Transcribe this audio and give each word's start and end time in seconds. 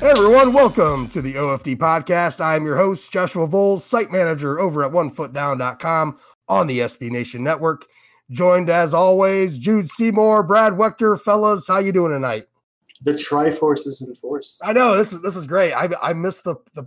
I'm 0.00 0.06
everyone, 0.06 0.52
welcome 0.52 1.08
to 1.08 1.20
the 1.20 1.34
OFD 1.34 1.76
podcast. 1.76 2.40
I 2.40 2.54
am 2.54 2.64
your 2.64 2.76
host, 2.76 3.12
Joshua 3.12 3.48
Vowles, 3.48 3.80
site 3.80 4.12
manager 4.12 4.60
over 4.60 4.84
at 4.84 4.92
onefootdown.com 4.92 6.18
on 6.48 6.66
the 6.68 6.78
SB 6.78 7.10
Nation 7.10 7.42
Network. 7.42 7.84
Joined 8.30 8.68
as 8.68 8.92
always, 8.92 9.58
Jude 9.58 9.88
Seymour, 9.88 10.42
Brad 10.42 10.74
Wechter, 10.74 11.18
fellas. 11.18 11.66
How 11.66 11.78
you 11.78 11.92
doing 11.92 12.12
tonight? 12.12 12.44
The 13.02 13.12
Triforce 13.12 13.86
is 13.86 14.04
in 14.06 14.14
force. 14.16 14.60
I 14.64 14.72
know 14.72 14.96
this 14.96 15.12
is 15.12 15.22
this 15.22 15.36
is 15.36 15.46
great. 15.46 15.72
I 15.72 15.88
I 16.02 16.12
missed 16.12 16.44
the 16.44 16.56
the, 16.74 16.86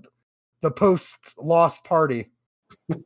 the 0.62 0.72
post 0.72 1.18
loss 1.38 1.80
party. 1.80 2.30
We- 2.88 3.06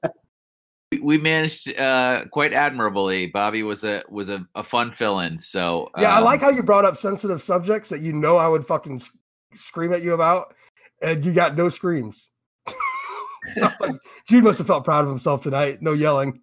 we 1.02 1.18
managed 1.18 1.78
uh, 1.80 2.26
quite 2.32 2.54
admirably. 2.54 3.28
Bobby 3.28 3.64
was 3.64 3.84
a 3.84 4.04
was 4.10 4.30
a, 4.30 4.48
a 4.56 4.64
fun 4.64 4.92
fill-in. 4.92 5.40
So 5.40 5.90
Yeah, 5.98 6.14
I 6.14 6.18
um, 6.20 6.24
like 6.24 6.42
how 6.42 6.50
you 6.50 6.64
brought 6.64 6.86
up 6.86 6.96
sensitive 6.96 7.42
subjects 7.42 7.90
that 7.90 8.02
you 8.02 8.14
know 8.14 8.38
I 8.38 8.48
would 8.48 8.66
fucking 8.66 9.02
scream 9.56 9.92
at 9.94 10.04
you 10.04 10.14
about, 10.14 10.54
and 11.02 11.26
you 11.26 11.34
got 11.34 11.56
no 11.58 11.70
screams. 11.70 12.30
So, 13.54 13.70
like, 13.80 13.92
Jude 14.28 14.44
must 14.44 14.58
have 14.58 14.66
felt 14.66 14.84
proud 14.86 15.04
of 15.04 15.10
himself 15.10 15.44
tonight. 15.44 15.78
No 15.80 15.94
yelling. 15.94 16.42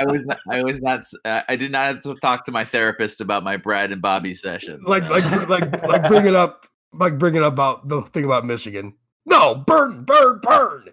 I 0.00 0.04
was 0.04 0.24
not, 0.24 0.38
I 0.48 0.62
was 0.62 0.80
not 0.80 1.04
I 1.24 1.56
did 1.56 1.72
not 1.72 1.86
have 1.86 2.02
to 2.02 2.14
talk 2.16 2.46
to 2.46 2.52
my 2.52 2.64
therapist 2.64 3.20
about 3.20 3.44
my 3.44 3.56
Brad 3.56 3.92
and 3.92 4.02
Bobby 4.02 4.34
session. 4.34 4.82
like 4.84 5.08
like 5.08 5.24
like 5.48 5.82
like 5.82 6.08
bringing 6.08 6.28
it 6.28 6.34
up 6.34 6.66
like 6.92 7.18
bringing 7.18 7.42
it 7.42 7.44
up 7.44 7.52
about 7.52 7.86
the 7.86 8.02
thing 8.02 8.24
about 8.24 8.44
Michigan. 8.44 8.94
No, 9.26 9.54
burn, 9.54 10.04
burn, 10.04 10.40
burn. 10.40 10.88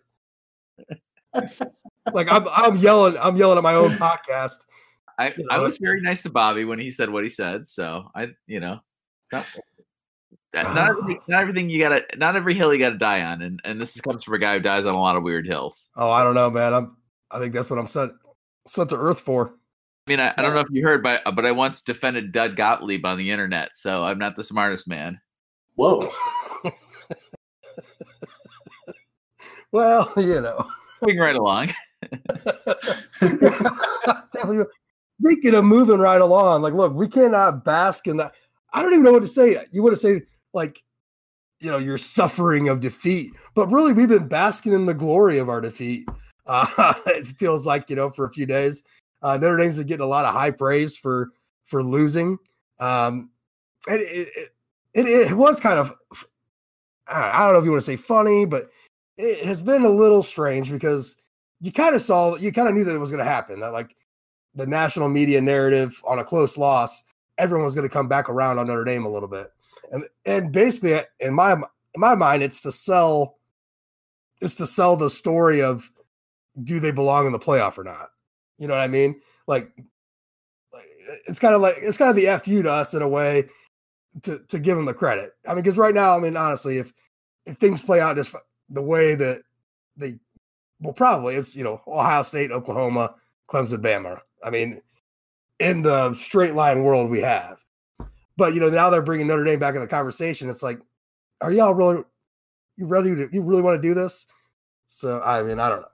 like 2.13 2.31
I'm 2.31 2.47
I'm 2.49 2.77
yelling 2.77 3.17
I'm 3.17 3.37
yelling 3.37 3.57
at 3.57 3.63
my 3.63 3.75
own 3.75 3.91
podcast. 3.91 4.65
I, 5.17 5.33
you 5.37 5.47
I 5.49 5.59
was 5.59 5.77
very 5.77 6.01
nice 6.01 6.23
to 6.23 6.29
Bobby 6.29 6.65
when 6.65 6.79
he 6.79 6.91
said 6.91 7.09
what 7.09 7.23
he 7.23 7.29
said. 7.29 7.67
So 7.67 8.09
I 8.15 8.29
you 8.47 8.59
know 8.59 8.79
not, 9.31 9.45
not 10.53 10.89
everything 10.89 11.19
not 11.27 11.41
everything 11.41 11.69
you 11.69 11.79
gotta 11.79 12.05
not 12.17 12.35
every 12.35 12.53
hill 12.53 12.73
you 12.73 12.79
gotta 12.79 12.97
die 12.97 13.23
on 13.23 13.41
and 13.41 13.61
and 13.63 13.79
this 13.79 13.99
comes 14.01 14.23
from 14.23 14.33
a 14.33 14.39
guy 14.39 14.55
who 14.55 14.59
dies 14.59 14.85
on 14.85 14.95
a 14.95 14.99
lot 14.99 15.15
of 15.15 15.23
weird 15.23 15.45
hills. 15.45 15.89
Oh, 15.95 16.09
I 16.09 16.23
don't 16.23 16.35
know, 16.35 16.49
man. 16.49 16.73
I'm 16.73 16.97
I 17.29 17.39
think 17.39 17.53
that's 17.53 17.69
what 17.69 17.79
I'm 17.79 17.87
sent 17.87 18.11
sent 18.67 18.89
to 18.89 18.97
Earth 18.97 19.21
for. 19.21 19.55
I 20.07 20.11
mean, 20.11 20.19
I, 20.19 20.33
I 20.37 20.41
don't 20.41 20.53
know 20.53 20.61
if 20.61 20.67
you 20.71 20.83
heard, 20.83 21.03
but 21.03 21.23
but 21.35 21.45
I 21.45 21.51
once 21.51 21.81
defended 21.83 22.31
Doug 22.31 22.55
Gottlieb 22.55 23.05
on 23.05 23.17
the 23.17 23.31
internet, 23.31 23.71
so 23.75 24.03
I'm 24.03 24.17
not 24.17 24.35
the 24.35 24.43
smartest 24.43 24.87
man. 24.87 25.21
Whoa. 25.75 26.09
Well, 29.71 30.11
you 30.17 30.41
know. 30.41 30.67
Moving 31.01 31.19
right 31.19 31.35
along. 31.35 31.71
Speaking 35.23 35.53
of 35.53 35.65
moving 35.65 35.99
right 35.99 36.21
along, 36.21 36.61
like, 36.61 36.73
look, 36.73 36.93
we 36.93 37.07
cannot 37.07 37.63
bask 37.63 38.07
in 38.07 38.17
that. 38.17 38.33
I 38.73 38.81
don't 38.81 38.93
even 38.93 39.03
know 39.03 39.13
what 39.13 39.21
to 39.21 39.27
say. 39.27 39.57
You 39.71 39.83
want 39.83 39.93
to 39.95 40.01
say, 40.01 40.21
like, 40.53 40.83
you 41.59 41.69
know, 41.69 41.77
you're 41.77 41.97
suffering 41.97 42.69
of 42.69 42.79
defeat, 42.79 43.31
but 43.53 43.67
really, 43.67 43.93
we've 43.93 44.09
been 44.09 44.27
basking 44.27 44.73
in 44.73 44.87
the 44.87 44.93
glory 44.93 45.37
of 45.37 45.47
our 45.47 45.61
defeat. 45.61 46.09
Uh, 46.51 46.93
it 47.07 47.27
feels 47.27 47.65
like, 47.65 47.89
you 47.89 47.95
know, 47.95 48.09
for 48.09 48.25
a 48.25 48.31
few 48.31 48.45
days. 48.45 48.83
Uh, 49.21 49.37
Notre 49.37 49.57
Dame's 49.57 49.77
been 49.77 49.87
getting 49.87 50.03
a 50.03 50.07
lot 50.07 50.25
of 50.25 50.33
high 50.33 50.51
praise 50.51 50.97
for 50.97 51.29
for 51.63 51.81
losing. 51.81 52.37
Um, 52.79 53.29
it, 53.87 54.27
it, 54.35 54.49
it, 54.93 55.05
it 55.05 55.33
was 55.33 55.59
kind 55.59 55.79
of, 55.79 55.93
I 57.07 57.43
don't 57.45 57.53
know 57.53 57.59
if 57.59 57.65
you 57.65 57.71
want 57.71 57.81
to 57.81 57.85
say 57.85 57.95
funny, 57.95 58.45
but 58.45 58.69
it 59.17 59.45
has 59.45 59.61
been 59.61 59.85
a 59.85 59.89
little 59.89 60.23
strange 60.23 60.69
because 60.69 61.15
you 61.61 61.71
kind 61.71 61.95
of 61.95 62.01
saw, 62.01 62.35
you 62.35 62.51
kind 62.51 62.67
of 62.67 62.73
knew 62.73 62.83
that 62.83 62.93
it 62.93 62.99
was 62.99 63.11
going 63.11 63.23
to 63.23 63.29
happen. 63.29 63.61
That 63.61 63.71
like 63.71 63.95
the 64.53 64.67
national 64.67 65.07
media 65.07 65.39
narrative 65.39 66.01
on 66.05 66.19
a 66.19 66.25
close 66.25 66.57
loss, 66.57 67.03
everyone 67.37 67.65
was 67.65 67.75
going 67.75 67.87
to 67.87 67.93
come 67.93 68.09
back 68.09 68.27
around 68.27 68.59
on 68.59 68.67
Notre 68.67 68.83
Dame 68.83 69.05
a 69.05 69.09
little 69.09 69.29
bit, 69.29 69.53
and 69.91 70.03
and 70.25 70.51
basically 70.51 70.99
in 71.21 71.33
my 71.33 71.53
in 71.53 71.61
my 71.95 72.15
mind, 72.15 72.43
it's 72.43 72.59
to 72.61 72.71
sell, 72.71 73.37
it's 74.41 74.55
to 74.55 74.67
sell 74.67 74.97
the 74.97 75.09
story 75.09 75.61
of 75.61 75.89
do 76.63 76.79
they 76.79 76.91
belong 76.91 77.25
in 77.25 77.31
the 77.31 77.39
playoff 77.39 77.77
or 77.77 77.83
not? 77.83 78.09
You 78.57 78.67
know 78.67 78.73
what 78.73 78.81
I 78.83 78.87
mean? 78.87 79.19
Like, 79.47 79.71
it's 81.27 81.39
kind 81.39 81.55
of 81.55 81.61
like 81.61 81.75
it's 81.77 81.97
kind 81.97 82.09
of 82.09 82.15
the 82.15 82.39
fu 82.43 82.61
to 82.63 82.71
us 82.71 82.93
in 82.93 83.01
a 83.01 83.07
way 83.07 83.49
to 84.23 84.39
to 84.47 84.59
give 84.59 84.75
them 84.77 84.85
the 84.85 84.93
credit. 84.93 85.33
I 85.47 85.53
mean, 85.53 85.63
because 85.63 85.77
right 85.77 85.93
now, 85.93 86.15
I 86.15 86.19
mean, 86.19 86.37
honestly, 86.37 86.77
if 86.77 86.93
if 87.45 87.57
things 87.57 87.83
play 87.83 87.99
out 87.99 88.15
just 88.15 88.35
the 88.69 88.81
way 88.81 89.15
that 89.15 89.41
they 89.97 90.19
well, 90.79 90.93
probably 90.93 91.35
it's 91.35 91.55
you 91.55 91.63
know 91.63 91.81
Ohio 91.87 92.23
State, 92.23 92.51
Oklahoma, 92.51 93.15
Clemson, 93.49 93.81
Bama. 93.81 94.19
I 94.43 94.49
mean, 94.49 94.81
in 95.59 95.81
the 95.81 96.13
straight 96.13 96.55
line 96.55 96.83
world 96.83 97.09
we 97.09 97.21
have, 97.21 97.57
but 98.37 98.53
you 98.53 98.59
know 98.59 98.69
now 98.69 98.89
they're 98.89 99.01
bringing 99.01 99.27
Notre 99.27 99.43
Dame 99.43 99.59
back 99.59 99.75
in 99.75 99.81
the 99.81 99.87
conversation. 99.87 100.49
It's 100.49 100.63
like, 100.63 100.79
are 101.41 101.51
y'all 101.51 101.73
really 101.73 102.03
you 102.77 102.85
ready 102.85 103.15
to 103.15 103.29
you 103.31 103.41
really 103.41 103.61
want 103.61 103.81
to 103.81 103.87
do 103.87 103.93
this? 103.93 104.25
So 104.87 105.21
I 105.21 105.43
mean, 105.43 105.59
I 105.59 105.69
don't 105.69 105.81
know. 105.81 105.87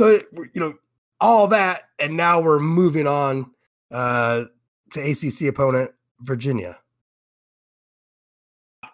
So 0.00 0.18
you 0.32 0.50
know 0.54 0.76
all 1.20 1.46
that, 1.48 1.90
and 1.98 2.16
now 2.16 2.40
we're 2.40 2.58
moving 2.58 3.06
on 3.06 3.50
uh, 3.90 4.44
to 4.92 5.00
ACC 5.10 5.42
opponent 5.42 5.90
Virginia. 6.20 6.78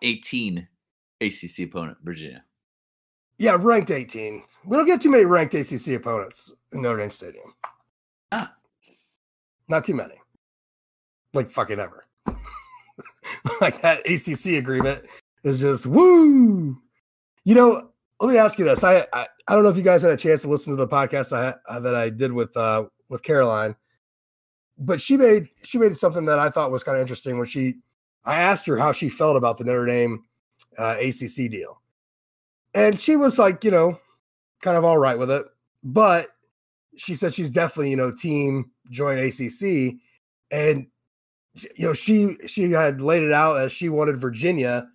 18 0.03 0.67
ACC 1.21 1.61
opponent, 1.61 1.97
Virginia. 2.03 2.43
Yeah, 3.39 3.56
ranked 3.61 3.93
18. 3.93 4.43
We 4.67 4.77
don't 4.77 4.84
get 4.84 5.00
too 5.00 5.12
many 5.12 5.27
ranked 5.27 5.55
ACC 5.55 5.94
opponents 5.94 6.53
in 6.72 6.83
Notre 6.83 6.99
Dame 6.99 7.12
Stadium. 7.12 7.55
Ah. 8.33 8.53
Not 9.69 9.84
too 9.84 9.94
many. 9.94 10.17
Like 11.34 11.50
fucking 11.50 11.78
ever. 11.78 12.05
like 13.61 13.81
that 13.83 14.00
ACC 14.11 14.59
agreement 14.59 15.05
is 15.44 15.61
just 15.61 15.87
woo. 15.87 16.77
You 17.44 17.55
know, 17.55 17.91
let 18.21 18.31
me 18.31 18.38
ask 18.38 18.59
you 18.59 18.65
this. 18.65 18.82
I, 18.82 19.06
I 19.12 19.27
I 19.49 19.54
don't 19.54 19.62
know 19.62 19.69
if 19.69 19.77
you 19.77 19.82
guys 19.82 20.03
had 20.03 20.10
a 20.10 20.16
chance 20.16 20.43
to 20.43 20.49
listen 20.49 20.72
to 20.72 20.77
the 20.77 20.88
podcast 20.88 21.37
I 21.37 21.54
uh, 21.69 21.81
that 21.81 21.94
I 21.94 22.10
did 22.10 22.32
with 22.32 22.56
uh 22.56 22.87
with 23.09 23.22
Caroline, 23.22 23.77
but 24.78 25.00
she 25.00 25.16
made 25.16 25.49
she 25.62 25.78
made 25.78 25.97
something 25.97 26.25
that 26.26 26.38
I 26.38 26.50
thought 26.50 26.71
was 26.71 26.82
kind 26.82 26.97
of 26.97 27.03
interesting 27.03 27.38
when 27.38 27.47
she 27.47 27.76
I 28.25 28.41
asked 28.41 28.66
her 28.66 28.76
how 28.76 28.93
she 28.93 29.09
felt 29.09 29.37
about 29.37 29.59
the 29.59 29.65
Notre 29.65 29.87
Dame 29.87 30.25
uh, 30.78 30.97
ACC 31.00 31.50
deal. 31.50 31.81
And 32.75 33.00
she 33.00 33.16
was 33.16 33.38
like, 33.38 33.65
you 33.65 33.71
know, 33.71 33.99
kind 34.62 34.76
of 34.76 34.84
all 34.84 34.99
right 34.99 35.19
with 35.19 35.31
it. 35.31 35.47
But 35.84 36.28
she 36.97 37.15
said 37.15 37.32
she's 37.32 37.50
definitely, 37.50 37.91
you 37.91 37.97
know, 37.97 38.10
team 38.12 38.72
join 38.91 39.19
ACC. 39.19 39.94
And, 40.50 40.88
you 41.55 41.87
know, 41.87 41.94
she 41.94 42.37
she 42.47 42.71
had 42.72 43.00
laid 43.00 43.22
it 43.22 43.32
out 43.32 43.60
as 43.60 43.72
she 43.72 43.88
wanted 43.88 44.21
Virginia 44.21 44.88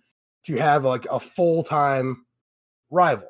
to 0.44 0.56
have 0.56 0.84
like 0.84 1.06
a 1.10 1.18
full 1.18 1.62
time 1.62 2.26
rival. 2.92 3.28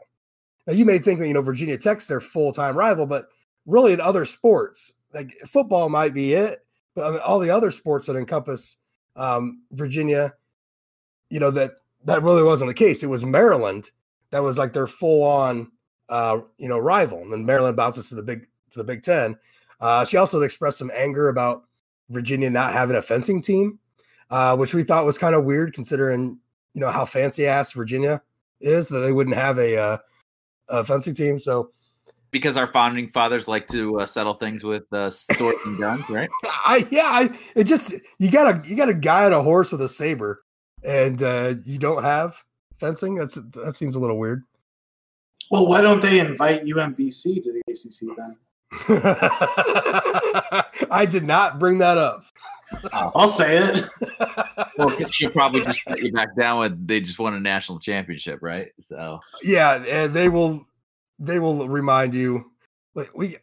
Now, 0.66 0.74
you 0.74 0.84
may 0.84 0.98
think 0.98 1.18
that, 1.20 1.28
you 1.28 1.34
know, 1.34 1.42
Virginia 1.42 1.78
Tech's 1.78 2.06
their 2.06 2.20
full 2.20 2.52
time 2.52 2.76
rival, 2.76 3.06
but 3.06 3.26
really 3.66 3.92
in 3.92 4.00
other 4.00 4.24
sports, 4.24 4.94
like 5.14 5.32
football 5.46 5.88
might 5.88 6.12
be 6.12 6.34
it, 6.34 6.64
but 6.94 7.20
all 7.22 7.38
the 7.38 7.50
other 7.50 7.70
sports 7.70 8.06
that 8.06 8.16
encompass 8.16 8.76
um, 9.16 9.62
Virginia, 9.72 10.34
you 11.30 11.40
know, 11.40 11.50
that 11.50 11.72
that 12.04 12.22
really 12.22 12.42
wasn't 12.42 12.68
the 12.68 12.74
case. 12.74 13.02
It 13.02 13.08
was 13.08 13.24
Maryland 13.24 13.90
that 14.30 14.42
was 14.42 14.58
like 14.58 14.72
their 14.72 14.86
full 14.86 15.22
on 15.24 15.70
uh, 16.08 16.40
you 16.58 16.68
know 16.68 16.78
rival, 16.78 17.22
and 17.22 17.32
then 17.32 17.46
Maryland 17.46 17.76
bounces 17.76 18.08
to 18.08 18.14
the 18.14 18.22
big 18.22 18.46
to 18.72 18.78
the 18.78 18.84
Big 18.84 19.02
Ten. 19.02 19.36
Uh, 19.80 20.04
she 20.04 20.16
also 20.16 20.42
expressed 20.42 20.78
some 20.78 20.90
anger 20.94 21.28
about 21.28 21.64
Virginia 22.08 22.50
not 22.50 22.72
having 22.72 22.96
a 22.96 23.02
fencing 23.02 23.42
team, 23.42 23.78
uh, 24.30 24.56
which 24.56 24.74
we 24.74 24.82
thought 24.82 25.06
was 25.06 25.18
kind 25.18 25.34
of 25.34 25.44
weird 25.44 25.74
considering 25.74 26.38
you 26.74 26.80
know 26.80 26.90
how 26.90 27.04
fancy 27.04 27.46
ass 27.46 27.72
Virginia 27.72 28.22
is 28.62 28.88
that 28.88 29.00
they 29.00 29.12
wouldn't 29.12 29.36
have 29.36 29.58
a, 29.58 29.76
uh, 29.76 29.98
a 30.68 30.84
fencing 30.84 31.14
team. 31.14 31.38
So 31.38 31.70
Because 32.30 32.56
our 32.56 32.66
founding 32.66 33.08
fathers 33.08 33.48
like 33.48 33.68
to 33.68 34.00
uh, 34.00 34.06
settle 34.06 34.34
things 34.34 34.64
with 34.64 34.90
uh, 34.92 35.10
swords 35.10 35.58
and 35.66 35.78
guns, 35.78 36.08
right? 36.08 36.30
I 36.44 36.86
yeah, 36.90 37.02
I, 37.04 37.38
it 37.54 37.64
just 37.64 37.94
you 38.18 38.30
got 38.30 38.54
a 38.54 38.68
you 38.68 38.76
got 38.76 38.88
a 38.88 38.94
guy 38.94 39.26
on 39.26 39.32
a 39.32 39.42
horse 39.42 39.70
with 39.70 39.82
a 39.82 39.88
saber, 39.88 40.42
and 40.82 41.22
uh, 41.22 41.54
you 41.64 41.78
don't 41.78 42.02
have 42.02 42.42
fencing. 42.78 43.16
That's 43.16 43.34
that 43.34 43.76
seems 43.76 43.96
a 43.96 44.00
little 44.00 44.18
weird. 44.18 44.44
Well, 45.50 45.66
why 45.66 45.82
don't 45.82 46.00
they 46.00 46.18
invite 46.18 46.64
UMBC 46.64 47.44
to 47.44 47.52
the 47.52 47.60
ACC 47.68 48.16
then? 48.16 48.36
I 50.90 51.04
did 51.04 51.24
not 51.24 51.58
bring 51.58 51.76
that 51.78 51.98
up. 51.98 52.24
I'll 52.92 53.28
say 53.28 53.58
it. 53.58 53.84
Well, 54.78 54.88
because 54.88 55.14
she'll 55.14 55.30
probably 55.30 55.62
just 55.64 55.82
let 55.86 56.02
you 56.02 56.12
back 56.12 56.34
down 56.34 56.60
when 56.60 56.86
they 56.86 57.00
just 57.00 57.18
won 57.18 57.34
a 57.34 57.40
national 57.40 57.78
championship, 57.78 58.38
right? 58.40 58.68
So 58.80 59.20
yeah, 59.42 59.84
and 59.84 60.14
they 60.14 60.30
will 60.30 60.66
they 61.18 61.38
will 61.38 61.68
remind 61.68 62.14
you 62.14 62.50
like 62.94 63.10
we 63.14 63.36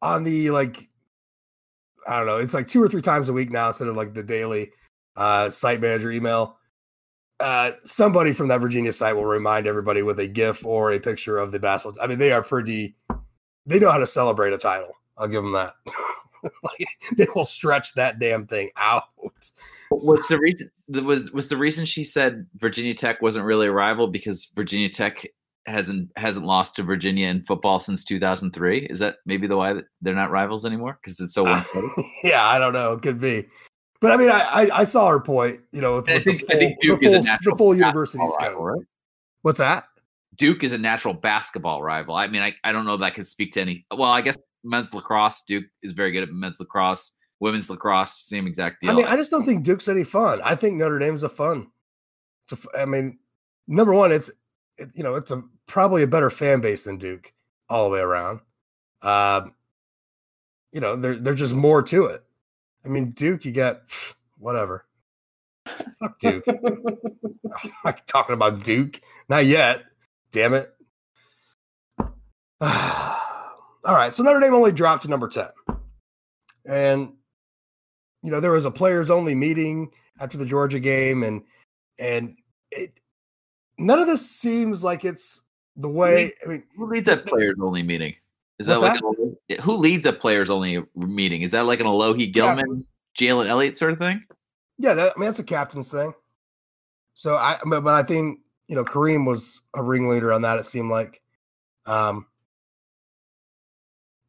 on 0.00 0.24
the 0.24 0.50
like 0.50 0.88
I 2.06 2.18
don't 2.18 2.26
know. 2.26 2.38
It's 2.38 2.54
like 2.54 2.68
two 2.68 2.82
or 2.82 2.88
three 2.88 3.02
times 3.02 3.28
a 3.28 3.32
week 3.32 3.50
now 3.50 3.68
instead 3.68 3.88
of 3.88 3.96
like 3.96 4.14
the 4.14 4.22
daily 4.22 4.72
uh, 5.16 5.50
site 5.50 5.80
manager 5.80 6.10
email. 6.10 6.56
Uh, 7.40 7.72
somebody 7.84 8.32
from 8.32 8.48
that 8.48 8.60
Virginia 8.60 8.92
site 8.92 9.16
will 9.16 9.24
remind 9.24 9.66
everybody 9.66 10.02
with 10.02 10.18
a 10.18 10.26
GIF 10.26 10.64
or 10.64 10.92
a 10.92 11.00
picture 11.00 11.36
of 11.36 11.52
the 11.52 11.58
basketball. 11.58 12.02
I 12.02 12.06
mean, 12.06 12.18
they 12.18 12.32
are 12.32 12.42
pretty. 12.42 12.96
They 13.66 13.78
know 13.78 13.90
how 13.90 13.98
to 13.98 14.06
celebrate 14.06 14.52
a 14.52 14.58
title. 14.58 14.92
I'll 15.16 15.28
give 15.28 15.42
them 15.42 15.52
that. 15.52 15.72
like, 16.62 16.86
they 17.16 17.26
will 17.34 17.44
stretch 17.44 17.94
that 17.94 18.18
damn 18.18 18.46
thing 18.46 18.70
out. 18.76 19.04
What's 19.90 20.28
the 20.28 20.38
reason? 20.38 20.70
Was 20.88 21.30
was 21.32 21.48
the 21.48 21.56
reason 21.56 21.84
she 21.84 22.04
said 22.04 22.46
Virginia 22.56 22.94
Tech 22.94 23.22
wasn't 23.22 23.44
really 23.44 23.66
a 23.66 23.72
rival 23.72 24.06
because 24.08 24.50
Virginia 24.54 24.88
Tech 24.88 25.26
hasn't 25.66 26.10
hasn't 26.16 26.44
lost 26.44 26.76
to 26.76 26.82
Virginia 26.82 27.28
in 27.28 27.42
football 27.42 27.78
since 27.78 28.04
2003. 28.04 28.86
Is 28.90 28.98
that 28.98 29.16
maybe 29.24 29.46
the 29.46 29.56
why 29.56 29.72
that 29.72 29.84
they're 30.02 30.14
not 30.14 30.30
rivals 30.30 30.66
anymore 30.66 30.98
because 31.02 31.18
it's 31.20 31.32
so 31.34 31.42
one 31.44 31.64
sided? 31.64 31.90
yeah, 32.22 32.44
I 32.46 32.58
don't 32.58 32.72
know. 32.72 32.92
It 32.94 33.02
could 33.02 33.20
be. 33.20 33.46
But 34.00 34.12
I 34.12 34.16
mean, 34.16 34.28
I 34.30 34.40
I, 34.40 34.80
I 34.80 34.84
saw 34.84 35.08
her 35.08 35.20
point. 35.20 35.60
You 35.72 35.80
know, 35.80 35.96
with, 35.96 36.08
I 36.08 36.18
think- 36.18 36.40
the 36.40 36.46
I 36.46 36.50
full, 36.50 36.58
think 36.60 36.80
Duke 36.80 37.00
the 37.00 37.06
is 37.06 37.12
a 37.12 37.16
full, 37.16 37.24
natural 37.24 37.54
the 37.54 37.58
full 37.58 37.74
university 37.76 38.26
scope. 38.26 38.40
rival, 38.40 38.64
right? 38.64 38.82
What's 39.42 39.58
that? 39.58 39.84
Duke 40.36 40.64
is 40.64 40.72
a 40.72 40.78
natural 40.78 41.14
basketball 41.14 41.80
rival. 41.82 42.14
I 42.16 42.26
mean, 42.26 42.42
I, 42.42 42.54
I 42.64 42.72
don't 42.72 42.84
know 42.84 42.96
that 42.96 43.04
I 43.04 43.10
can 43.10 43.22
speak 43.24 43.52
to 43.52 43.60
any. 43.60 43.86
Well, 43.96 44.10
I 44.10 44.20
guess 44.20 44.36
men's 44.64 44.94
lacrosse. 44.94 45.42
Duke 45.42 45.66
is 45.82 45.92
very 45.92 46.10
good 46.10 46.22
at 46.22 46.32
men's 46.32 46.58
lacrosse. 46.58 47.12
Women's 47.40 47.68
lacrosse, 47.68 48.12
same 48.12 48.46
exact 48.46 48.80
deal. 48.80 48.90
I 48.90 48.94
mean, 48.94 49.06
I 49.06 49.16
just 49.16 49.30
don't 49.30 49.44
think 49.44 49.64
Duke's 49.64 49.88
any 49.88 50.04
fun. 50.04 50.40
I 50.42 50.54
think 50.54 50.76
Notre 50.76 50.98
Dame's 50.98 51.22
a 51.22 51.28
fun. 51.28 51.68
It's 52.44 52.64
a, 52.64 52.68
f- 52.68 52.82
I 52.82 52.84
mean, 52.86 53.18
number 53.66 53.92
one, 53.92 54.12
it's 54.12 54.30
it, 54.78 54.90
you 54.94 55.02
know, 55.02 55.14
it's 55.14 55.30
a 55.30 55.42
probably 55.66 56.02
a 56.02 56.06
better 56.06 56.30
fan 56.30 56.60
base 56.60 56.84
than 56.84 56.96
Duke 56.96 57.32
all 57.68 57.84
the 57.84 57.90
way 57.90 58.00
around. 58.00 58.40
Um, 59.02 59.54
you 60.72 60.80
know, 60.80 60.96
there 60.96 61.16
there's 61.16 61.38
just 61.38 61.54
more 61.54 61.82
to 61.82 62.06
it. 62.06 62.22
I 62.84 62.88
mean, 62.88 63.10
Duke, 63.10 63.44
you 63.44 63.52
got 63.52 63.82
whatever. 64.38 64.86
Fuck 66.00 66.18
Duke. 66.20 66.44
I'm 66.48 67.74
not 67.84 68.06
talking 68.06 68.34
about 68.34 68.64
Duke. 68.64 69.00
Not 69.28 69.44
yet. 69.44 69.82
Damn 70.32 70.54
it. 70.54 70.72
All 73.84 73.94
right. 73.94 74.12
So 74.12 74.22
Notre 74.22 74.40
Dame 74.40 74.54
only 74.54 74.72
dropped 74.72 75.02
to 75.02 75.10
number 75.10 75.28
10. 75.28 75.46
And 76.66 77.12
you 78.22 78.30
know, 78.30 78.40
there 78.40 78.52
was 78.52 78.64
a 78.64 78.70
players 78.70 79.10
only 79.10 79.34
meeting 79.34 79.90
after 80.18 80.38
the 80.38 80.46
Georgia 80.46 80.80
game, 80.80 81.22
and 81.22 81.42
and 81.98 82.36
it 82.70 82.98
none 83.76 83.98
of 83.98 84.06
this 84.06 84.28
seems 84.28 84.82
like 84.82 85.04
it's 85.04 85.42
the 85.76 85.90
way. 85.90 86.32
I 86.44 86.48
mean, 86.48 86.64
who 86.74 86.86
leads 86.86 87.04
that 87.06 87.26
players 87.26 87.56
only 87.60 87.82
meeting? 87.82 88.14
Is 88.58 88.66
that 88.66 88.80
like 88.80 88.98
an, 88.98 89.36
who 89.60 89.74
leads 89.74 90.06
a 90.06 90.12
players 90.12 90.48
only 90.48 90.82
meeting? 90.94 91.42
Is 91.42 91.50
that 91.52 91.66
like 91.66 91.80
an 91.80 91.86
Alohi 91.86 92.32
Gilman. 92.32 92.82
Jalen 93.18 93.46
Elliott 93.46 93.76
sort 93.76 93.92
of 93.92 93.98
thing? 93.98 94.24
Yeah, 94.78 94.94
that, 94.94 95.12
I 95.14 95.20
mean 95.20 95.28
that's 95.28 95.38
a 95.38 95.44
captain's 95.44 95.90
thing. 95.90 96.14
So 97.12 97.36
I, 97.36 97.58
but, 97.66 97.82
but 97.82 97.94
I 97.94 98.02
think 98.02 98.40
you 98.68 98.74
know 98.74 98.84
Kareem 98.84 99.26
was 99.26 99.60
a 99.74 99.82
ringleader 99.82 100.32
on 100.32 100.42
that. 100.42 100.58
It 100.58 100.66
seemed 100.66 100.90
like. 100.90 101.20
Um. 101.84 102.26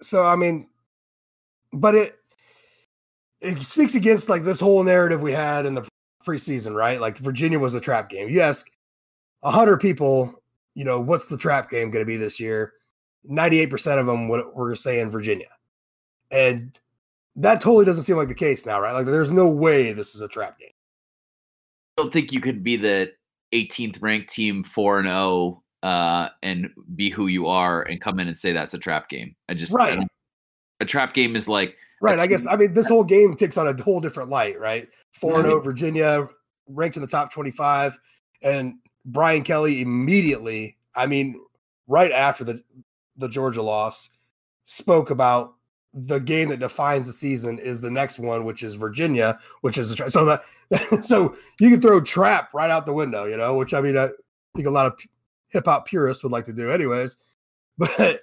So 0.06 0.24
I 0.24 0.36
mean, 0.36 0.68
but 1.74 1.96
it 1.96 2.20
it 3.42 3.62
speaks 3.64 3.96
against 3.96 4.30
like 4.30 4.44
this 4.44 4.60
whole 4.60 4.84
narrative 4.84 5.22
we 5.22 5.32
had 5.32 5.66
in 5.66 5.74
the 5.74 5.88
preseason, 6.26 6.76
right? 6.76 7.02
Like 7.02 7.18
Virginia 7.18 7.58
was 7.58 7.74
a 7.74 7.80
trap 7.80 8.10
game. 8.10 8.30
You 8.30 8.42
ask 8.42 8.70
hundred 9.44 9.78
people, 9.78 10.44
you 10.76 10.86
know, 10.86 11.00
what's 11.00 11.26
the 11.26 11.38
trap 11.38 11.72
game 11.72 11.90
going 11.90 12.04
to 12.04 12.08
be 12.08 12.18
this 12.18 12.40
year? 12.40 12.74
Ninety-eight 13.24 13.72
percent 13.72 14.00
of 14.00 14.06
them 14.06 14.28
would, 14.30 14.46
were 14.54 14.76
saying 14.76 15.10
Virginia, 15.10 15.50
and 16.30 16.80
that 17.36 17.60
totally 17.60 17.86
doesn't 17.86 18.04
seem 18.04 18.18
like 18.18 18.28
the 18.28 18.36
case 18.36 18.64
now, 18.66 18.80
right? 18.80 18.94
Like 18.94 19.08
there's 19.08 19.32
no 19.32 19.50
way 19.50 19.92
this 19.92 20.14
is 20.14 20.22
a 20.22 20.28
trap 20.28 20.60
game. 20.60 20.70
I 21.98 22.04
don't 22.04 22.14
think 22.14 22.32
you 22.32 22.42
could 22.42 22.64
be 22.64 22.76
the 22.76 23.12
18th 23.54 24.02
ranked 24.02 24.30
team 24.30 24.64
4 24.64 25.00
and 25.00 25.08
0 25.08 25.64
uh, 25.86 26.30
and 26.42 26.72
be 26.96 27.12
who 27.12 27.28
you 27.28 27.46
are 27.46 27.84
and 27.84 28.02
come 28.02 28.20
in 28.20 28.28
and 28.28 28.38
say 28.38 28.52
that's 28.52 28.74
a 28.74 28.78
trap 28.80 29.08
game. 29.08 29.36
I 29.48 29.54
just 29.54 29.72
Right. 29.72 29.96
don't- 29.96 30.08
a 30.80 30.86
trap 30.86 31.14
game 31.14 31.36
is 31.36 31.48
like 31.48 31.78
Right. 32.02 32.20
I 32.20 32.26
guess 32.28 32.46
I 32.48 32.56
mean 32.58 32.74
this 32.74 32.90
whole 32.90 33.04
game 33.04 33.36
takes 33.36 33.56
on 33.58 33.68
a 33.68 33.82
whole 33.84 34.02
different 34.02 34.30
light, 34.30 34.60
right? 34.60 34.90
Four 35.14 35.40
and 35.46 35.64
Virginia, 35.64 36.28
ranked 36.68 36.98
in 36.98 37.02
the 37.02 37.08
top 37.08 37.32
twenty-five, 37.32 37.98
and 38.42 38.74
Brian 39.06 39.44
Kelly 39.44 39.82
immediately, 39.82 40.76
I 40.96 41.06
mean, 41.08 41.40
right 41.88 42.12
after 42.12 42.44
the 42.44 42.62
the 43.18 43.30
Georgia 43.30 43.62
loss, 43.62 44.10
spoke 44.66 45.10
about 45.12 45.54
the 45.94 46.20
game 46.20 46.50
that 46.50 46.60
defines 46.60 47.08
the 47.08 47.14
season 47.14 47.58
is 47.60 47.80
the 47.80 47.90
next 47.92 48.20
one, 48.20 48.44
which 48.44 48.62
is 48.64 48.74
Virginia, 48.76 49.40
which 49.62 49.78
is 49.78 49.92
a 49.92 49.96
tra- 49.96 50.12
so 50.12 50.26
that 50.26 50.42
so 51.06 51.36
you 51.60 51.70
can 51.70 51.80
throw 51.80 52.02
trap 52.02 52.50
right 52.54 52.70
out 52.72 52.86
the 52.86 52.94
window, 52.94 53.26
you 53.26 53.38
know, 53.38 53.56
which 53.56 53.74
I 53.74 53.82
mean 53.82 53.98
I 53.98 54.10
think 54.56 54.68
a 54.68 54.72
lot 54.72 54.88
of 54.88 55.00
hip 55.50 55.66
hop 55.66 55.88
purists 55.88 56.24
would 56.24 56.32
like 56.32 56.46
to 56.46 56.54
do, 56.54 56.72
anyways. 56.72 57.18
But 57.78 58.22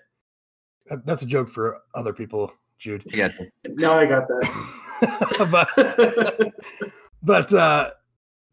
that's 1.05 1.21
a 1.21 1.27
joke 1.27 1.51
for 1.51 1.79
other 1.95 2.15
people, 2.15 2.51
Jude. 2.79 3.05
I 3.13 3.17
got 3.17 3.33
now 3.69 3.93
I 3.93 4.07
got 4.07 4.27
that. 4.27 4.73
but 5.51 6.53
but 7.23 7.53
uh 7.53 7.91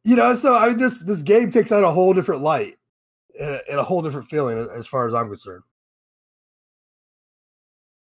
you 0.04 0.16
know 0.16 0.34
so 0.36 0.56
i 0.56 0.68
mean 0.68 0.78
this 0.78 1.02
this 1.04 1.22
game 1.22 1.52
takes 1.52 1.72
on 1.72 1.84
a 1.84 1.92
whole 1.92 2.14
different 2.14 2.42
light 2.42 2.76
and 3.40 3.52
a, 3.52 3.62
and 3.70 3.80
a 3.80 3.84
whole 3.84 4.02
different 4.02 4.28
feeling 4.28 4.58
as 4.76 4.88
far 4.88 5.08
as 5.08 5.14
i'm 5.14 5.28
concerned 5.28 5.64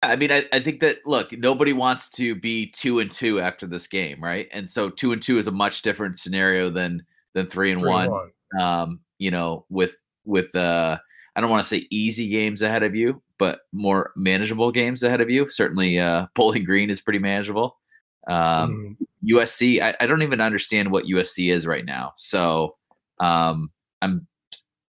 I 0.02 0.16
mean, 0.16 0.30
I, 0.30 0.44
I 0.52 0.60
think 0.60 0.80
that 0.80 0.98
look, 1.06 1.32
nobody 1.32 1.72
wants 1.72 2.10
to 2.10 2.34
be 2.34 2.66
two 2.66 2.98
and 2.98 3.10
two 3.10 3.40
after 3.40 3.66
this 3.66 3.86
game, 3.86 4.22
right? 4.22 4.48
And 4.52 4.68
so 4.68 4.90
two 4.90 5.12
and 5.12 5.22
two 5.22 5.38
is 5.38 5.46
a 5.46 5.50
much 5.50 5.80
different 5.80 6.18
scenario 6.18 6.68
than 6.68 7.02
than 7.32 7.46
three 7.46 7.72
and 7.72 7.80
Three 7.80 7.90
one. 7.90 8.02
and 8.04 8.12
one. 8.12 8.30
Um, 8.60 9.00
you 9.16 9.30
know, 9.30 9.64
with 9.70 9.98
with 10.24 10.54
uh 10.54 10.98
I 11.36 11.40
don't 11.40 11.50
want 11.50 11.64
to 11.64 11.68
say 11.68 11.86
easy 11.90 12.28
games 12.28 12.62
ahead 12.62 12.84
of 12.84 12.94
you, 12.94 13.20
but 13.38 13.60
more 13.72 14.12
manageable 14.16 14.70
games 14.70 15.02
ahead 15.02 15.20
of 15.20 15.30
you. 15.30 15.48
Certainly 15.50 15.98
uh 15.98 16.26
Bowling 16.34 16.64
Green 16.64 16.90
is 16.90 17.00
pretty 17.00 17.18
manageable. 17.18 17.78
Um 18.26 18.96
Mm, 19.00 19.06
USC, 19.24 19.80
I, 19.80 19.94
I 20.00 20.06
don't 20.06 20.22
even 20.22 20.40
understand 20.40 20.90
what 20.90 21.06
USC 21.06 21.52
is 21.52 21.66
right 21.66 21.84
now. 21.84 22.12
So 22.16 22.76
um, 23.20 23.70
I'm 24.02 24.26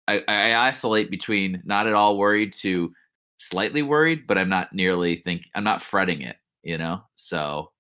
I, 0.06 0.22
I 0.28 0.68
isolate 0.68 1.10
between 1.10 1.62
not 1.64 1.86
at 1.86 1.94
all 1.94 2.18
worried 2.18 2.52
to 2.54 2.92
slightly 3.36 3.82
worried, 3.82 4.26
but 4.26 4.36
I'm 4.36 4.50
not 4.50 4.72
nearly 4.72 5.16
think 5.16 5.44
I'm 5.54 5.64
not 5.64 5.82
fretting 5.82 6.20
it, 6.20 6.36
you 6.62 6.76
know. 6.76 7.02
So 7.14 7.70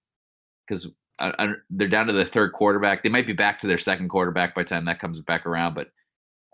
because 0.66 0.88
they're 1.70 1.88
down 1.88 2.06
to 2.06 2.12
the 2.12 2.24
third 2.24 2.52
quarterback, 2.52 3.02
they 3.02 3.10
might 3.10 3.26
be 3.26 3.34
back 3.34 3.58
to 3.60 3.66
their 3.66 3.78
second 3.78 4.08
quarterback 4.08 4.54
by 4.54 4.62
the 4.62 4.68
time 4.68 4.86
that 4.86 5.00
comes 5.00 5.20
back 5.20 5.44
around. 5.44 5.74
But 5.74 5.90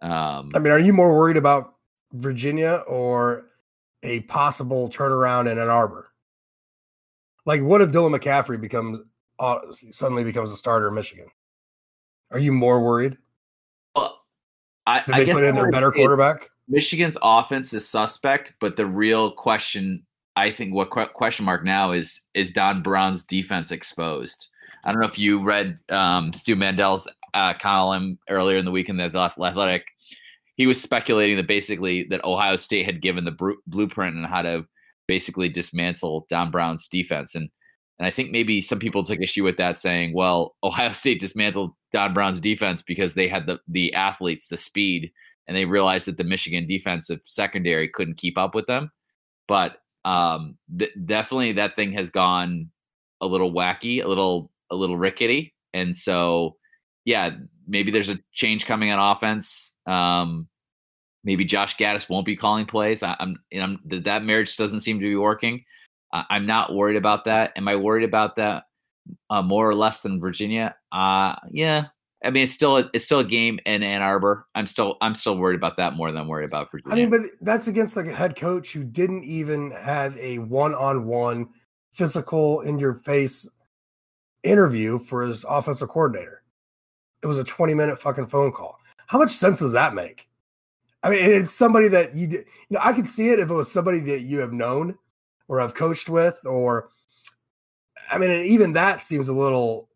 um, 0.02 0.50
i 0.54 0.58
mean 0.58 0.72
are 0.72 0.78
you 0.78 0.92
more 0.92 1.14
worried 1.14 1.36
about 1.36 1.74
virginia 2.12 2.82
or 2.86 3.46
a 4.02 4.20
possible 4.20 4.88
turnaround 4.88 5.50
in 5.50 5.58
ann 5.58 5.68
arbor? 5.68 6.12
Like 7.46 7.62
what 7.62 7.80
if 7.80 7.90
dylan 7.90 8.16
mccaffrey 8.16 8.60
becomes 8.60 9.00
uh, 9.38 9.58
suddenly 9.90 10.24
becomes 10.24 10.52
a 10.52 10.56
starter 10.56 10.88
in 10.88 10.94
michigan? 10.94 11.26
Are 12.30 12.38
you 12.38 12.52
more 12.52 12.80
worried? 12.80 13.16
Well, 13.96 14.20
I, 14.86 15.02
did 15.04 15.14
I 15.14 15.18
they 15.18 15.26
guess 15.26 15.34
put 15.34 15.44
in 15.44 15.54
their 15.54 15.70
better 15.70 15.90
quarterback? 15.90 16.48
Michigan's 16.68 17.16
offense 17.22 17.72
is 17.72 17.88
suspect, 17.88 18.54
but 18.60 18.76
the 18.76 18.86
real 18.86 19.32
question, 19.32 20.06
I 20.36 20.52
think, 20.52 20.72
what 20.72 20.92
que- 20.92 21.08
question 21.08 21.44
mark 21.44 21.64
now 21.64 21.90
is 21.90 22.20
is 22.34 22.52
Don 22.52 22.82
Brown's 22.82 23.24
defense 23.24 23.72
exposed? 23.72 24.46
I 24.84 24.92
don't 24.92 25.00
know 25.00 25.08
if 25.08 25.18
you 25.18 25.42
read 25.42 25.78
um, 25.88 26.32
Stu 26.32 26.54
Mandel's 26.54 27.08
uh, 27.34 27.54
column 27.54 28.18
earlier 28.28 28.58
in 28.58 28.64
the 28.64 28.70
week 28.70 28.88
in 28.88 28.96
the 28.96 29.04
Athletic. 29.04 29.84
He 30.56 30.66
was 30.66 30.80
speculating 30.80 31.36
that 31.36 31.46
basically 31.46 32.04
that 32.10 32.24
Ohio 32.24 32.56
State 32.56 32.84
had 32.84 33.00
given 33.00 33.24
the 33.24 33.30
bru- 33.30 33.58
blueprint 33.66 34.16
on 34.16 34.24
how 34.24 34.42
to 34.42 34.66
basically 35.08 35.48
dismantle 35.48 36.26
Don 36.28 36.50
Brown's 36.50 36.88
defense, 36.88 37.34
and 37.34 37.48
and 37.98 38.06
I 38.06 38.10
think 38.10 38.30
maybe 38.30 38.62
some 38.62 38.78
people 38.78 39.04
took 39.04 39.20
issue 39.20 39.44
with 39.44 39.56
that, 39.56 39.76
saying, 39.76 40.14
"Well, 40.14 40.56
Ohio 40.62 40.92
State 40.92 41.20
dismantled 41.20 41.72
Don 41.92 42.12
Brown's 42.12 42.40
defense 42.40 42.82
because 42.82 43.14
they 43.14 43.28
had 43.28 43.46
the 43.46 43.60
the 43.68 43.94
athletes, 43.94 44.48
the 44.48 44.56
speed." 44.56 45.12
and 45.50 45.56
they 45.56 45.64
realized 45.64 46.06
that 46.06 46.16
the 46.16 46.22
Michigan 46.22 46.64
defensive 46.64 47.20
secondary 47.24 47.88
couldn't 47.88 48.16
keep 48.16 48.38
up 48.38 48.54
with 48.54 48.66
them. 48.66 48.88
But 49.48 49.78
um, 50.04 50.56
th- 50.78 50.92
definitely 51.04 51.50
that 51.54 51.74
thing 51.74 51.90
has 51.94 52.08
gone 52.08 52.70
a 53.20 53.26
little 53.26 53.52
wacky, 53.52 54.00
a 54.02 54.06
little 54.06 54.52
a 54.70 54.76
little 54.76 54.96
rickety, 54.96 55.52
and 55.74 55.96
so 55.96 56.56
yeah, 57.10 57.30
maybe 57.66 57.90
there's 57.90 58.08
a 58.08 58.18
change 58.32 58.66
coming 58.66 58.92
on 58.92 59.16
offense. 59.16 59.74
Um, 59.84 60.46
maybe 61.24 61.44
Josh 61.44 61.76
Gattis 61.76 62.08
won't 62.08 62.24
be 62.24 62.36
calling 62.36 62.66
plays. 62.66 63.02
I, 63.02 63.16
I'm, 63.18 63.36
you 63.50 63.60
know, 63.60 63.76
that 63.86 64.04
that 64.04 64.24
marriage 64.24 64.56
doesn't 64.56 64.80
seem 64.80 65.00
to 65.00 65.04
be 65.04 65.16
working. 65.16 65.64
I, 66.12 66.24
I'm 66.30 66.46
not 66.46 66.72
worried 66.72 66.96
about 66.96 67.24
that. 67.24 67.52
Am 67.56 67.66
I 67.66 67.74
worried 67.74 68.04
about 68.04 68.36
that 68.36 68.64
uh, 69.28 69.42
more 69.42 69.68
or 69.68 69.74
less 69.74 70.02
than 70.02 70.20
Virginia? 70.20 70.76
Uh, 70.92 71.34
yeah, 71.50 71.86
I 72.24 72.30
mean, 72.30 72.44
it's 72.44 72.52
still 72.52 72.78
a, 72.78 72.88
it's 72.94 73.06
still 73.06 73.18
a 73.18 73.24
game 73.24 73.58
in 73.66 73.82
Ann 73.82 74.02
Arbor. 74.02 74.46
I'm 74.54 74.66
still 74.66 74.96
I'm 75.00 75.16
still 75.16 75.36
worried 75.36 75.56
about 75.56 75.76
that 75.78 75.94
more 75.94 76.12
than 76.12 76.20
I'm 76.20 76.28
worried 76.28 76.44
about 76.44 76.70
Virginia. 76.70 76.92
I 76.92 76.96
mean, 76.96 77.10
but 77.10 77.22
that's 77.40 77.66
against 77.66 77.96
like 77.96 78.06
a 78.06 78.14
head 78.14 78.36
coach 78.36 78.72
who 78.72 78.84
didn't 78.84 79.24
even 79.24 79.72
have 79.72 80.16
a 80.16 80.38
one-on-one 80.38 81.48
physical 81.92 82.60
in 82.60 82.78
your 82.78 82.94
face 82.94 83.48
interview 84.44 84.98
for 84.98 85.22
his 85.22 85.44
offensive 85.44 85.88
coordinator. 85.88 86.39
It 87.22 87.26
was 87.26 87.38
a 87.38 87.44
20 87.44 87.74
minute 87.74 88.00
fucking 88.00 88.26
phone 88.26 88.52
call. 88.52 88.78
How 89.06 89.18
much 89.18 89.32
sense 89.32 89.58
does 89.58 89.72
that 89.72 89.94
make? 89.94 90.28
I 91.02 91.10
mean, 91.10 91.18
it's 91.18 91.54
somebody 91.54 91.88
that 91.88 92.14
you, 92.14 92.28
you 92.28 92.44
know, 92.70 92.80
I 92.82 92.92
could 92.92 93.08
see 93.08 93.30
it 93.30 93.38
if 93.38 93.50
it 93.50 93.54
was 93.54 93.70
somebody 93.70 94.00
that 94.00 94.20
you 94.20 94.38
have 94.40 94.52
known 94.52 94.98
or 95.48 95.60
have 95.60 95.74
coached 95.74 96.08
with, 96.08 96.38
or, 96.44 96.90
I 98.10 98.18
mean, 98.18 98.30
even 98.44 98.74
that 98.74 99.02
seems 99.02 99.28
a 99.28 99.32
little 99.32 99.88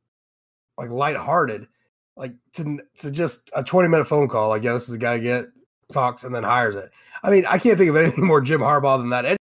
like 0.76 0.90
lighthearted, 0.90 1.68
like 2.16 2.34
to 2.54 2.80
to 2.98 3.10
just 3.10 3.50
a 3.54 3.62
20 3.62 3.88
minute 3.88 4.06
phone 4.06 4.28
call. 4.28 4.48
Like, 4.48 4.64
yeah, 4.64 4.72
this 4.72 4.84
is 4.84 4.90
the 4.90 4.98
guy 4.98 5.18
get 5.18 5.46
talks 5.92 6.24
and 6.24 6.34
then 6.34 6.42
hires 6.42 6.76
it. 6.76 6.90
I 7.22 7.30
mean, 7.30 7.44
I 7.46 7.58
can't 7.58 7.78
think 7.78 7.90
of 7.90 7.96
anything 7.96 8.26
more 8.26 8.40
Jim 8.40 8.60
Harbaugh 8.60 8.98
than 8.98 9.10
that. 9.10 9.36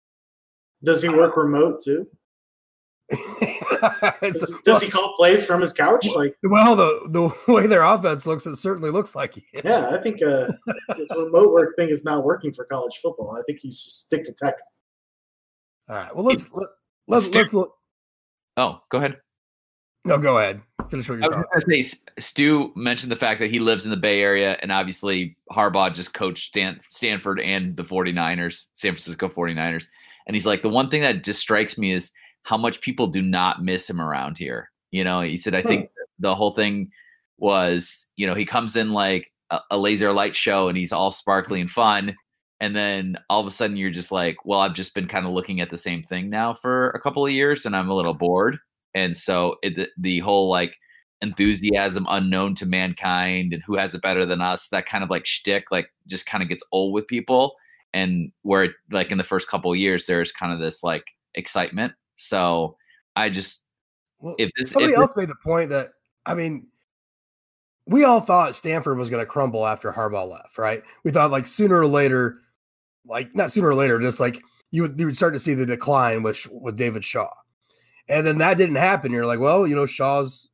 Does 0.84 1.02
he 1.02 1.10
work 1.10 1.38
remote 1.38 1.82
too? 1.82 2.08
It's- 4.22 4.40
Does, 4.40 4.60
does 4.64 4.82
he 4.82 4.90
call 4.90 5.14
plays 5.16 5.46
from 5.46 5.60
his 5.60 5.74
couch? 5.74 6.08
Like, 6.16 6.38
well, 6.44 6.76
the 6.76 7.34
the 7.48 7.52
way 7.54 7.68
their 7.68 7.84
offense 7.84 8.26
looks, 8.26 8.46
it 8.46 8.56
certainly 8.56 8.90
looks 8.90 9.14
like 9.16 9.34
he 9.36 9.44
is. 9.54 9.64
yeah, 9.66 9.90
I 9.90 9.98
think 10.02 10.22
uh, 10.22 10.46
this 10.98 11.10
remote 11.16 11.52
work 11.52 11.76
thing 11.76 11.90
is 11.90 12.06
not 12.06 12.24
working 12.24 12.52
for 12.54 12.64
college 12.66 13.00
football. 13.02 13.36
I 13.38 13.42
think 13.46 13.64
you 13.64 13.72
stick 13.72 14.24
to 14.24 14.34
tech. 14.34 14.56
All 15.90 15.96
right. 15.98 16.16
Well, 16.16 16.24
let's 16.24 16.50
let, 16.54 16.68
let's 17.08 17.26
Stu- 17.26 17.40
let's 17.40 17.54
look. 17.54 17.74
Oh, 18.56 18.80
go 18.90 19.00
ahead. 19.00 19.18
No, 20.06 20.18
go 20.18 20.38
ahead. 20.38 20.62
Finish 20.90 21.10
what 21.10 21.20
you're 21.20 21.30
was 21.30 21.64
going 21.66 21.82
to 21.82 21.84
say, 21.84 21.98
Stu 22.20 22.72
mentioned 22.76 23.12
the 23.12 23.16
fact 23.18 23.40
that 23.40 23.52
he 23.52 23.60
lives 23.60 23.86
in 23.86 23.92
the 23.92 23.98
Bay 23.98 24.22
Area, 24.22 24.58
and 24.62 24.72
obviously 24.72 25.38
Harbaugh 25.52 25.94
just 25.94 26.14
coached 26.14 26.50
Stan- 26.50 26.80
Stanford 26.90 27.40
and 27.40 27.76
the 27.76 27.84
49ers, 27.84 28.66
San 28.74 28.92
Francisco 28.94 29.28
49ers. 29.30 29.88
And 30.28 30.36
he's 30.36 30.46
like, 30.46 30.62
the 30.62 30.70
one 30.70 30.90
thing 30.90 31.02
that 31.02 31.24
just 31.24 31.40
strikes 31.40 31.78
me 31.78 31.92
is 31.92 32.12
how 32.44 32.58
much 32.58 32.82
people 32.82 33.08
do 33.08 33.22
not 33.22 33.62
miss 33.62 33.90
him 33.90 34.00
around 34.00 34.38
here. 34.38 34.70
You 34.92 35.04
know, 35.04 35.22
he 35.22 35.38
said, 35.38 35.56
I 35.56 35.62
hmm. 35.62 35.68
think 35.68 35.90
the 36.20 36.36
whole 36.36 36.52
thing 36.52 36.92
was, 37.38 38.08
you 38.16 38.28
know, 38.28 38.36
he 38.36 38.46
comes 38.46 38.76
in 38.76 38.92
like 38.92 39.32
a, 39.50 39.60
a 39.72 39.78
laser 39.78 40.14
light 40.14 40.36
show 40.36 40.68
and 40.68 40.78
he's 40.78 40.94
all 40.94 41.12
sparkly 41.12 41.60
and 41.60 41.70
fun. 41.70 42.16
And 42.60 42.76
then 42.76 43.18
all 43.30 43.42
of 43.42 43.48
a 43.48 43.52
sudden 43.52 43.76
you're 43.76 43.90
just 43.90 44.12
like, 44.12 44.38
well, 44.46 44.60
I've 44.60 44.76
just 44.76 44.94
been 44.96 45.08
kind 45.08 45.26
of 45.26 45.34
looking 45.34 45.60
at 45.60 45.70
the 45.70 45.78
same 45.78 46.02
thing 46.02 46.30
now 46.30 46.54
for 46.54 46.92
a 46.92 47.00
couple 47.00 47.26
of 47.26 47.32
years 47.32 47.66
and 47.66 47.76
I'm 47.76 47.90
a 47.90 47.96
little 47.96 48.14
bored. 48.14 48.58
And 48.96 49.18
so 49.18 49.58
it, 49.64 49.76
the, 49.76 49.90
the 49.98 50.20
whole 50.20 50.50
like 50.50 50.76
enthusiasm 51.22 52.06
unknown 52.10 52.54
to 52.56 52.66
mankind 52.66 53.54
and 53.54 53.64
who 53.66 53.76
has 53.76 53.96
it 53.96 54.02
better 54.02 54.26
than 54.26 54.42
us, 54.42 54.70
that 54.70 54.86
kind 54.86 55.04
of 55.04 55.10
like 55.10 55.26
shtick, 55.26 55.72
like 55.72 55.88
just 56.08 56.26
kind 56.26 56.44
of 56.44 56.50
gets 56.50 56.64
old 56.72 56.94
with 56.94 57.08
people. 57.08 57.56
And 57.94 58.32
where 58.42 58.70
like 58.92 59.12
in 59.12 59.18
the 59.18 59.24
first 59.24 59.48
couple 59.48 59.72
of 59.72 59.78
years, 59.78 60.06
there's 60.06 60.32
kind 60.32 60.54
of 60.54 60.60
this 60.60 60.84
like 60.84 61.04
excitement. 61.36 61.94
So 62.28 62.78
I 63.16 63.30
just, 63.30 63.64
Well, 64.20 64.36
if 64.38 64.52
this, 64.58 64.72
somebody 64.72 64.94
if 64.94 65.00
else 65.00 65.16
made 65.16 65.30
the 65.30 65.36
point 65.44 65.70
that 65.70 65.90
I 66.26 66.34
mean, 66.34 66.68
we 67.86 68.04
all 68.04 68.22
thought 68.22 68.56
Stanford 68.56 68.98
was 68.98 69.10
going 69.10 69.22
to 69.22 69.30
crumble 69.30 69.66
after 69.66 69.92
Harbaugh 69.92 70.30
left, 70.30 70.58
right? 70.58 70.84
We 71.04 71.12
thought 71.12 71.32
like 71.32 71.48
sooner 71.48 71.80
or 71.80 71.88
later, 71.88 72.40
like 73.06 73.36
not 73.36 73.52
sooner 73.52 73.70
or 73.70 73.76
later, 73.76 74.00
just 74.00 74.20
like 74.20 74.42
you 74.72 74.84
would 74.84 75.00
you 75.00 75.06
would 75.06 75.18
start 75.18 75.34
to 75.34 75.40
see 75.40 75.54
the 75.54 75.66
decline 75.66 76.24
with 76.24 76.48
with 76.50 76.78
David 76.78 77.04
Shaw, 77.04 77.30
and 78.08 78.26
then 78.26 78.38
that 78.38 78.58
didn't 78.58 78.76
happen. 78.76 79.12
You're 79.12 79.26
like, 79.26 79.40
well, 79.40 79.68
you 79.68 79.76
know, 79.76 79.86
Shaw's 79.86 80.50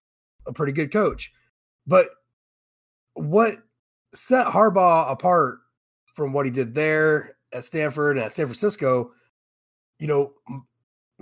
a 0.48 0.54
pretty 0.54 0.74
good 0.74 0.92
coach, 0.92 1.32
but 1.86 2.10
what 3.14 3.54
set 4.14 4.48
Harbaugh 4.48 5.12
apart 5.12 5.60
from 6.16 6.34
what 6.34 6.46
he 6.46 6.52
did 6.52 6.74
there 6.74 7.38
at 7.54 7.66
Stanford 7.66 8.18
and 8.18 8.26
at 8.26 8.34
San 8.34 8.46
Francisco, 8.46 9.12
you 10.00 10.08
know, 10.08 10.34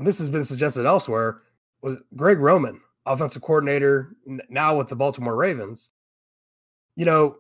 this 0.06 0.20
has 0.20 0.30
been 0.30 0.44
suggested 0.44 0.86
elsewhere, 0.86 1.42
was 1.82 1.98
Greg 2.16 2.40
Roman, 2.40 2.82
offensive 3.06 3.42
coordinator, 3.42 4.16
now 4.50 4.78
with 4.78 4.90
the 4.90 4.96
Baltimore 4.96 5.36
Ravens. 5.36 5.92
You 6.96 7.06
know, 7.06 7.38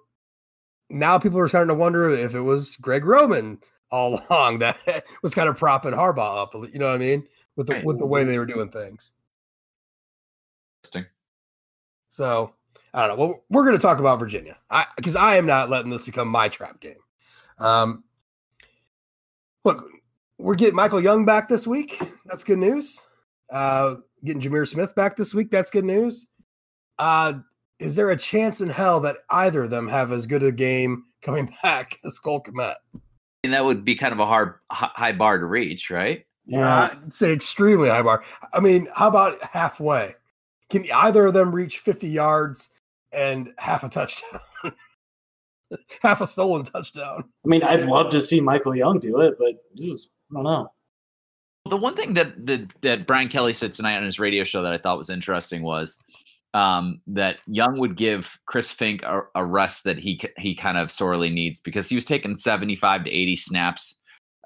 now 0.89 1.19
people 1.19 1.39
are 1.39 1.47
starting 1.47 1.69
to 1.69 1.73
wonder 1.73 2.09
if 2.09 2.33
it 2.33 2.41
was 2.41 2.75
Greg 2.77 3.05
Roman 3.05 3.59
all 3.91 4.19
along 4.29 4.59
that 4.59 4.77
was 5.23 5.35
kind 5.35 5.49
of 5.49 5.57
propping 5.57 5.93
Harbaugh 5.93 6.43
up. 6.43 6.53
You 6.53 6.79
know 6.79 6.87
what 6.87 6.95
I 6.95 6.99
mean? 6.99 7.27
With 7.55 7.67
the 7.67 7.81
with 7.83 7.97
the 7.97 8.05
way 8.05 8.23
they 8.23 8.37
were 8.37 8.45
doing 8.45 8.69
things. 8.69 9.17
interesting. 10.83 11.11
So 12.09 12.53
I 12.93 13.07
don't 13.07 13.17
know. 13.17 13.25
Well, 13.25 13.43
we're 13.49 13.63
going 13.63 13.75
to 13.75 13.81
talk 13.81 13.99
about 13.99 14.19
Virginia 14.19 14.57
because 14.95 15.15
I, 15.15 15.37
am 15.37 15.45
not 15.45 15.69
letting 15.69 15.89
this 15.91 16.03
become 16.03 16.27
my 16.27 16.49
trap 16.49 16.79
game. 16.79 16.97
Um, 17.59 18.03
look, 19.63 19.87
we're 20.37 20.55
getting 20.55 20.75
Michael 20.75 21.01
Young 21.01 21.25
back 21.25 21.49
this 21.49 21.65
week. 21.65 22.01
That's 22.25 22.43
good 22.43 22.59
news. 22.59 23.01
Uh, 23.51 23.95
getting 24.23 24.41
Jahmir 24.41 24.67
Smith 24.67 24.93
back 24.95 25.15
this 25.15 25.33
week. 25.33 25.51
That's 25.51 25.71
good 25.71 25.85
news. 25.85 26.27
Uh, 26.99 27.33
is 27.79 27.95
there 27.95 28.09
a 28.09 28.17
chance 28.17 28.61
in 28.61 28.69
hell 28.69 28.99
that 29.01 29.17
either 29.29 29.63
of 29.63 29.69
them 29.69 29.87
have 29.87 30.11
as 30.11 30.25
good 30.25 30.43
a 30.43 30.51
game 30.51 31.05
coming 31.21 31.53
back 31.63 31.99
as 32.05 32.19
Cole 32.19 32.41
Kmet? 32.41 32.75
And 33.43 33.53
that 33.53 33.65
would 33.65 33.85
be 33.85 33.95
kind 33.95 34.13
of 34.13 34.19
a 34.19 34.25
hard, 34.25 34.55
high 34.71 35.11
bar 35.11 35.37
to 35.37 35.45
reach, 35.45 35.89
right? 35.89 36.25
Yeah, 36.45 36.95
I'd 37.03 37.13
say 37.13 37.33
extremely 37.33 37.89
high 37.89 38.01
bar. 38.01 38.23
I 38.53 38.59
mean, 38.59 38.87
how 38.95 39.09
about 39.09 39.41
halfway? 39.43 40.15
Can 40.69 40.85
either 40.93 41.25
of 41.25 41.33
them 41.33 41.53
reach 41.53 41.79
50 41.79 42.07
yards 42.07 42.69
and 43.11 43.53
half 43.57 43.83
a 43.83 43.89
touchdown? 43.89 44.39
half 46.01 46.21
a 46.21 46.27
stolen 46.27 46.63
touchdown. 46.63 47.25
I 47.45 47.47
mean, 47.47 47.63
I'd 47.63 47.83
love 47.83 48.09
to 48.09 48.21
see 48.21 48.41
Michael 48.41 48.75
Young 48.75 48.99
do 48.99 49.19
it, 49.21 49.37
but 49.37 49.55
geez, 49.75 50.09
I 50.31 50.35
don't 50.35 50.43
know. 50.43 50.71
The 51.69 51.77
one 51.77 51.95
thing 51.95 52.13
that 52.13 52.45
that, 52.45 52.69
that 52.81 53.07
Brian 53.07 53.27
Kelly 53.27 53.53
said 53.53 53.73
tonight 53.73 53.97
on 53.97 54.05
his 54.05 54.19
radio 54.19 54.43
show 54.43 54.63
that 54.63 54.73
I 54.73 54.77
thought 54.77 54.97
was 54.97 55.09
interesting 55.09 55.63
was 55.63 55.97
um, 56.53 57.01
that 57.07 57.41
Young 57.45 57.79
would 57.79 57.97
give 57.97 58.37
Chris 58.45 58.73
Finke 58.73 59.03
a, 59.03 59.21
a 59.35 59.45
rest 59.45 59.83
that 59.83 59.97
he 59.97 60.19
he 60.37 60.55
kind 60.55 60.77
of 60.77 60.91
sorely 60.91 61.29
needs 61.29 61.59
because 61.59 61.89
he 61.89 61.95
was 61.95 62.05
taking 62.05 62.37
seventy 62.37 62.75
five 62.75 63.03
to 63.03 63.11
eighty 63.11 63.35
snaps 63.35 63.95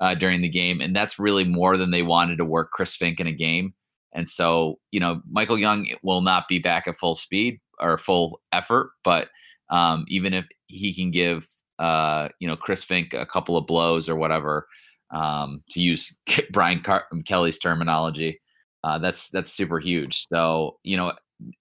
uh, 0.01 0.15
during 0.15 0.41
the 0.41 0.49
game, 0.49 0.81
and 0.81 0.95
that's 0.95 1.19
really 1.19 1.43
more 1.43 1.77
than 1.77 1.91
they 1.91 2.01
wanted 2.01 2.37
to 2.37 2.45
work 2.45 2.71
Chris 2.71 2.97
Finke 2.97 3.19
in 3.19 3.27
a 3.27 3.31
game. 3.31 3.73
And 4.13 4.27
so, 4.27 4.79
you 4.91 4.99
know, 4.99 5.21
Michael 5.29 5.57
Young 5.57 5.87
will 6.03 6.21
not 6.21 6.47
be 6.49 6.59
back 6.59 6.87
at 6.87 6.97
full 6.97 7.15
speed 7.15 7.59
or 7.79 7.97
full 7.97 8.41
effort, 8.51 8.91
but 9.03 9.29
um, 9.69 10.03
even 10.09 10.33
if 10.33 10.45
he 10.67 10.93
can 10.93 11.11
give, 11.11 11.47
uh, 11.79 12.27
you 12.39 12.47
know, 12.47 12.57
Chris 12.57 12.83
Finke 12.83 13.13
a 13.13 13.25
couple 13.25 13.55
of 13.55 13.67
blows 13.67 14.09
or 14.09 14.15
whatever, 14.15 14.67
um, 15.11 15.63
to 15.71 15.79
use 15.79 16.15
Brian 16.51 16.81
Car- 16.81 17.05
Kelly's 17.25 17.59
terminology, 17.59 18.41
uh, 18.83 18.97
that's 18.97 19.29
that's 19.29 19.51
super 19.51 19.79
huge. 19.79 20.27
So, 20.27 20.77
you 20.83 20.97
know, 20.97 21.13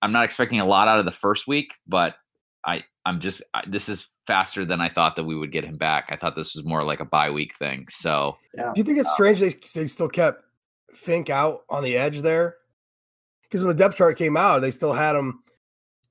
I'm 0.02 0.12
not 0.12 0.24
expecting 0.24 0.60
a 0.60 0.66
lot 0.66 0.88
out 0.88 0.98
of 0.98 1.04
the 1.04 1.10
first 1.10 1.46
week, 1.46 1.72
but 1.86 2.14
I 2.66 2.84
I'm 3.06 3.20
just 3.20 3.42
I, 3.54 3.62
this 3.66 3.88
is 3.88 4.06
faster 4.26 4.64
than 4.64 4.80
I 4.80 4.88
thought 4.88 5.16
that 5.16 5.24
we 5.24 5.36
would 5.36 5.50
get 5.52 5.64
him 5.64 5.76
back. 5.76 6.06
I 6.10 6.16
thought 6.16 6.36
this 6.36 6.54
was 6.54 6.64
more 6.64 6.84
like 6.84 7.00
a 7.00 7.04
bye 7.04 7.30
week 7.30 7.56
thing. 7.56 7.86
So, 7.90 8.36
Do 8.54 8.72
you 8.76 8.84
think 8.84 8.98
it's 8.98 9.12
strange 9.12 9.40
they, 9.40 9.54
they 9.74 9.86
still 9.88 10.08
kept 10.08 10.44
Finke 10.94 11.30
out 11.30 11.62
on 11.68 11.82
the 11.82 11.96
edge 11.96 12.20
there? 12.20 12.56
Because 13.42 13.64
when 13.64 13.74
the 13.74 13.82
depth 13.82 13.96
chart 13.96 14.16
came 14.16 14.36
out, 14.36 14.60
they 14.60 14.70
still 14.70 14.92
had 14.92 15.16
him, 15.16 15.42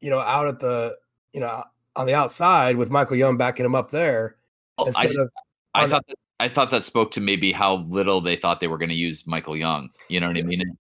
you 0.01 0.10
know, 0.10 0.19
out 0.19 0.48
at 0.48 0.60
the, 0.60 0.98
you 1.31 1.39
know, 1.39 1.63
on 1.96 2.05
the 2.08 2.13
outside 2.13 2.75
with 2.75 2.89
Michael 2.89 3.15
Young 3.15 3.38
backing 3.38 3.65
him 3.65 3.75
up 3.75 3.91
there 3.91 4.36
well, 4.77 4.88
I, 4.88 4.89
instead 4.89 5.08
just- 5.08 5.19
of 5.19 5.29
I 5.74 5.84
on 5.84 5.89
the- 5.89 5.96
thought 5.96 6.05
that, 6.08 6.15
I 6.39 6.48
thought 6.50 6.72
that 6.72 6.84
spoke 6.86 7.12
to 7.12 7.22
maybe 7.22 7.51
how 7.51 7.77
little 7.89 8.22
they 8.22 8.36
thought 8.36 8.60
they 8.62 8.67
were 8.67 8.77
going 8.77 8.89
to 8.89 8.96
use 8.96 9.27
Michael 9.27 9.58
Young. 9.58 9.89
You 10.08 10.19
know 10.19 10.27
what 10.27 10.38
I 10.38 10.43
mean? 10.43 10.77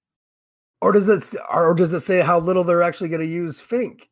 or 0.81 0.93
does 0.93 1.09
it 1.09 1.37
or 1.51 1.73
does 1.73 1.91
it 1.91 1.99
say 1.99 2.21
how 2.21 2.39
little 2.39 2.63
they're 2.63 2.81
actually 2.83 3.09
going 3.09 3.21
to 3.21 3.27
use 3.27 3.61
Finke? 3.61 4.03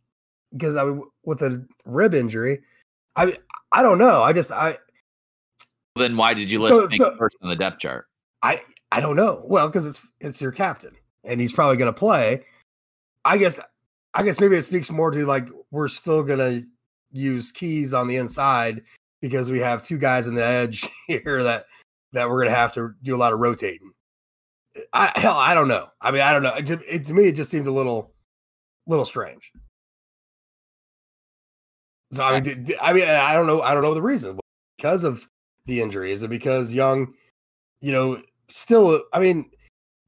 Because 0.52 0.76
I 0.76 0.84
with 1.24 1.42
a 1.42 1.66
rib 1.86 2.14
injury, 2.14 2.62
I 3.16 3.38
I 3.72 3.82
don't 3.82 3.98
know. 3.98 4.22
I 4.24 4.34
just 4.34 4.52
I 4.52 4.78
Then 5.96 6.18
why 6.18 6.34
did 6.34 6.52
you 6.52 6.60
list 6.60 6.74
So- 6.76 6.88
Finke 6.88 6.98
so- 6.98 7.18
first 7.18 7.38
on 7.42 7.50
the 7.50 7.56
depth 7.56 7.80
chart? 7.80 8.08
I 8.44 8.62
I 8.92 9.00
don't 9.00 9.16
know. 9.16 9.42
Well, 9.46 9.68
because 9.68 9.86
it's 9.86 10.02
it's 10.20 10.42
your 10.42 10.52
captain 10.52 10.96
and 11.24 11.40
he's 11.40 11.54
probably 11.54 11.78
going 11.78 11.94
to 11.94 11.98
play. 11.98 12.44
I 13.26 13.38
guess 13.38 13.60
I 14.14 14.24
guess 14.24 14.40
maybe 14.40 14.56
it 14.58 14.64
speaks 14.64 14.90
more 14.92 15.12
to 15.12 15.26
like 15.26 15.48
we're 15.72 15.88
still 15.88 16.24
going 16.24 16.40
to 16.40 16.68
use 17.14 17.52
keys 17.52 17.94
on 17.94 18.08
the 18.08 18.18
inside 18.18 18.82
because 19.22 19.52
we 19.52 19.60
have 19.60 19.84
two 19.84 19.98
guys 19.98 20.28
on 20.28 20.36
the 20.36 20.46
edge 20.46 20.88
here 21.08 21.44
that 21.44 21.66
that 22.14 22.30
we're 22.30 22.38
going 22.38 22.50
to 22.50 22.56
have 22.56 22.74
to 22.74 22.94
do 23.04 23.16
a 23.16 23.18
lot 23.18 23.34
of 23.34 23.40
rotating. 23.40 23.92
I 24.94 25.12
hell 25.16 25.38
I 25.38 25.56
don't 25.56 25.68
know. 25.68 25.88
I 26.02 26.12
mean 26.12 26.22
I 26.22 26.32
don't 26.34 26.44
know. 26.44 26.54
It, 26.56 26.70
it, 26.70 27.06
to 27.06 27.14
me 27.14 27.28
it 27.28 27.36
just 27.36 27.52
seemed 27.52 27.68
a 27.68 27.72
little 27.72 28.14
little 28.86 29.06
strange. 29.06 29.52
So 32.12 32.24
I 32.24 32.34
mean, 32.34 32.44
did- 32.44 32.64
did- 32.64 32.78
I 32.82 32.94
mean, 32.94 33.08
I 33.08 33.34
don't 33.34 33.48
know. 33.48 33.62
I 33.62 33.74
don't 33.74 33.84
know 33.84 33.94
the 33.94 34.02
reason 34.02 34.40
because 34.78 35.04
of 35.04 35.28
the 35.66 35.82
injury. 35.82 36.12
Is 36.12 36.24
it 36.24 36.30
because 36.30 36.74
Young, 36.74 37.14
you 37.82 37.92
know, 37.92 38.22
still? 38.48 39.02
I 39.14 39.20
mean, 39.20 39.52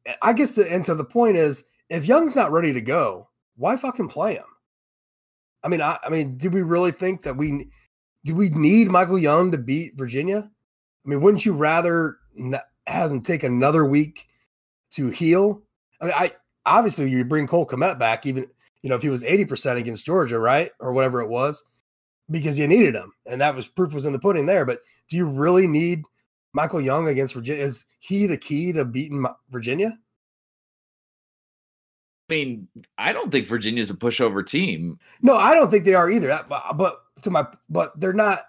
eh, 0.05 0.15
I 0.21 0.33
guess 0.33 0.53
the 0.53 0.71
and 0.71 0.85
to 0.85 0.95
the 0.95 1.03
point 1.03 1.35
is, 1.35 1.65
if 1.89 2.05
Young's 2.07 2.35
not 2.35 2.51
ready 2.51 2.71
to 2.73 2.81
go, 2.81 3.27
why 3.57 3.75
fucking 3.75 4.07
play 4.07 4.35
him? 4.35 4.45
I 5.63 5.67
mean, 5.67 5.81
I, 5.81 5.97
I 6.03 6.09
mean, 6.09 6.37
do 6.37 6.49
we 6.49 6.61
really 6.61 6.91
think 6.91 7.23
that 7.23 7.35
we 7.35 7.69
do 8.29 8.35
we 8.35 8.49
need 8.49 8.91
Michael 8.91 9.17
Young 9.17 9.51
to 9.51 9.57
beat 9.57 9.97
Virginia? 9.97 10.37
I 10.37 11.09
mean, 11.09 11.19
wouldn't 11.19 11.47
you 11.47 11.53
rather 11.53 12.17
have 12.85 13.09
him 13.09 13.21
take 13.21 13.41
another 13.41 13.85
week 13.85 14.27
to 14.91 15.09
heal? 15.09 15.63
I 15.99 16.05
mean, 16.05 16.13
I 16.15 16.31
obviously 16.63 17.09
you 17.09 17.25
bring 17.25 17.47
Cole 17.47 17.65
Kmet 17.65 17.97
back, 17.97 18.27
even 18.27 18.45
you 18.83 18.89
know, 18.89 18.95
if 18.95 19.01
he 19.01 19.09
was 19.09 19.23
80% 19.23 19.77
against 19.77 20.05
Georgia, 20.05 20.37
right? 20.37 20.69
Or 20.79 20.93
whatever 20.93 21.21
it 21.21 21.27
was, 21.27 21.63
because 22.29 22.59
you 22.59 22.67
needed 22.67 22.93
him. 22.93 23.11
And 23.25 23.41
that 23.41 23.55
was 23.55 23.67
proof 23.67 23.95
was 23.95 24.05
in 24.05 24.13
the 24.13 24.19
pudding 24.19 24.45
there. 24.45 24.63
But 24.63 24.81
do 25.09 25.17
you 25.17 25.25
really 25.25 25.65
need 25.65 26.03
Michael 26.53 26.79
Young 26.79 27.07
against 27.07 27.33
Virginia? 27.33 27.63
Is 27.63 27.85
he 27.97 28.27
the 28.27 28.37
key 28.37 28.71
to 28.73 28.85
beating 28.85 29.25
Virginia? 29.49 29.89
I 32.29 32.33
mean, 32.33 32.67
I 32.99 33.11
don't 33.11 33.31
think 33.31 33.47
Virginia's 33.47 33.89
a 33.89 33.95
pushover 33.95 34.45
team. 34.45 34.99
No, 35.23 35.35
I 35.35 35.55
don't 35.55 35.71
think 35.71 35.83
they 35.83 35.95
are 35.95 36.11
either. 36.11 36.27
But, 36.47 36.77
but 36.77 36.99
to 37.23 37.29
my, 37.29 37.45
but 37.69 37.99
they're 37.99 38.13
not. 38.13 38.39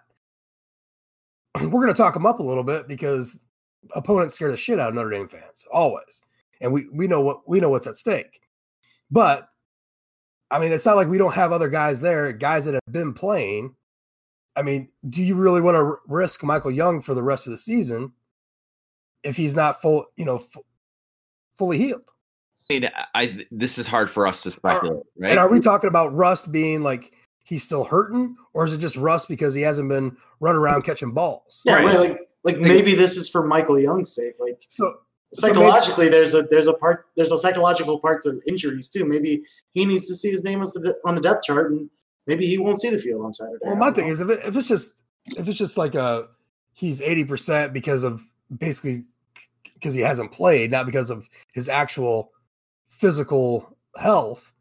We're 1.60 1.68
going 1.68 1.88
to 1.88 1.94
talk 1.94 2.14
them 2.14 2.26
up 2.26 2.40
a 2.40 2.44
little 2.44 2.64
bit 2.64 2.88
because 2.88 3.38
opponents 3.94 4.34
scare 4.34 4.50
the 4.50 4.56
shit 4.56 4.78
out 4.78 4.90
of 4.90 4.94
Notre 4.94 5.10
Dame 5.10 5.28
fans 5.28 5.66
always, 5.72 6.22
and 6.60 6.72
we 6.72 6.88
we 6.92 7.06
know 7.06 7.20
what 7.20 7.48
we 7.48 7.60
know 7.60 7.68
what's 7.68 7.86
at 7.86 7.96
stake. 7.96 8.40
But 9.10 9.48
I 10.50 10.58
mean, 10.58 10.72
it's 10.72 10.86
not 10.86 10.96
like 10.96 11.08
we 11.08 11.18
don't 11.18 11.34
have 11.34 11.52
other 11.52 11.68
guys 11.68 12.00
there, 12.00 12.32
guys 12.32 12.64
that 12.64 12.74
have 12.74 12.92
been 12.92 13.12
playing. 13.12 13.74
I 14.56 14.62
mean, 14.62 14.88
do 15.08 15.22
you 15.22 15.36
really 15.36 15.60
want 15.60 15.76
to 15.76 15.96
risk 16.08 16.42
Michael 16.42 16.72
Young 16.72 17.00
for 17.00 17.14
the 17.14 17.22
rest 17.22 17.46
of 17.46 17.52
the 17.52 17.56
season 17.56 18.12
if 19.22 19.36
he's 19.36 19.54
not 19.54 19.80
full, 19.80 20.06
you 20.16 20.24
know, 20.24 20.36
f- 20.36 20.56
fully 21.56 21.78
healed? 21.78 22.02
I 22.68 22.74
mean, 22.74 22.90
I 23.14 23.46
this 23.50 23.78
is 23.78 23.86
hard 23.86 24.10
for 24.10 24.26
us 24.26 24.42
to 24.42 24.50
speculate, 24.50 25.02
right? 25.18 25.30
And 25.30 25.40
are 25.40 25.48
we 25.48 25.60
talking 25.60 25.88
about 25.88 26.14
Rust 26.14 26.52
being 26.52 26.82
like 26.82 27.12
he's 27.44 27.62
still 27.64 27.84
hurting, 27.84 28.36
or 28.54 28.64
is 28.64 28.72
it 28.72 28.78
just 28.78 28.96
Rust 28.96 29.28
because 29.28 29.54
he 29.54 29.62
hasn't 29.62 29.88
been 29.88 30.16
running 30.40 30.60
around 30.60 30.82
catching 30.82 31.12
balls? 31.12 31.62
Yeah, 31.64 31.76
Right. 31.76 31.84
right, 31.86 31.98
like 31.98 32.18
like 32.44 32.58
maybe 32.58 32.94
this 32.94 33.16
is 33.16 33.28
for 33.28 33.46
Michael 33.46 33.78
Young's 33.78 34.14
sake. 34.14 34.34
Like 34.38 34.60
So 34.68 34.84
So 35.32 35.46
maybe- 35.46 35.54
psychologically, 35.58 36.08
there's 36.08 36.34
a 36.34 36.42
there's 36.42 36.66
a 36.68 36.72
part 36.74 37.06
there's 37.16 37.32
a 37.32 37.38
psychological 37.38 37.98
part 38.00 38.22
to 38.22 38.40
injuries 38.46 38.88
too. 38.88 39.04
Maybe 39.04 39.42
he 39.70 39.84
needs 39.84 40.06
to 40.08 40.14
see 40.14 40.30
his 40.30 40.42
name 40.44 40.60
as 40.62 40.72
the, 40.72 40.96
on 41.04 41.14
the 41.16 41.20
depth 41.20 41.42
chart, 41.42 41.70
and 41.70 41.88
maybe 42.26 42.46
he 42.46 42.56
won't 42.58 42.80
see 42.80 42.90
the 42.90 42.98
field 42.98 43.24
on 43.24 43.32
Saturday. 43.32 43.58
Well, 43.64 43.76
my 43.76 43.90
thing 43.90 44.06
know. 44.06 44.12
is 44.12 44.20
if 44.20 44.30
it, 44.30 44.40
if 44.44 44.56
it's 44.56 44.68
just 44.68 45.02
if 45.36 45.48
it's 45.48 45.58
just 45.58 45.76
like 45.76 45.94
a 45.94 46.28
he's 46.72 47.00
eighty 47.02 47.24
percent 47.24 47.72
because 47.72 48.02
of 48.04 48.22
basically 48.56 49.04
because 49.74 49.94
he 49.94 50.00
hasn't 50.00 50.32
played, 50.32 50.70
not 50.70 50.84
because 50.86 51.10
of 51.10 51.28
his 51.52 51.68
actual 51.68 52.32
physical 52.88 53.76
health, 53.96 54.52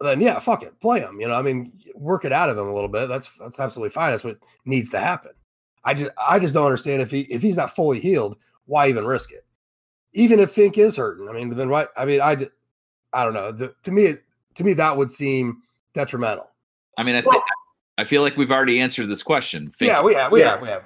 then 0.00 0.20
yeah, 0.20 0.38
fuck 0.38 0.62
it, 0.62 0.78
play 0.80 1.00
him. 1.00 1.20
You 1.20 1.28
know, 1.28 1.34
I 1.34 1.42
mean, 1.42 1.72
work 1.94 2.24
it 2.24 2.32
out 2.32 2.50
of 2.50 2.58
him 2.58 2.66
a 2.66 2.74
little 2.74 2.88
bit. 2.88 3.08
That's 3.08 3.30
that's 3.38 3.60
absolutely 3.60 3.90
fine. 3.90 4.10
That's 4.10 4.24
what 4.24 4.38
needs 4.64 4.90
to 4.90 5.00
happen. 5.00 5.32
I 5.84 5.94
just 5.94 6.10
I 6.26 6.38
just 6.38 6.54
don't 6.54 6.66
understand 6.66 7.02
if 7.02 7.10
he 7.10 7.20
if 7.22 7.42
he's 7.42 7.56
not 7.56 7.74
fully 7.74 8.00
healed, 8.00 8.36
why 8.66 8.88
even 8.88 9.04
risk 9.04 9.32
it? 9.32 9.44
Even 10.12 10.38
if 10.40 10.54
Finke 10.54 10.78
is 10.78 10.96
hurting, 10.96 11.28
I 11.28 11.32
mean, 11.32 11.50
then 11.50 11.68
why? 11.68 11.86
I 11.96 12.04
mean, 12.04 12.20
I 12.20 12.36
I 13.12 13.24
don't 13.24 13.34
know. 13.34 13.52
To, 13.52 13.74
to 13.82 13.92
me, 13.92 14.14
to 14.54 14.64
me, 14.64 14.72
that 14.74 14.96
would 14.96 15.12
seem 15.12 15.62
detrimental. 15.92 16.50
I 16.98 17.02
mean, 17.02 17.14
I 17.14 17.22
Well- 17.24 17.32
think 17.32 17.44
I 17.96 18.04
feel 18.04 18.22
like 18.22 18.36
we've 18.36 18.50
already 18.50 18.80
answered 18.80 19.06
this 19.06 19.22
question. 19.22 19.70
Finke, 19.70 19.86
yeah, 19.86 20.02
we 20.02 20.14
have, 20.14 20.32
we 20.32 20.40
yeah. 20.40 20.50
have, 20.50 20.62
we 20.62 20.68
have. 20.68 20.82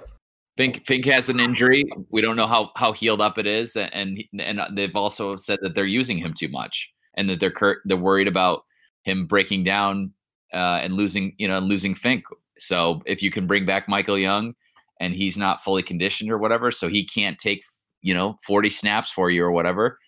Finke, 0.58 0.84
Finke 0.84 1.10
has 1.12 1.28
an 1.28 1.40
injury. 1.40 1.84
We 2.10 2.20
don't 2.20 2.36
know 2.36 2.46
how 2.46 2.70
how 2.76 2.92
healed 2.92 3.20
up 3.20 3.38
it 3.38 3.46
is, 3.46 3.76
and 3.76 4.22
and 4.38 4.60
they've 4.72 4.94
also 4.94 5.36
said 5.36 5.58
that 5.62 5.74
they're 5.74 5.86
using 5.86 6.18
him 6.18 6.34
too 6.34 6.48
much, 6.48 6.92
and 7.14 7.30
that 7.30 7.40
they're 7.40 7.50
cur- 7.50 7.80
they're 7.84 7.96
worried 7.96 8.28
about 8.28 8.64
him 9.08 9.26
breaking 9.26 9.64
down 9.64 10.12
uh, 10.52 10.80
and 10.82 10.94
losing 10.94 11.34
you 11.38 11.48
know 11.48 11.58
losing 11.58 11.94
Finke. 11.94 12.22
So 12.58 13.02
if 13.06 13.22
you 13.22 13.30
can 13.30 13.46
bring 13.46 13.64
back 13.64 13.88
Michael 13.88 14.18
Young, 14.18 14.54
and 15.00 15.14
he's 15.14 15.36
not 15.36 15.62
fully 15.62 15.82
conditioned 15.82 16.30
or 16.30 16.38
whatever, 16.38 16.70
so 16.70 16.88
he 16.88 17.04
can't 17.04 17.38
take 17.38 17.62
you 18.02 18.14
know 18.14 18.38
forty 18.44 18.70
snaps 18.70 19.10
for 19.10 19.30
you 19.30 19.42
or 19.44 19.50
whatever, 19.50 19.98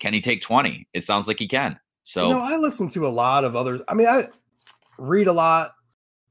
can 0.00 0.12
he 0.12 0.20
take 0.20 0.42
twenty? 0.42 0.88
It 0.92 1.04
sounds 1.04 1.28
like 1.28 1.38
he 1.38 1.48
can. 1.48 1.78
So 2.02 2.28
you 2.28 2.34
know, 2.34 2.40
I 2.40 2.56
listen 2.56 2.88
to 2.90 3.06
a 3.06 3.08
lot 3.08 3.44
of 3.44 3.54
other. 3.54 3.80
I 3.88 3.94
mean, 3.94 4.08
I 4.08 4.28
read 4.98 5.28
a 5.28 5.32
lot 5.32 5.72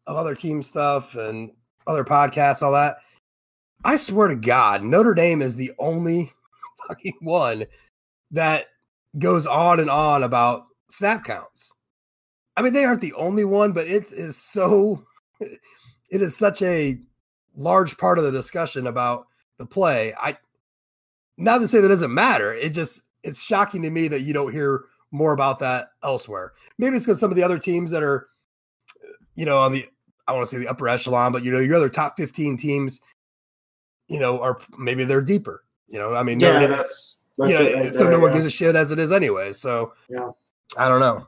of 0.06 0.16
other 0.16 0.36
team 0.36 0.62
stuff 0.62 1.16
and 1.16 1.52
other 1.86 2.04
podcasts, 2.04 2.62
all 2.62 2.74
that. 2.74 2.98
I 3.84 3.98
swear 3.98 4.28
to 4.28 4.36
God, 4.36 4.84
Notre 4.84 5.14
Dame 5.14 5.42
is 5.42 5.56
the 5.56 5.72
only 5.80 6.32
fucking 6.88 7.18
one 7.22 7.66
that 8.32 8.66
goes 9.18 9.48
on 9.48 9.80
and 9.80 9.90
on 9.90 10.24
about 10.24 10.64
snap 10.90 11.24
counts. 11.24 11.74
I 12.58 12.62
mean, 12.64 12.74
they 12.74 12.84
aren't 12.84 13.02
the 13.02 13.14
only 13.14 13.46
one, 13.46 13.72
but 13.72 13.88
it 13.88 14.12
is 14.12 14.36
so. 14.36 15.06
It 16.10 16.22
is 16.22 16.38
such 16.38 16.62
a 16.62 16.98
large 17.58 17.98
part 17.98 18.18
of 18.18 18.24
the 18.24 18.32
discussion 18.32 18.88
about 18.88 19.28
the 19.58 19.66
play. 19.66 20.14
I 20.18 20.38
not 21.38 21.60
to 21.60 21.68
say 21.68 21.82
that 21.82 21.88
doesn't 21.90 22.14
matter. 22.14 22.54
It 22.54 22.70
just 22.70 23.02
it's 23.24 23.44
shocking 23.44 23.82
to 23.82 23.90
me 23.90 24.08
that 24.08 24.22
you 24.22 24.34
don't 24.34 24.54
hear 24.54 24.86
more 25.12 25.34
about 25.34 25.60
that 25.60 25.90
elsewhere. 26.04 26.54
Maybe 26.78 26.96
it's 26.96 27.06
because 27.06 27.20
some 27.20 27.30
of 27.30 27.36
the 27.36 27.44
other 27.44 27.60
teams 27.60 27.92
that 27.92 28.04
are, 28.04 28.28
you 29.36 29.46
know, 29.46 29.58
on 29.58 29.74
the 29.74 29.86
I 30.28 30.32
want 30.34 30.48
to 30.48 30.56
say 30.56 30.60
the 30.60 30.70
upper 30.70 30.88
echelon, 30.88 31.34
but 31.34 31.44
you 31.44 31.52
know, 31.52 31.60
your 31.60 31.76
other 31.76 31.90
top 31.90 32.16
fifteen 32.18 32.56
teams, 32.58 33.02
you 34.08 34.20
know, 34.20 34.40
are 34.40 34.58
maybe 34.78 35.04
they're 35.04 35.22
deeper. 35.22 35.64
You 35.88 36.00
know, 36.00 36.16
I 36.16 36.24
mean, 36.24 36.40
yeah, 36.40 36.60
Dame- 36.60 36.70
that's 36.70 37.30
you 37.38 37.46
know, 37.50 37.62
it 37.62 37.76
right 37.76 37.94
so 37.94 38.04
there, 38.04 38.14
no 38.14 38.20
one 38.20 38.30
yeah. 38.30 38.36
gives 38.36 38.46
a 38.46 38.50
shit 38.50 38.76
as 38.76 38.92
it 38.92 39.00
is 39.00 39.12
anyway. 39.12 39.52
So 39.52 39.94
Yeah. 40.10 40.32
I 40.78 40.90
don't 40.90 41.00
know. 41.00 41.28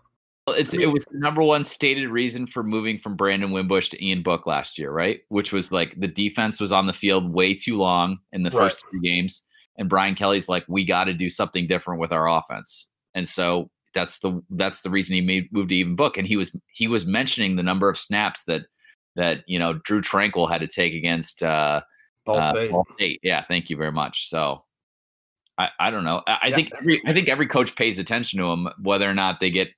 It's 0.51 0.73
it 0.73 0.87
was 0.87 1.05
the 1.11 1.19
number 1.19 1.41
one 1.43 1.63
stated 1.63 2.09
reason 2.09 2.45
for 2.47 2.63
moving 2.63 2.97
from 2.97 3.15
Brandon 3.15 3.51
Wimbush 3.51 3.89
to 3.89 4.05
Ian 4.05 4.23
Book 4.23 4.45
last 4.45 4.77
year, 4.77 4.91
right? 4.91 5.21
Which 5.29 5.51
was 5.51 5.71
like 5.71 5.99
the 5.99 6.07
defense 6.07 6.59
was 6.59 6.71
on 6.71 6.87
the 6.87 6.93
field 6.93 7.33
way 7.33 7.53
too 7.53 7.77
long 7.77 8.19
in 8.31 8.43
the 8.43 8.49
Right. 8.51 8.65
first 8.65 8.85
three 8.89 8.99
games, 9.01 9.41
and 9.77 9.89
Brian 9.89 10.15
Kelly's 10.15 10.49
like, 10.49 10.65
we 10.67 10.85
got 10.85 11.05
to 11.05 11.13
do 11.13 11.29
something 11.29 11.67
different 11.67 11.99
with 11.99 12.11
our 12.11 12.27
offense, 12.27 12.87
and 13.13 13.27
so 13.27 13.69
that's 13.93 14.19
the 14.19 14.41
that's 14.51 14.81
the 14.81 14.89
reason 14.89 15.15
he 15.15 15.21
made 15.21 15.51
moved 15.51 15.69
to 15.69 15.75
Ian 15.75 15.95
Book, 15.95 16.17
and 16.17 16.27
he 16.27 16.37
was 16.37 16.55
he 16.73 16.87
was 16.87 17.05
mentioning 17.05 17.55
the 17.55 17.63
number 17.63 17.89
of 17.89 17.97
snaps 17.97 18.43
that 18.45 18.63
that 19.15 19.43
you 19.47 19.57
know 19.59 19.73
Drew 19.83 20.01
Tranquill 20.01 20.49
had 20.49 20.61
to 20.61 20.67
take 20.67 20.93
against 20.93 21.41
uh, 21.43 21.81
Ball 22.25 22.37
uh, 22.37 22.49
State. 22.51 22.71
Ball 22.71 22.87
State. 22.95 23.19
Yeah, 23.23 23.41
thank 23.43 23.69
you 23.69 23.77
very 23.77 23.91
much. 23.91 24.29
So. 24.29 24.63
I, 25.57 25.67
I 25.77 25.91
don't 25.91 26.05
know. 26.05 26.23
I, 26.25 26.37
I 26.43 26.47
Yeah. 26.47 26.55
think 26.55 26.69
every 26.77 27.01
I 27.05 27.13
think 27.13 27.27
every 27.27 27.45
coach 27.45 27.75
pays 27.75 27.99
attention 27.99 28.39
to 28.39 28.45
them, 28.45 28.69
whether 28.81 29.09
or 29.09 29.13
not 29.13 29.41
they 29.41 29.51
get 29.51 29.67
uh, 29.67 29.71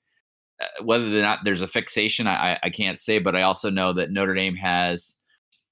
whether 0.84 1.06
or 1.06 1.22
not 1.22 1.40
there's 1.44 1.62
a 1.62 1.68
fixation, 1.68 2.28
I, 2.28 2.54
I- 2.54 2.60
I 2.64 2.70
can't 2.70 3.00
say, 3.00 3.20
but 3.20 3.36
I 3.36 3.42
also 3.44 3.70
know 3.70 3.94
that 3.94 4.12
Notre 4.12 4.34
Dame 4.34 4.56
has 4.56 5.18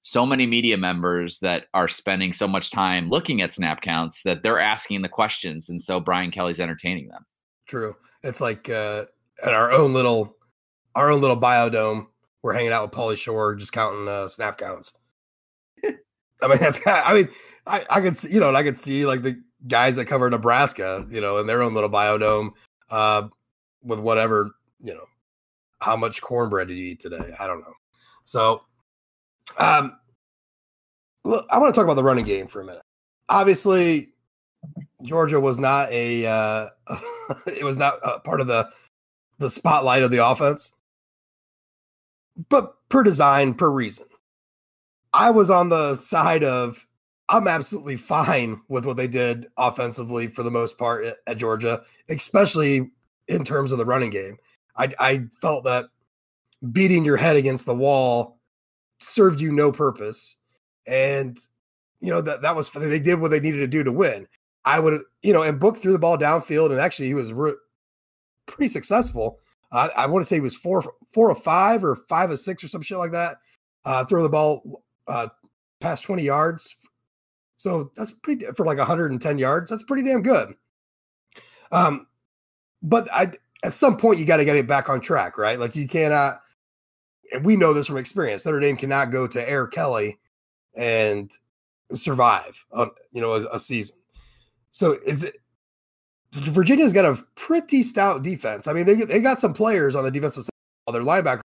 so 0.02 0.24
many 0.24 0.46
media 0.46 0.76
members 0.78 1.38
that 1.40 1.66
are 1.74 1.88
spending 1.88 2.32
so 2.32 2.48
much 2.48 2.70
time 2.70 3.08
looking 3.10 3.42
at 3.42 3.52
snap 3.52 3.82
counts 3.82 4.22
that 4.22 4.42
they're 4.42 4.58
asking 4.58 5.02
the 5.02 5.08
questions, 5.08 5.68
and 5.68 5.80
so 5.80 6.00
Brian 6.00 6.30
Kelly's 6.30 6.60
entertaining 6.60 7.08
them. 7.08 7.24
True. 7.66 7.94
It's 8.22 8.40
like 8.40 8.68
uh 8.68 9.04
at 9.44 9.54
our 9.54 9.70
own 9.70 9.92
little 9.92 10.36
our 10.94 11.10
own 11.10 11.20
little 11.20 11.36
biodome. 11.38 12.06
We're 12.42 12.54
hanging 12.54 12.72
out 12.72 12.82
with 12.82 12.98
Pauly 12.98 13.16
Shore, 13.18 13.54
just 13.54 13.72
counting 13.72 14.08
uh, 14.08 14.26
snap 14.26 14.56
counts. 14.58 14.96
I 15.84 16.48
mean, 16.48 16.58
that's 16.58 16.80
I 16.86 17.12
mean, 17.14 17.28
I 17.66 17.84
I 17.90 18.00
could 18.00 18.16
see, 18.16 18.32
you 18.32 18.40
know, 18.40 18.48
and 18.48 18.56
I 18.56 18.62
could 18.62 18.78
see 18.78 19.04
like 19.06 19.22
the 19.22 19.40
guys 19.68 19.96
that 19.96 20.06
cover 20.06 20.28
Nebraska, 20.30 21.06
you 21.10 21.20
know, 21.20 21.38
in 21.38 21.46
their 21.46 21.62
own 21.62 21.74
little 21.74 21.90
biodome, 21.90 22.50
uh, 22.90 23.28
with 23.82 23.98
whatever, 24.00 24.50
you 24.82 24.94
know, 24.94 25.04
how 25.80 25.96
much 25.96 26.20
cornbread 26.20 26.68
did 26.68 26.78
you 26.78 26.86
eat 26.86 27.00
today? 27.00 27.34
I 27.38 27.46
don't 27.46 27.60
know. 27.60 27.72
So, 28.24 28.62
um, 29.58 29.96
look, 31.24 31.46
I 31.50 31.58
want 31.58 31.74
to 31.74 31.78
talk 31.78 31.84
about 31.84 31.94
the 31.94 32.04
running 32.04 32.24
game 32.24 32.46
for 32.46 32.60
a 32.60 32.64
minute. 32.64 32.82
Obviously, 33.28 34.12
Georgia 35.02 35.40
was 35.40 35.58
not 35.58 35.90
a 35.90 36.26
uh, 36.26 36.68
it 37.46 37.64
was 37.64 37.76
not 37.76 38.24
part 38.24 38.40
of 38.40 38.46
the 38.46 38.68
the 39.38 39.50
spotlight 39.50 40.02
of 40.02 40.10
the 40.10 40.24
offense, 40.24 40.74
but 42.48 42.74
per 42.88 43.02
design, 43.02 43.54
per 43.54 43.70
reason. 43.70 44.06
I 45.12 45.30
was 45.30 45.50
on 45.50 45.70
the 45.70 45.96
side 45.96 46.44
of 46.44 46.86
I'm 47.28 47.48
absolutely 47.48 47.96
fine 47.96 48.60
with 48.68 48.84
what 48.84 48.96
they 48.96 49.06
did 49.06 49.46
offensively 49.56 50.26
for 50.26 50.42
the 50.42 50.50
most 50.50 50.76
part 50.78 51.04
at, 51.04 51.16
at 51.26 51.38
Georgia, 51.38 51.82
especially 52.08 52.90
in 53.28 53.44
terms 53.44 53.72
of 53.72 53.78
the 53.78 53.84
running 53.84 54.10
game. 54.10 54.36
I, 54.76 54.94
I 54.98 55.24
felt 55.40 55.64
that 55.64 55.86
beating 56.72 57.04
your 57.04 57.16
head 57.16 57.36
against 57.36 57.66
the 57.66 57.74
wall 57.74 58.38
served 59.00 59.40
you 59.40 59.52
no 59.52 59.72
purpose, 59.72 60.36
and 60.86 61.38
you 62.00 62.10
know 62.10 62.20
that 62.20 62.42
that 62.42 62.56
was 62.56 62.70
they 62.70 62.98
did 62.98 63.20
what 63.20 63.30
they 63.30 63.40
needed 63.40 63.58
to 63.58 63.66
do 63.66 63.84
to 63.84 63.92
win. 63.92 64.26
I 64.64 64.78
would, 64.78 65.02
you 65.22 65.32
know, 65.32 65.42
and 65.42 65.58
Book 65.58 65.76
threw 65.76 65.92
the 65.92 65.98
ball 65.98 66.18
downfield, 66.18 66.70
and 66.70 66.80
actually 66.80 67.08
he 67.08 67.14
was 67.14 67.32
re- 67.32 67.54
pretty 68.46 68.68
successful. 68.68 69.38
Uh, 69.72 69.88
I 69.96 70.06
want 70.06 70.22
to 70.22 70.26
say 70.26 70.36
he 70.36 70.40
was 70.40 70.56
four 70.56 70.82
four 71.12 71.30
of 71.30 71.42
five 71.42 71.84
or 71.84 71.96
five 71.96 72.30
of 72.30 72.38
six 72.38 72.62
or 72.64 72.68
some 72.68 72.82
shit 72.82 72.98
like 72.98 73.12
that. 73.12 73.38
Uh, 73.84 74.04
throw 74.04 74.22
the 74.22 74.28
ball 74.28 74.82
uh, 75.08 75.28
past 75.80 76.04
twenty 76.04 76.24
yards, 76.24 76.76
so 77.60 77.92
that's 77.94 78.12
pretty 78.12 78.46
for 78.56 78.64
like 78.64 78.78
110 78.78 79.36
yards. 79.36 79.68
That's 79.68 79.82
pretty 79.82 80.02
damn 80.02 80.22
good. 80.22 80.54
Um, 81.70 82.06
but 82.82 83.06
I 83.12 83.32
at 83.62 83.72
some 83.72 83.96
point 83.96 84.18
you 84.18 84.24
got 84.24 84.38
to 84.38 84.44
get 84.44 84.56
it 84.56 84.66
back 84.66 84.88
on 84.88 85.00
track, 85.00 85.38
right? 85.38 85.58
Like 85.58 85.76
you 85.76 85.88
cannot. 85.88 86.40
And 87.32 87.44
we 87.44 87.56
know 87.56 87.72
this 87.72 87.86
from 87.86 87.96
experience. 87.96 88.44
Notre 88.44 88.58
Dame 88.58 88.76
cannot 88.76 89.12
go 89.12 89.26
to 89.26 89.48
Air 89.48 89.66
Kelly 89.66 90.18
and 90.76 91.30
survive, 91.92 92.64
on, 92.72 92.90
you 93.12 93.20
know, 93.20 93.32
a, 93.32 93.46
a 93.52 93.60
season. 93.60 93.96
So 94.72 94.98
is 95.06 95.22
it 95.22 95.36
Virginia's 96.32 96.92
got 96.92 97.04
a 97.04 97.22
pretty 97.34 97.82
stout 97.82 98.22
defense. 98.22 98.68
I 98.68 98.72
mean, 98.72 98.86
they 98.86 98.94
they 98.94 99.20
got 99.20 99.40
some 99.40 99.52
players 99.52 99.96
on 99.96 100.04
the 100.04 100.10
defensive 100.10 100.44
side. 100.44 100.50
Their 100.92 101.02
linebacker 101.02 101.40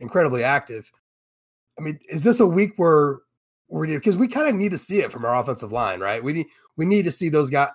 incredibly 0.00 0.44
active. 0.44 0.90
I 1.78 1.82
mean, 1.82 1.98
is 2.08 2.24
this 2.24 2.40
a 2.40 2.46
week 2.46 2.72
where 2.76 3.20
where 3.68 3.86
because 3.86 4.16
we 4.16 4.28
kind 4.28 4.48
of 4.48 4.54
need 4.54 4.70
to 4.70 4.78
see 4.78 5.00
it 5.00 5.12
from 5.12 5.24
our 5.24 5.34
offensive 5.34 5.72
line, 5.72 6.00
right? 6.00 6.22
We 6.22 6.32
need 6.32 6.46
we 6.76 6.84
need 6.84 7.04
to 7.04 7.12
see 7.12 7.28
those 7.28 7.50
guys 7.50 7.70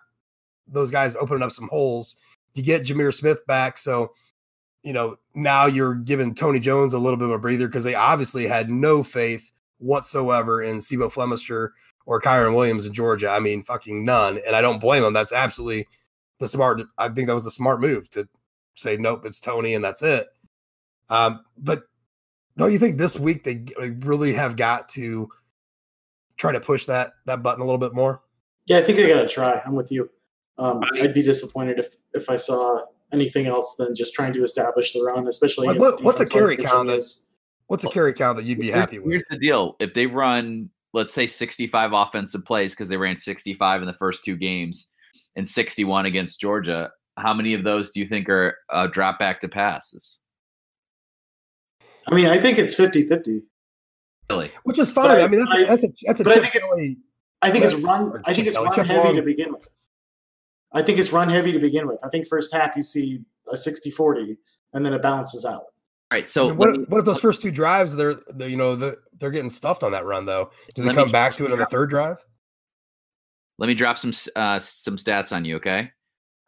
those 0.68 0.92
guys 0.92 1.16
opening 1.16 1.44
up 1.44 1.52
some 1.52 1.70
holes. 1.70 2.16
You 2.56 2.64
get 2.64 2.84
Jahmir 2.84 3.14
Smith 3.14 3.46
back, 3.48 3.78
so 3.78 4.14
you 4.84 4.94
know 4.94 5.18
now 5.34 5.66
you're 5.66 5.96
giving 5.96 6.36
Tony 6.36 6.60
Jones 6.60 6.94
a 6.94 7.00
little 7.00 7.18
bit 7.18 7.30
of 7.30 7.34
a 7.34 7.40
breather 7.40 7.68
because 7.68 7.84
they 7.84 7.96
obviously 7.96 8.48
had 8.48 8.70
no 8.70 9.04
faith 9.04 9.52
whatsoever 9.80 10.62
in 10.62 10.80
C'Bo 10.80 11.10
Flemister 11.10 11.70
or 12.06 12.22
Kyren 12.22 12.56
Williams 12.56 12.86
in 12.86 12.94
Georgia. 12.94 13.30
I 13.30 13.40
mean, 13.40 13.64
fucking 13.64 14.04
none, 14.04 14.40
and 14.46 14.56
I 14.56 14.62
don't 14.62 14.80
blame 14.80 15.04
them. 15.04 15.14
That's 15.14 15.32
absolutely 15.32 15.88
the 16.40 16.48
smart. 16.48 16.82
I 16.98 17.10
think 17.10 17.28
that 17.28 17.34
was 17.34 17.46
the 17.46 17.52
smart 17.52 17.82
move 17.82 18.10
to 18.12 18.28
say 18.76 18.98
nope, 18.98 19.26
it's 19.26 19.40
Tony, 19.40 19.74
and 19.76 19.84
that's 19.84 20.04
it. 20.04 20.28
Um, 21.10 21.44
but 21.58 21.84
don't 22.58 22.72
you 22.72 22.80
think 22.80 22.98
this 22.98 23.20
week 23.20 23.44
they 23.44 23.66
really 24.02 24.34
have 24.34 24.56
got 24.56 24.90
to 24.90 25.30
try 26.38 26.52
to 26.52 26.60
push 26.60 26.86
that 26.86 27.14
that 27.26 27.44
button 27.44 27.62
a 27.62 27.66
little 27.66 27.80
bit 27.80 27.94
more? 27.94 28.22
Yeah, 28.66 28.78
I 28.78 28.82
think 28.82 28.98
they 28.98 29.08
got 29.08 29.22
to 29.22 29.28
try. 29.28 29.62
I'm 29.66 29.76
with 29.76 29.92
you. 29.92 30.10
Um, 30.58 30.82
I'd 31.02 31.14
be 31.14 31.24
disappointed 31.24 31.80
if 31.80 31.96
if 32.14 32.30
I 32.30 32.36
saw 32.36 32.82
anything 33.12 33.48
else 33.48 33.76
than 33.76 33.96
just 33.96 34.14
trying 34.14 34.34
to 34.34 34.44
establish 34.44 34.94
the 34.94 35.02
run, 35.02 35.28
especially 35.28 35.68
like, 35.68 35.80
what, 35.80 36.04
what's 36.04 36.20
a 36.20 36.26
carry 36.26 36.58
like 36.58 36.68
count? 36.68 36.90
That's, 36.90 37.30
what's 37.68 37.84
a 37.84 37.90
carry 37.90 38.14
count 38.14 38.38
that 38.38 38.46
you'd 38.46 38.60
be 38.60 38.72
happy 38.72 39.00
with? 39.00 39.12
Here's 39.12 39.24
the 39.30 39.38
deal: 39.38 39.76
if 39.80 39.94
they 39.94 40.08
run, 40.08 40.70
let's 40.94 41.14
say, 41.14 41.28
65 41.28 41.94
offensive 41.94 42.46
plays 42.46 42.72
because 42.72 42.90
they 42.90 42.98
ran 42.98 43.18
65 43.18 43.82
in 43.82 43.88
the 43.88 43.94
first 43.94 44.24
two 44.24 44.36
games 44.36 44.90
and 45.36 45.48
61 45.48 46.06
against 46.06 46.40
Georgia, 46.40 46.92
how 47.18 47.34
many 47.34 47.54
of 47.54 47.64
those 47.64 47.92
do 47.92 48.00
you 48.00 48.08
think 48.08 48.30
are 48.30 48.58
uh, 48.72 48.88
drop 48.88 49.20
back 49.20 49.40
to 49.42 49.48
passes? 49.48 50.20
I 52.08 52.16
mean, 52.16 52.28
I 52.28 52.38
think 52.38 52.58
it's 52.58 52.76
50 52.76 53.04
50. 53.04 53.44
Really? 54.30 54.52
Which 54.64 54.80
is 54.80 54.92
fine. 54.92 55.20
I, 55.20 55.24
I, 55.24 55.28
mean, 55.28 55.40
that's, 55.40 55.52
I, 55.52 55.64
that's 55.66 55.84
a, 55.84 55.88
that's 56.06 56.20
a 56.22 56.24
but 56.24 56.38
I 56.38 56.40
think 56.40 56.56
it's, 56.56 56.70
I 57.42 57.52
think 57.52 57.66
it's 57.66 57.76
run. 57.76 58.22
I 58.26 58.34
think 58.34 58.48
it's 58.48 58.58
run 58.58 58.86
heavy 58.86 59.16
to 59.18 59.22
begin 59.22 59.54
with. 59.54 59.68
I 60.74 60.82
think 60.82 61.00
it's 61.00 61.12
run 61.12 61.30
heavy 61.30 61.52
to 61.52 61.60
begin 61.60 61.88
with. 61.88 62.04
I 62.04 62.10
think 62.10 62.28
first 62.28 62.54
half 62.54 62.76
you 62.76 62.84
see 62.84 63.22
a 63.52 63.58
60 63.58 63.92
40 63.92 64.38
and 64.74 64.86
then 64.86 64.94
it 64.94 65.02
balances 65.02 65.46
out. 65.46 65.62
All 65.62 65.68
right. 66.12 66.28
So 66.28 66.46
I 66.46 66.48
mean, 66.50 66.58
what, 66.58 66.90
what 66.90 67.00
if 67.00 67.06
those 67.06 67.22
first 67.22 67.42
two 67.42 67.52
drives 67.52 67.96
they're, 67.96 68.16
they're 68.36 68.50
you 68.50 68.58
know 68.58 68.76
they're, 68.76 68.98
they're 69.20 69.32
getting 69.32 69.50
stuffed 69.50 69.84
on 69.84 69.92
that 69.92 70.06
run 70.06 70.26
though? 70.26 70.52
Do 70.76 70.84
they 70.84 70.94
come 70.94 71.12
back 71.12 71.36
to 71.38 71.46
it 71.46 71.52
on 71.52 71.60
the 71.60 71.66
third 71.66 71.90
drive? 71.90 72.24
Let 73.60 73.68
me 73.68 73.76
drop 73.76 73.98
some 73.98 74.12
uh, 74.36 74.60
some 74.60 74.98
stats 74.98 75.32
on 75.32 75.46
you, 75.46 75.58
okay? 75.58 75.92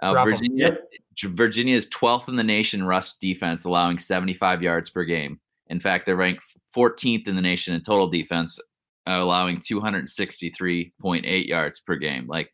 Uh, 0.01 0.23
Virginia 0.23 0.49
yep. 0.65 0.89
Virginia 1.23 1.75
is 1.75 1.88
12th 1.89 2.27
in 2.27 2.35
the 2.35 2.43
nation 2.43 2.83
rush 2.83 3.13
defense, 3.13 3.63
allowing 3.63 3.97
75 3.97 4.61
yards 4.61 4.89
per 4.89 5.03
game. 5.03 5.39
In 5.67 5.79
fact, 5.79 6.05
they're 6.05 6.15
ranked 6.15 6.43
14th 6.75 7.27
in 7.27 7.35
the 7.35 7.41
nation 7.41 7.73
in 7.73 7.81
total 7.81 8.09
defense, 8.09 8.59
uh, 9.07 9.17
allowing 9.17 9.57
263.8 9.57 11.47
yards 11.47 11.79
per 11.79 11.95
game. 11.95 12.27
Like 12.27 12.51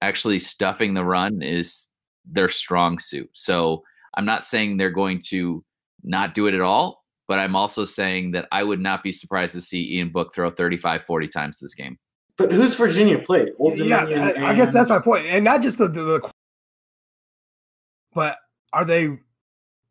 actually 0.00 0.38
stuffing 0.38 0.94
the 0.94 1.04
run 1.04 1.42
is 1.42 1.86
their 2.24 2.48
strong 2.48 2.98
suit. 2.98 3.30
So 3.32 3.82
I'm 4.14 4.24
not 4.24 4.44
saying 4.44 4.76
they're 4.76 4.90
going 4.90 5.20
to 5.28 5.64
not 6.02 6.34
do 6.34 6.46
it 6.46 6.54
at 6.54 6.60
all, 6.60 7.04
but 7.26 7.38
I'm 7.38 7.56
also 7.56 7.84
saying 7.84 8.32
that 8.32 8.46
I 8.52 8.62
would 8.62 8.80
not 8.80 9.02
be 9.02 9.12
surprised 9.12 9.52
to 9.52 9.60
see 9.60 9.96
Ian 9.96 10.10
Book 10.10 10.34
throw 10.34 10.50
35, 10.50 11.04
40 11.04 11.28
times 11.28 11.58
this 11.58 11.74
game. 11.74 11.98
But 12.36 12.52
who's 12.52 12.74
Virginia 12.74 13.18
played? 13.18 13.50
Old 13.58 13.78
yeah, 13.78 14.04
I, 14.04 14.50
I, 14.50 14.54
guess 14.54 14.72
that's 14.72 14.90
my 14.90 14.96
point. 14.96 15.22
point, 15.22 15.26
and 15.26 15.44
not 15.44 15.60
just 15.60 15.76
the, 15.76 15.88
the, 15.88 16.02
the, 16.02 16.30
but 18.14 18.36
are 18.72 18.84
they 18.84 19.18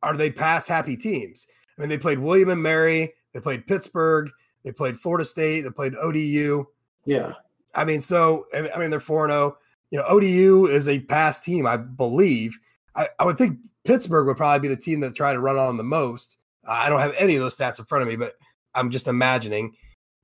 are 0.01 0.15
they 0.15 0.31
pass 0.31 0.65
happy 0.65 0.95
teams? 0.95 1.45
I 1.77 1.81
mean, 1.81 1.89
they 1.89 1.97
played 1.97 2.19
William 2.19 2.49
and 2.49 2.63
Mary, 2.63 3.13
they 3.33 3.41
played 3.41 3.67
Pittsburgh, 3.67 4.29
they 4.63 4.71
played 4.71 4.97
Florida 4.97 5.25
State, 5.25 5.61
they 5.61 5.69
played 5.69 5.95
ODU. 5.95 6.65
Yeah, 7.05 7.33
I 7.75 7.83
mean, 7.83 8.01
so 8.01 8.45
I 8.55 8.79
mean 8.79 8.89
they're 8.89 9.01
four 9.01 9.29
zero. 9.29 9.57
You 9.91 9.99
know, 9.99 10.05
ODU 10.05 10.67
is 10.67 10.87
a 10.87 10.99
past 10.99 11.43
team, 11.43 11.65
I 11.65 11.77
believe. 11.77 12.57
I, 12.95 13.07
I 13.19 13.25
would 13.25 13.37
think 13.37 13.59
Pittsburgh 13.85 14.27
would 14.27 14.37
probably 14.37 14.67
be 14.67 14.73
the 14.73 14.81
team 14.81 14.99
that 15.01 15.15
tried 15.15 15.33
to 15.33 15.39
run 15.39 15.57
on 15.57 15.77
the 15.77 15.83
most. 15.83 16.37
I 16.67 16.89
don't 16.89 16.99
have 16.99 17.15
any 17.17 17.35
of 17.35 17.41
those 17.41 17.55
stats 17.55 17.79
in 17.79 17.85
front 17.85 18.01
of 18.01 18.07
me, 18.07 18.17
but 18.17 18.33
I'm 18.75 18.91
just 18.91 19.07
imagining. 19.07 19.75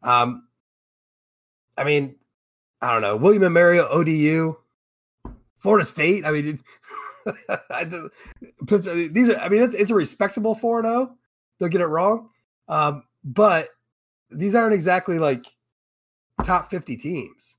Um, 0.01 0.47
I 1.77 1.83
mean, 1.83 2.15
I 2.81 2.91
don't 2.91 3.01
know. 3.01 3.15
William 3.15 3.43
and 3.43 3.53
Mary, 3.53 3.79
ODU, 3.79 4.55
Florida 5.59 5.85
State. 5.85 6.25
I 6.25 6.31
mean, 6.31 6.59
these 8.65 9.29
are. 9.29 9.37
I 9.37 9.49
mean, 9.49 9.61
it's, 9.61 9.75
it's 9.75 9.91
a 9.91 9.95
respectable 9.95 10.55
four 10.55 10.79
and 10.79 10.87
zero. 10.87 11.09
Oh. 11.11 11.17
Don't 11.59 11.69
get 11.69 11.81
it 11.81 11.85
wrong, 11.85 12.29
um, 12.67 13.03
but 13.23 13.69
these 14.29 14.55
aren't 14.55 14.73
exactly 14.73 15.19
like 15.19 15.45
top 16.43 16.69
fifty 16.69 16.97
teams. 16.97 17.55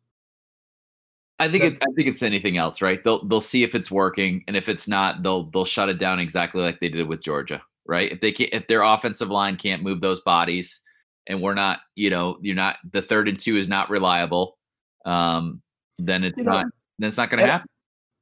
I 1.38 1.48
think 1.48 1.64
it, 1.64 1.72
I 1.82 1.92
think 1.96 2.08
it's 2.08 2.22
anything 2.22 2.56
else, 2.58 2.80
right? 2.80 3.02
They'll 3.02 3.24
they'll 3.24 3.40
see 3.40 3.64
if 3.64 3.74
it's 3.74 3.90
working, 3.90 4.44
and 4.46 4.56
if 4.56 4.68
it's 4.68 4.86
not, 4.86 5.22
they'll 5.22 5.44
they'll 5.50 5.64
shut 5.64 5.88
it 5.88 5.98
down 5.98 6.20
exactly 6.20 6.62
like 6.62 6.78
they 6.80 6.88
did 6.88 7.08
with 7.08 7.22
Georgia, 7.22 7.60
right? 7.86 8.12
If 8.12 8.20
they 8.20 8.30
can, 8.30 8.48
if 8.52 8.66
their 8.68 8.82
offensive 8.82 9.30
line 9.30 9.56
can't 9.56 9.82
move 9.82 10.00
those 10.00 10.20
bodies, 10.20 10.80
and 11.26 11.42
we're 11.42 11.54
not, 11.54 11.80
you 11.96 12.08
know, 12.08 12.38
you're 12.40 12.54
not 12.54 12.76
the 12.92 13.02
third 13.02 13.28
and 13.28 13.38
two 13.38 13.56
is 13.56 13.66
not 13.66 13.90
reliable, 13.90 14.58
um, 15.06 15.60
then 15.98 16.22
it's 16.22 16.38
you 16.38 16.44
not 16.44 16.66
know, 16.66 16.70
then 17.00 17.08
it's 17.08 17.16
not 17.16 17.30
going 17.30 17.42
to 17.42 17.50
happen. 17.50 17.66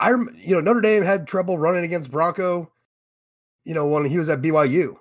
I 0.00 0.10
you 0.10 0.54
know 0.54 0.60
Notre 0.60 0.80
Dame 0.80 1.02
had 1.02 1.26
trouble 1.26 1.58
running 1.58 1.84
against 1.84 2.10
Bronco, 2.10 2.72
you 3.64 3.74
know, 3.74 3.86
when 3.86 4.06
he 4.06 4.16
was 4.16 4.30
at 4.30 4.40
BYU. 4.40 4.96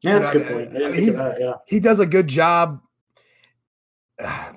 Yeah, 0.00 0.18
that's 0.18 0.32
you 0.32 0.40
know, 0.40 0.46
a 0.46 0.48
good 0.48 0.72
point. 0.72 0.82
I, 0.82 0.88
I 0.88 0.90
mean, 0.92 1.12
that, 1.12 1.36
yeah. 1.38 1.54
He 1.66 1.78
does 1.78 1.98
a 1.98 2.06
good 2.06 2.28
job. 2.28 2.80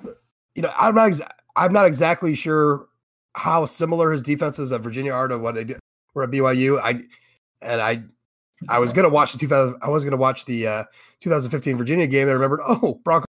You 0.56 0.62
know, 0.62 0.72
I'm 0.76 0.94
not 0.94 1.10
I'm 1.56 1.72
not 1.72 1.86
exactly 1.86 2.34
sure 2.34 2.88
how 3.34 3.66
similar 3.66 4.12
his 4.12 4.22
defenses 4.22 4.72
at 4.72 4.80
Virginia 4.80 5.12
are 5.12 5.28
to 5.28 5.38
what 5.38 5.54
they 5.54 5.64
did 5.64 5.78
were 6.14 6.24
at 6.24 6.30
BYU. 6.30 6.80
I 6.80 7.02
and 7.62 7.80
I 7.80 8.02
I 8.68 8.78
was 8.78 8.92
gonna 8.92 9.08
watch 9.08 9.32
the 9.32 9.38
2000. 9.38 9.76
I 9.82 9.88
was 9.88 10.04
gonna 10.04 10.16
watch 10.16 10.44
the 10.44 10.66
uh, 10.66 10.84
2015 11.20 11.76
Virginia 11.76 12.06
game. 12.06 12.28
I 12.28 12.32
remembered, 12.32 12.60
oh, 12.66 13.00
Bronco 13.04 13.26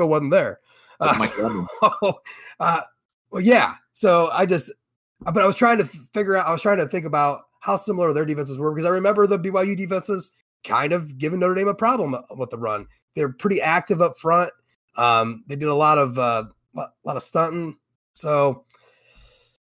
wasn't 0.00 0.32
there. 0.32 0.60
Uh, 1.00 1.18
so, 1.26 1.66
uh, 2.60 2.80
well, 3.30 3.42
yeah. 3.42 3.74
So 3.92 4.28
I 4.32 4.46
just, 4.46 4.70
but 5.20 5.38
I 5.38 5.46
was 5.46 5.56
trying 5.56 5.78
to 5.78 5.84
figure 5.84 6.36
out. 6.36 6.46
I 6.46 6.52
was 6.52 6.62
trying 6.62 6.78
to 6.78 6.88
think 6.88 7.04
about 7.04 7.42
how 7.60 7.76
similar 7.76 8.12
their 8.12 8.24
defenses 8.24 8.58
were 8.58 8.72
because 8.72 8.84
I 8.84 8.90
remember 8.90 9.26
the 9.26 9.38
BYU 9.38 9.76
defenses 9.76 10.32
kind 10.64 10.92
of 10.92 11.18
giving 11.18 11.40
Notre 11.40 11.54
Dame 11.54 11.68
a 11.68 11.74
problem 11.74 12.16
with 12.36 12.50
the 12.50 12.58
run. 12.58 12.86
They're 13.14 13.32
pretty 13.32 13.60
active 13.60 14.00
up 14.00 14.18
front. 14.18 14.50
Um, 14.96 15.44
they 15.46 15.56
did 15.56 15.68
a 15.68 15.74
lot 15.74 15.98
of 15.98 16.18
uh, 16.18 16.44
a 16.76 16.88
lot 17.04 17.16
of 17.16 17.22
stunting. 17.22 17.76
So 18.12 18.64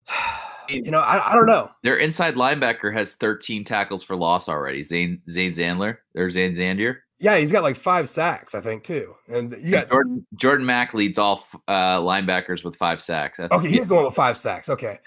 you 0.69 0.91
know, 0.91 1.01
I, 1.01 1.33
I 1.33 1.35
don't 1.35 1.47
know. 1.47 1.71
Their 1.83 1.97
inside 1.97 2.35
linebacker 2.35 2.93
has 2.93 3.15
13 3.15 3.65
tackles 3.65 4.03
for 4.03 4.17
loss 4.17 4.49
already. 4.49 4.83
Zane 4.83 5.21
Zane 5.29 5.53
Zandler, 5.53 5.99
there's 6.15 6.35
Zane 6.35 6.53
Zandier. 6.53 6.99
Yeah, 7.21 7.37
he's 7.37 7.51
got 7.51 7.65
like 7.65 7.75
five 7.75 8.09
sacks, 8.09 8.55
I 8.55 8.61
think, 8.61 8.85
too. 8.85 9.13
And 9.27 9.53
you 9.61 9.73
got 9.73 9.89
Jordan, 9.89 10.25
Jordan 10.37 10.65
Mack 10.65 10.95
leads 10.95 11.19
all 11.19 11.45
uh, 11.67 11.99
linebackers 11.99 12.63
with 12.63 12.77
five 12.77 13.03
sacks. 13.03 13.41
Okay, 13.41 13.69
he's 13.69 13.89
the 13.89 13.97
one 13.97 14.05
with 14.05 14.15
five 14.15 14.37
sacks. 14.37 14.69
Okay, 14.69 14.99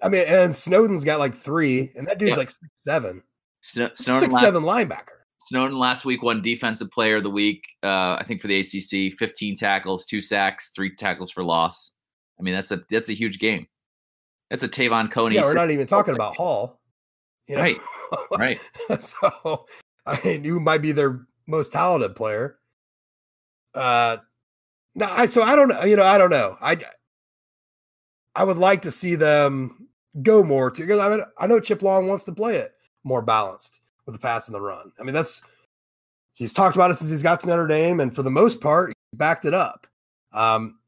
I 0.00 0.08
mean, 0.08 0.24
and 0.28 0.54
Snowden's 0.54 1.04
got 1.04 1.18
like 1.18 1.34
three, 1.34 1.90
and 1.96 2.06
that 2.06 2.18
dude's 2.18 2.30
yeah. 2.30 2.36
like 2.36 2.50
six 2.50 2.70
seven. 2.76 3.22
Snow, 3.62 3.90
Snowden 3.94 4.30
six 4.30 4.40
seven 4.40 4.62
linebacker. 4.62 5.15
Snowden 5.46 5.78
last 5.78 6.04
week 6.04 6.24
won 6.24 6.42
Defensive 6.42 6.90
Player 6.90 7.16
of 7.16 7.22
the 7.22 7.30
Week. 7.30 7.64
Uh, 7.80 8.16
I 8.18 8.24
think 8.26 8.40
for 8.40 8.48
the 8.48 8.58
ACC, 8.58 9.16
15 9.16 9.54
tackles, 9.54 10.04
two 10.04 10.20
sacks, 10.20 10.70
three 10.74 10.94
tackles 10.94 11.30
for 11.30 11.44
loss. 11.44 11.92
I 12.38 12.42
mean, 12.42 12.52
that's 12.52 12.72
a 12.72 12.82
that's 12.90 13.08
a 13.10 13.12
huge 13.12 13.38
game. 13.38 13.68
That's 14.50 14.64
a 14.64 14.68
Te'von 14.68 15.08
Coney. 15.08 15.36
Yeah, 15.36 15.42
we're 15.42 15.54
not 15.54 15.70
even 15.70 15.86
talking 15.86 16.14
about 16.14 16.36
Hall. 16.36 16.80
You 17.48 17.56
know? 17.56 17.62
Right. 17.62 17.76
Right. 18.38 18.60
so 19.00 19.66
I 20.06 20.20
mean, 20.24 20.44
you 20.44 20.60
might 20.60 20.80
be 20.80 20.92
their 20.92 21.26
most 21.48 21.72
talented 21.72 22.14
player. 22.14 22.58
Uh 23.74 24.18
no, 24.94 25.06
I 25.06 25.26
so 25.26 25.42
I 25.42 25.56
don't 25.56 25.68
know. 25.68 25.82
You 25.82 25.96
know, 25.96 26.04
I 26.04 26.16
don't 26.16 26.30
know. 26.30 26.56
I 26.60 26.78
I 28.36 28.44
would 28.44 28.58
like 28.58 28.82
to 28.82 28.92
see 28.92 29.16
them 29.16 29.88
go 30.22 30.44
more 30.44 30.70
to 30.70 30.82
because 30.82 31.00
I 31.00 31.08
mean 31.08 31.24
I 31.36 31.48
know 31.48 31.58
Chip 31.58 31.82
Long 31.82 32.06
wants 32.06 32.24
to 32.26 32.32
play 32.32 32.58
it 32.58 32.74
more 33.02 33.22
balanced 33.22 33.75
with 34.06 34.14
the 34.14 34.18
pass 34.18 34.48
and 34.48 34.54
the 34.54 34.60
run. 34.60 34.92
I 34.98 35.02
mean, 35.02 35.14
that's 35.14 35.42
he's 36.34 36.52
talked 36.52 36.76
about 36.76 36.90
it 36.90 36.94
since 36.94 37.10
he's 37.10 37.22
got 37.22 37.40
to 37.40 37.46
Notre 37.46 37.66
Dame, 37.66 38.00
and 38.00 38.14
for 38.14 38.22
the 38.22 38.30
most 38.30 38.60
part, 38.60 38.92
he's 39.10 39.18
backed 39.18 39.44
it 39.44 39.54
up. 39.54 39.86
Um, 40.32 40.78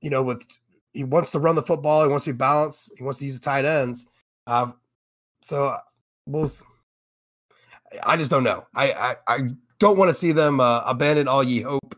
you 0.00 0.10
know, 0.10 0.22
with 0.22 0.46
he 0.92 1.04
wants 1.04 1.30
to 1.32 1.38
run 1.38 1.56
the 1.56 1.62
football. 1.62 2.02
He 2.02 2.08
wants 2.08 2.24
to 2.24 2.32
be 2.32 2.36
balanced. 2.36 2.92
He 2.96 3.04
wants 3.04 3.18
to 3.18 3.24
use 3.24 3.38
the 3.38 3.44
tight 3.44 3.64
ends. 3.64 4.06
Uh, 4.46 4.72
so 5.42 5.76
we'll. 6.26 6.50
I 8.04 8.16
just 8.16 8.30
don't 8.30 8.44
know. 8.44 8.66
I 8.74 8.92
I, 8.92 9.16
I 9.28 9.38
don't 9.78 9.98
want 9.98 10.10
to 10.10 10.14
see 10.14 10.32
them 10.32 10.60
uh, 10.60 10.82
abandon 10.86 11.28
all 11.28 11.42
ye 11.42 11.60
hope 11.60 11.96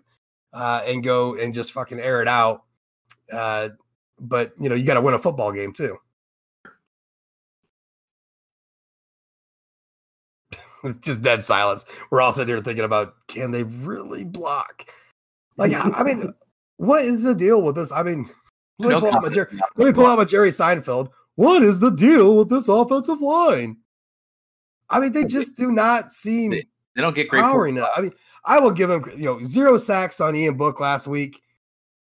uh, 0.53 0.83
and 0.87 1.05
go 1.05 1.37
and 1.37 1.53
just 1.53 1.72
fucking 1.72 2.00
air 2.00 2.22
it 2.22 2.29
out. 2.29 2.62
Uh, 3.33 3.70
but 4.18 4.53
you 4.59 4.68
know, 4.68 4.74
you 4.74 4.85
got 4.85 4.94
to 4.94 5.00
win 5.00 5.14
a 5.14 5.18
football 5.18 5.53
game 5.53 5.72
too. 5.72 5.98
just 11.01 11.23
dead 11.23 11.44
silence. 11.44 11.85
We're 12.11 12.20
all 12.20 12.33
sitting 12.33 12.55
here 12.55 12.62
thinking 12.62 12.85
about 12.85 13.14
can 13.29 13.51
they 13.51 13.62
really 13.62 14.25
block? 14.25 14.90
Like, 15.57 15.73
I 15.75 16.03
mean, 16.03 16.35
what 16.77 17.05
is 17.05 17.23
the 17.23 17.35
deal 17.35 17.62
with 17.62 17.77
this? 17.77 17.92
I 17.92 18.03
mean, 18.03 18.29
let 18.79 18.88
me, 18.88 18.94
no 18.94 19.01
pull, 19.01 19.14
out 19.14 19.23
my 19.23 19.29
Jerry, 19.29 19.49
let 19.77 19.87
me 19.87 19.92
pull 19.92 20.07
out 20.07 20.18
my 20.18 20.25
Jerry 20.25 20.51
Seinfeld. 20.51 21.11
What 21.37 21.62
is 21.62 21.81
the 21.81 21.90
deal 21.90 22.37
with 22.37 22.49
this 22.49 22.68
offensive 22.68 23.20
line? 23.20 23.77
I 24.90 25.01
mean, 25.01 25.12
they 25.12 25.25
just 25.25 25.57
do 25.57 25.70
not 25.70 26.12
seem 26.12 26.51
they, 26.51 26.66
they 26.94 27.03
don't 27.03 27.14
get 27.14 27.29
great 27.29 27.40
powering 27.40 27.81
I 27.81 28.01
mean, 28.01 28.12
I 28.44 28.59
will 28.59 28.70
give 28.70 28.88
them 28.88 29.11
you 29.16 29.25
know 29.25 29.42
zero 29.42 29.79
sacks 29.79 30.20
on 30.20 30.37
Ian 30.37 30.57
Book 30.57 30.81
last 30.81 31.07
week. 31.07 31.40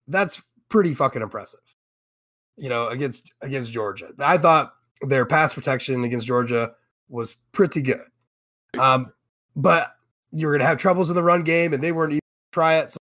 That's 0.08 0.42
pretty 0.68 0.94
fucking 0.94 1.22
impressive. 1.22 1.60
You 2.56 2.68
know, 2.68 2.88
against 2.88 3.32
against 3.42 3.72
Georgia. 3.72 4.08
I 4.18 4.38
thought 4.38 4.74
their 5.02 5.26
pass 5.26 5.54
protection 5.54 6.04
against 6.04 6.26
Georgia 6.26 6.72
was 7.08 7.36
pretty 7.52 7.82
good. 7.82 8.00
Um, 8.78 9.12
but 9.56 9.96
you're 10.32 10.52
going 10.52 10.60
to 10.60 10.66
have 10.66 10.78
troubles 10.78 11.10
in 11.10 11.16
the 11.16 11.22
run 11.22 11.42
game, 11.42 11.72
and 11.72 11.82
they 11.82 11.92
weren't 11.92 12.12
even 12.12 12.20
try 12.52 12.76
it. 12.76 12.92
So 12.92 12.98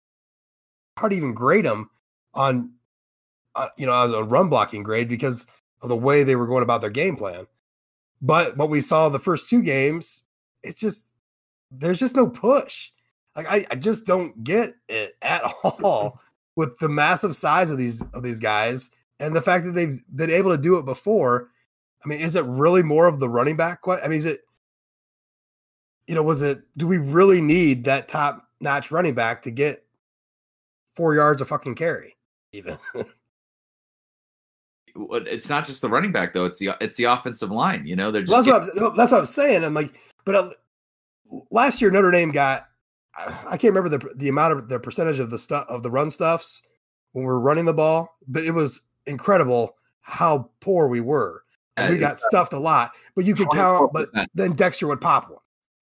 hard 0.98 1.12
to 1.12 1.16
even 1.16 1.34
grade 1.34 1.64
them 1.64 1.90
on, 2.34 2.72
uh, 3.54 3.68
you 3.76 3.86
know, 3.86 3.92
as 3.92 4.12
a 4.12 4.22
run 4.22 4.48
blocking 4.48 4.82
grade 4.82 5.08
because 5.08 5.46
of 5.82 5.88
the 5.88 5.96
way 5.96 6.22
they 6.22 6.36
were 6.36 6.46
going 6.46 6.62
about 6.62 6.80
their 6.80 6.90
game 6.90 7.16
plan. 7.16 7.46
But 8.20 8.56
what 8.56 8.70
we 8.70 8.80
saw 8.80 9.08
the 9.08 9.18
first 9.18 9.48
two 9.48 9.62
games, 9.62 10.22
it's 10.62 10.80
just 10.80 11.06
there's 11.70 11.98
just 11.98 12.16
no 12.16 12.26
push. 12.26 12.90
Like 13.36 13.46
I, 13.48 13.66
I 13.70 13.76
just 13.76 14.06
don't 14.06 14.42
get 14.42 14.74
it 14.88 15.16
at 15.22 15.42
all 15.62 16.20
with 16.56 16.78
the 16.78 16.88
massive 16.88 17.36
size 17.36 17.70
of 17.70 17.78
these 17.78 18.02
of 18.12 18.22
these 18.22 18.40
guys 18.40 18.90
and 19.20 19.34
the 19.34 19.42
fact 19.42 19.64
that 19.64 19.72
they've 19.72 20.02
been 20.14 20.30
able 20.30 20.50
to 20.50 20.62
do 20.62 20.76
it 20.78 20.84
before. 20.84 21.50
I 22.04 22.08
mean, 22.08 22.20
is 22.20 22.36
it 22.36 22.44
really 22.44 22.82
more 22.82 23.06
of 23.06 23.18
the 23.18 23.28
running 23.28 23.56
back? 23.56 23.80
I 23.86 24.06
mean, 24.06 24.18
is 24.18 24.24
it 24.24 24.42
you 26.08 26.14
know, 26.14 26.22
was 26.22 26.42
it 26.42 26.62
do 26.76 26.86
we 26.86 26.98
really 26.98 27.40
need 27.40 27.84
that 27.84 28.08
top 28.08 28.48
notch 28.60 28.90
running 28.90 29.14
back 29.14 29.42
to 29.42 29.50
get 29.50 29.84
four 30.96 31.14
yards 31.14 31.40
of 31.40 31.48
fucking 31.48 31.74
carry? 31.74 32.16
Even 32.52 32.78
it's 34.96 35.50
not 35.50 35.66
just 35.66 35.82
the 35.82 35.88
running 35.88 36.10
back 36.10 36.32
though; 36.32 36.46
it's 36.46 36.58
the 36.58 36.70
it's 36.80 36.96
the 36.96 37.04
offensive 37.04 37.50
line. 37.50 37.86
You 37.86 37.94
know, 37.94 38.10
they're 38.10 38.22
just 38.22 38.32
well, 38.32 38.42
that's, 38.42 38.66
getting- 38.68 38.82
what 38.82 38.96
that's 38.96 39.12
what 39.12 39.20
I'm 39.20 39.26
saying. 39.26 39.64
I'm 39.64 39.74
like, 39.74 39.94
but 40.24 40.34
uh, 40.34 40.50
last 41.50 41.82
year 41.82 41.90
Notre 41.90 42.10
Dame 42.10 42.30
got 42.30 42.68
I 43.16 43.58
can't 43.58 43.74
remember 43.74 43.90
the 43.90 44.10
the 44.16 44.28
amount 44.28 44.54
of 44.54 44.68
the 44.68 44.80
percentage 44.80 45.20
of 45.20 45.28
the 45.28 45.38
stuff 45.38 45.66
of 45.68 45.82
the 45.82 45.90
run 45.90 46.10
stuffs 46.10 46.62
when 47.12 47.26
we 47.26 47.30
are 47.30 47.38
running 47.38 47.66
the 47.66 47.74
ball, 47.74 48.16
but 48.26 48.44
it 48.44 48.52
was 48.52 48.80
incredible 49.06 49.76
how 50.00 50.50
poor 50.60 50.88
we 50.88 51.00
were. 51.00 51.44
And 51.76 51.92
we 51.92 51.98
got 52.00 52.18
stuffed 52.18 52.54
a 52.54 52.58
lot, 52.58 52.90
but 53.14 53.24
you 53.24 53.36
could 53.36 53.50
count. 53.50 53.92
But 53.92 54.08
then 54.34 54.52
Dexter 54.54 54.88
would 54.88 55.00
pop 55.00 55.30
one. 55.30 55.38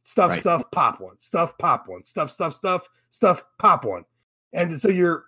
Stuff, 0.06 0.30
right. 0.30 0.40
stuff, 0.40 0.70
pop 0.70 1.00
one. 1.00 1.18
Stuff, 1.18 1.58
pop 1.58 1.88
one. 1.88 2.04
Stuff, 2.04 2.30
stuff, 2.30 2.54
stuff, 2.54 2.88
stuff, 3.10 3.42
pop 3.58 3.84
one. 3.84 4.04
And 4.52 4.80
so 4.80 4.88
you're 4.88 5.24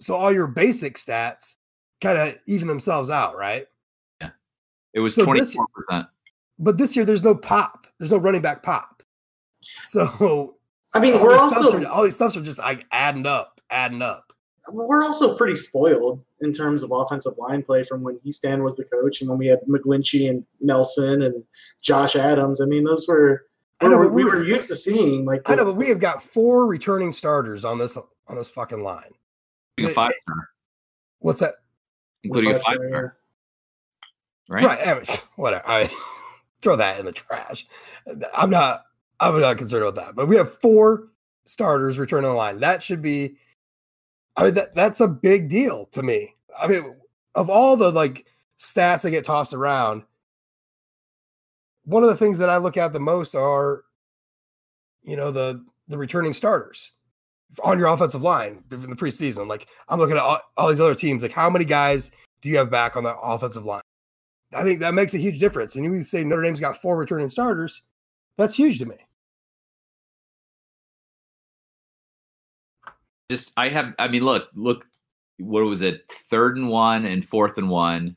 so 0.00 0.14
all 0.14 0.32
your 0.32 0.46
basic 0.46 0.94
stats 0.94 1.56
kind 2.00 2.16
of 2.16 2.38
even 2.46 2.66
themselves 2.66 3.10
out, 3.10 3.36
right? 3.36 3.66
Yeah. 4.22 4.30
It 4.94 5.00
was 5.00 5.16
twenty 5.16 5.44
four 5.44 5.66
percent. 5.74 6.06
But 6.58 6.78
this 6.78 6.96
year 6.96 7.04
there's 7.04 7.22
no 7.22 7.34
pop. 7.34 7.86
There's 7.98 8.10
no 8.10 8.16
running 8.16 8.40
back 8.40 8.62
pop. 8.62 9.02
So 9.84 10.56
I 10.94 11.00
mean, 11.00 11.20
we're 11.20 11.36
also 11.36 11.82
are, 11.82 11.86
all 11.88 12.02
these 12.02 12.14
stuffs 12.14 12.34
are 12.34 12.40
just 12.40 12.58
like 12.58 12.86
adding 12.90 13.26
up, 13.26 13.60
adding 13.68 14.00
up. 14.00 14.32
We're 14.72 15.02
also 15.02 15.36
pretty 15.36 15.56
spoiled 15.56 16.24
in 16.40 16.52
terms 16.52 16.82
of 16.82 16.90
offensive 16.90 17.34
line 17.36 17.62
play 17.62 17.82
from 17.82 18.00
when 18.00 18.18
Hiestand 18.20 18.62
was 18.62 18.78
the 18.78 18.84
coach 18.84 19.20
and 19.20 19.28
when 19.28 19.38
we 19.38 19.48
had 19.48 19.60
McGlinchey 19.68 20.30
and 20.30 20.42
Nelson 20.62 21.20
and 21.20 21.44
Josh 21.82 22.16
Adams. 22.16 22.62
I 22.62 22.64
mean, 22.64 22.84
those 22.84 23.06
were 23.06 23.44
I 23.82 23.88
know, 23.88 23.98
we, 23.98 24.24
were 24.24 24.42
used 24.42 24.68
to 24.68 24.76
seeing 24.76 25.24
like 25.24 25.44
the, 25.44 25.52
I 25.52 25.54
know, 25.56 25.64
but 25.64 25.76
we 25.76 25.88
have 25.88 25.98
got 25.98 26.22
four 26.22 26.66
returning 26.66 27.12
starters 27.12 27.64
on 27.64 27.78
this 27.78 27.96
on 27.96 28.36
this 28.36 28.50
fucking 28.50 28.82
line. 28.82 29.12
five 29.92 30.12
star. 30.22 30.48
What's 31.18 31.40
that? 31.40 31.54
Including 32.22 32.52
a 32.52 32.58
five 32.58 32.76
star. 32.76 33.16
Right. 34.48 34.64
Right. 34.64 34.86
I 34.86 34.94
mean, 34.94 35.04
whatever. 35.36 35.68
I 35.68 35.90
throw 36.62 36.76
that 36.76 36.98
in 36.98 37.06
the 37.06 37.12
trash. 37.12 37.66
I'm 38.34 38.50
not. 38.50 38.84
I'm 39.20 39.40
not 39.40 39.58
concerned 39.58 39.84
about 39.84 40.04
that. 40.04 40.14
But 40.16 40.26
we 40.26 40.36
have 40.36 40.60
four 40.60 41.08
starters 41.44 41.98
returning 41.98 42.30
the 42.30 42.36
line. 42.36 42.60
That 42.60 42.82
should 42.82 43.02
be. 43.02 43.36
I 44.36 44.44
mean, 44.44 44.54
that 44.54 44.74
that's 44.74 45.00
a 45.00 45.08
big 45.08 45.48
deal 45.48 45.86
to 45.86 46.02
me. 46.02 46.34
I 46.60 46.66
mean, 46.68 46.94
of 47.34 47.50
all 47.50 47.76
the 47.76 47.90
like 47.90 48.26
stats 48.58 49.02
that 49.02 49.10
get 49.10 49.24
tossed 49.24 49.52
around, 49.52 50.02
one 51.84 52.02
of 52.02 52.08
the 52.08 52.16
things 52.16 52.38
that 52.38 52.50
I 52.50 52.56
look 52.58 52.76
at 52.76 52.92
the 52.92 53.00
most 53.00 53.34
are, 53.34 53.84
you 55.02 55.16
know, 55.16 55.30
the 55.30 55.64
the 55.88 55.98
returning 55.98 56.32
starters 56.32 56.92
on 57.64 57.78
your 57.78 57.88
offensive 57.88 58.22
line 58.22 58.62
in 58.70 58.88
the 58.88 58.96
preseason. 58.96 59.48
Like 59.48 59.68
I'm 59.88 59.98
looking 59.98 60.16
at 60.16 60.22
all, 60.22 60.40
all, 60.56 60.68
these 60.68 60.80
other 60.80 60.94
teams. 60.94 61.22
Like 61.22 61.32
how 61.32 61.50
many 61.50 61.64
guys 61.64 62.10
do 62.40 62.48
you 62.48 62.56
have 62.56 62.70
back 62.70 62.96
on 62.96 63.04
the 63.04 63.16
offensive 63.18 63.64
line? 63.64 63.82
I 64.54 64.62
think 64.62 64.80
that 64.80 64.94
makes 64.94 65.14
a 65.14 65.18
huge 65.18 65.38
difference. 65.38 65.76
And 65.76 65.84
you 65.84 66.04
say 66.04 66.24
Notre 66.24 66.42
Dame's 66.42 66.60
got 66.60 66.76
four 66.76 66.96
returning 66.96 67.28
starters. 67.28 67.82
That's 68.38 68.54
huge 68.54 68.78
to 68.78 68.86
me. 68.86 68.96
Just 73.30 73.52
I 73.56 73.68
have. 73.68 73.94
I 73.98 74.08
mean, 74.08 74.24
look, 74.24 74.48
look. 74.54 74.86
What 75.38 75.64
was 75.64 75.82
it? 75.82 76.04
Third 76.30 76.56
and 76.56 76.68
one 76.68 77.06
and 77.06 77.24
fourth 77.24 77.58
and 77.58 77.68
one 77.68 78.14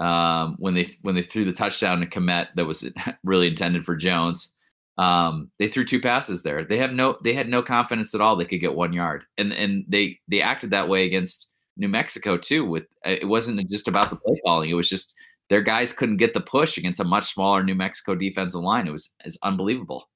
um, 0.00 0.56
when 0.58 0.74
they 0.74 0.86
when 1.02 1.14
they 1.14 1.22
threw 1.22 1.44
the 1.44 1.52
touchdown 1.52 2.00
to 2.00 2.06
Kmet 2.06 2.48
that 2.56 2.66
was 2.66 2.88
really 3.24 3.48
intended 3.48 3.84
for 3.84 3.94
Jones. 3.94 4.52
Um, 4.98 5.50
they 5.58 5.68
threw 5.68 5.84
two 5.84 6.00
passes 6.00 6.42
there. 6.42 6.64
They 6.64 6.78
have 6.78 6.92
no 6.92 7.18
they 7.22 7.32
had 7.32 7.48
no 7.48 7.62
confidence 7.62 8.14
at 8.14 8.20
all 8.20 8.36
they 8.36 8.44
could 8.44 8.60
get 8.60 8.74
one 8.74 8.92
yard, 8.92 9.24
and 9.38 9.52
and 9.52 9.84
they 9.88 10.18
they 10.28 10.40
acted 10.40 10.70
that 10.70 10.88
way 10.88 11.04
against 11.04 11.50
New 11.76 11.88
Mexico 11.88 12.36
too. 12.36 12.64
With 12.64 12.84
it 13.04 13.28
wasn't 13.28 13.68
just 13.70 13.88
about 13.88 14.10
the 14.10 14.16
play 14.16 14.40
calling; 14.44 14.70
it 14.70 14.74
was 14.74 14.88
just 14.88 15.14
their 15.48 15.62
guys 15.62 15.92
couldn't 15.92 16.16
get 16.16 16.34
the 16.34 16.40
push 16.40 16.78
against 16.78 17.00
a 17.00 17.04
much 17.04 17.32
smaller 17.32 17.62
New 17.62 17.74
Mexico 17.74 18.14
defensive 18.14 18.62
line. 18.62 18.86
It 18.86 18.92
was 18.92 19.14
it's 19.24 19.38
unbelievable. 19.42 20.08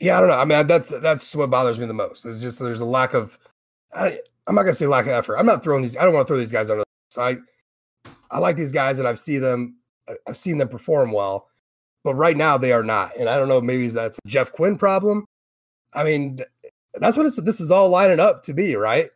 Yeah, 0.00 0.16
I 0.16 0.20
don't 0.20 0.28
know. 0.28 0.38
I 0.38 0.44
mean, 0.44 0.66
that's 0.66 0.90
that's 1.00 1.34
what 1.34 1.50
bothers 1.50 1.78
me 1.78 1.86
the 1.86 1.94
most. 1.94 2.24
It's 2.24 2.40
just 2.40 2.58
there's 2.58 2.80
a 2.80 2.84
lack 2.84 3.14
of. 3.14 3.38
I, 3.92 4.18
I'm 4.46 4.54
not 4.54 4.62
gonna 4.62 4.74
say 4.74 4.86
lack 4.86 5.06
of 5.06 5.12
effort. 5.12 5.36
I'm 5.36 5.46
not 5.46 5.62
throwing 5.62 5.82
these. 5.82 5.96
I 5.96 6.04
don't 6.04 6.14
want 6.14 6.26
to 6.26 6.32
throw 6.32 6.38
these 6.38 6.52
guys 6.52 6.70
under 6.70 6.80
the. 6.80 6.84
side. 7.10 7.38
I 8.30 8.38
like 8.38 8.56
these 8.56 8.72
guys 8.72 8.98
and 8.98 9.08
I've 9.08 9.18
seen 9.18 9.40
them 9.40 9.76
I've 10.26 10.36
seen 10.36 10.58
them 10.58 10.68
perform 10.68 11.12
well, 11.12 11.48
but 12.04 12.14
right 12.14 12.36
now 12.36 12.56
they 12.58 12.72
are 12.72 12.82
not. 12.82 13.10
And 13.18 13.28
I 13.28 13.36
don't 13.36 13.48
know, 13.48 13.60
maybe 13.60 13.88
that's 13.88 14.18
a 14.18 14.28
Jeff 14.28 14.52
Quinn 14.52 14.76
problem. 14.76 15.24
I 15.94 16.04
mean, 16.04 16.40
that's 16.94 17.16
what 17.16 17.26
it's 17.26 17.40
this 17.42 17.60
is 17.60 17.70
all 17.70 17.88
lining 17.88 18.20
up 18.20 18.42
to 18.44 18.54
be, 18.54 18.74
right? 18.76 19.10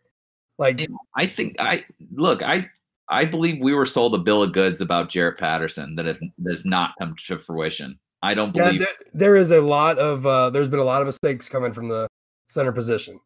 Like 0.59 0.87
I 1.16 1.27
think 1.27 1.57
I 1.59 1.85
look, 2.14 2.42
I 2.42 2.68
I 3.09 3.25
believe 3.25 3.61
we 3.61 3.75
were 3.75 3.87
sold 3.87 4.14
a 4.14 4.18
bill 4.18 4.42
of 4.42 4.53
goods 4.53 4.81
about 4.81 5.09
Jarrett 5.09 5.38
Patterson 5.38 5.96
that 5.96 6.07
has, 6.07 6.18
that 6.18 6.51
has 6.51 6.64
not 6.64 6.92
come 6.98 7.14
to 7.27 7.38
fruition. 7.38 7.98
I 8.22 8.35
don't 8.35 8.53
believe 8.53 8.75
yeah, 8.75 8.79
there, 8.79 8.88
there 9.14 9.37
is 9.37 9.51
a 9.51 9.61
lot 9.61 9.98
of 9.98 10.27
uh, 10.27 10.51
there's 10.51 10.68
been 10.68 10.79
a 10.81 10.85
lot 10.85 11.03
of 11.03 11.07
mistakes 11.07 11.48
coming 11.48 11.72
from 11.72 11.88
the 11.88 12.07
center 12.48 12.72
position 12.72 13.18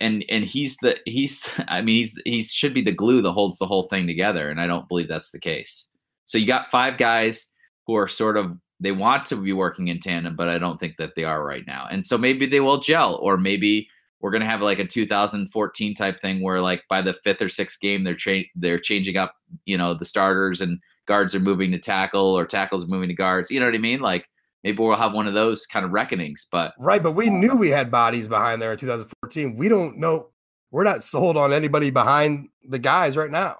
and 0.00 0.24
and 0.28 0.44
he's 0.44 0.76
the 0.78 0.96
he's 1.06 1.48
I 1.68 1.82
mean 1.82 1.96
he's 1.96 2.20
he 2.24 2.42
should 2.42 2.74
be 2.74 2.82
the 2.82 2.92
glue 2.92 3.22
that 3.22 3.32
holds 3.32 3.58
the 3.58 3.66
whole 3.66 3.88
thing 3.88 4.06
together, 4.06 4.50
and 4.50 4.60
I 4.60 4.66
don't 4.66 4.88
believe 4.88 5.08
that's 5.08 5.30
the 5.30 5.40
case. 5.40 5.88
So 6.24 6.38
you 6.38 6.46
got 6.46 6.70
five 6.70 6.98
guys 6.98 7.46
who 7.86 7.94
are 7.94 8.08
sort 8.08 8.36
of 8.36 8.56
they 8.80 8.92
want 8.92 9.24
to 9.26 9.36
be 9.36 9.52
working 9.52 9.88
in 9.88 10.00
tandem, 10.00 10.36
but 10.36 10.48
I 10.48 10.58
don't 10.58 10.78
think 10.78 10.96
that 10.98 11.14
they 11.14 11.24
are 11.24 11.42
right 11.44 11.66
now. 11.66 11.88
And 11.90 12.04
so 12.04 12.18
maybe 12.18 12.44
they 12.46 12.60
will 12.60 12.78
gel, 12.78 13.16
or 13.22 13.38
maybe 13.38 13.88
we're 14.20 14.30
gonna 14.30 14.46
have 14.46 14.60
like 14.60 14.78
a 14.78 14.86
2014 14.86 15.94
type 15.94 16.20
thing 16.20 16.42
where 16.42 16.60
like 16.60 16.82
by 16.88 17.00
the 17.00 17.14
fifth 17.24 17.40
or 17.40 17.48
sixth 17.48 17.80
game 17.80 18.04
they're 18.04 18.14
tra- 18.14 18.42
they're 18.54 18.78
changing 18.78 19.16
up, 19.16 19.34
you 19.64 19.78
know, 19.78 19.94
the 19.94 20.04
starters 20.04 20.60
and 20.60 20.80
guards 21.06 21.34
are 21.34 21.40
moving 21.40 21.70
to 21.70 21.78
tackle 21.78 22.36
or 22.36 22.44
tackles 22.44 22.86
moving 22.86 23.08
to 23.08 23.14
guards. 23.14 23.50
You 23.50 23.60
know 23.60 23.66
what 23.66 23.74
I 23.74 23.78
mean? 23.78 24.00
Like 24.00 24.26
maybe 24.66 24.82
we'll 24.82 24.96
have 24.96 25.12
one 25.12 25.28
of 25.28 25.34
those 25.34 25.64
kind 25.64 25.86
of 25.86 25.92
reckonings. 25.92 26.48
But 26.50 26.74
right, 26.76 27.00
but 27.00 27.12
we 27.12 27.30
knew 27.30 27.54
we 27.54 27.70
had 27.70 27.88
bodies 27.88 28.26
behind 28.26 28.60
there 28.60 28.72
in 28.72 28.78
2014. 28.78 29.56
We 29.56 29.68
don't 29.68 29.96
know. 29.98 30.30
We're 30.72 30.82
not 30.82 31.04
sold 31.04 31.36
on 31.36 31.52
anybody 31.52 31.90
behind 31.90 32.48
the 32.68 32.80
guys 32.80 33.16
right 33.16 33.30
now. 33.30 33.58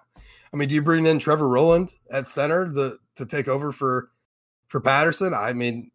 I 0.52 0.56
mean, 0.56 0.68
do 0.68 0.74
you 0.74 0.82
bring 0.82 1.06
in 1.06 1.20
Trevor 1.20 1.48
Ruhland 1.48 1.94
at 2.10 2.26
center 2.26 2.72
to 2.72 2.98
to 3.14 3.24
take 3.24 3.46
over 3.46 3.70
for 3.70 4.10
for 4.66 4.80
Patterson? 4.80 5.32
I 5.32 5.52
mean, 5.52 5.92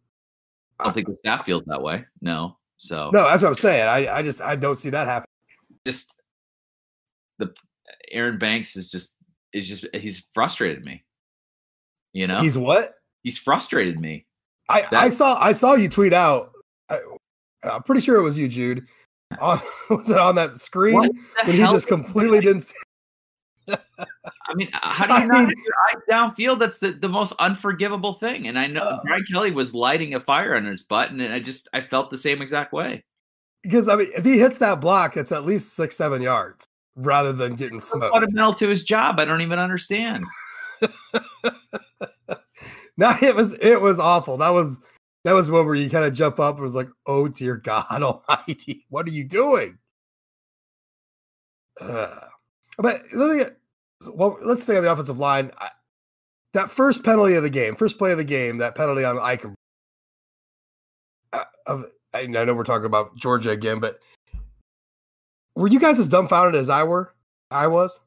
I 0.80 0.84
don't 0.84 0.94
think 0.94 1.08
the 1.08 1.16
staff 1.18 1.44
feels 1.44 1.62
that 1.66 1.82
way. 1.82 2.06
No. 2.22 2.56
So 2.78 3.10
no, 3.12 3.24
that's 3.24 3.42
what 3.42 3.48
I'm 3.48 3.54
saying. 3.54 3.88
I 3.88 4.16
I 4.16 4.22
just 4.22 4.40
I 4.40 4.56
don't 4.56 4.76
see 4.76 4.90
that 4.90 5.06
happen. 5.06 5.26
Just 5.86 6.16
the 7.38 7.52
Aaron 8.10 8.38
Banks 8.38 8.76
is 8.76 8.90
just 8.90 9.12
is 9.52 9.68
just 9.68 9.86
he's 9.92 10.24
frustrated 10.32 10.86
me. 10.86 11.04
You 12.14 12.28
know, 12.28 12.40
he's 12.40 12.56
what? 12.56 12.94
He's 13.22 13.36
frustrated 13.36 14.00
me. 14.00 14.26
I, 14.72 14.86
I 14.92 15.08
saw 15.08 15.38
I 15.40 15.52
saw 15.52 15.74
you 15.74 15.88
tweet 15.88 16.12
out. 16.12 16.52
I, 16.90 16.98
am 17.64 17.82
pretty 17.82 18.00
sure 18.00 18.16
it 18.16 18.22
was 18.22 18.38
you, 18.38 18.48
Jude. 18.48 18.86
On, 19.40 19.58
was 19.90 20.10
it 20.10 20.18
on 20.18 20.34
that 20.36 20.58
screen 20.58 20.94
when 20.94 21.56
he 21.56 21.58
just 21.58 21.88
completely 21.88 22.40
didn't? 22.40 22.62
See, 22.62 22.74
I 23.68 24.54
mean, 24.54 24.68
how 24.72 25.06
do 25.06 25.12
you 25.14 25.20
I 25.20 25.26
not 25.26 25.48
mean, 25.48 25.56
downfield? 26.10 26.58
That's 26.58 26.78
the, 26.78 26.92
the 26.92 27.08
most 27.08 27.32
unforgivable 27.38 28.14
thing. 28.14 28.48
And 28.48 28.58
I 28.58 28.66
know 28.66 28.82
uh, 28.82 29.00
Brian 29.04 29.24
Kelly 29.30 29.52
was 29.52 29.74
lighting 29.74 30.14
a 30.14 30.20
fire 30.20 30.54
under 30.54 30.70
his 30.70 30.82
butt, 30.82 31.10
and 31.10 31.22
I 31.22 31.38
just 31.38 31.68
I 31.72 31.80
felt 31.80 32.10
the 32.10 32.18
same 32.18 32.42
exact 32.42 32.72
way. 32.72 33.04
Because 33.62 33.88
I 33.88 33.96
mean, 33.96 34.08
if 34.16 34.24
he 34.24 34.38
hits 34.38 34.58
that 34.58 34.80
block, 34.80 35.16
it's 35.16 35.32
at 35.32 35.44
least 35.44 35.74
six, 35.74 35.96
seven 35.96 36.22
yards 36.22 36.66
rather 36.96 37.32
than 37.32 37.54
getting 37.54 37.80
smoked. 37.80 38.12
Fundamental 38.12 38.54
to 38.54 38.68
his 38.68 38.82
job. 38.82 39.20
I 39.20 39.24
don't 39.24 39.40
even 39.40 39.58
understand. 39.58 40.24
no, 42.96 43.14
it 43.22 43.34
was 43.34 43.58
it 43.58 43.80
was 43.80 43.98
awful. 43.98 44.36
That 44.38 44.50
was 44.50 44.78
that 45.24 45.32
was 45.32 45.50
one 45.50 45.66
where 45.66 45.74
you 45.74 45.88
kind 45.88 46.04
of 46.04 46.14
jump 46.14 46.40
up 46.40 46.56
and 46.56 46.62
was 46.62 46.74
like, 46.74 46.88
"Oh 47.06 47.28
dear 47.28 47.56
God 47.56 47.86
Almighty, 47.90 48.84
what 48.88 49.06
are 49.06 49.10
you 49.10 49.24
doing?" 49.24 49.78
Uh, 51.80 52.20
but 52.78 53.02
let 53.14 53.36
me 53.36 53.44
well, 54.12 54.36
let's 54.42 54.62
stay 54.62 54.76
on 54.76 54.82
the 54.82 54.92
offensive 54.92 55.18
line. 55.18 55.50
I, 55.58 55.70
that 56.54 56.70
first 56.70 57.04
penalty 57.04 57.34
of 57.34 57.42
the 57.42 57.50
game, 57.50 57.76
first 57.76 57.98
play 57.98 58.12
of 58.12 58.18
the 58.18 58.24
game, 58.24 58.58
that 58.58 58.74
penalty 58.74 59.04
on 59.04 59.18
Icon. 59.18 59.54
Uh, 61.32 61.82
I 62.12 62.26
know 62.26 62.52
we're 62.52 62.64
talking 62.64 62.86
about 62.86 63.16
Georgia 63.16 63.50
again, 63.50 63.78
but 63.78 64.00
were 65.54 65.68
you 65.68 65.80
guys 65.80 65.98
as 65.98 66.08
dumbfounded 66.08 66.60
as 66.60 66.68
I 66.68 66.82
were? 66.82 67.14
I 67.50 67.68
was. 67.68 68.00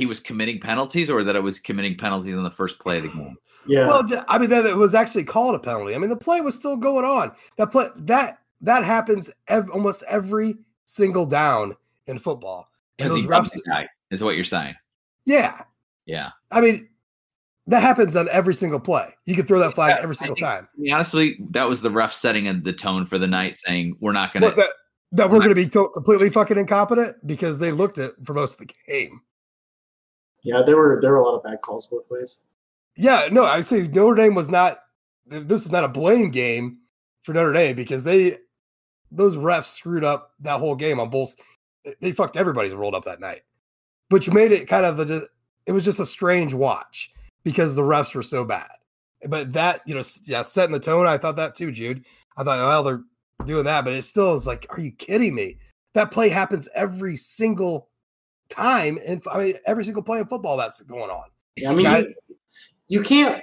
He 0.00 0.06
was 0.06 0.18
committing 0.18 0.58
penalties, 0.58 1.10
or 1.10 1.22
that 1.24 1.36
it 1.36 1.42
was 1.42 1.60
committing 1.60 1.94
penalties 1.94 2.34
on 2.34 2.42
the 2.42 2.50
first 2.50 2.78
play 2.78 2.96
of 2.96 3.02
the 3.04 3.10
game. 3.10 3.36
Yeah. 3.66 3.88
Well, 3.88 4.24
I 4.26 4.38
mean, 4.38 4.48
that 4.48 4.64
it 4.64 4.74
was 4.74 4.94
actually 4.94 5.24
called 5.24 5.54
a 5.54 5.58
penalty. 5.58 5.94
I 5.94 5.98
mean, 5.98 6.08
the 6.08 6.16
play 6.16 6.40
was 6.40 6.54
still 6.54 6.76
going 6.76 7.04
on. 7.04 7.30
That 7.58 7.70
play 7.70 7.88
that 7.94 8.38
that 8.62 8.84
happens 8.84 9.30
ev- 9.48 9.68
almost 9.68 10.02
every 10.08 10.56
single 10.86 11.26
down 11.26 11.76
in 12.06 12.18
football. 12.18 12.70
Because 12.96 13.14
he 13.14 13.26
refs, 13.26 13.52
the 13.52 13.60
guy 13.60 13.86
is 14.10 14.24
what 14.24 14.34
you're 14.34 14.44
saying. 14.44 14.74
Yeah. 15.26 15.60
Yeah. 16.06 16.30
I 16.50 16.62
mean, 16.62 16.88
that 17.66 17.82
happens 17.82 18.16
on 18.16 18.28
every 18.30 18.54
single 18.54 18.80
play. 18.80 19.08
You 19.26 19.34
can 19.34 19.44
throw 19.44 19.58
that 19.60 19.74
flag 19.74 19.96
yeah, 19.96 20.02
every 20.02 20.16
single 20.16 20.36
think, 20.36 20.46
time. 20.46 20.68
honestly, 20.90 21.38
that 21.50 21.68
was 21.68 21.82
the 21.82 21.90
ref 21.90 22.14
setting 22.14 22.48
of 22.48 22.64
the 22.64 22.72
tone 22.72 23.04
for 23.04 23.18
the 23.18 23.28
night, 23.28 23.56
saying 23.56 23.96
we're 24.00 24.12
not 24.12 24.32
going 24.32 24.42
to 24.42 24.56
that, 24.56 24.70
that 25.12 25.30
we're 25.30 25.38
going 25.38 25.50
to 25.50 25.54
be 25.54 25.68
to- 25.68 25.90
completely 25.90 26.30
fucking 26.30 26.58
incompetent 26.58 27.14
because 27.26 27.58
they 27.58 27.72
looked 27.72 27.98
at 27.98 28.12
for 28.24 28.34
most 28.34 28.60
of 28.60 28.66
the 28.66 28.74
game. 28.88 29.20
Yeah, 30.42 30.62
there 30.62 30.76
were 30.76 30.98
there 31.00 31.12
were 31.12 31.18
a 31.18 31.24
lot 31.24 31.36
of 31.36 31.42
bad 31.42 31.60
calls 31.60 31.86
both 31.86 32.10
ways. 32.10 32.44
Yeah, 32.96 33.28
no, 33.30 33.44
I 33.44 33.60
say 33.62 33.86
Notre 33.88 34.14
Dame 34.14 34.34
was 34.34 34.50
not. 34.50 34.80
This 35.26 35.64
is 35.64 35.72
not 35.72 35.84
a 35.84 35.88
blame 35.88 36.30
game 36.30 36.78
for 37.22 37.32
Notre 37.32 37.52
Dame 37.52 37.76
because 37.76 38.04
they 38.04 38.36
those 39.12 39.36
refs 39.36 39.66
screwed 39.66 40.04
up 40.04 40.32
that 40.40 40.58
whole 40.58 40.74
game 40.74 41.00
on 41.00 41.10
both 41.10 41.34
they 42.00 42.12
fucked 42.12 42.36
everybody's 42.36 42.74
rolled 42.74 42.94
up 42.94 43.04
that 43.04 43.20
night, 43.20 43.42
which 44.08 44.30
made 44.30 44.52
it 44.52 44.68
kind 44.68 44.84
of 44.84 45.00
a, 45.00 45.22
it 45.66 45.72
was 45.72 45.84
just 45.84 46.00
a 46.00 46.06
strange 46.06 46.54
watch 46.54 47.12
because 47.44 47.74
the 47.74 47.82
refs 47.82 48.14
were 48.14 48.22
so 48.22 48.44
bad. 48.44 48.68
But 49.28 49.52
that, 49.52 49.82
you 49.86 49.94
know, 49.94 50.02
yeah, 50.24 50.42
setting 50.42 50.72
the 50.72 50.80
tone, 50.80 51.06
I 51.06 51.18
thought 51.18 51.36
that 51.36 51.54
too, 51.54 51.72
Jude. 51.72 52.04
I 52.36 52.44
thought, 52.44 52.58
well, 52.58 52.82
they're 52.82 53.02
doing 53.44 53.64
that, 53.64 53.84
but 53.84 53.94
it 53.94 54.02
still 54.02 54.34
is 54.34 54.46
like, 54.46 54.66
are 54.70 54.80
you 54.80 54.92
kidding 54.92 55.34
me? 55.34 55.58
That 55.94 56.10
play 56.10 56.28
happens 56.28 56.68
every 56.74 57.16
single 57.16 57.88
time, 58.50 58.98
and 59.06 59.22
I 59.30 59.38
mean, 59.38 59.54
every 59.66 59.84
single 59.84 60.02
play 60.02 60.18
in 60.18 60.26
football 60.26 60.56
that's 60.56 60.80
going 60.82 61.10
on. 61.10 61.24
Yeah, 61.56 61.70
I 61.70 61.74
mean, 61.74 61.86
you, 61.86 62.14
you 62.88 63.02
can't 63.02 63.40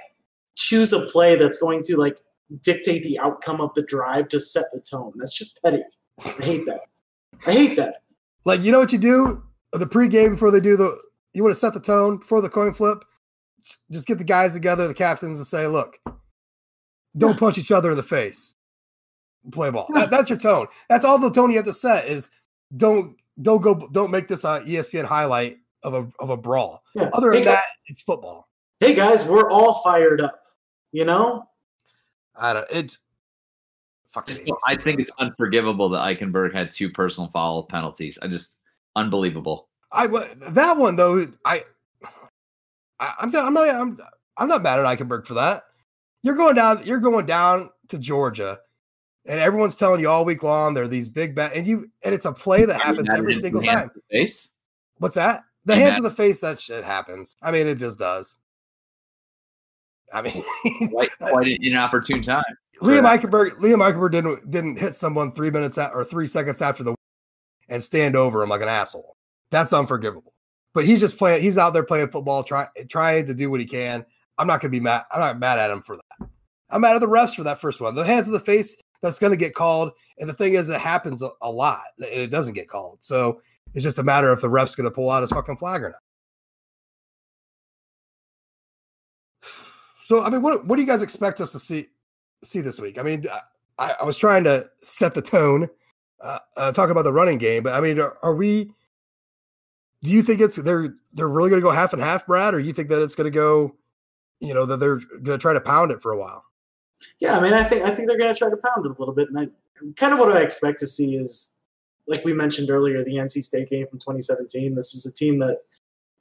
choose 0.56 0.92
a 0.92 1.00
play 1.06 1.36
that's 1.36 1.58
going 1.58 1.82
to 1.84 1.96
like 1.96 2.18
dictate 2.62 3.02
the 3.02 3.18
outcome 3.18 3.60
of 3.60 3.72
the 3.74 3.82
drive 3.82 4.28
to 4.28 4.40
set 4.40 4.64
the 4.72 4.80
tone. 4.80 5.12
That's 5.16 5.36
just 5.36 5.62
petty. 5.62 5.82
I 6.24 6.42
hate 6.42 6.66
that. 6.66 6.80
I 7.46 7.52
hate 7.52 7.76
that. 7.76 7.94
Like, 8.44 8.62
you 8.62 8.72
know 8.72 8.78
what 8.78 8.92
you 8.92 8.98
do? 8.98 9.42
The 9.72 9.86
pregame 9.86 10.30
before 10.30 10.50
they 10.50 10.60
do 10.60 10.76
the, 10.76 10.98
you 11.34 11.42
want 11.42 11.54
to 11.54 11.58
set 11.60 11.74
the 11.74 11.80
tone 11.80 12.18
before 12.18 12.40
the 12.40 12.48
coin 12.48 12.72
flip. 12.72 13.04
Just 13.90 14.06
get 14.06 14.18
the 14.18 14.24
guys 14.24 14.54
together, 14.54 14.88
the 14.88 14.94
captains, 14.94 15.38
and 15.38 15.46
say, 15.46 15.66
look, 15.66 15.98
don't 17.16 17.38
punch 17.38 17.58
each 17.58 17.70
other 17.70 17.90
in 17.90 17.96
the 17.96 18.02
face. 18.02 18.54
Play 19.52 19.70
ball. 19.70 19.86
That, 19.94 20.10
that's 20.10 20.30
your 20.30 20.38
tone. 20.38 20.66
That's 20.88 21.04
all 21.04 21.18
the 21.18 21.30
tone 21.30 21.50
you 21.50 21.56
have 21.56 21.66
to 21.66 21.72
set 21.72 22.06
is 22.06 22.30
don't 22.76 23.16
don't 23.40 23.60
go 23.62 23.88
don't 23.92 24.10
make 24.10 24.28
this 24.28 24.44
a 24.44 24.60
ESPN 24.60 25.04
highlight 25.04 25.58
of 25.82 25.94
a 25.94 26.08
of 26.18 26.30
a 26.30 26.36
brawl. 26.36 26.82
Yeah. 26.94 27.10
Other 27.12 27.30
than 27.30 27.40
hey, 27.40 27.44
that, 27.44 27.64
it's 27.86 28.00
football. 28.00 28.48
Hey 28.80 28.94
guys, 28.94 29.28
we're 29.28 29.50
all 29.50 29.80
fired 29.82 30.20
up. 30.20 30.42
You 30.92 31.04
know? 31.04 31.44
I 32.36 32.52
don't 32.52 32.66
it's 32.70 33.00
Still, 34.26 34.56
I 34.66 34.74
think 34.74 35.00
it's 35.00 35.10
unforgivable 35.18 35.88
that 35.90 36.00
Eichenberg 36.00 36.52
had 36.52 36.70
two 36.70 36.90
personal 36.90 37.30
foul 37.30 37.62
penalties. 37.64 38.18
I 38.22 38.26
just 38.26 38.58
unbelievable. 38.96 39.68
I 39.92 40.06
that 40.06 40.76
one 40.76 40.96
though. 40.96 41.30
I, 41.44 41.64
I 42.98 43.12
am 43.20 43.30
not. 43.30 43.44
I'm 43.44 43.54
not. 43.54 43.68
I'm, 43.68 43.98
I'm 44.38 44.48
not 44.48 44.62
mad 44.62 44.80
at 44.80 44.86
Eichenberg 44.86 45.26
for 45.26 45.34
that. 45.34 45.64
You're 46.22 46.36
going 46.36 46.54
down. 46.54 46.80
You're 46.84 46.98
going 46.98 47.26
down 47.26 47.70
to 47.88 47.98
Georgia, 47.98 48.58
and 49.26 49.40
everyone's 49.40 49.76
telling 49.76 50.00
you 50.00 50.08
all 50.08 50.24
week 50.24 50.42
long 50.42 50.74
they're 50.74 50.88
these 50.88 51.08
big 51.08 51.34
bad, 51.34 51.52
and 51.52 51.66
you 51.66 51.90
and 52.04 52.14
it's 52.14 52.26
a 52.26 52.32
play 52.32 52.64
that 52.64 52.80
happens 52.80 53.08
every 53.10 53.34
single 53.34 53.62
time. 53.62 53.90
Face. 54.10 54.48
What's 54.98 55.14
that? 55.14 55.44
The 55.64 55.76
hands 55.76 55.98
of 55.98 56.02
the 56.02 56.10
face. 56.10 56.40
That 56.40 56.60
shit 56.60 56.84
happens. 56.84 57.36
I 57.42 57.50
mean, 57.50 57.66
it 57.66 57.76
just 57.76 57.98
does. 57.98 58.36
I 60.12 60.22
mean, 60.22 60.42
quite, 60.90 61.10
quite 61.18 61.46
an 61.46 61.58
inopportune 61.60 62.22
time. 62.22 62.42
Liam 62.80 63.02
Eichenberg, 63.02 63.52
Liam 63.60 63.78
Eichenberg 63.78 64.12
didn't 64.12 64.50
didn't 64.50 64.78
hit 64.78 64.94
someone 64.94 65.30
three 65.30 65.50
minutes 65.50 65.76
at, 65.78 65.92
or 65.92 66.04
three 66.04 66.26
seconds 66.26 66.62
after 66.62 66.82
the 66.84 66.94
and 67.68 67.82
stand 67.82 68.16
over 68.16 68.42
him 68.42 68.48
like 68.48 68.62
an 68.62 68.68
asshole. 68.68 69.16
That's 69.50 69.72
unforgivable. 69.72 70.32
But 70.74 70.84
he's 70.84 71.00
just 71.00 71.18
playing. 71.18 71.42
He's 71.42 71.58
out 71.58 71.72
there 71.72 71.82
playing 71.82 72.08
football, 72.08 72.44
trying 72.44 72.68
trying 72.88 73.26
to 73.26 73.34
do 73.34 73.50
what 73.50 73.60
he 73.60 73.66
can. 73.66 74.04
I'm 74.38 74.46
not 74.46 74.60
going 74.60 74.70
to 74.70 74.78
be 74.78 74.80
mad. 74.80 75.04
I'm 75.10 75.20
not 75.20 75.38
mad 75.38 75.58
at 75.58 75.70
him 75.70 75.82
for 75.82 75.96
that. 75.96 76.28
I'm 76.70 76.82
mad 76.82 76.94
at 76.94 77.00
the 77.00 77.08
refs 77.08 77.34
for 77.34 77.42
that 77.44 77.60
first 77.60 77.80
one. 77.80 77.94
The 77.94 78.04
hands 78.04 78.28
of 78.28 78.32
the 78.32 78.40
face 78.40 78.76
that's 79.02 79.18
going 79.18 79.32
to 79.32 79.36
get 79.36 79.54
called. 79.54 79.92
And 80.18 80.28
the 80.28 80.34
thing 80.34 80.54
is, 80.54 80.68
it 80.68 80.80
happens 80.80 81.22
a, 81.22 81.30
a 81.42 81.50
lot, 81.50 81.82
and 81.98 82.20
it 82.20 82.30
doesn't 82.30 82.54
get 82.54 82.68
called. 82.68 82.98
So 83.00 83.40
it's 83.74 83.84
just 83.84 83.98
a 83.98 84.02
matter 84.02 84.32
if 84.32 84.40
the 84.40 84.48
ref's 84.48 84.74
going 84.74 84.88
to 84.88 84.94
pull 84.94 85.10
out 85.10 85.22
his 85.22 85.30
fucking 85.30 85.56
flag 85.56 85.82
or 85.82 85.90
not. 85.90 86.00
So 90.08 90.22
I 90.22 90.30
mean, 90.30 90.40
what 90.40 90.66
what 90.66 90.76
do 90.76 90.82
you 90.82 90.88
guys 90.88 91.02
expect 91.02 91.40
us 91.40 91.52
to 91.52 91.58
see 91.58 91.88
see 92.42 92.62
this 92.62 92.80
week? 92.80 92.98
I 92.98 93.02
mean, 93.02 93.24
I, 93.78 93.96
I 94.00 94.04
was 94.04 94.16
trying 94.16 94.44
to 94.44 94.68
set 94.82 95.14
the 95.14 95.20
tone, 95.20 95.68
uh, 96.22 96.38
uh, 96.56 96.72
talk 96.72 96.88
about 96.88 97.02
the 97.02 97.12
running 97.12 97.36
game, 97.36 97.62
but 97.62 97.74
I 97.74 97.80
mean, 97.80 97.98
are, 98.00 98.16
are 98.22 98.34
we? 98.34 98.72
Do 100.02 100.10
you 100.10 100.22
think 100.22 100.40
it's 100.40 100.56
they're 100.56 100.94
they're 101.12 101.28
really 101.28 101.50
going 101.50 101.60
to 101.60 101.66
go 101.66 101.72
half 101.72 101.92
and 101.92 102.00
half, 102.00 102.26
Brad, 102.26 102.54
or 102.54 102.58
you 102.58 102.72
think 102.72 102.88
that 102.88 103.02
it's 103.02 103.14
going 103.14 103.30
to 103.30 103.36
go, 103.36 103.76
you 104.40 104.54
know, 104.54 104.64
that 104.64 104.80
they're 104.80 104.96
going 104.96 105.38
to 105.38 105.38
try 105.38 105.52
to 105.52 105.60
pound 105.60 105.90
it 105.90 106.00
for 106.00 106.12
a 106.12 106.18
while? 106.18 106.42
Yeah, 107.20 107.36
I 107.38 107.42
mean, 107.42 107.52
I 107.52 107.62
think 107.62 107.84
I 107.84 107.90
think 107.90 108.08
they're 108.08 108.18
going 108.18 108.34
to 108.34 108.38
try 108.38 108.50
to 108.50 108.56
pound 108.56 108.86
it 108.86 108.90
a 108.90 108.98
little 108.98 109.14
bit, 109.14 109.28
and 109.28 109.38
I, 109.38 109.46
kind 109.96 110.12
of 110.12 110.18
what 110.18 110.32
I 110.32 110.40
expect 110.40 110.78
to 110.80 110.86
see 110.86 111.16
is, 111.16 111.56
like 112.06 112.24
we 112.24 112.32
mentioned 112.32 112.70
earlier, 112.70 113.04
the 113.04 113.16
NC 113.16 113.44
State 113.44 113.68
game 113.68 113.86
from 113.86 113.98
2017. 113.98 114.74
This 114.74 114.94
is 114.94 115.06
a 115.06 115.14
team 115.14 115.38
that 115.40 115.58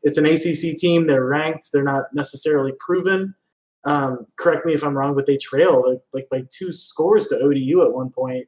it's 0.03 0.17
an 0.17 0.25
ACC 0.25 0.77
team. 0.77 1.05
They're 1.05 1.25
ranked. 1.25 1.69
They're 1.73 1.83
not 1.83 2.13
necessarily 2.13 2.73
proven. 2.79 3.35
Um, 3.85 4.25
correct 4.37 4.65
me 4.65 4.73
if 4.73 4.83
I'm 4.83 4.97
wrong, 4.97 5.15
but 5.15 5.25
they 5.25 5.37
trailed 5.37 5.85
like, 5.87 6.01
like 6.13 6.29
by 6.29 6.47
two 6.49 6.71
scores 6.73 7.27
to 7.27 7.39
ODU 7.39 7.83
at 7.83 7.93
one 7.93 8.09
point. 8.09 8.45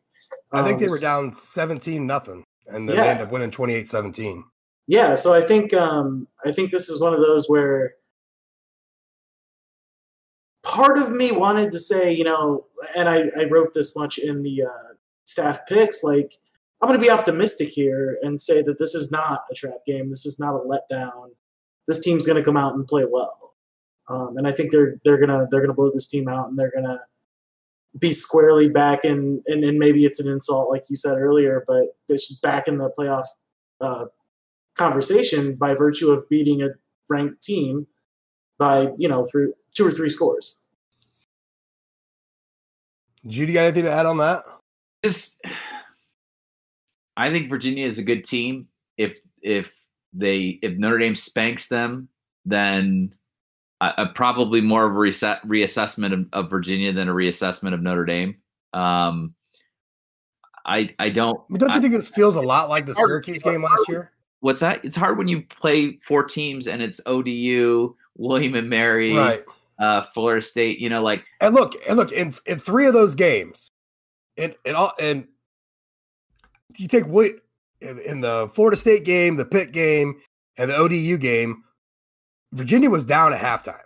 Um, 0.51 0.65
I 0.65 0.67
think 0.67 0.79
they 0.79 0.85
um, 0.85 0.91
were 0.91 0.99
down 0.99 1.35
17 1.35 2.05
nothing, 2.05 2.43
and 2.67 2.87
then 2.87 2.95
yeah. 2.95 3.03
they 3.03 3.09
ended 3.09 3.27
up 3.27 3.31
winning 3.31 3.51
28-17. 3.51 4.43
Yeah, 4.87 5.15
so 5.15 5.33
I 5.33 5.41
think 5.41 5.73
um, 5.73 6.27
I 6.43 6.51
think 6.51 6.71
this 6.71 6.89
is 6.89 6.99
one 6.99 7.13
of 7.13 7.19
those 7.19 7.47
where 7.47 7.93
part 10.79 10.97
of 10.97 11.11
me 11.11 11.33
wanted 11.33 11.69
to 11.71 11.79
say, 11.79 12.13
you 12.13 12.23
know, 12.23 12.65
and 12.95 13.09
I, 13.09 13.23
I 13.37 13.43
wrote 13.49 13.73
this 13.73 13.97
much 13.97 14.17
in 14.17 14.41
the 14.43 14.63
uh, 14.63 14.93
staff 15.25 15.67
picks, 15.67 16.05
like 16.05 16.31
I'm 16.79 16.87
going 16.87 16.97
to 16.97 17.05
be 17.05 17.11
optimistic 17.11 17.67
here 17.67 18.17
and 18.21 18.39
say 18.39 18.61
that 18.61 18.77
this 18.79 18.95
is 18.95 19.11
not 19.11 19.41
a 19.51 19.55
trap 19.55 19.85
game. 19.85 20.07
This 20.07 20.25
is 20.25 20.39
not 20.39 20.55
a 20.55 20.59
letdown. 20.59 21.31
This 21.85 21.99
team's 21.99 22.25
going 22.25 22.37
to 22.37 22.45
come 22.45 22.55
out 22.55 22.75
and 22.75 22.87
play 22.87 23.03
well. 23.03 23.55
Um, 24.07 24.37
and 24.37 24.47
I 24.47 24.53
think 24.53 24.71
they're 24.71 24.95
they're 25.03 25.19
gonna 25.19 25.47
they're 25.51 25.61
gonna 25.61 25.75
blow 25.75 25.91
this 25.93 26.07
team 26.07 26.27
out, 26.27 26.49
and 26.49 26.57
they're 26.57 26.71
gonna 26.73 26.99
be 27.99 28.11
squarely 28.11 28.67
back 28.67 29.05
in. 29.05 29.43
And, 29.45 29.63
and 29.63 29.77
maybe 29.77 30.03
it's 30.03 30.19
an 30.19 30.27
insult, 30.27 30.71
like 30.71 30.89
you 30.89 30.95
said 30.95 31.19
earlier, 31.19 31.63
but 31.67 31.95
it's 32.07 32.29
just 32.29 32.41
back 32.41 32.67
in 32.67 32.79
the 32.79 32.91
playoff 32.97 33.25
uh, 33.81 34.05
conversation 34.75 35.53
by 35.53 35.75
virtue 35.75 36.09
of 36.09 36.27
beating 36.27 36.63
a 36.63 36.69
ranked 37.07 37.43
team 37.43 37.85
by 38.57 38.91
you 38.97 39.07
know 39.07 39.25
through 39.25 39.53
two 39.75 39.85
or 39.85 39.91
three 39.91 40.09
scores. 40.09 40.68
Judy, 43.27 43.53
got 43.53 43.65
anything 43.65 43.83
to 43.83 43.91
add 43.91 44.05
on 44.05 44.17
that? 44.17 44.43
Just, 45.03 45.41
I 47.17 47.29
think 47.29 47.49
Virginia 47.49 47.85
is 47.85 47.97
a 47.97 48.03
good 48.03 48.23
team. 48.23 48.67
If 48.97 49.17
if 49.41 49.75
they 50.13 50.59
if 50.61 50.77
Notre 50.77 50.97
Dame 50.97 51.15
spanks 51.15 51.67
them, 51.67 52.09
then 52.45 53.13
a, 53.81 54.07
probably 54.07 54.61
more 54.61 54.85
of 54.85 54.91
a 54.91 54.99
reset, 54.99 55.41
reassessment 55.47 56.13
of, 56.13 56.25
of, 56.33 56.49
Virginia 56.49 56.91
than 56.91 57.07
a 57.07 57.13
reassessment 57.13 57.73
of 57.73 57.81
Notre 57.81 58.05
Dame. 58.05 58.35
Um, 58.73 59.35
I 60.65 60.93
I 60.99 61.09
don't. 61.09 61.39
don't 61.57 61.73
you 61.73 61.81
think 61.81 61.93
this 61.93 62.09
feels 62.09 62.35
a 62.35 62.41
lot 62.41 62.69
like 62.69 62.85
the 62.85 62.95
Syracuse 62.95 63.41
game 63.41 63.63
last 63.63 63.87
year? 63.87 64.11
what's 64.41 64.59
that? 64.61 64.83
It's 64.83 64.95
hard 64.95 65.17
when 65.17 65.27
you 65.27 65.41
play 65.43 65.97
four 66.01 66.23
teams 66.23 66.67
and 66.67 66.81
it's 66.81 67.01
ODU, 67.05 67.95
William 68.17 68.55
and 68.55 68.69
Mary, 68.69 69.15
Right. 69.15 69.43
Uh, 69.79 70.03
Florida 70.13 70.41
State. 70.41 70.79
You 70.79 70.89
know, 70.89 71.01
like 71.01 71.25
And 71.41 71.55
look, 71.55 71.73
and 71.87 71.97
look, 71.97 72.11
in 72.11 72.33
in 72.45 72.59
three 72.59 72.87
of 72.87 72.93
those 72.93 73.15
games, 73.15 73.69
in 74.37 74.55
in 74.65 74.75
all 74.75 74.93
and 74.99 75.27
you 76.77 76.87
take 76.87 77.05
Wi- 77.05 77.39
in, 77.81 77.99
in 77.99 78.21
the 78.21 78.49
Florida 78.53 78.77
State 78.77 79.05
game, 79.05 79.35
the 79.35 79.45
Pitt 79.45 79.71
game, 79.71 80.19
and 80.57 80.69
the 80.69 80.75
ODU 80.75 81.17
game, 81.17 81.63
Virginia 82.53 82.89
was 82.89 83.03
down 83.03 83.33
at 83.33 83.39
halftime. 83.39 83.81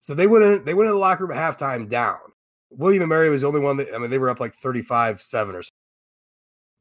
So 0.00 0.14
they 0.14 0.26
went 0.26 0.66
they 0.66 0.74
went 0.74 0.88
in 0.88 0.94
the 0.94 1.00
locker 1.00 1.26
room 1.26 1.36
at 1.36 1.58
halftime 1.58 1.88
down. 1.88 2.18
William 2.70 3.02
and 3.02 3.08
Mary 3.08 3.30
was 3.30 3.42
the 3.42 3.46
only 3.46 3.60
one 3.60 3.76
that 3.78 3.88
I 3.94 3.98
mean 3.98 4.10
they 4.10 4.18
were 4.18 4.30
up 4.30 4.40
like 4.40 4.54
35 4.54 5.20
7 5.22 5.54
or 5.54 5.62
something. 5.62 5.70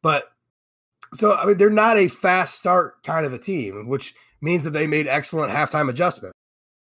But 0.02 0.26
so 1.14 1.34
I 1.34 1.46
mean 1.46 1.58
they're 1.58 1.70
not 1.70 1.98
a 1.98 2.08
fast 2.08 2.56
start 2.56 3.02
kind 3.04 3.26
of 3.26 3.34
a 3.34 3.38
team, 3.38 3.88
which 3.88 4.14
means 4.42 4.64
that 4.66 4.72
they 4.72 4.88
made 4.88 5.08
excellent 5.08 5.54
halftime 5.54 5.90
adjustments. 5.90 6.34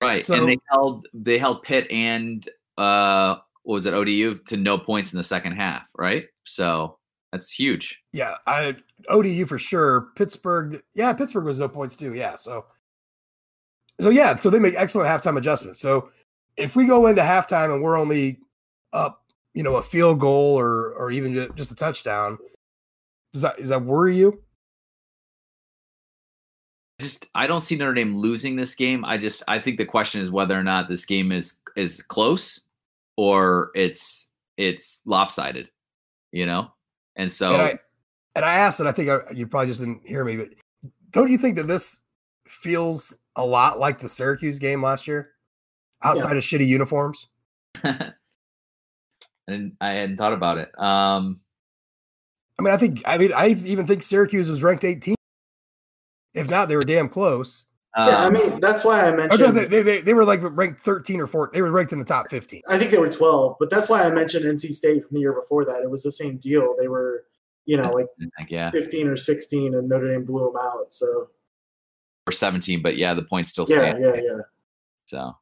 Right, 0.02 0.24
So- 0.24 0.34
and 0.34 0.48
they 0.48 0.58
held 0.70 1.06
they 1.14 1.38
held 1.38 1.62
Pitt 1.62 1.90
and 1.90 2.48
uh, 2.78 3.36
what 3.62 3.74
was 3.74 3.86
it 3.86 3.94
ODU 3.94 4.38
to 4.46 4.56
no 4.56 4.78
points 4.78 5.12
in 5.12 5.16
the 5.16 5.22
second 5.22 5.52
half, 5.52 5.88
right? 5.96 6.26
So 6.44 6.98
that's 7.32 7.52
huge. 7.52 8.00
Yeah, 8.12 8.34
I 8.46 8.76
ODU 9.08 9.46
for 9.46 9.58
sure. 9.58 10.08
Pittsburgh, 10.16 10.80
yeah, 10.94 11.12
Pittsburgh 11.12 11.44
was 11.44 11.58
no 11.58 11.68
points 11.68 11.96
too. 11.96 12.14
Yeah, 12.14 12.36
so 12.36 12.66
so 14.00 14.10
yeah, 14.10 14.36
so 14.36 14.50
they 14.50 14.58
make 14.58 14.74
excellent 14.76 15.08
halftime 15.08 15.38
adjustments. 15.38 15.80
So 15.80 16.10
if 16.56 16.76
we 16.76 16.86
go 16.86 17.06
into 17.06 17.22
halftime 17.22 17.72
and 17.72 17.82
we're 17.82 17.98
only 17.98 18.38
up, 18.92 19.22
you 19.54 19.62
know, 19.62 19.76
a 19.76 19.82
field 19.82 20.20
goal 20.20 20.58
or 20.58 20.92
or 20.92 21.10
even 21.10 21.50
just 21.56 21.70
a 21.70 21.74
touchdown, 21.74 22.38
does 23.32 23.42
that 23.42 23.56
does 23.56 23.70
that 23.70 23.82
worry 23.82 24.16
you? 24.16 24.40
Just 27.00 27.28
I 27.34 27.46
don't 27.46 27.60
see 27.60 27.76
Notre 27.76 27.94
Dame 27.94 28.16
losing 28.16 28.56
this 28.56 28.74
game. 28.74 29.04
I 29.04 29.18
just 29.18 29.42
I 29.48 29.58
think 29.58 29.78
the 29.78 29.84
question 29.84 30.20
is 30.20 30.30
whether 30.30 30.58
or 30.58 30.62
not 30.62 30.88
this 30.88 31.04
game 31.04 31.32
is 31.32 31.54
is 31.76 32.02
close 32.02 32.60
or 33.16 33.70
it's 33.74 34.28
it's 34.56 35.02
lopsided, 35.04 35.68
you 36.32 36.46
know. 36.46 36.70
And 37.16 37.30
so 37.30 37.52
And 37.52 37.62
I 37.62 37.78
and 38.34 38.44
I 38.44 38.54
asked, 38.54 38.80
and 38.80 38.88
I 38.88 38.92
think 38.92 39.10
I, 39.10 39.18
you 39.32 39.46
probably 39.46 39.68
just 39.68 39.80
didn't 39.80 40.06
hear 40.06 40.24
me, 40.24 40.36
but 40.36 40.48
don't 41.10 41.30
you 41.30 41.38
think 41.38 41.56
that 41.56 41.66
this 41.66 42.02
feels 42.46 43.14
a 43.34 43.44
lot 43.44 43.78
like 43.78 43.98
the 43.98 44.08
Syracuse 44.08 44.58
game 44.58 44.82
last 44.82 45.06
year, 45.06 45.32
outside 46.02 46.36
of 46.36 46.42
shitty 46.42 46.66
uniforms? 46.66 47.28
I 47.84 48.12
didn't 49.48 49.76
I 49.80 49.92
hadn't 49.92 50.16
thought 50.16 50.32
about 50.32 50.58
it. 50.58 50.78
Um 50.78 51.40
I 52.58 52.62
mean, 52.62 52.72
I 52.72 52.78
think 52.78 53.02
I 53.04 53.18
mean 53.18 53.32
I 53.34 53.48
even 53.48 53.86
think 53.86 54.02
Syracuse 54.02 54.48
was 54.48 54.62
ranked 54.62 54.84
18. 54.84 55.14
If 56.36 56.48
not, 56.50 56.68
they 56.68 56.76
were 56.76 56.84
damn 56.84 57.08
close. 57.08 57.64
Yeah, 57.96 58.18
I 58.18 58.26
um, 58.26 58.34
mean 58.34 58.60
that's 58.60 58.84
why 58.84 59.00
I 59.06 59.08
Oh, 59.08 59.10
no, 59.12 59.16
mentioned. 59.16 59.56
they, 59.56 59.64
they, 59.64 59.82
they, 59.82 60.00
they 60.02 60.12
were 60.12 60.24
like 60.26 60.40
ranked 60.42 60.80
13 60.80 61.18
or 61.18 61.26
14. 61.26 61.56
They 61.56 61.62
were 61.62 61.72
ranked 61.72 61.92
in 61.92 61.98
the 61.98 62.04
top 62.04 62.28
15. 62.28 62.60
I 62.68 62.78
think 62.78 62.90
they 62.90 62.98
were 62.98 63.08
12, 63.08 63.56
but 63.58 63.70
that's 63.70 63.88
why 63.88 64.04
I 64.04 64.10
mentioned 64.10 64.44
NC 64.44 64.74
State 64.74 65.06
from 65.06 65.14
the 65.14 65.20
year 65.20 65.32
before 65.32 65.64
that. 65.64 65.80
It 65.82 65.90
was 65.90 66.02
the 66.02 66.12
same 66.12 66.36
deal. 66.36 66.76
They 66.78 66.88
were, 66.88 67.24
you 67.64 67.78
know, 67.78 67.90
like 67.90 68.06
yeah, 68.50 68.68
15 68.68 69.08
or 69.08 69.16
16, 69.16 69.74
and 69.74 69.88
Notre 69.88 70.12
Dame 70.12 70.26
blew 70.26 70.44
them 70.44 70.56
out. 70.62 70.92
So 70.92 71.28
or 72.26 72.32
17, 72.32 72.82
but 72.82 72.98
yeah, 72.98 73.14
the 73.14 73.22
points 73.22 73.50
still 73.50 73.64
yeah, 73.66 73.78
stand. 73.78 74.02
yeah, 74.04 74.14
yeah. 74.16 74.38
So 75.06 75.36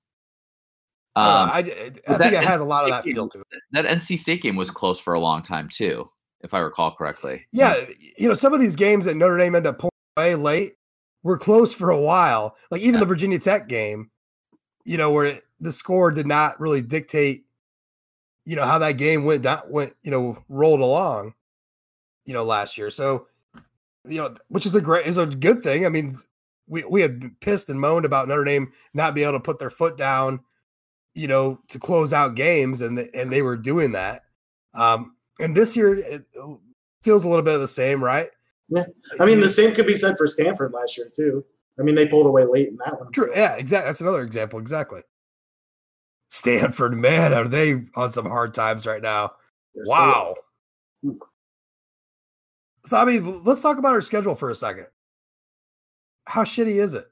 I, 1.17 1.43
um, 1.43 1.49
don't 1.49 1.57
I, 1.57 1.59
I 1.59 1.63
think 1.63 2.05
that- 2.07 2.33
it 2.35 2.45
has 2.45 2.61
a 2.61 2.65
lot 2.65 2.85
of 2.85 2.91
that 2.91 3.03
feel 3.03 3.29
to 3.31 3.41
it. 3.41 3.47
that 3.73 3.85
NC 3.85 4.17
State 4.17 4.43
game 4.43 4.55
was 4.55 4.71
close 4.71 5.01
for 5.01 5.15
a 5.15 5.21
long 5.21 5.43
time 5.43 5.69
too, 5.69 6.09
if 6.43 6.55
I 6.55 6.59
recall 6.61 6.95
correctly. 6.95 7.47
Yeah, 7.53 7.75
you 8.17 8.29
know, 8.29 8.35
some 8.35 8.55
of 8.55 8.61
these 8.61 8.77
games 8.77 9.07
that 9.07 9.17
Notre 9.17 9.39
Dame 9.39 9.57
ended 9.57 9.71
up 9.71 9.79
pulling 9.81 9.91
away 10.17 10.35
late 10.37 10.75
were 11.25 11.39
close 11.39 11.75
for 11.75 11.91
a 11.91 12.01
while. 12.01 12.57
Like 12.71 12.83
even 12.83 12.95
Yeah. 12.95 13.01
the 13.01 13.07
Virginia 13.07 13.41
Tech 13.41 13.67
game, 13.67 14.11
you 14.85 14.97
know, 14.97 15.11
where 15.11 15.25
it, 15.25 15.43
the 15.59 15.73
score 15.73 16.13
did 16.13 16.27
not 16.27 16.61
really 16.61 16.83
dictate, 16.83 17.47
you 18.45 18.55
know, 18.55 18.65
how 18.65 18.79
that 18.79 18.93
game 18.93 19.25
went 19.25 19.43
down, 19.43 19.63
went, 19.69 19.95
you 20.03 20.13
know, 20.13 20.39
rolled 20.49 20.81
along, 20.81 21.35
you 22.27 22.35
know, 22.35 22.45
last 22.45 22.79
year. 22.79 22.91
So, 22.91 23.27
you 24.05 24.19
know, 24.19 24.37
which 24.49 24.67
is 24.67 24.75
a 24.75 24.81
great, 24.81 25.07
is 25.07 25.19
a 25.19 25.27
good 25.27 25.63
thing. 25.63 25.87
I 25.87 25.89
mean, 25.89 26.17
we, 26.67 26.85
we 26.85 27.01
had 27.01 27.41
pissed 27.41 27.69
and 27.71 27.81
moaned 27.81 28.05
about 28.05 28.29
Notre 28.29 28.45
Dame 28.45 28.73
not 28.93 29.15
being 29.15 29.27
able 29.27 29.39
to 29.39 29.43
put 29.43 29.59
their 29.59 29.71
foot 29.71 29.97
down, 29.97 30.41
you 31.15 31.29
know, 31.29 31.61
to 31.69 31.79
close 31.79 32.13
out 32.13 32.35
games, 32.35 32.81
and 32.81 32.99
the, 32.99 33.15
and 33.15 33.33
they 33.33 33.41
were 33.41 33.57
doing 33.57 33.93
that. 33.93 34.23
Um, 34.75 35.17
and 35.41 35.57
this 35.57 35.77
year 35.77 35.95
it 35.95 36.27
feels 37.03 37.25
a 37.25 37.29
little 37.29 37.45
bit 37.45 37.55
of 37.55 37.61
the 37.61 37.69
same, 37.69 38.03
right? 38.03 38.29
I 39.21 39.25
mean, 39.25 39.41
the 39.41 39.49
same 39.49 39.75
could 39.75 39.87
be 39.87 39.95
said 39.95 40.17
for 40.17 40.27
Stanford 40.27 40.73
last 40.73 40.97
year 40.97 41.11
too. 41.15 41.45
I 41.79 41.83
mean, 41.83 41.95
they 41.95 42.07
pulled 42.07 42.27
away 42.27 42.45
late 42.45 42.69
in 42.69 42.79
that 42.85 42.99
one. 42.99 43.13
True. 43.13 43.31
Yeah, 43.35 43.57
exactly. 43.57 43.89
That's 43.89 44.01
another 44.01 44.23
example. 44.23 44.59
Exactly. 44.59 45.03
Stanford, 46.29 46.97
man, 46.97 47.33
are 47.33 47.49
they 47.49 47.85
on 47.95 48.11
some 48.11 48.27
hard 48.27 48.55
times 48.55 48.87
right 48.87 49.03
now? 49.03 49.33
Yes, 49.75 49.87
wow. 49.89 50.35
So 52.85 52.97
I 52.97 53.05
mean, 53.05 53.45
let's 53.45 53.63
talk 53.63 53.79
about 53.79 53.93
our 53.93 54.01
schedule 54.01 54.35
for 54.35 54.51
a 54.51 54.55
second. 54.55 54.87
How 56.27 56.45
shitty 56.45 56.81
is 56.81 56.95
it? 56.95 57.07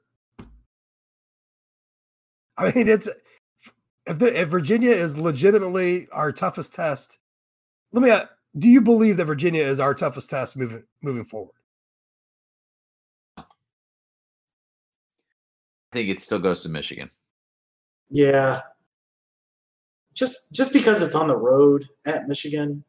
I 2.57 2.71
mean, 2.75 2.87
it's 2.87 3.09
if 4.05 4.19
the, 4.19 4.41
if 4.41 4.49
Virginia 4.49 4.91
is 4.91 5.17
legitimately 5.17 6.07
our 6.11 6.31
toughest 6.31 6.73
test. 6.73 7.19
Let 7.91 8.03
me. 8.03 8.09
Uh, 8.09 8.25
a- 8.55 8.59
Do 8.59 8.67
you 8.69 8.81
believe 8.81 9.17
that 9.17 9.25
Virginia 9.25 9.63
is 9.63 9.79
our 9.79 9.93
toughest 9.93 10.29
test 10.29 10.55
moving 10.57 10.83
moving 11.01 11.23
forward? 11.25 11.55
I 13.37 13.43
think 15.91 16.09
it 16.09 16.21
still 16.21 16.39
goes 16.39 16.63
to 16.63 16.69
Michigan. 16.69 17.09
Yeah. 18.09 18.61
Just 20.15 20.53
just 20.53 20.73
because 20.73 21.01
it's 21.01 21.15
on 21.15 21.27
the 21.27 21.35
road 21.37 21.87
at 22.05 22.27
Michigan. 22.27 22.83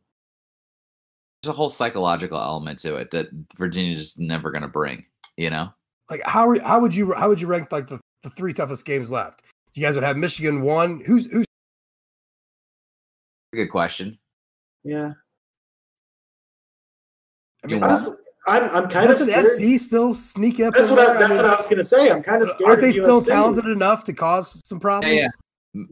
There's 1.42 1.50
a 1.50 1.56
whole 1.56 1.70
psychological 1.70 2.38
element 2.38 2.78
to 2.80 2.96
it 2.96 3.10
that 3.10 3.26
Virginia's 3.56 4.00
just 4.00 4.18
never 4.20 4.50
going 4.50 4.62
to 4.62 4.68
bring. 4.68 5.04
You 5.36 5.50
know, 5.50 5.70
Like 6.10 6.20
how 6.24 6.48
are- 6.48 6.60
how 6.60 6.80
would 6.80 6.94
you 6.94 7.12
how 7.14 7.28
would 7.28 7.40
you 7.40 7.46
rank 7.48 7.72
like 7.72 7.88
the, 7.88 7.98
the 8.22 8.30
three 8.30 8.52
toughest 8.52 8.84
games 8.84 9.10
left? 9.10 9.42
You 9.74 9.82
guys 9.82 9.94
would 9.96 10.04
have 10.04 10.16
Michigan 10.16 10.62
one. 10.62 11.00
Who's 11.04 11.30
who's 11.30 11.44
a 13.52 13.56
good 13.56 13.68
question. 13.70 14.18
Yeah. 14.84 15.12
I 17.64 17.66
mean, 17.66 17.76
You 17.76 17.80
want- 17.80 17.92
Honestly, 17.92 18.14
I'm 18.46 18.62
I'm 18.64 18.88
kind 18.90 19.06
of 19.10 19.16
doesn't 19.16 19.32
scared. 19.32 19.78
SC 19.78 19.82
still 19.82 20.12
sneak 20.12 20.60
up? 20.60 20.74
That's 20.74 20.90
what 20.90 20.98
I, 21.00 21.06
there? 21.06 21.18
that's 21.20 21.32
mean, 21.34 21.42
what 21.42 21.50
I 21.52 21.56
was 21.56 21.66
gonna 21.66 21.82
say. 21.82 22.10
I'm 22.10 22.22
kind 22.22 22.42
of 22.42 22.48
scared. 22.48 22.68
Aren't 22.68 22.82
they 22.82 22.88
of 22.90 22.94
still 22.94 23.20
USC. 23.20 23.26
talented 23.28 23.64
enough 23.66 24.04
to 24.04 24.12
cause 24.12 24.60
some 24.66 24.78
problems? 24.78 25.14
yeah. 25.16 25.28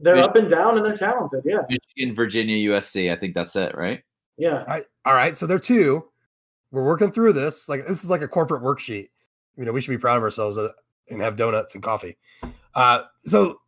They're 0.01 0.15
Mich- 0.15 0.25
up 0.25 0.35
and 0.35 0.47
down 0.49 0.77
and 0.77 0.85
they're 0.85 0.95
talented. 0.95 1.41
Yeah. 1.45 1.63
Michigan, 1.67 2.15
Virginia, 2.15 2.55
USC. 2.69 3.11
I 3.11 3.15
think 3.17 3.33
that's 3.33 3.55
it, 3.55 3.75
right? 3.75 4.01
Yeah. 4.37 4.59
All 4.59 4.65
right, 4.67 4.83
all 5.05 5.13
right. 5.15 5.35
So 5.35 5.45
they're 5.47 5.59
two. 5.59 6.05
We're 6.71 6.83
working 6.85 7.11
through 7.11 7.33
this. 7.33 7.67
Like 7.67 7.85
this 7.87 8.03
is 8.03 8.09
like 8.09 8.21
a 8.21 8.27
corporate 8.27 8.61
worksheet. 8.63 9.09
You 9.57 9.65
know, 9.65 9.71
we 9.71 9.81
should 9.81 9.91
be 9.91 9.97
proud 9.97 10.17
of 10.17 10.23
ourselves 10.23 10.57
uh, 10.57 10.69
and 11.09 11.21
have 11.21 11.35
donuts 11.35 11.73
and 11.75 11.83
coffee. 11.83 12.17
Uh, 12.75 13.03
so 13.19 13.59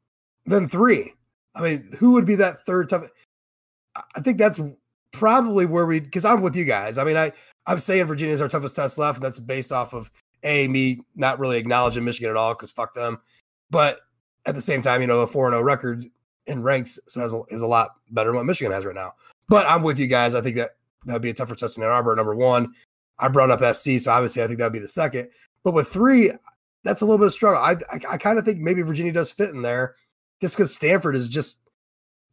then 0.45 0.68
three. 0.68 1.12
I 1.56 1.62
mean, 1.62 1.89
who 1.99 2.12
would 2.12 2.26
be 2.26 2.36
that 2.36 2.66
third 2.66 2.89
tough? 2.89 3.03
I- 3.95 4.01
I 4.16 4.20
think 4.22 4.38
that's 4.38 4.60
probably 5.12 5.66
where 5.66 5.86
we 5.86 5.99
because 6.01 6.26
I'm 6.26 6.41
with 6.41 6.56
you 6.56 6.66
guys. 6.66 6.97
I 6.97 7.03
mean, 7.03 7.18
I 7.18 7.32
I'm 7.68 7.80
saying 7.80 8.05
Virginia 8.05 8.34
is 8.34 8.41
our 8.41 8.47
toughest 8.47 8.76
test 8.76 8.97
left, 8.97 9.18
and 9.18 9.26
that's 9.26 9.39
based 9.39 9.72
off 9.72 9.93
of 9.93 10.11
a 10.43 10.68
me 10.68 11.01
not 11.16 11.39
really 11.39 11.57
acknowledging 11.57 12.03
Michigan 12.03 12.30
at 12.30 12.38
all 12.38 12.53
because 12.53 12.72
fuck 12.72 12.93
them. 12.93 13.20
But 13.70 13.99
at 14.45 14.55
the 14.55 14.61
same 14.61 14.82
time, 14.82 15.01
you 15.01 15.07
know, 15.07 15.20
a 15.20 15.28
four 15.28 15.47
and 15.47 15.53
zero 15.53 15.63
record 15.63 16.05
in 16.47 16.61
ranks 16.61 16.99
says 17.07 17.34
is 17.49 17.61
a 17.61 17.68
lot 17.68 17.95
better 18.11 18.30
than 18.30 18.38
what 18.38 18.45
Michigan 18.45 18.72
has 18.72 18.86
right 18.86 18.95
now. 18.95 19.13
But 19.49 19.66
I'm 19.68 19.84
with 19.84 19.99
you 19.99 20.07
guys. 20.07 20.36
I 20.36 20.41
think 20.41 20.55
that 20.57 20.72
that'd 21.05 21.22
be 21.22 21.30
a 21.30 21.34
tougher 21.34 21.55
test 21.55 21.76
than 21.76 21.84
Ann 21.84 21.91
Arbor. 21.91 22.16
Number 22.16 22.36
one, 22.36 22.74
I 23.20 23.28
brought 23.28 23.51
up 23.51 23.76
SC, 23.76 23.99
so 23.99 24.11
obviously 24.11 24.43
I 24.43 24.47
think 24.47 24.59
that'd 24.59 24.74
be 24.74 24.80
the 24.80 24.88
second. 24.88 25.30
But 25.63 25.74
with 25.74 25.88
three, 25.88 26.32
that's 26.84 27.01
a 27.01 27.05
little 27.05 27.18
bit 27.18 27.28
of 27.28 27.34
struggle. 27.34 27.61
I 27.61 27.76
I, 27.91 28.13
I 28.13 28.18
kind 28.18 28.38
of 28.38 28.45
think 28.45 28.59
maybe 28.59 28.82
Virginia 28.82 29.11
does 29.11 29.32
fit 29.32 29.49
in 29.49 29.61
there, 29.61 29.95
just 30.41 30.55
because 30.55 30.74
Stanford 30.74 31.16
is 31.16 31.28
just, 31.28 31.61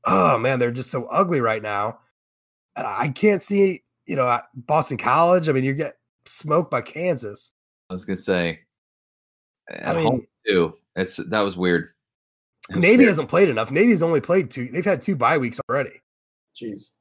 oh 0.04 0.38
man, 0.38 0.58
they're 0.58 0.70
just 0.70 0.90
so 0.90 1.06
ugly 1.06 1.40
right 1.40 1.62
now. 1.62 1.98
I 2.76 3.08
can't 3.08 3.42
see, 3.42 3.82
you 4.06 4.16
know, 4.16 4.28
at 4.28 4.44
Boston 4.54 4.96
College. 4.96 5.48
I 5.48 5.52
mean, 5.52 5.64
you 5.64 5.74
get 5.74 5.96
smoked 6.24 6.70
by 6.70 6.80
Kansas. 6.80 7.52
I 7.90 7.94
was 7.94 8.04
gonna 8.04 8.16
say. 8.16 8.60
At 9.70 9.96
mean- 9.96 10.04
home 10.04 10.26
too. 10.46 10.74
It's 10.96 11.16
that 11.16 11.40
was 11.40 11.56
weird. 11.56 11.90
Was 12.68 12.78
Navy 12.78 12.98
weird. 12.98 13.08
hasn't 13.08 13.28
played 13.28 13.48
enough. 13.48 13.70
Navy's 13.70 14.02
only 14.02 14.20
played 14.20 14.50
two. 14.50 14.68
They've 14.68 14.84
had 14.84 15.02
two 15.02 15.16
bye 15.16 15.38
weeks 15.38 15.60
already. 15.68 16.00
Jeez. 16.54 16.96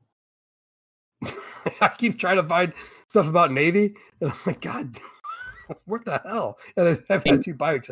I 1.81 1.89
keep 1.97 2.17
trying 2.17 2.37
to 2.37 2.43
find 2.43 2.73
stuff 3.07 3.27
about 3.27 3.51
Navy, 3.51 3.93
and 4.21 4.31
I'm 4.31 4.37
like, 4.45 4.61
God, 4.61 4.95
what 5.85 6.05
the 6.05 6.21
hell? 6.25 6.57
And 6.77 7.03
I've 7.09 7.23
had 7.23 7.43
two 7.43 7.53
bye 7.53 7.73
weeks. 7.73 7.91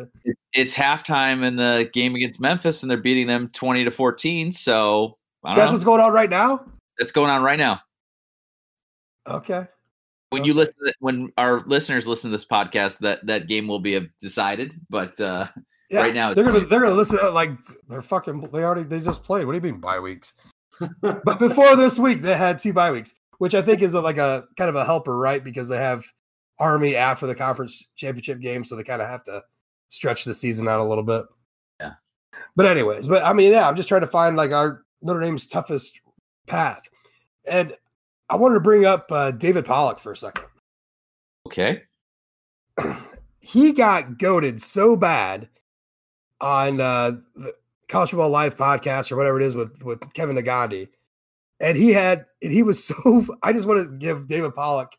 It's 0.52 0.74
halftime 0.74 1.44
in 1.44 1.56
the 1.56 1.88
game 1.92 2.14
against 2.16 2.40
Memphis, 2.40 2.82
and 2.82 2.90
they're 2.90 2.98
beating 2.98 3.26
them 3.26 3.48
twenty 3.52 3.84
to 3.84 3.90
fourteen. 3.90 4.50
So 4.52 5.16
I 5.44 5.50
don't 5.50 5.56
That's 5.58 5.68
know. 5.68 5.72
what's 5.74 5.84
going 5.84 6.00
on 6.00 6.12
right 6.12 6.30
now. 6.30 6.64
That's 6.98 7.12
going 7.12 7.30
on 7.30 7.42
right 7.42 7.58
now. 7.58 7.80
Okay. 9.26 9.66
when 10.30 10.44
you 10.44 10.54
listen, 10.54 10.74
to, 10.86 10.94
when 11.00 11.32
our 11.36 11.60
listeners 11.66 12.06
listen 12.06 12.30
to 12.30 12.36
this 12.36 12.46
podcast, 12.46 12.98
that 12.98 13.26
that 13.26 13.48
game 13.48 13.66
will 13.66 13.80
be 13.80 13.96
uh, 13.96 14.02
decided. 14.20 14.72
But 14.88 15.20
uh, 15.20 15.48
yeah, 15.90 16.00
right 16.00 16.14
now 16.14 16.34
they're 16.34 16.44
gonna 16.44 16.60
they're 16.60 16.80
gonna 16.80 16.94
listen 16.94 17.18
to, 17.18 17.30
like 17.30 17.50
they're 17.88 18.02
fucking 18.02 18.40
they 18.52 18.62
already 18.62 18.84
they 18.84 19.00
just 19.00 19.24
played. 19.24 19.44
What 19.44 19.52
do 19.52 19.56
you 19.56 19.72
mean 19.72 19.80
bye 19.80 20.00
weeks? 20.00 20.34
but 21.02 21.38
before 21.38 21.76
this 21.76 21.98
week, 21.98 22.20
they 22.20 22.36
had 22.36 22.58
two 22.58 22.72
bye 22.72 22.90
weeks, 22.90 23.14
which 23.38 23.54
I 23.54 23.62
think 23.62 23.82
is 23.82 23.94
a, 23.94 24.00
like 24.00 24.18
a 24.18 24.44
kind 24.56 24.70
of 24.70 24.76
a 24.76 24.84
helper, 24.84 25.16
right? 25.16 25.42
Because 25.42 25.68
they 25.68 25.78
have 25.78 26.04
Army 26.58 26.94
after 26.96 27.26
the 27.26 27.34
conference 27.34 27.86
championship 27.96 28.40
game, 28.40 28.64
so 28.64 28.76
they 28.76 28.84
kind 28.84 29.02
of 29.02 29.08
have 29.08 29.24
to 29.24 29.42
stretch 29.88 30.24
the 30.24 30.34
season 30.34 30.68
out 30.68 30.80
a 30.80 30.84
little 30.84 31.04
bit. 31.04 31.24
Yeah. 31.80 31.94
But 32.54 32.66
anyways, 32.66 33.08
but 33.08 33.24
I 33.24 33.32
mean, 33.32 33.52
yeah, 33.52 33.68
I'm 33.68 33.76
just 33.76 33.88
trying 33.88 34.02
to 34.02 34.06
find 34.06 34.36
like 34.36 34.52
our 34.52 34.84
Notre 35.02 35.20
Dame's 35.20 35.46
toughest 35.46 36.00
path, 36.46 36.82
and 37.50 37.72
I 38.30 38.36
wanted 38.36 38.54
to 38.54 38.60
bring 38.60 38.84
up 38.84 39.10
uh, 39.10 39.32
David 39.32 39.64
Pollack 39.64 39.98
for 39.98 40.12
a 40.12 40.16
second. 40.16 40.44
Okay. 41.46 41.82
he 43.40 43.72
got 43.72 44.18
goaded 44.18 44.62
so 44.62 44.96
bad 44.96 45.48
on 46.40 46.80
uh, 46.80 47.12
the 47.34 47.52
College 47.88 48.10
Football 48.10 48.30
Live 48.30 48.56
podcast 48.56 49.10
or 49.10 49.16
whatever 49.16 49.40
it 49.40 49.44
is 49.44 49.56
with 49.56 49.82
with 49.82 50.14
Kevin 50.14 50.36
Negandhi, 50.36 50.88
and 51.58 51.76
he 51.76 51.90
had 51.90 52.26
and 52.42 52.52
he 52.52 52.62
was 52.62 52.82
so. 52.88 53.26
I 53.42 53.52
just 53.52 53.66
want 53.66 53.84
to 53.84 53.96
give 53.96 54.28
David 54.28 54.54
Pollack 54.54 54.96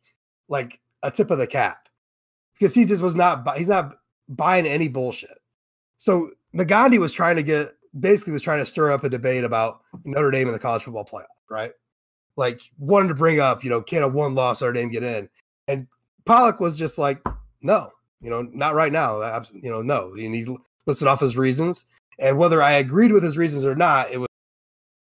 like 0.49 0.79
a 1.01 1.09
tip 1.09 1.31
of 1.31 1.37
the 1.37 1.47
cap 1.47 1.87
because 2.53 2.75
he 2.75 2.85
just 2.85 3.01
was 3.01 3.15
not. 3.15 3.57
He's 3.57 3.69
not 3.69 3.95
buying 4.27 4.65
any 4.65 4.89
bullshit. 4.89 5.39
So 5.97 6.31
Negandhi 6.53 6.99
was 6.99 7.13
trying 7.13 7.37
to 7.37 7.43
get 7.43 7.71
basically 7.97 8.33
was 8.33 8.43
trying 8.43 8.59
to 8.59 8.65
stir 8.65 8.91
up 8.91 9.03
a 9.03 9.09
debate 9.09 9.43
about 9.43 9.81
Notre 10.03 10.31
Dame 10.31 10.47
in 10.47 10.53
the 10.53 10.59
college 10.59 10.83
football 10.83 11.05
playoff, 11.05 11.25
right? 11.49 11.71
Like 12.37 12.61
wanted 12.77 13.09
to 13.09 13.15
bring 13.15 13.39
up, 13.39 13.63
you 13.63 13.69
know, 13.69 13.81
can 13.81 14.03
a 14.03 14.07
one 14.07 14.35
loss 14.35 14.61
Notre 14.61 14.73
Dame 14.73 14.89
get 14.89 15.03
in? 15.03 15.29
And 15.67 15.87
Pollack 16.25 16.59
was 16.59 16.77
just 16.77 16.97
like, 16.97 17.21
no, 17.61 17.91
you 18.21 18.29
know, 18.29 18.41
not 18.41 18.75
right 18.75 18.91
now. 18.91 19.43
You 19.53 19.69
know, 19.69 19.81
no. 19.81 20.13
And 20.13 20.33
he 20.33 20.57
listed 20.85 21.07
off 21.07 21.19
his 21.19 21.37
reasons. 21.37 21.85
And 22.19 22.37
whether 22.37 22.61
I 22.61 22.73
agreed 22.73 23.11
with 23.11 23.23
his 23.23 23.37
reasons 23.37 23.65
or 23.65 23.75
not, 23.75 24.11
it 24.11 24.17
was 24.17 24.27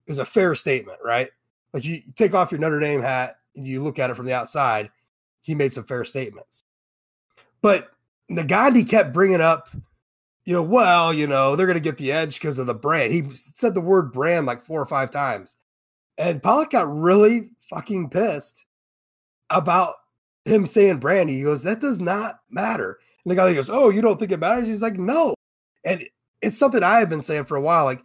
it 0.05 0.11
was 0.11 0.19
a 0.19 0.25
fair 0.25 0.55
statement, 0.55 0.99
right? 1.03 1.29
Like 1.73 1.83
you 1.83 2.01
take 2.15 2.33
off 2.33 2.51
your 2.51 2.59
Notre 2.59 2.79
Dame 2.79 3.01
hat 3.01 3.37
and 3.55 3.67
you 3.67 3.83
look 3.83 3.99
at 3.99 4.09
it 4.09 4.15
from 4.15 4.25
the 4.25 4.33
outside, 4.33 4.89
he 5.41 5.53
made 5.53 5.73
some 5.73 5.83
fair 5.83 6.05
statements. 6.05 6.63
But 7.61 7.91
Negandhi 8.31 8.87
kept 8.87 9.13
bringing 9.13 9.41
up, 9.41 9.69
you 10.45 10.53
know, 10.53 10.63
well, 10.63 11.13
you 11.13 11.27
know, 11.27 11.55
they're 11.55 11.67
going 11.67 11.77
to 11.77 11.81
get 11.81 11.97
the 11.97 12.11
edge 12.11 12.35
because 12.35 12.57
of 12.57 12.67
the 12.67 12.73
brand. 12.73 13.11
He 13.11 13.23
said 13.35 13.73
the 13.73 13.81
word 13.81 14.13
brand 14.13 14.45
like 14.45 14.61
four 14.61 14.81
or 14.81 14.85
five 14.85 15.11
times. 15.11 15.57
And 16.17 16.41
Pollack 16.41 16.71
got 16.71 16.93
really 16.93 17.51
fucking 17.69 18.09
pissed 18.09 18.65
about 19.49 19.95
him 20.45 20.65
saying 20.65 20.99
Brandy. 20.99 21.37
He 21.37 21.43
goes, 21.43 21.63
that 21.63 21.79
does 21.79 21.99
not 21.99 22.39
matter. 22.49 22.97
And 23.23 23.31
the 23.31 23.35
guy 23.35 23.53
goes, 23.53 23.69
Oh, 23.69 23.89
you 23.89 24.01
don't 24.01 24.17
think 24.17 24.31
it 24.31 24.39
matters? 24.39 24.67
He's 24.67 24.81
like, 24.81 24.97
No. 24.97 25.33
And 25.85 26.03
it's 26.41 26.57
something 26.57 26.83
I 26.83 26.99
have 26.99 27.09
been 27.09 27.21
saying 27.21 27.45
for 27.45 27.57
a 27.57 27.61
while. 27.61 27.85
Like 27.85 28.03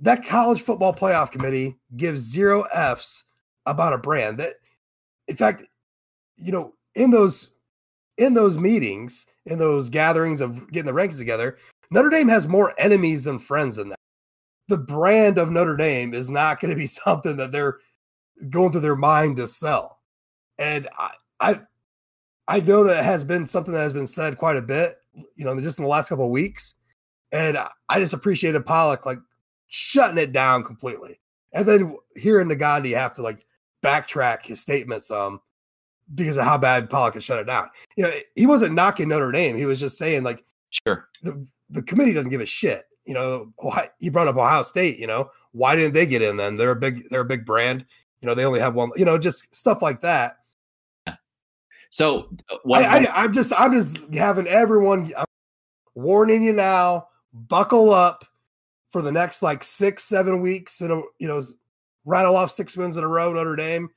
that 0.00 0.24
college 0.24 0.62
football 0.62 0.94
playoff 0.94 1.30
committee 1.30 1.76
gives 1.96 2.20
zero 2.20 2.64
F's 2.72 3.24
about 3.66 3.92
a 3.92 3.98
brand. 3.98 4.38
That 4.38 4.54
in 5.26 5.36
fact, 5.36 5.64
you 6.36 6.52
know, 6.52 6.74
in 6.94 7.10
those 7.10 7.50
in 8.16 8.34
those 8.34 8.58
meetings, 8.58 9.26
in 9.46 9.58
those 9.58 9.90
gatherings 9.90 10.40
of 10.40 10.70
getting 10.72 10.92
the 10.92 10.98
rankings 10.98 11.18
together, 11.18 11.56
Notre 11.90 12.10
Dame 12.10 12.28
has 12.28 12.48
more 12.48 12.74
enemies 12.78 13.24
than 13.24 13.38
friends 13.38 13.78
in 13.78 13.90
that 13.90 13.98
the 14.68 14.78
brand 14.78 15.38
of 15.38 15.50
Notre 15.50 15.76
Dame 15.76 16.14
is 16.14 16.30
not 16.30 16.60
going 16.60 16.70
to 16.70 16.76
be 16.76 16.86
something 16.86 17.36
that 17.38 17.52
they're 17.52 17.78
going 18.50 18.70
through 18.70 18.82
their 18.82 18.96
mind 18.96 19.36
to 19.38 19.46
sell. 19.48 19.98
And 20.58 20.88
I, 20.98 21.10
I, 21.40 21.60
I 22.46 22.60
know 22.60 22.84
that 22.84 23.04
has 23.04 23.24
been 23.24 23.46
something 23.46 23.72
that 23.74 23.80
has 23.80 23.92
been 23.92 24.06
said 24.06 24.38
quite 24.38 24.56
a 24.56 24.62
bit, 24.62 24.94
you 25.34 25.44
know, 25.44 25.60
just 25.60 25.78
in 25.78 25.84
the 25.84 25.90
last 25.90 26.08
couple 26.08 26.24
of 26.24 26.30
weeks. 26.30 26.74
And 27.32 27.58
I 27.88 28.00
just 28.00 28.14
appreciated 28.14 28.64
Pollack 28.64 29.04
like 29.04 29.18
shutting 29.68 30.18
it 30.18 30.32
down 30.32 30.64
completely. 30.64 31.20
And 31.52 31.66
then 31.66 31.96
hearing 32.16 32.48
Negandhi 32.48 32.94
have 32.94 33.12
to 33.14 33.22
like 33.22 33.44
backtrack 33.82 34.44
his 34.44 34.60
statements 34.60 35.10
um 35.10 35.40
because 36.14 36.36
of 36.36 36.44
how 36.44 36.58
bad 36.58 36.88
Pollack 36.88 37.14
had 37.14 37.22
shut 37.22 37.38
it 37.38 37.46
down. 37.46 37.68
You 37.96 38.04
know, 38.04 38.12
he 38.34 38.46
wasn't 38.46 38.74
knocking 38.74 39.08
Notre 39.08 39.30
Dame. 39.30 39.56
He 39.56 39.66
was 39.66 39.78
just 39.78 39.98
saying 39.98 40.22
like 40.22 40.42
sure 40.70 41.08
the, 41.22 41.46
the 41.70 41.82
committee 41.82 42.14
doesn't 42.14 42.30
give 42.30 42.40
a 42.40 42.46
shit 42.46 42.84
you 43.08 43.14
know, 43.14 43.50
why 43.56 43.88
he 43.98 44.10
brought 44.10 44.28
up 44.28 44.36
Ohio 44.36 44.62
State. 44.62 44.98
You 44.98 45.06
know, 45.06 45.30
why 45.52 45.74
didn't 45.74 45.94
they 45.94 46.06
get 46.06 46.22
in? 46.22 46.36
Then 46.36 46.56
they're 46.56 46.72
a 46.72 46.76
big, 46.76 47.08
they're 47.10 47.22
a 47.22 47.24
big 47.24 47.44
brand. 47.44 47.84
You 48.20 48.28
know, 48.28 48.34
they 48.34 48.44
only 48.44 48.60
have 48.60 48.74
one. 48.74 48.90
You 48.96 49.06
know, 49.06 49.16
just 49.16 49.54
stuff 49.54 49.80
like 49.82 50.02
that. 50.02 50.36
So 51.90 52.28
uh, 52.50 52.56
what, 52.64 52.84
I, 52.84 53.24
am 53.24 53.32
just, 53.32 53.50
I'm 53.58 53.72
just 53.72 53.96
having 54.14 54.46
everyone 54.46 55.10
I'm 55.16 55.24
warning 55.94 56.42
you 56.42 56.52
now. 56.52 57.08
Buckle 57.32 57.92
up 57.92 58.24
for 58.90 59.00
the 59.00 59.12
next 59.12 59.42
like 59.42 59.64
six, 59.64 60.04
seven 60.04 60.42
weeks. 60.42 60.80
You 60.80 60.88
know, 60.88 61.04
you 61.18 61.28
know, 61.28 61.40
rattle 62.04 62.36
off 62.36 62.50
six 62.50 62.76
wins 62.76 62.98
in 62.98 63.04
a 63.04 63.08
row. 63.08 63.32
Notre 63.32 63.56
Dame. 63.56 63.88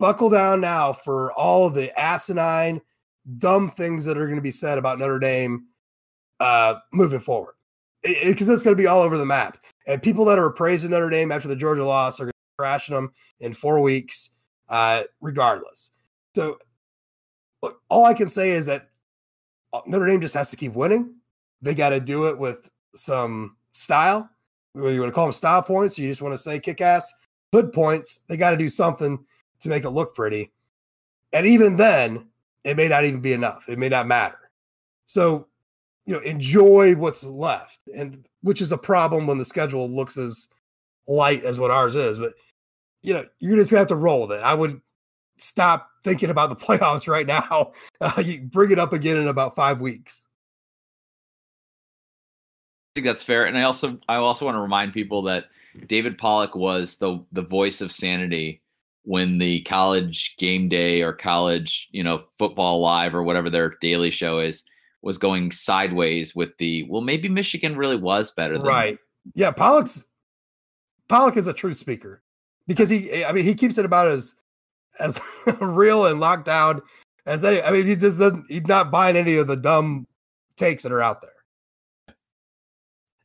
Buckle 0.00 0.30
down 0.30 0.60
now 0.60 0.92
for 0.92 1.32
all 1.32 1.70
the 1.70 1.96
asinine, 2.00 2.80
dumb 3.36 3.70
things 3.70 4.04
that 4.06 4.18
are 4.18 4.26
going 4.26 4.36
to 4.36 4.42
be 4.42 4.50
said 4.50 4.78
about 4.78 4.98
Notre 4.98 5.18
Dame 5.18 5.66
uh, 6.40 6.76
moving 6.92 7.20
forward 7.20 7.55
because 8.02 8.48
it's 8.48 8.62
going 8.62 8.76
to 8.76 8.80
be 8.80 8.86
all 8.86 9.02
over 9.02 9.16
the 9.16 9.26
map. 9.26 9.58
And 9.86 10.02
people 10.02 10.24
that 10.26 10.38
are 10.38 10.50
praising 10.50 10.90
Notre 10.90 11.10
Dame 11.10 11.32
after 11.32 11.48
the 11.48 11.56
Georgia 11.56 11.84
loss 11.84 12.20
are 12.20 12.24
going 12.24 12.30
to 12.30 12.58
crashing 12.58 12.94
them 12.94 13.12
in 13.40 13.54
four 13.54 13.80
weeks, 13.80 14.30
uh, 14.68 15.04
regardless. 15.20 15.92
So, 16.34 16.58
look, 17.62 17.80
all 17.88 18.04
I 18.04 18.14
can 18.14 18.28
say 18.28 18.50
is 18.50 18.66
that 18.66 18.88
uh, 19.72 19.80
Notre 19.86 20.06
Dame 20.06 20.20
just 20.20 20.34
has 20.34 20.50
to 20.50 20.56
keep 20.56 20.74
winning. 20.74 21.14
They 21.62 21.74
got 21.74 21.90
to 21.90 22.00
do 22.00 22.26
it 22.28 22.38
with 22.38 22.70
some 22.94 23.56
style. 23.72 24.28
Whether 24.72 24.92
you 24.92 25.00
want 25.00 25.10
to 25.10 25.14
call 25.14 25.26
them 25.26 25.32
style 25.32 25.62
points, 25.62 25.98
or 25.98 26.02
you 26.02 26.08
just 26.08 26.22
want 26.22 26.34
to 26.34 26.38
say 26.38 26.60
kick 26.60 26.80
ass 26.80 27.12
hood 27.52 27.72
points, 27.72 28.20
they 28.28 28.36
got 28.36 28.50
to 28.50 28.56
do 28.56 28.68
something 28.68 29.24
to 29.60 29.68
make 29.68 29.84
it 29.84 29.90
look 29.90 30.14
pretty. 30.14 30.52
And 31.32 31.46
even 31.46 31.76
then, 31.76 32.28
it 32.64 32.76
may 32.76 32.88
not 32.88 33.04
even 33.04 33.20
be 33.20 33.32
enough. 33.32 33.68
It 33.68 33.78
may 33.78 33.88
not 33.88 34.06
matter. 34.06 34.38
So 35.06 35.46
you 36.06 36.14
know 36.14 36.20
enjoy 36.20 36.94
what's 36.94 37.24
left 37.24 37.80
and 37.94 38.26
which 38.42 38.60
is 38.60 38.72
a 38.72 38.78
problem 38.78 39.26
when 39.26 39.38
the 39.38 39.44
schedule 39.44 39.88
looks 39.88 40.16
as 40.16 40.48
light 41.08 41.44
as 41.44 41.58
what 41.58 41.70
ours 41.70 41.94
is 41.94 42.18
but 42.18 42.32
you 43.06 43.14
know 43.14 43.24
you're 43.38 43.56
just 43.56 43.70
gonna 43.70 43.80
have 43.80 43.88
to 43.88 43.96
roll 43.96 44.22
with 44.22 44.32
it. 44.32 44.42
I 44.42 44.52
would 44.52 44.80
stop 45.36 45.88
thinking 46.02 46.30
about 46.30 46.50
the 46.50 46.56
playoffs 46.64 47.08
right 47.08 47.26
now. 47.26 47.72
Uh, 48.00 48.20
you 48.22 48.42
bring 48.42 48.72
it 48.72 48.78
up 48.78 48.92
again 48.92 49.16
in 49.16 49.28
about 49.28 49.54
five 49.54 49.80
weeks. 49.80 50.26
I 52.94 53.00
think 53.00 53.06
that's 53.06 53.22
fair 53.22 53.44
and 53.44 53.58
i 53.58 53.62
also 53.62 53.98
i 54.08 54.14
also 54.16 54.46
want 54.46 54.54
to 54.54 54.60
remind 54.60 54.94
people 54.94 55.20
that 55.24 55.48
david 55.86 56.16
pollack 56.16 56.54
was 56.54 56.96
the 56.96 57.22
the 57.32 57.42
voice 57.42 57.82
of 57.82 57.92
sanity 57.92 58.62
when 59.02 59.36
the 59.36 59.60
college 59.62 60.34
game 60.38 60.70
day 60.70 61.02
or 61.02 61.12
college 61.12 61.88
you 61.90 62.02
know 62.02 62.24
football 62.38 62.80
live 62.80 63.14
or 63.14 63.22
whatever 63.22 63.50
their 63.50 63.76
daily 63.82 64.10
show 64.10 64.38
is 64.38 64.64
was 65.06 65.18
going 65.18 65.52
sideways 65.52 66.34
with 66.34 66.50
the 66.58 66.82
well, 66.90 67.00
maybe 67.00 67.28
Michigan 67.28 67.76
really 67.76 67.96
was 67.96 68.32
better. 68.32 68.58
Than 68.58 68.66
right. 68.66 68.98
Yeah, 69.34 69.52
Pollack's 69.52 70.04
Pollack 71.08 71.36
is 71.36 71.46
a 71.46 71.52
truth 71.52 71.78
speaker 71.78 72.22
because 72.66 72.90
he. 72.90 73.24
I 73.24 73.32
mean, 73.32 73.44
he 73.44 73.54
keeps 73.54 73.78
it 73.78 73.84
about 73.84 74.08
as 74.08 74.34
as 75.00 75.20
real 75.60 76.06
and 76.06 76.20
locked 76.20 76.44
down 76.44 76.82
as 77.24 77.44
any. 77.44 77.62
I 77.62 77.70
mean, 77.70 77.86
he 77.86 77.94
just 77.94 78.18
doesn't. 78.18 78.46
He's 78.48 78.66
not 78.66 78.90
buying 78.90 79.16
any 79.16 79.36
of 79.36 79.46
the 79.46 79.56
dumb 79.56 80.06
takes 80.56 80.82
that 80.82 80.92
are 80.92 81.02
out 81.02 81.22
there. 81.22 82.14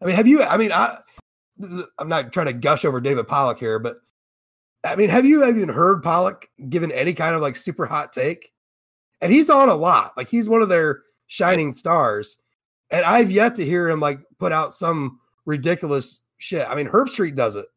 I 0.01 0.05
mean, 0.05 0.15
have 0.15 0.27
you? 0.27 0.43
I 0.43 0.57
mean, 0.57 0.71
I. 0.71 0.99
I'm 1.99 2.09
not 2.09 2.32
trying 2.32 2.47
to 2.47 2.53
gush 2.53 2.86
over 2.86 2.99
David 2.99 3.27
Pollack 3.27 3.59
here, 3.59 3.77
but 3.77 3.97
I 4.84 4.95
mean, 4.95 5.09
have 5.09 5.25
you 5.25 5.45
even 5.45 5.69
heard 5.69 6.01
Pollack 6.01 6.49
given 6.69 6.91
any 6.91 7.13
kind 7.13 7.36
of 7.36 7.41
like 7.41 7.55
super 7.55 7.86
hot 7.86 8.13
take? 8.13 8.51
And 9.21 9.32
he's 9.32 9.49
on 9.49 9.69
a 9.69 9.75
lot. 9.75 10.11
Like 10.17 10.27
he's 10.27 10.49
one 10.49 10.63
of 10.63 10.69
their 10.69 11.03
shining 11.32 11.71
stars. 11.71 12.36
And 12.91 13.05
I've 13.05 13.32
yet 13.32 13.55
to 13.55 13.65
hear 13.65 13.88
him 13.88 14.01
like 14.01 14.19
put 14.38 14.51
out 14.51 14.73
some 14.73 15.21
ridiculous 15.45 16.21
shit. 16.38 16.67
I 16.69 16.75
mean, 16.75 16.88
Herbstreit 16.88 17.36
does 17.36 17.55
it, 17.55 17.67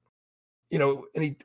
you 0.70 0.78
know, 0.80 1.07
and 1.14 1.22
he 1.22 1.36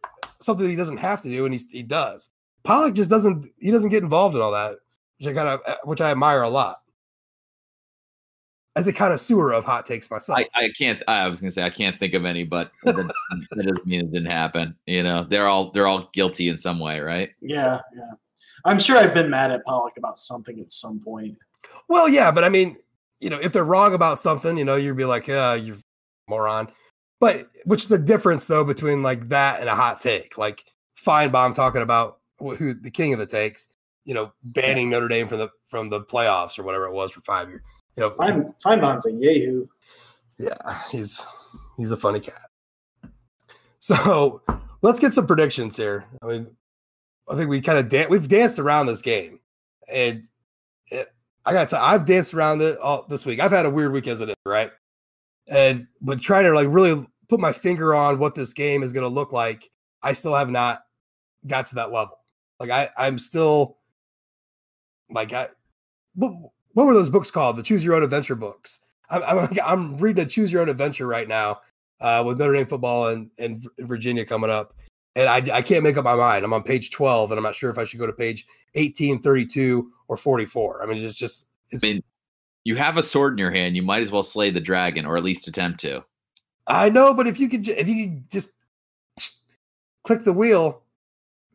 something 0.41 0.65
that 0.65 0.71
he 0.71 0.75
doesn't 0.75 0.97
have 0.97 1.21
to 1.21 1.29
do, 1.29 1.45
and 1.45 1.53
he 1.53 1.61
he 1.71 1.83
does. 1.83 2.29
Pollack 2.63 2.95
just 2.95 3.11
doesn't 3.11 3.47
he 3.59 3.69
doesn't 3.69 3.89
get 3.89 4.01
involved 4.01 4.35
in 4.35 4.41
all 4.41 4.51
that, 4.51 4.77
which 5.19 5.29
I 5.29 5.33
kind 5.33 5.49
of 5.49 5.61
uh, 5.67 5.75
which 5.83 6.01
I 6.01 6.09
admire 6.09 6.41
a 6.41 6.49
lot. 6.49 6.81
As 8.75 8.87
a 8.87 8.93
kind 8.93 9.13
of 9.13 9.19
sewer 9.19 9.53
of 9.53 9.65
hot 9.65 9.85
takes 9.85 10.09
myself, 10.09 10.39
I, 10.39 10.47
I 10.55 10.69
can't. 10.79 11.01
I 11.07 11.27
was 11.27 11.39
gonna 11.39 11.51
say 11.51 11.63
I 11.63 11.69
can't 11.69 11.99
think 11.99 12.15
of 12.15 12.25
any, 12.25 12.43
but 12.43 12.71
that, 12.85 12.95
that 13.51 13.63
doesn't 13.63 13.85
mean 13.85 14.01
it 14.01 14.11
didn't 14.11 14.31
happen. 14.31 14.75
You 14.87 15.03
know, 15.03 15.23
they're 15.23 15.47
all 15.47 15.69
they're 15.69 15.87
all 15.87 16.09
guilty 16.13 16.47
in 16.47 16.57
some 16.57 16.79
way, 16.79 16.99
right? 17.01 17.29
Yeah, 17.39 17.81
yeah. 17.95 18.11
I'm 18.65 18.79
sure 18.79 18.97
I've 18.97 19.13
been 19.13 19.29
mad 19.29 19.51
at 19.51 19.63
Pollack 19.65 19.97
about 19.97 20.17
something 20.17 20.59
at 20.59 20.71
some 20.71 20.99
point. 21.03 21.37
Well, 21.89 22.07
yeah, 22.07 22.31
but 22.31 22.43
I 22.45 22.49
mean, 22.49 22.77
you 23.19 23.29
know, 23.29 23.39
if 23.39 23.51
they're 23.51 23.65
wrong 23.65 23.93
about 23.93 24.19
something, 24.19 24.57
you 24.57 24.63
know, 24.63 24.77
you'd 24.77 24.95
be 24.95 25.03
like, 25.05 25.27
yeah, 25.27 25.55
you 25.55 25.77
moron. 26.29 26.69
But 27.19 27.41
which 27.65 27.83
is 27.83 27.89
the 27.89 27.97
difference 27.97 28.45
though 28.45 28.63
between 28.63 29.03
like 29.03 29.27
that 29.27 29.59
and 29.59 29.67
a 29.67 29.75
hot 29.75 29.99
take, 29.99 30.37
like 30.37 30.63
Finebaum 30.97 31.53
talking 31.53 31.81
about 31.81 32.19
who 32.39 32.73
the 32.73 32.91
king 32.91 33.11
of 33.11 33.19
the 33.19 33.25
takes. 33.25 33.67
you 34.05 34.13
know, 34.13 34.31
banning 34.55 34.89
Notre 34.89 35.07
Dame 35.09 35.27
from 35.27 35.39
the 35.39 35.49
from 35.67 35.89
the 35.89 36.01
playoffs 36.01 36.57
or 36.57 36.63
whatever 36.63 36.85
it 36.85 36.93
was 36.93 37.11
for 37.11 37.19
five 37.21 37.49
years. 37.49 37.61
You 37.97 38.03
know, 38.03 38.09
Fine, 38.11 38.53
Finebaum's 38.63 39.05
a 39.05 39.11
yahoo. 39.11 39.67
yeah, 40.37 40.81
he's 40.91 41.25
he's 41.77 41.91
a 41.91 41.97
funny 41.97 42.19
cat. 42.21 42.41
So 43.79 44.41
let's 44.81 44.99
get 44.99 45.13
some 45.13 45.27
predictions 45.27 45.75
here. 45.77 46.05
I 46.23 46.27
mean, 46.27 46.55
I 47.29 47.35
think 47.35 47.49
we 47.49 47.61
kind 47.61 47.77
of 47.79 47.89
dan- 47.89 48.09
we've 48.09 48.27
danced 48.27 48.59
around 48.59 48.85
this 48.87 49.01
game, 49.01 49.39
and 49.93 50.23
it, 50.87 51.09
I 51.49 51.53
got 51.53 51.69
to 51.69 51.79
I've 51.81 52.05
danced 52.05 52.35
around 52.35 52.61
it 52.61 52.77
all 52.77 53.07
this 53.09 53.25
week. 53.25 53.39
I've 53.39 53.49
had 53.49 53.65
a 53.65 53.69
weird 53.71 53.91
week 53.91 54.07
as 54.07 54.21
it 54.21 54.29
is, 54.29 54.35
right? 54.45 54.71
And 55.47 55.87
but 55.99 56.21
trying 56.21 56.43
to 56.43 56.53
like 56.53 56.67
really 56.69 57.03
put 57.27 57.39
my 57.39 57.51
finger 57.51 57.95
on 57.95 58.19
what 58.19 58.35
this 58.35 58.53
game 58.53 58.83
is 58.83 58.93
going 58.93 59.03
to 59.03 59.09
look 59.09 59.33
like, 59.33 59.71
I 60.03 60.13
still 60.13 60.35
have 60.35 60.51
not 60.51 60.81
got 61.47 61.65
to 61.67 61.75
that 61.75 61.91
level. 61.91 62.17
Like 62.59 62.69
I 62.69 62.89
I'm 62.99 63.17
still 63.17 63.77
like 65.09 65.33
I 65.33 65.47
what, 66.13 66.33
what 66.73 66.85
were 66.85 66.93
those 66.93 67.09
books 67.09 67.31
called? 67.31 67.55
The 67.55 67.63
Choose 67.63 67.83
Your 67.83 67.95
Own 67.95 68.03
Adventure 68.03 68.35
books. 68.35 68.81
I'm 69.09 69.23
I'm, 69.23 69.49
I'm 69.65 69.97
reading 69.97 70.25
a 70.25 70.27
Choose 70.27 70.53
Your 70.53 70.61
Own 70.61 70.69
Adventure 70.69 71.07
right 71.07 71.27
now 71.27 71.61
uh, 71.99 72.23
with 72.23 72.37
Notre 72.37 72.53
Dame 72.53 72.67
football 72.67 73.07
and, 73.07 73.31
and 73.39 73.65
Virginia 73.79 74.23
coming 74.23 74.51
up. 74.51 74.75
And 75.15 75.27
I, 75.27 75.57
I 75.57 75.61
can't 75.61 75.83
make 75.83 75.97
up 75.97 76.05
my 76.05 76.15
mind. 76.15 76.45
I'm 76.45 76.53
on 76.53 76.63
page 76.63 76.91
12 76.91 77.31
and 77.31 77.39
I'm 77.39 77.43
not 77.43 77.55
sure 77.55 77.69
if 77.69 77.77
I 77.77 77.83
should 77.83 77.99
go 77.99 78.05
to 78.05 78.13
page 78.13 78.45
18, 78.75 79.19
32, 79.19 79.91
or 80.07 80.17
44. 80.17 80.83
I 80.83 80.85
mean, 80.85 81.03
it's 81.03 81.15
just, 81.15 81.47
it's, 81.71 81.83
I 81.83 81.87
mean, 81.87 82.03
you 82.63 82.75
have 82.75 82.97
a 82.97 83.03
sword 83.03 83.33
in 83.33 83.37
your 83.39 83.51
hand. 83.51 83.75
You 83.75 83.81
might 83.81 84.01
as 84.01 84.11
well 84.11 84.23
slay 84.23 84.49
the 84.49 84.59
dragon, 84.59 85.05
or 85.05 85.17
at 85.17 85.23
least 85.23 85.47
attempt 85.47 85.79
to. 85.81 86.03
I 86.67 86.89
know, 86.89 87.13
but 87.13 87.27
if 87.27 87.39
you 87.39 87.49
could, 87.49 87.67
if 87.67 87.87
you 87.87 88.05
could 88.05 88.29
just 88.29 88.51
click 90.03 90.23
the 90.23 90.33
wheel, 90.33 90.83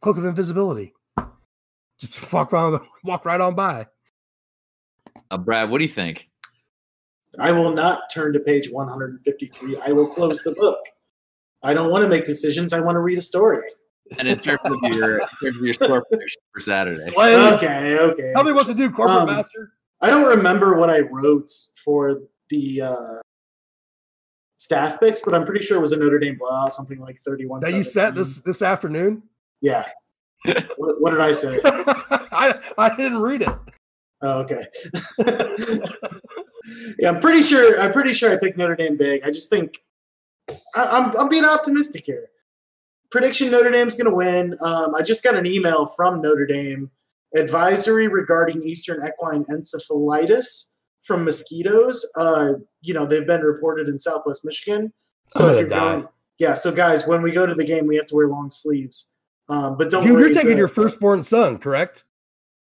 cloak 0.00 0.18
of 0.18 0.24
invisibility, 0.24 0.92
just 1.98 2.32
walk 2.32 2.52
around, 2.52 2.80
walk 3.04 3.24
right 3.24 3.40
on 3.40 3.54
by. 3.54 3.86
Uh, 5.30 5.38
Brad, 5.38 5.70
what 5.70 5.78
do 5.78 5.84
you 5.84 5.90
think? 5.90 6.28
I 7.38 7.52
will 7.52 7.72
not 7.72 8.02
turn 8.12 8.32
to 8.32 8.40
page 8.40 8.70
153. 8.70 9.76
I 9.86 9.92
will 9.92 10.06
close 10.06 10.42
the 10.42 10.52
book. 10.52 10.80
I 11.64 11.74
don't 11.74 11.90
want 11.90 12.02
to 12.02 12.08
make 12.08 12.24
decisions. 12.24 12.72
I 12.72 12.80
want 12.80 12.94
to 12.96 13.00
read 13.00 13.18
a 13.18 13.22
story. 13.22 13.62
And 14.18 14.28
in 14.28 14.38
terms 14.38 14.60
of 14.64 14.74
your, 14.92 15.20
in 15.20 15.26
terms 15.42 15.56
of 15.58 15.64
your 15.64 15.74
score 15.74 16.04
prediction 16.04 16.42
for 16.52 16.60
Saturday, 16.60 16.94
Slave. 17.14 17.52
Okay, 17.54 17.98
okay. 17.98 18.32
Tell 18.34 18.44
me 18.44 18.52
what 18.52 18.66
to 18.66 18.74
do, 18.74 18.90
corporate 18.90 19.22
Um, 19.22 19.26
master. 19.36 19.72
I 20.02 20.10
don't 20.10 20.36
remember 20.36 20.74
what 20.74 20.90
I 20.90 21.00
wrote 21.00 21.48
for 21.82 22.20
the 22.50 22.82
uh, 22.82 23.20
staff 24.58 25.00
picks, 25.00 25.22
but 25.22 25.34
I'm 25.34 25.46
pretty 25.46 25.64
sure 25.64 25.78
it 25.78 25.80
was 25.80 25.92
a 25.92 25.96
Notre 25.96 26.18
Dame 26.18 26.36
blowout, 26.38 26.74
something 26.74 27.00
like 27.00 27.18
31. 27.18 27.62
That 27.62 27.72
you 27.72 27.82
said 27.82 28.14
this 28.14 28.38
this 28.40 28.60
afternoon. 28.60 29.22
Yeah. 29.62 29.84
what, 30.76 31.00
what 31.00 31.10
did 31.12 31.20
I 31.20 31.32
say? 31.32 31.58
I 31.64 32.60
I 32.76 32.94
didn't 32.94 33.18
read 33.18 33.40
it. 33.42 33.48
Oh, 34.20 34.40
okay. 34.40 34.62
yeah, 36.98 37.08
I'm 37.10 37.20
pretty 37.20 37.40
sure. 37.40 37.80
I'm 37.80 37.92
pretty 37.92 38.12
sure 38.12 38.30
I 38.30 38.36
picked 38.38 38.58
Notre 38.58 38.76
Dame 38.76 38.96
big. 38.98 39.22
I 39.22 39.28
just 39.28 39.48
think 39.48 39.78
I, 40.50 40.54
I'm 40.76 41.16
I'm 41.18 41.28
being 41.28 41.44
optimistic 41.44 42.04
here. 42.06 42.28
Prediction: 43.10 43.50
Notre 43.50 43.70
Dame's 43.70 43.96
going 43.96 44.10
to 44.10 44.16
win. 44.16 44.56
Um, 44.60 44.94
I 44.94 45.02
just 45.02 45.22
got 45.22 45.34
an 45.36 45.46
email 45.46 45.86
from 45.86 46.20
Notre 46.20 46.46
Dame 46.46 46.90
advisory 47.36 48.08
regarding 48.08 48.62
Eastern 48.62 49.04
equine 49.06 49.44
encephalitis 49.44 50.76
from 51.02 51.24
mosquitoes. 51.24 52.04
Uh, 52.16 52.54
you 52.82 52.94
know, 52.94 53.04
they've 53.06 53.26
been 53.26 53.42
reported 53.42 53.88
in 53.88 53.98
Southwest 53.98 54.44
Michigan. 54.44 54.92
So 55.30 55.46
I'm 55.46 55.50
if 55.54 55.60
you're 55.60 55.68
die. 55.68 55.78
going, 55.96 56.08
yeah. 56.38 56.54
So 56.54 56.72
guys, 56.74 57.06
when 57.06 57.22
we 57.22 57.30
go 57.32 57.46
to 57.46 57.54
the 57.54 57.64
game, 57.64 57.86
we 57.86 57.96
have 57.96 58.06
to 58.08 58.14
wear 58.16 58.28
long 58.28 58.50
sleeves. 58.50 59.16
Um, 59.48 59.76
but 59.76 59.90
don't 59.90 60.02
Dude, 60.04 60.14
worry. 60.14 60.22
you're 60.24 60.32
taking 60.32 60.52
the- 60.52 60.56
your 60.58 60.68
firstborn 60.68 61.22
son, 61.22 61.58
correct? 61.58 62.04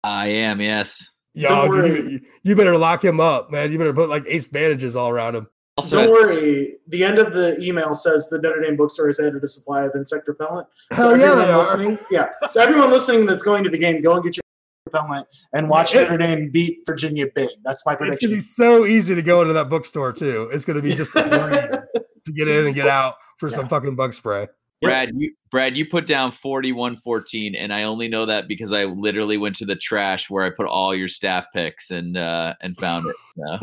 I 0.03 0.27
am. 0.27 0.61
Yes. 0.61 1.09
Yo, 1.33 1.47
Don't 1.49 1.69
worry. 1.69 1.89
you, 2.13 2.19
you 2.43 2.55
better 2.55 2.77
lock 2.77 3.03
him 3.03 3.19
up, 3.19 3.51
man. 3.51 3.71
You 3.71 3.77
better 3.77 3.93
put 3.93 4.09
like 4.09 4.23
ace 4.27 4.47
bandages 4.47 4.95
all 4.95 5.09
around 5.09 5.35
him. 5.35 5.47
Also, 5.77 5.97
Don't 5.97 6.05
as- 6.05 6.11
worry. 6.11 6.73
The 6.87 7.03
end 7.03 7.19
of 7.19 7.33
the 7.33 7.55
email 7.61 7.93
says 7.93 8.27
the 8.29 8.39
Notre 8.41 8.61
Dame 8.61 8.75
bookstore 8.75 9.07
has 9.07 9.19
added 9.19 9.43
a 9.43 9.47
supply 9.47 9.83
of 9.83 9.91
insect 9.95 10.27
repellent. 10.27 10.67
So 10.95 11.09
Hell 11.09 11.17
yeah, 11.17 11.23
everyone 11.25 11.37
they 11.47 11.51
are. 11.53 11.57
listening, 11.57 11.99
yeah. 12.09 12.29
So 12.49 12.61
everyone 12.61 12.89
listening 12.89 13.25
that's 13.27 13.43
going 13.43 13.63
to 13.63 13.69
the 13.69 13.77
game, 13.77 14.01
go 14.01 14.15
and 14.15 14.23
get 14.23 14.35
your 14.37 14.41
repellent 14.87 15.27
and 15.53 15.69
watch 15.69 15.93
Yeah. 15.93 16.01
Notre 16.03 16.17
Dame 16.17 16.49
beat 16.51 16.79
Virginia 16.85 17.27
big. 17.35 17.49
That's 17.63 17.85
my 17.85 17.95
It's 17.99 18.25
gonna 18.25 18.35
be 18.35 18.39
so 18.39 18.85
easy 18.85 19.13
to 19.15 19.21
go 19.21 19.41
into 19.41 19.53
that 19.53 19.69
bookstore 19.69 20.13
too. 20.13 20.49
It's 20.51 20.65
gonna 20.65 20.81
be 20.81 20.93
just 20.95 21.15
a 21.15 21.21
breeze 21.23 22.03
to 22.25 22.31
get 22.33 22.47
in 22.47 22.65
and 22.65 22.73
get 22.75 22.87
out 22.87 23.15
for 23.37 23.49
some 23.49 23.67
fucking 23.69 23.95
bug 23.95 24.13
spray. 24.13 24.47
Brad, 24.81 25.09
you 25.13 25.33
Brad, 25.49 25.75
you 25.75 25.87
put 25.87 26.05
down 26.05 26.31
forty-one 26.31 26.97
fourteen, 26.97 27.55
and 27.55 27.73
I 27.73 27.83
only 27.83 28.07
know 28.07 28.25
that 28.25 28.47
because 28.47 28.71
I 28.71 28.85
literally 28.85 29.37
went 29.37 29.55
to 29.57 29.65
the 29.65 29.75
trash 29.75 30.29
where 30.29 30.43
I 30.43 30.49
put 30.49 30.67
all 30.67 30.93
your 30.93 31.07
staff 31.07 31.45
picks 31.53 31.89
and 31.89 32.17
uh 32.17 32.53
and 32.61 32.77
found 32.77 33.07
it. 33.07 33.15
So. 33.37 33.59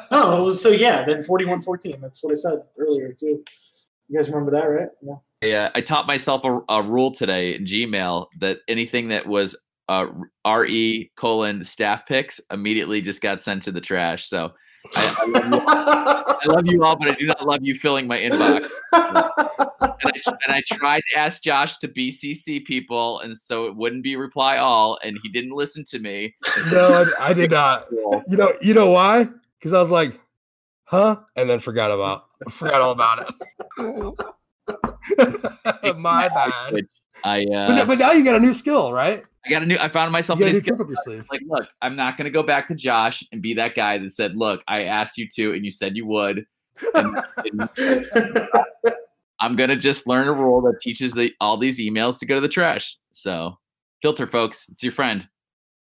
Oh, 0.16 0.52
so 0.52 0.68
yeah, 0.68 1.04
then 1.04 1.18
41-14. 1.18 2.00
That's 2.00 2.22
what 2.22 2.30
I 2.30 2.34
said 2.34 2.60
earlier 2.78 3.12
too. 3.12 3.42
You 4.08 4.16
guys 4.16 4.28
remember 4.30 4.52
that, 4.52 4.64
right? 4.64 4.88
Yeah. 5.02 5.14
Yeah, 5.42 5.70
I 5.74 5.80
taught 5.80 6.06
myself 6.06 6.44
a, 6.44 6.60
a 6.68 6.82
rule 6.82 7.10
today 7.10 7.56
in 7.56 7.64
Gmail 7.64 8.28
that 8.38 8.60
anything 8.68 9.08
that 9.08 9.26
was 9.26 9.56
uh, 9.88 10.06
re 10.46 11.10
colon 11.16 11.64
staff 11.64 12.06
picks 12.06 12.40
immediately 12.50 13.00
just 13.00 13.20
got 13.20 13.42
sent 13.42 13.64
to 13.64 13.72
the 13.72 13.80
trash. 13.80 14.28
So 14.28 14.52
I, 14.94 15.16
I, 15.18 15.26
love 15.26 15.62
I 15.66 16.46
love 16.46 16.66
you 16.66 16.84
all, 16.84 16.96
but 16.96 17.08
I 17.08 17.14
do 17.14 17.26
not 17.26 17.44
love 17.44 17.60
you 17.62 17.74
filling 17.74 18.06
my 18.06 18.18
inbox. 18.18 18.68
And 20.04 20.12
I, 20.26 20.30
and 20.46 20.56
I 20.56 20.62
tried 20.76 21.02
to 21.12 21.20
ask 21.20 21.42
Josh 21.42 21.78
to 21.78 21.88
BCC 21.88 22.64
people, 22.64 23.20
and 23.20 23.36
so 23.36 23.66
it 23.66 23.76
wouldn't 23.76 24.02
be 24.02 24.16
reply 24.16 24.58
all, 24.58 24.98
and 25.02 25.18
he 25.22 25.28
didn't 25.30 25.52
listen 25.52 25.84
to 25.90 25.98
me. 25.98 26.34
no, 26.72 27.04
I, 27.18 27.30
I 27.30 27.32
did 27.32 27.50
not. 27.50 27.86
You 27.90 28.36
know, 28.36 28.52
you 28.60 28.74
know 28.74 28.90
why? 28.90 29.28
Because 29.58 29.72
I 29.72 29.80
was 29.80 29.90
like, 29.90 30.18
huh? 30.84 31.16
And 31.36 31.48
then 31.48 31.58
forgot 31.58 31.90
about 31.90 32.26
forgot 32.50 32.80
all 32.80 32.92
about 32.92 33.26
it. 33.78 33.78
My 35.96 36.28
bad. 36.28 36.74
I 37.24 37.44
But, 37.46 37.54
uh, 37.54 37.84
but 37.86 37.98
now 37.98 38.12
you 38.12 38.24
got 38.24 38.36
a 38.36 38.40
new 38.40 38.52
skill, 38.52 38.92
right? 38.92 39.22
I 39.46 39.50
got 39.50 39.62
a 39.62 39.66
new. 39.66 39.76
I 39.78 39.88
found 39.88 40.10
myself 40.12 40.38
You 40.38 40.46
a 40.46 40.48
new 40.48 40.54
new 40.54 40.60
skill. 40.60 40.80
up 40.80 40.86
your 40.86 40.96
sleeve. 40.96 41.24
like, 41.30 41.42
look, 41.46 41.66
I'm 41.82 41.96
not 41.96 42.16
going 42.16 42.24
to 42.24 42.30
go 42.30 42.42
back 42.42 42.66
to 42.68 42.74
Josh 42.74 43.22
and 43.30 43.42
be 43.42 43.54
that 43.54 43.74
guy 43.74 43.98
that 43.98 44.10
said, 44.10 44.36
look, 44.36 44.62
I 44.66 44.84
asked 44.84 45.18
you 45.18 45.28
to, 45.36 45.52
and 45.52 45.64
you 45.64 45.70
said 45.70 45.96
you 45.96 46.06
would. 46.06 46.46
And, 46.94 47.16
and 47.44 47.68
I'm 49.44 49.56
going 49.56 49.68
to 49.68 49.76
just 49.76 50.06
learn 50.06 50.26
a 50.26 50.32
rule 50.32 50.62
that 50.62 50.80
teaches 50.80 51.12
the, 51.12 51.30
all 51.38 51.58
these 51.58 51.78
emails 51.78 52.18
to 52.20 52.26
go 52.26 52.34
to 52.34 52.40
the 52.40 52.48
trash. 52.48 52.96
So, 53.12 53.58
filter, 54.00 54.26
folks, 54.26 54.68
it's 54.70 54.82
your 54.82 54.92
friend. 54.92 55.28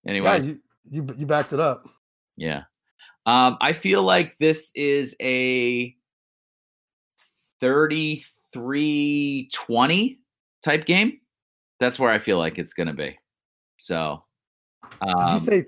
Anyway, 0.08 0.30
Yeah, 0.30 0.38
you, 0.38 0.60
you 0.84 1.08
you 1.18 1.26
backed 1.26 1.52
it 1.52 1.60
up. 1.60 1.88
Yeah, 2.38 2.64
um, 3.26 3.58
I 3.60 3.74
feel 3.74 4.04
like 4.04 4.38
this 4.38 4.72
is 4.76 5.16
a 5.20 5.96
33 7.60 9.50
20 9.52 10.20
type 10.64 10.86
game. 10.86 11.20
That's 11.80 12.00
where 12.00 12.12
I 12.12 12.20
feel 12.20 12.38
like 12.38 12.60
it's 12.60 12.74
going 12.74 12.88
to 12.88 12.94
be. 12.94 13.18
So, 13.78 14.24
Did 15.02 15.10
um, 15.10 15.34
you 15.34 15.40
say 15.40 15.66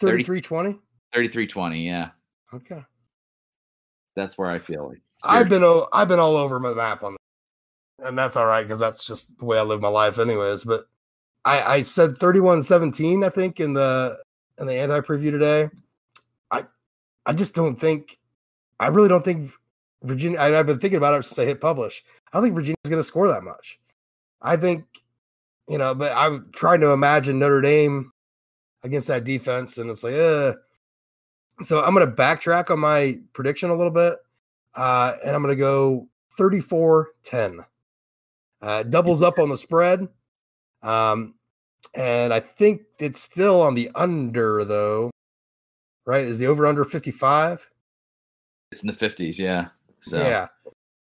3320? 0.00 0.78
33 1.14 1.46
20. 1.46 1.86
Yeah. 1.86 2.10
Okay. 2.52 2.82
That's 4.16 4.36
where 4.36 4.50
I 4.50 4.58
feel 4.58 4.88
like. 4.88 5.02
I've 5.24 5.48
been 5.48 5.64
I've 5.92 6.08
been 6.08 6.20
all 6.20 6.36
over 6.36 6.60
my 6.60 6.74
map 6.74 7.02
on 7.02 7.12
that. 7.12 8.08
And 8.08 8.18
that's 8.18 8.36
all 8.36 8.46
right 8.46 8.62
because 8.62 8.80
that's 8.80 9.04
just 9.04 9.36
the 9.38 9.44
way 9.44 9.58
I 9.58 9.62
live 9.62 9.80
my 9.80 9.88
life 9.88 10.18
anyways. 10.18 10.64
But 10.64 10.86
I, 11.44 11.62
I 11.62 11.82
said 11.82 12.10
31-17, 12.10 13.24
I 13.24 13.28
think, 13.30 13.60
in 13.60 13.72
the 13.72 14.18
in 14.58 14.66
the 14.66 14.74
anti-preview 14.74 15.30
today. 15.30 15.70
I 16.50 16.64
I 17.24 17.32
just 17.32 17.54
don't 17.54 17.76
think 17.76 18.18
I 18.80 18.88
really 18.88 19.08
don't 19.08 19.24
think 19.24 19.50
Virginia 20.02 20.38
and 20.40 20.54
I've 20.54 20.66
been 20.66 20.78
thinking 20.78 20.98
about 20.98 21.14
it 21.14 21.24
since 21.24 21.38
I 21.38 21.44
hit 21.44 21.60
publish. 21.60 22.02
I 22.26 22.36
don't 22.36 22.42
think 22.42 22.54
Virginia's 22.54 22.90
gonna 22.90 23.02
score 23.02 23.28
that 23.28 23.42
much. 23.42 23.78
I 24.42 24.56
think, 24.56 24.84
you 25.68 25.78
know, 25.78 25.94
but 25.94 26.12
I'm 26.14 26.50
trying 26.54 26.80
to 26.80 26.90
imagine 26.90 27.38
Notre 27.38 27.62
Dame 27.62 28.12
against 28.82 29.08
that 29.08 29.24
defense, 29.24 29.78
and 29.78 29.90
it's 29.90 30.04
like, 30.04 30.14
uh 30.14 30.54
so 31.62 31.82
I'm 31.82 31.94
gonna 31.94 32.10
backtrack 32.10 32.70
on 32.70 32.80
my 32.80 33.18
prediction 33.32 33.70
a 33.70 33.74
little 33.74 33.92
bit. 33.92 34.18
Uh, 34.76 35.12
and 35.24 35.34
I'm 35.34 35.42
going 35.42 35.54
to 35.54 35.58
go 35.58 36.08
34 36.36 37.10
10. 37.24 37.60
Uh, 38.62 38.82
doubles 38.84 39.22
up 39.22 39.38
on 39.38 39.48
the 39.48 39.56
spread. 39.56 40.08
Um, 40.82 41.34
and 41.94 42.32
I 42.32 42.40
think 42.40 42.82
it's 42.98 43.20
still 43.20 43.62
on 43.62 43.74
the 43.74 43.90
under, 43.94 44.64
though. 44.64 45.10
Right? 46.04 46.24
Is 46.24 46.38
the 46.38 46.46
over 46.46 46.66
under 46.66 46.84
55? 46.84 47.68
It's 48.72 48.82
in 48.82 48.86
the 48.86 48.92
50s, 48.92 49.38
yeah. 49.38 49.68
So, 50.00 50.18
Yeah. 50.18 50.48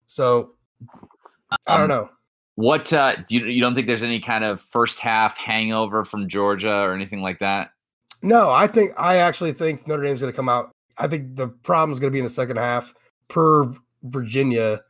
So 0.08 0.52
I 1.66 1.78
don't 1.78 1.84
um, 1.84 1.90
know. 1.90 2.10
What 2.56 2.94
uh, 2.94 3.16
do 3.28 3.36
you 3.36 3.46
you 3.48 3.62
don't 3.62 3.74
think 3.74 3.88
there's 3.88 4.04
any 4.04 4.20
kind 4.20 4.44
of 4.44 4.62
first 4.62 5.00
half 5.00 5.38
hangover 5.38 6.06
from 6.06 6.30
Georgia 6.30 6.72
or 6.72 6.94
anything 6.94 7.22
like 7.22 7.40
that? 7.40 7.72
No, 8.22 8.52
I 8.52 8.68
think 8.68 8.92
I 8.96 9.18
actually 9.18 9.54
think 9.54 9.88
Notre 9.88 10.04
Dame's 10.04 10.22
going 10.22 10.32
to 10.32 10.36
come 10.36 10.50
out. 10.50 10.70
I 11.00 11.08
think 11.08 11.36
the 11.36 11.48
problem 11.48 11.92
is 11.92 12.00
going 12.00 12.12
to 12.12 12.14
be 12.14 12.20
in 12.20 12.26
the 12.26 12.30
second 12.30 12.58
half 12.58 12.94
per 13.28 13.74
Virginia. 14.04 14.82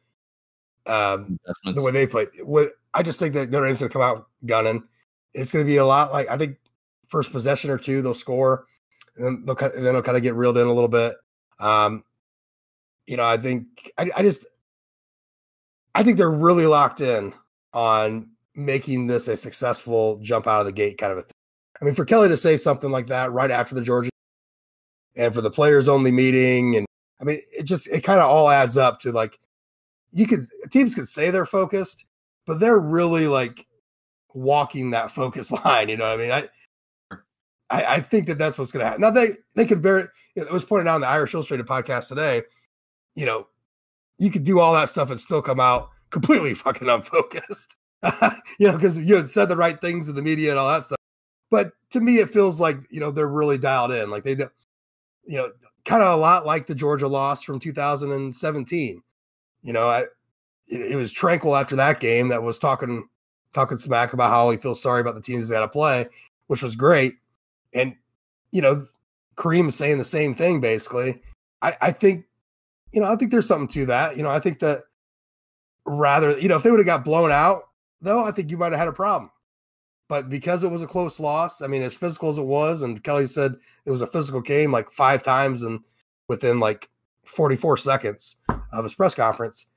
Um, 0.86 1.40
the 1.64 1.82
way 1.82 1.92
they 1.92 2.08
played. 2.08 2.30
What 2.44 2.72
I 2.94 3.04
just 3.04 3.20
think 3.20 3.34
that 3.36 3.50
Notre 3.50 3.68
Dame's 3.68 3.80
going 3.80 3.90
to 3.90 3.94
come 3.94 4.02
out 4.02 4.28
gunning. 4.46 4.84
It's 5.34 5.52
going 5.52 5.66
to 5.66 5.70
be 5.70 5.78
a 5.78 5.86
lot 5.86 6.12
like 6.12 6.30
I 6.30 6.38
think 6.38 6.58
first 7.08 7.32
possession 7.32 7.70
or 7.70 7.78
two, 7.78 8.02
they'll 8.02 8.14
score, 8.14 8.66
and 9.16 9.26
then 9.26 9.46
they'll 9.46 9.56
kind 9.56 9.74
of, 9.74 9.82
then 9.82 9.94
they'll 9.94 10.02
kind 10.02 10.18
of 10.18 10.24
get 10.24 10.36
reeled 10.36 10.58
in 10.58 10.68
a 10.68 10.74
little 10.74 10.90
bit. 10.90 11.16
Um, 11.60 12.04
you 13.08 13.18
know, 13.18 13.26
I 13.26 13.38
think 13.38 13.92
I, 13.98 14.10
I 14.16 14.22
just 14.22 14.46
I 15.96 16.04
think 16.04 16.18
they're 16.18 16.30
really 16.30 16.66
locked 16.66 17.02
in 17.02 17.34
on 17.74 18.30
making 18.56 19.08
this 19.08 19.28
a 19.28 19.38
successful 19.38 20.20
jump 20.22 20.48
out 20.48 20.62
of 20.62 20.66
the 20.66 20.72
gate 20.72 20.98
kind 20.98 21.12
of 21.12 21.20
a 21.20 21.22
thing. 21.22 21.32
I 21.82 21.86
mean, 21.86 21.96
for 21.96 22.06
Kelly 22.06 22.30
to 22.30 22.38
say 22.38 22.58
something 22.58 22.92
like 22.92 23.08
that 23.08 23.32
right 23.32 23.52
after 23.52 23.76
the 23.76 23.82
Georgia 23.82 24.10
and 25.16 25.34
for 25.34 25.42
the 25.42 25.52
players 25.52 25.88
only 25.88 26.12
meeting, 26.12 26.76
and 26.76 26.86
I 27.22 27.24
mean, 27.24 27.40
it 27.58 27.64
just 27.64 27.88
it 27.88 28.02
kind 28.02 28.20
of 28.20 28.30
all 28.30 28.50
adds 28.50 28.78
up 28.78 29.00
to 29.02 29.12
like 29.12 29.40
you 30.12 30.28
could 30.28 30.48
teams 30.72 30.96
could 30.96 31.08
say 31.08 31.32
they're 31.32 31.46
focused, 31.46 32.06
but 32.46 32.60
they're 32.60 32.80
really 32.80 33.28
like 33.28 33.66
walking 34.34 34.92
that 34.92 35.12
focus 35.12 35.52
line. 35.66 35.90
You 35.90 35.98
know 35.98 36.10
what 36.10 36.20
I 36.20 36.24
mean? 36.24 36.32
I 36.32 36.50
I, 37.70 37.96
I 37.96 38.00
think 38.02 38.28
that 38.28 38.38
that's 38.38 38.60
what's 38.60 38.72
going 38.72 38.82
to 38.82 38.86
happen. 38.86 39.02
Now 39.02 39.10
they 39.10 39.30
they 39.56 39.66
could 39.66 39.82
very. 39.82 40.04
You 40.36 40.42
know, 40.42 40.48
it 40.48 40.54
was 40.54 40.64
pointed 40.64 40.88
out 40.88 40.96
in 40.96 41.02
the 41.02 41.08
Irish 41.08 41.34
Illustrated 41.34 41.66
podcast 41.66 42.08
today. 42.08 42.44
You 43.16 43.26
know, 43.26 43.48
you 44.18 44.32
could 44.32 44.44
do 44.44 44.60
all 44.60 44.74
that 44.74 44.90
stuff 44.90 45.12
and 45.12 45.20
still 45.20 45.42
come 45.42 45.60
out 45.60 45.90
completely 46.12 46.54
fucking 46.54 46.88
unfocused. 46.88 47.76
you 48.60 48.68
know, 48.68 48.74
because 48.74 49.00
you 49.00 49.16
had 49.16 49.30
said 49.30 49.50
the 49.50 49.58
right 49.58 49.80
things 49.80 50.10
in 50.10 50.16
the 50.16 50.22
media 50.22 50.52
and 50.52 50.60
all 50.60 50.70
that 50.70 50.84
stuff. 50.84 50.98
But 51.50 51.72
to 51.92 52.02
me, 52.02 52.18
it 52.18 52.30
feels 52.30 52.60
like 52.60 52.78
you 52.90 53.00
know 53.00 53.12
they're 53.12 53.28
really 53.28 53.58
dialed 53.58 53.92
in. 53.92 54.10
Like 54.10 54.24
they, 54.24 54.32
you 55.26 55.38
know, 55.38 55.52
kind 55.86 56.04
of 56.04 56.14
a 56.14 56.22
lot 56.22 56.46
like 56.46 56.68
the 56.68 56.76
Georgia 56.76 57.08
loss 57.08 57.44
from 57.44 57.60
2017. 57.60 59.04
You 59.62 59.74
know, 59.74 59.88
I 59.88 60.02
it, 60.68 60.92
it 60.92 60.96
was 60.96 61.14
Tranquill 61.14 61.60
after 61.60 61.76
that 61.76 62.00
game 62.00 62.30
that 62.30 62.44
was 62.44 62.60
talking 62.60 63.08
talking 63.54 63.78
smack 63.78 64.14
about 64.14 64.30
how 64.30 64.50
he 64.50 64.58
feels 64.58 64.82
sorry 64.82 65.02
about 65.02 65.16
the 65.16 65.22
teams 65.22 65.48
that 65.50 65.60
to 65.60 65.68
play, 65.68 66.08
which 66.48 66.64
was 66.64 66.76
great. 66.76 67.16
And 67.74 67.96
you 68.52 68.62
know, 68.62 68.86
Kareem 69.36 69.68
is 69.68 69.76
saying 69.76 69.98
the 69.98 70.06
same 70.06 70.36
thing 70.36 70.62
basically. 70.62 71.22
I, 71.62 71.76
I 71.82 71.92
think, 71.92 72.26
you 72.92 73.02
know, 73.02 73.12
I 73.12 73.16
think 73.16 73.32
there's 73.32 73.48
something 73.48 73.70
to 73.70 73.86
that. 73.88 74.18
You 74.18 74.24
know, 74.24 74.30
I 74.30 74.40
think 74.40 74.60
that 74.60 74.84
rather, 75.86 76.38
you 76.38 76.48
know, 76.48 76.58
if 76.58 76.64
they 76.64 76.72
would 76.72 76.80
have 76.80 76.86
got 76.86 77.06
blown 77.06 77.32
out, 77.32 77.64
though, 78.02 78.24
I 78.24 78.32
think 78.32 78.52
you 78.52 78.58
might 78.58 78.74
have 78.74 78.80
had 78.80 78.88
a 78.88 78.94
problem. 78.94 79.32
But 80.10 80.30
because 80.30 80.64
it 80.64 80.72
was 80.72 80.82
a 80.82 80.88
close 80.88 81.20
loss, 81.20 81.62
I 81.62 81.68
mean, 81.68 81.82
as 81.82 81.94
physical 81.94 82.30
as 82.30 82.38
it 82.38 82.46
was, 82.46 82.82
and 82.82 83.04
Kelly 83.04 83.26
said 83.26 83.56
it 83.86 83.92
was 83.92 84.02
a 84.02 84.08
physical 84.08 84.42
game 84.42 84.72
like 84.72 84.92
five 84.92 85.24
times 85.24 85.64
and 85.64 85.80
within 86.28 86.60
like 86.60 86.90
44 87.26 87.78
seconds 87.78 88.38
of 88.72 88.84
his 88.84 88.96
press 88.96 89.16
conference, 89.16 89.68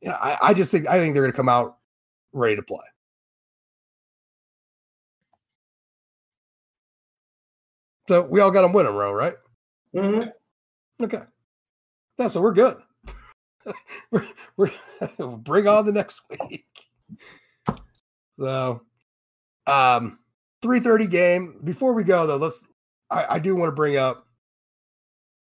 you 0.00 0.08
know, 0.08 0.16
I, 0.20 0.38
I 0.42 0.54
just 0.54 0.70
think 0.70 0.86
I 0.88 0.98
think 0.98 1.14
they're 1.14 1.22
going 1.22 1.32
to 1.32 1.36
come 1.36 1.48
out 1.48 1.78
ready 2.32 2.56
to 2.56 2.62
play. 2.62 2.84
So 8.08 8.22
we 8.22 8.40
all 8.40 8.50
got 8.50 8.62
them 8.62 8.72
winning, 8.72 8.94
row, 8.94 9.12
right? 9.12 9.34
Mm-hmm. 9.94 11.04
Okay. 11.04 11.22
Yeah, 12.18 12.28
so 12.28 12.40
we're 12.40 12.54
good. 12.54 12.78
we're, 14.10 14.26
we're 14.56 14.70
bring 15.36 15.68
on 15.68 15.84
the 15.84 15.92
next 15.92 16.22
week. 16.50 16.66
So, 18.38 18.82
um, 19.68 20.18
three 20.62 20.80
thirty 20.80 21.06
game. 21.06 21.60
Before 21.64 21.92
we 21.92 22.04
go 22.04 22.26
though, 22.26 22.36
let's. 22.36 22.62
I, 23.10 23.26
I 23.30 23.38
do 23.38 23.54
want 23.56 23.68
to 23.68 23.74
bring 23.74 23.96
up 23.96 24.26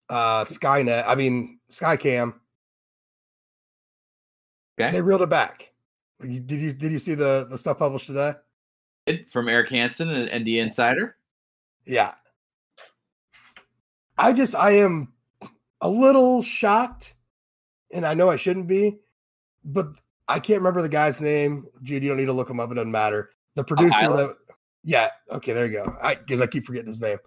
uh 0.10 0.44
Skynet. 0.44 1.06
I 1.08 1.16
mean 1.16 1.60
Skycam. 1.70 2.34
Okay. 4.80 4.92
They 4.92 5.02
reeled 5.02 5.22
it 5.22 5.30
back. 5.30 5.72
Did 6.20 6.52
you 6.52 6.74
did 6.74 6.92
you 6.92 7.00
see 7.00 7.16
the 7.16 7.48
the 7.50 7.58
stuff 7.58 7.80
published 7.80 8.08
today? 8.08 8.34
From 9.30 9.50
Eric 9.50 9.70
Hansen 9.70 10.10
and 10.10 10.46
the 10.46 10.60
Insider. 10.60 11.18
Yeah. 11.86 12.14
I 14.18 14.34
just 14.34 14.54
I 14.54 14.72
am 14.72 15.14
a 15.82 15.90
little 15.90 16.44
shocked, 16.44 17.16
and 17.92 18.06
I 18.06 18.14
know 18.14 18.30
I 18.30 18.36
shouldn't 18.36 18.68
be, 18.68 19.00
but 19.66 19.88
I 20.28 20.40
can't 20.40 20.60
remember 20.60 20.82
the 20.82 20.90
guy's 20.90 21.20
name. 21.20 21.66
Jude, 21.82 22.04
you 22.04 22.10
don't 22.10 22.18
need 22.18 22.28
to 22.28 22.34
look 22.34 22.50
him 22.50 22.60
up; 22.60 22.72
it 22.72 22.76
doesn't 22.76 22.92
matter. 22.92 23.32
The 23.56 23.64
producer, 23.64 24.08
that, 24.08 24.36
yeah, 24.84 25.10
okay, 25.30 25.54
there 25.54 25.66
you 25.66 25.74
go. 25.74 25.98
I 26.02 26.16
because 26.16 26.42
I 26.42 26.48
keep 26.48 26.66
forgetting 26.66 26.88
his 26.88 27.02
name. 27.02 27.18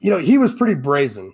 You 0.00 0.10
know, 0.10 0.18
he 0.18 0.38
was 0.38 0.52
pretty 0.52 0.74
brazen. 0.74 1.32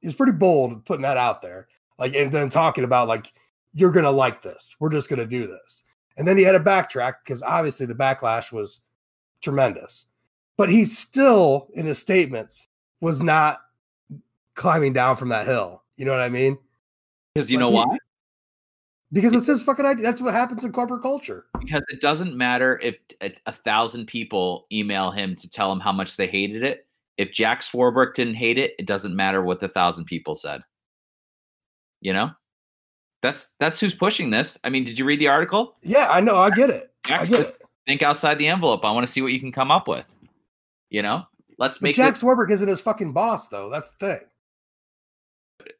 He's 0.00 0.14
pretty 0.14 0.32
bold 0.32 0.84
putting 0.84 1.02
that 1.02 1.16
out 1.16 1.42
there, 1.42 1.68
like, 1.98 2.14
and 2.14 2.30
then 2.30 2.48
talking 2.48 2.84
about 2.84 3.08
like 3.08 3.32
you're 3.74 3.90
gonna 3.90 4.10
like 4.10 4.42
this. 4.42 4.76
We're 4.78 4.90
just 4.90 5.08
gonna 5.08 5.26
do 5.26 5.46
this, 5.46 5.82
and 6.16 6.26
then 6.26 6.36
he 6.36 6.42
had 6.44 6.54
a 6.54 6.60
backtrack 6.60 7.14
because 7.24 7.42
obviously 7.42 7.86
the 7.86 7.94
backlash 7.94 8.52
was 8.52 8.82
tremendous. 9.40 10.06
But 10.56 10.70
he 10.70 10.84
still, 10.84 11.68
in 11.74 11.86
his 11.86 11.98
statements, 11.98 12.68
was 13.00 13.22
not 13.22 13.58
climbing 14.54 14.92
down 14.92 15.16
from 15.16 15.30
that 15.30 15.46
hill. 15.46 15.82
You 15.96 16.04
know 16.04 16.12
what 16.12 16.20
I 16.20 16.28
mean? 16.28 16.58
Because 17.34 17.50
you 17.50 17.58
like 17.58 17.62
know 17.62 17.70
he, 17.70 17.76
why? 17.76 17.98
Because 19.12 19.34
it's 19.34 19.46
his 19.46 19.62
fucking 19.62 19.84
idea. 19.84 20.02
That's 20.02 20.22
what 20.22 20.32
happens 20.32 20.64
in 20.64 20.72
corporate 20.72 21.02
culture. 21.02 21.44
Because 21.60 21.84
it 21.90 22.00
doesn't 22.00 22.34
matter 22.34 22.80
if 22.82 22.98
a, 23.20 23.32
a, 23.46 23.52
thousand 23.52 24.06
people 24.06 24.66
email 24.72 25.10
him 25.10 25.36
to 25.36 25.50
tell 25.50 25.70
him 25.70 25.80
how 25.80 25.92
much 25.92 26.16
they 26.16 26.26
hated 26.26 26.64
it. 26.64 26.86
If 27.18 27.30
Jack 27.30 27.60
Swarbrick 27.60 28.14
didn't 28.14 28.36
hate 28.36 28.56
it, 28.56 28.74
it 28.78 28.86
doesn't 28.86 29.14
matter 29.14 29.42
what 29.42 29.60
the 29.60 29.68
thousand 29.68 30.06
people 30.06 30.34
said. 30.34 30.62
You 32.00 32.14
know, 32.14 32.30
that's 33.22 33.50
that's 33.60 33.78
who's 33.78 33.94
pushing 33.94 34.30
this. 34.30 34.58
I 34.64 34.70
mean, 34.70 34.84
did 34.84 34.98
you 34.98 35.04
read 35.04 35.20
the 35.20 35.28
article? 35.28 35.76
Yeah, 35.82 36.08
I 36.10 36.20
know. 36.20 36.36
I 36.36 36.50
get 36.50 36.70
it. 36.70 36.90
Jack, 37.06 37.20
I 37.20 37.24
get 37.26 37.40
it. 37.40 37.62
Think 37.86 38.02
outside 38.02 38.38
the 38.38 38.48
envelope. 38.48 38.84
I 38.84 38.90
want 38.92 39.06
to 39.06 39.12
see 39.12 39.20
what 39.20 39.32
you 39.32 39.38
can 39.40 39.52
come 39.52 39.70
up 39.70 39.86
with. 39.86 40.06
You 40.88 41.02
know, 41.02 41.24
let's 41.58 41.78
but 41.78 41.82
make 41.82 41.96
Jack 41.96 42.14
Swarbrick 42.14 42.50
isn't 42.50 42.66
his 42.66 42.80
fucking 42.80 43.12
boss, 43.12 43.48
though. 43.48 43.68
That's 43.68 43.90
the 43.90 44.06
thing 44.06 44.20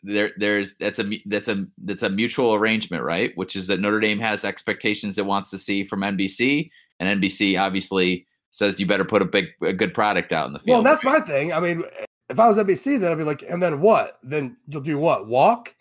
there 0.03 0.30
there's 0.37 0.74
that's 0.76 0.99
a 0.99 1.22
that's 1.26 1.49
a 1.49 1.66
that's 1.85 2.03
a 2.03 2.11
mutual 2.11 2.55
arrangement 2.55 3.03
right? 3.03 3.37
Which 3.37 3.57
is 3.57 3.66
that 3.66 3.80
notre 3.80 4.01
dame 4.01 4.18
has 4.20 4.45
expectations 4.45 5.18
it 5.18 5.26
wants 5.26 5.51
to 5.51 5.59
see 5.59 5.85
from 5.85 6.01
nbc 6.01 6.70
and 7.01 7.22
nbc 7.22 7.61
obviously 7.61 8.26
says 8.51 8.78
you 8.78 8.87
better 8.87 9.05
put 9.05 9.22
a 9.22 9.24
big 9.24 9.49
a 9.62 9.72
good 9.72 9.95
product 9.95 10.33
out 10.33 10.47
in 10.47 10.53
the 10.53 10.59
field. 10.59 10.74
well 10.74 10.83
that's 10.83 11.05
right? 11.05 11.20
my 11.20 11.26
thing. 11.26 11.53
I 11.53 11.61
mean 11.61 11.83
if 12.28 12.39
i 12.39 12.49
was 12.49 12.59
nbc 12.59 13.01
then 13.01 13.12
i'd 13.12 13.18
be 13.18 13.24
like 13.24 13.43
and 13.43 13.62
then 13.62 13.80
what? 13.80 14.18
Then 14.22 14.57
you'll 14.68 14.83
do 14.83 14.99
what? 14.99 15.28
Walk? 15.28 15.74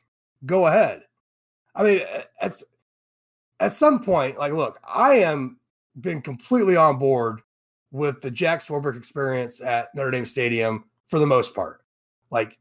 Go 0.45 0.67
ahead. 0.67 1.03
I 1.75 1.83
mean 1.83 2.01
at, 2.41 2.61
at 3.59 3.73
some 3.73 4.03
point 4.03 4.37
like 4.37 4.53
look 4.53 4.79
i 4.83 5.15
am 5.15 5.57
been 5.99 6.21
completely 6.21 6.75
on 6.75 6.97
board 6.97 7.41
with 7.91 8.21
the 8.21 8.31
jack 8.31 8.61
swarbrick 8.61 8.97
experience 8.97 9.61
at 9.61 9.93
notre 9.93 10.11
dame 10.11 10.25
stadium 10.25 10.85
for 11.07 11.19
the 11.19 11.27
most 11.27 11.53
part. 11.53 11.81
Like 12.31 12.57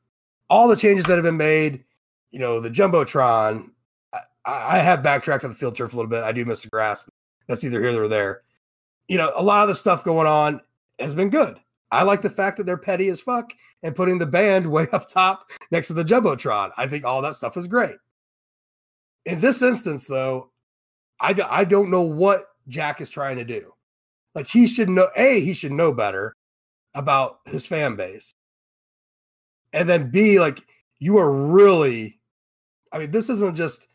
all 0.50 0.68
the 0.68 0.76
changes 0.76 1.06
that 1.06 1.14
have 1.14 1.24
been 1.24 1.36
made, 1.36 1.84
you 2.30 2.40
know, 2.40 2.60
the 2.60 2.68
jumbotron. 2.68 3.70
I, 4.12 4.20
I 4.44 4.78
have 4.78 5.02
backtracked 5.02 5.44
on 5.44 5.50
the 5.50 5.56
field 5.56 5.76
turf 5.76 5.94
a 5.94 5.96
little 5.96 6.10
bit. 6.10 6.24
I 6.24 6.32
do 6.32 6.44
miss 6.44 6.62
the 6.62 6.68
grass. 6.68 7.08
that's 7.48 7.64
either 7.64 7.80
here 7.80 8.02
or 8.02 8.08
there. 8.08 8.42
You 9.08 9.16
know, 9.16 9.32
a 9.36 9.42
lot 9.42 9.62
of 9.62 9.68
the 9.68 9.74
stuff 9.74 10.04
going 10.04 10.26
on 10.26 10.60
has 10.98 11.14
been 11.14 11.30
good. 11.30 11.56
I 11.92 12.02
like 12.02 12.22
the 12.22 12.30
fact 12.30 12.56
that 12.56 12.64
they're 12.64 12.76
petty 12.76 13.08
as 13.08 13.20
fuck 13.20 13.52
and 13.82 13.96
putting 13.96 14.18
the 14.18 14.26
band 14.26 14.66
way 14.70 14.88
up 14.92 15.08
top 15.08 15.50
next 15.70 15.86
to 15.88 15.94
the 15.94 16.04
jumbotron. 16.04 16.70
I 16.76 16.86
think 16.86 17.04
all 17.04 17.22
that 17.22 17.36
stuff 17.36 17.56
is 17.56 17.66
great. 17.66 17.96
In 19.26 19.40
this 19.40 19.62
instance, 19.62 20.06
though, 20.06 20.50
I, 21.20 21.32
do, 21.32 21.44
I 21.48 21.64
don't 21.64 21.90
know 21.90 22.02
what 22.02 22.44
Jack 22.68 23.00
is 23.00 23.10
trying 23.10 23.36
to 23.36 23.44
do. 23.44 23.72
Like 24.34 24.46
he 24.46 24.66
should 24.66 24.88
know. 24.88 25.08
A, 25.16 25.40
he 25.40 25.52
should 25.52 25.72
know 25.72 25.92
better 25.92 26.36
about 26.94 27.40
his 27.46 27.66
fan 27.66 27.96
base 27.96 28.32
and 29.72 29.88
then 29.88 30.10
B, 30.10 30.40
like 30.40 30.66
you 30.98 31.18
are 31.18 31.32
really, 31.32 32.18
I 32.92 32.98
mean, 32.98 33.10
this 33.10 33.28
isn't 33.28 33.56
just 33.56 33.88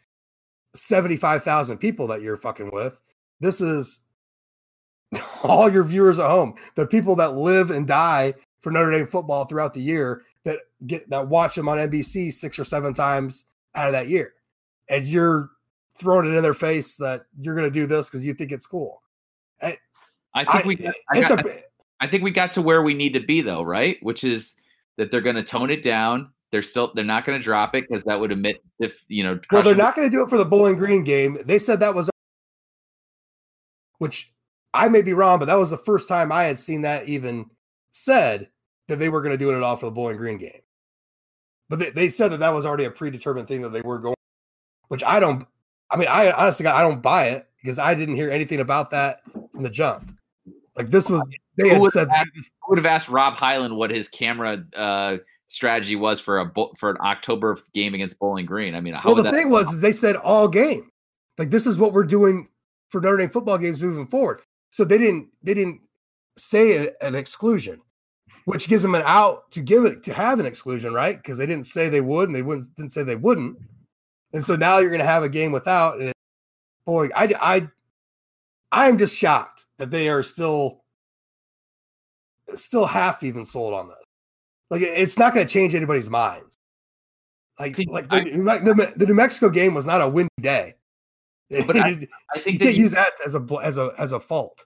75,000 0.73 1.77
people 1.77 2.07
that 2.07 2.21
you're 2.21 2.37
fucking 2.37 2.71
with. 2.71 2.99
This 3.39 3.61
is 3.61 3.99
all 5.43 5.71
your 5.71 5.83
viewers 5.83 6.19
at 6.19 6.29
home, 6.29 6.55
the 6.75 6.87
people 6.87 7.15
that 7.17 7.35
live 7.35 7.71
and 7.71 7.87
die 7.87 8.33
for 8.61 8.71
Notre 8.71 8.91
Dame 8.91 9.07
football 9.07 9.45
throughout 9.45 9.73
the 9.73 9.81
year 9.81 10.23
that 10.43 10.57
get 10.87 11.07
that 11.09 11.27
watch 11.27 11.55
them 11.55 11.69
on 11.69 11.77
NBC 11.77 12.33
six 12.33 12.57
or 12.57 12.63
seven 12.63 12.93
times 12.93 13.45
out 13.75 13.87
of 13.87 13.93
that 13.93 14.07
year. 14.07 14.33
And 14.89 15.05
you're 15.05 15.51
throwing 15.97 16.31
it 16.31 16.35
in 16.35 16.43
their 16.43 16.53
face 16.53 16.95
that 16.97 17.25
you're 17.39 17.55
going 17.55 17.71
to 17.71 17.79
do 17.79 17.87
this 17.87 18.09
because 18.09 18.25
you 18.25 18.33
think 18.33 18.51
it's 18.51 18.67
cool. 18.67 19.01
I, 19.61 19.77
I 20.33 20.43
think 20.43 20.65
I, 20.65 20.67
we, 20.67 20.91
I, 21.11 21.21
got, 21.21 21.45
a, 21.45 21.63
I 22.01 22.07
think 22.07 22.23
we 22.23 22.31
got 22.31 22.51
to 22.53 22.61
where 22.61 22.83
we 22.83 22.93
need 22.93 23.13
to 23.13 23.21
be 23.21 23.41
though, 23.41 23.63
right? 23.63 23.97
Which 24.01 24.23
is 24.23 24.55
that 24.97 25.11
they're 25.11 25.21
going 25.21 25.35
to 25.35 25.43
tone 25.43 25.69
it 25.69 25.83
down. 25.83 26.31
They're 26.51 26.63
still 26.63 26.91
they're 26.93 27.03
not 27.03 27.25
going 27.25 27.37
to 27.37 27.43
drop 27.43 27.75
it 27.75 27.85
because 27.89 28.03
that 28.05 28.19
would 28.19 28.31
admit 28.31 28.63
if 28.79 29.03
you 29.07 29.23
know. 29.23 29.39
Well, 29.51 29.63
they're 29.63 29.75
not 29.75 29.95
going 29.95 30.09
to 30.09 30.15
do 30.15 30.23
it 30.23 30.29
for 30.29 30.37
the 30.37 30.45
Bowling 30.45 30.75
Green 30.75 31.03
game. 31.03 31.37
They 31.45 31.59
said 31.59 31.79
that 31.81 31.93
was, 31.93 32.09
which 33.97 34.31
I 34.73 34.87
may 34.87 35.01
be 35.01 35.13
wrong, 35.13 35.39
but 35.39 35.45
that 35.45 35.55
was 35.55 35.69
the 35.69 35.77
first 35.77 36.07
time 36.07 36.31
I 36.31 36.43
had 36.43 36.59
seen 36.59 36.81
that 36.83 37.07
even 37.07 37.49
said 37.91 38.49
that 38.87 38.99
they 38.99 39.09
were 39.09 39.21
going 39.21 39.31
to 39.31 39.37
do 39.37 39.49
it 39.51 39.57
at 39.57 39.63
all 39.63 39.75
for 39.75 39.87
the 39.87 39.91
Bowling 39.91 40.17
Green 40.17 40.37
game. 40.37 40.61
But 41.67 41.79
they, 41.79 41.89
they 41.89 42.09
said 42.09 42.31
that 42.31 42.39
that 42.39 42.53
was 42.53 42.65
already 42.65 42.85
a 42.85 42.91
predetermined 42.91 43.47
thing 43.47 43.61
that 43.61 43.69
they 43.69 43.81
were 43.81 43.99
going, 43.99 44.15
which 44.89 45.03
I 45.03 45.19
don't. 45.19 45.47
I 45.91 45.97
mean, 45.97 46.07
I 46.09 46.31
honestly, 46.31 46.65
I 46.67 46.81
don't 46.81 47.01
buy 47.01 47.25
it 47.25 47.47
because 47.61 47.79
I 47.79 47.95
didn't 47.95 48.15
hear 48.15 48.29
anything 48.29 48.59
about 48.59 48.91
that 48.91 49.21
from 49.51 49.63
the 49.63 49.69
jump. 49.69 50.15
Like 50.75 50.89
this 50.89 51.09
was 51.09 51.21
they 51.57 51.69
Who 51.69 51.81
would, 51.81 51.91
said 51.91 52.09
have 52.09 52.27
asked, 52.27 52.35
who 52.35 52.69
would 52.69 52.77
have 52.77 52.85
asked 52.85 53.09
Rob 53.09 53.35
Hyland 53.35 53.75
what 53.75 53.91
his 53.91 54.07
camera 54.07 54.63
uh, 54.75 55.17
strategy 55.47 55.95
was 55.95 56.19
for 56.19 56.39
a 56.39 56.51
for 56.77 56.91
an 56.91 56.97
October 57.01 57.57
game 57.73 57.93
against 57.93 58.19
Bowling 58.19 58.45
Green? 58.45 58.75
I 58.75 58.81
mean, 58.81 58.93
how 58.93 59.09
well, 59.09 59.15
the 59.15 59.23
that? 59.23 59.33
thing 59.33 59.49
was, 59.49 59.73
is 59.73 59.81
they 59.81 59.91
said 59.91 60.15
all 60.15 60.47
game. 60.47 60.89
Like 61.37 61.49
this 61.49 61.65
is 61.65 61.77
what 61.77 61.93
we're 61.93 62.03
doing 62.03 62.49
for 62.89 63.01
Notre 63.01 63.17
Dame 63.17 63.29
football 63.29 63.57
games 63.57 63.81
moving 63.81 64.07
forward. 64.07 64.41
So 64.69 64.83
they 64.83 64.97
didn't 64.97 65.29
they 65.43 65.53
didn't 65.53 65.81
say 66.37 66.91
an 67.01 67.15
exclusion, 67.15 67.81
which 68.45 68.67
gives 68.67 68.83
them 68.83 68.95
an 68.95 69.03
out 69.05 69.49
to 69.51 69.61
give 69.61 69.85
it 69.85 70.03
to 70.03 70.13
have 70.13 70.39
an 70.39 70.45
exclusion, 70.45 70.93
right? 70.93 71.15
Because 71.15 71.37
they 71.37 71.45
didn't 71.45 71.65
say 71.65 71.89
they 71.89 72.01
would, 72.01 72.29
and 72.29 72.35
they 72.35 72.41
wouldn't 72.41 72.73
didn't 72.75 72.91
say 72.91 73.03
they 73.03 73.15
wouldn't. 73.15 73.57
And 74.33 74.45
so 74.45 74.55
now 74.55 74.79
you're 74.79 74.89
going 74.89 74.99
to 74.99 75.05
have 75.05 75.23
a 75.23 75.29
game 75.29 75.51
without. 75.51 75.99
And 75.99 76.13
boy, 76.85 77.09
I 77.15 77.33
I 77.39 77.67
I 78.71 78.87
am 78.87 78.97
just 78.97 79.15
shocked 79.15 79.65
that 79.77 79.91
they 79.91 80.09
are 80.09 80.23
still 80.23 80.83
still 82.55 82.85
half 82.85 83.23
even 83.23 83.45
sold 83.45 83.73
on 83.73 83.87
this. 83.87 83.97
Like 84.69 84.81
it's 84.81 85.17
not 85.17 85.33
going 85.33 85.45
to 85.45 85.51
change 85.51 85.75
anybody's 85.75 86.09
minds. 86.09 86.55
Like 87.59 87.77
like 87.87 88.09
the, 88.09 88.15
I- 88.15 88.23
New 88.23 88.43
the, 88.43 88.93
the 88.95 89.05
New 89.05 89.13
Mexico 89.13 89.49
game 89.49 89.73
was 89.73 89.85
not 89.85 90.01
a 90.01 90.07
windy 90.07 90.29
day. 90.41 90.73
But 91.49 91.77
I- 91.77 92.07
I 92.33 92.39
think 92.39 92.59
that 92.59 92.65
can't 92.65 92.75
you, 92.75 92.83
use 92.83 92.91
that 92.91 93.11
as 93.25 93.35
a 93.35 93.45
as 93.63 93.77
a 93.77 93.91
as 93.97 94.11
a 94.11 94.19
fault. 94.19 94.65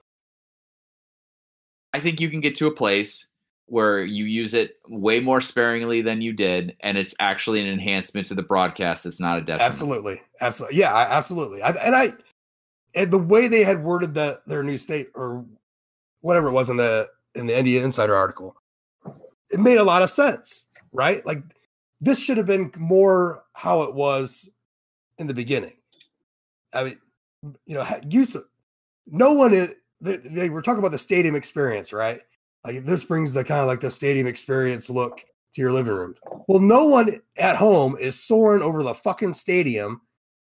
I 1.92 2.00
think 2.00 2.20
you 2.20 2.30
can 2.30 2.40
get 2.40 2.54
to 2.56 2.66
a 2.66 2.74
place 2.74 3.26
where 3.66 4.02
you 4.02 4.24
use 4.24 4.54
it 4.54 4.78
way 4.88 5.20
more 5.20 5.40
sparingly 5.40 6.02
than 6.02 6.20
you 6.20 6.32
did, 6.32 6.76
and 6.80 6.98
it's 6.98 7.14
actually 7.20 7.60
an 7.60 7.68
enhancement 7.68 8.26
to 8.26 8.34
the 8.34 8.42
broadcast. 8.42 9.06
It's 9.06 9.20
not 9.20 9.38
a 9.38 9.40
detriment. 9.40 9.62
Absolutely, 9.72 10.20
absolutely, 10.40 10.78
yeah, 10.78 10.92
I, 10.92 11.02
absolutely. 11.02 11.62
I, 11.62 11.70
and 11.70 11.94
I 11.94 12.08
and 12.94 13.10
the 13.12 13.18
way 13.18 13.46
they 13.48 13.62
had 13.62 13.84
worded 13.84 14.14
the 14.14 14.40
their 14.46 14.62
new 14.62 14.76
state 14.76 15.08
or 15.14 15.44
whatever 16.20 16.48
it 16.48 16.52
was 16.52 16.70
in 16.70 16.76
the 16.76 17.08
in 17.34 17.46
the 17.46 17.60
ND 17.60 17.82
Insider 17.82 18.14
article, 18.14 18.56
it 19.50 19.60
made 19.60 19.78
a 19.78 19.84
lot 19.84 20.02
of 20.02 20.10
sense, 20.10 20.66
right? 20.92 21.24
Like 21.26 21.42
this 22.00 22.22
should 22.22 22.36
have 22.36 22.46
been 22.46 22.72
more 22.76 23.44
how 23.52 23.82
it 23.82 23.94
was 23.94 24.48
in 25.18 25.26
the 25.26 25.34
beginning. 25.34 25.76
I 26.72 26.84
mean, 26.84 26.98
you 27.66 27.74
know, 27.74 27.86
use 28.08 28.36
no 29.06 29.32
one 29.32 29.52
is 29.52 29.74
they, 30.00 30.16
they 30.16 30.50
were 30.50 30.62
talking 30.62 30.78
about 30.78 30.92
the 30.92 30.98
stadium 30.98 31.34
experience, 31.34 31.92
right? 31.92 32.20
Like 32.64 32.84
this 32.84 33.04
brings 33.04 33.32
the 33.32 33.44
kind 33.44 33.60
of 33.60 33.66
like 33.66 33.80
the 33.80 33.90
stadium 33.90 34.26
experience 34.26 34.90
look 34.90 35.24
to 35.54 35.60
your 35.60 35.72
living 35.72 35.92
room. 35.92 36.14
Well, 36.46 36.60
no 36.60 36.84
one 36.84 37.08
at 37.38 37.56
home 37.56 37.96
is 37.98 38.22
soaring 38.22 38.62
over 38.62 38.82
the 38.82 38.94
fucking 38.94 39.34
stadium 39.34 40.00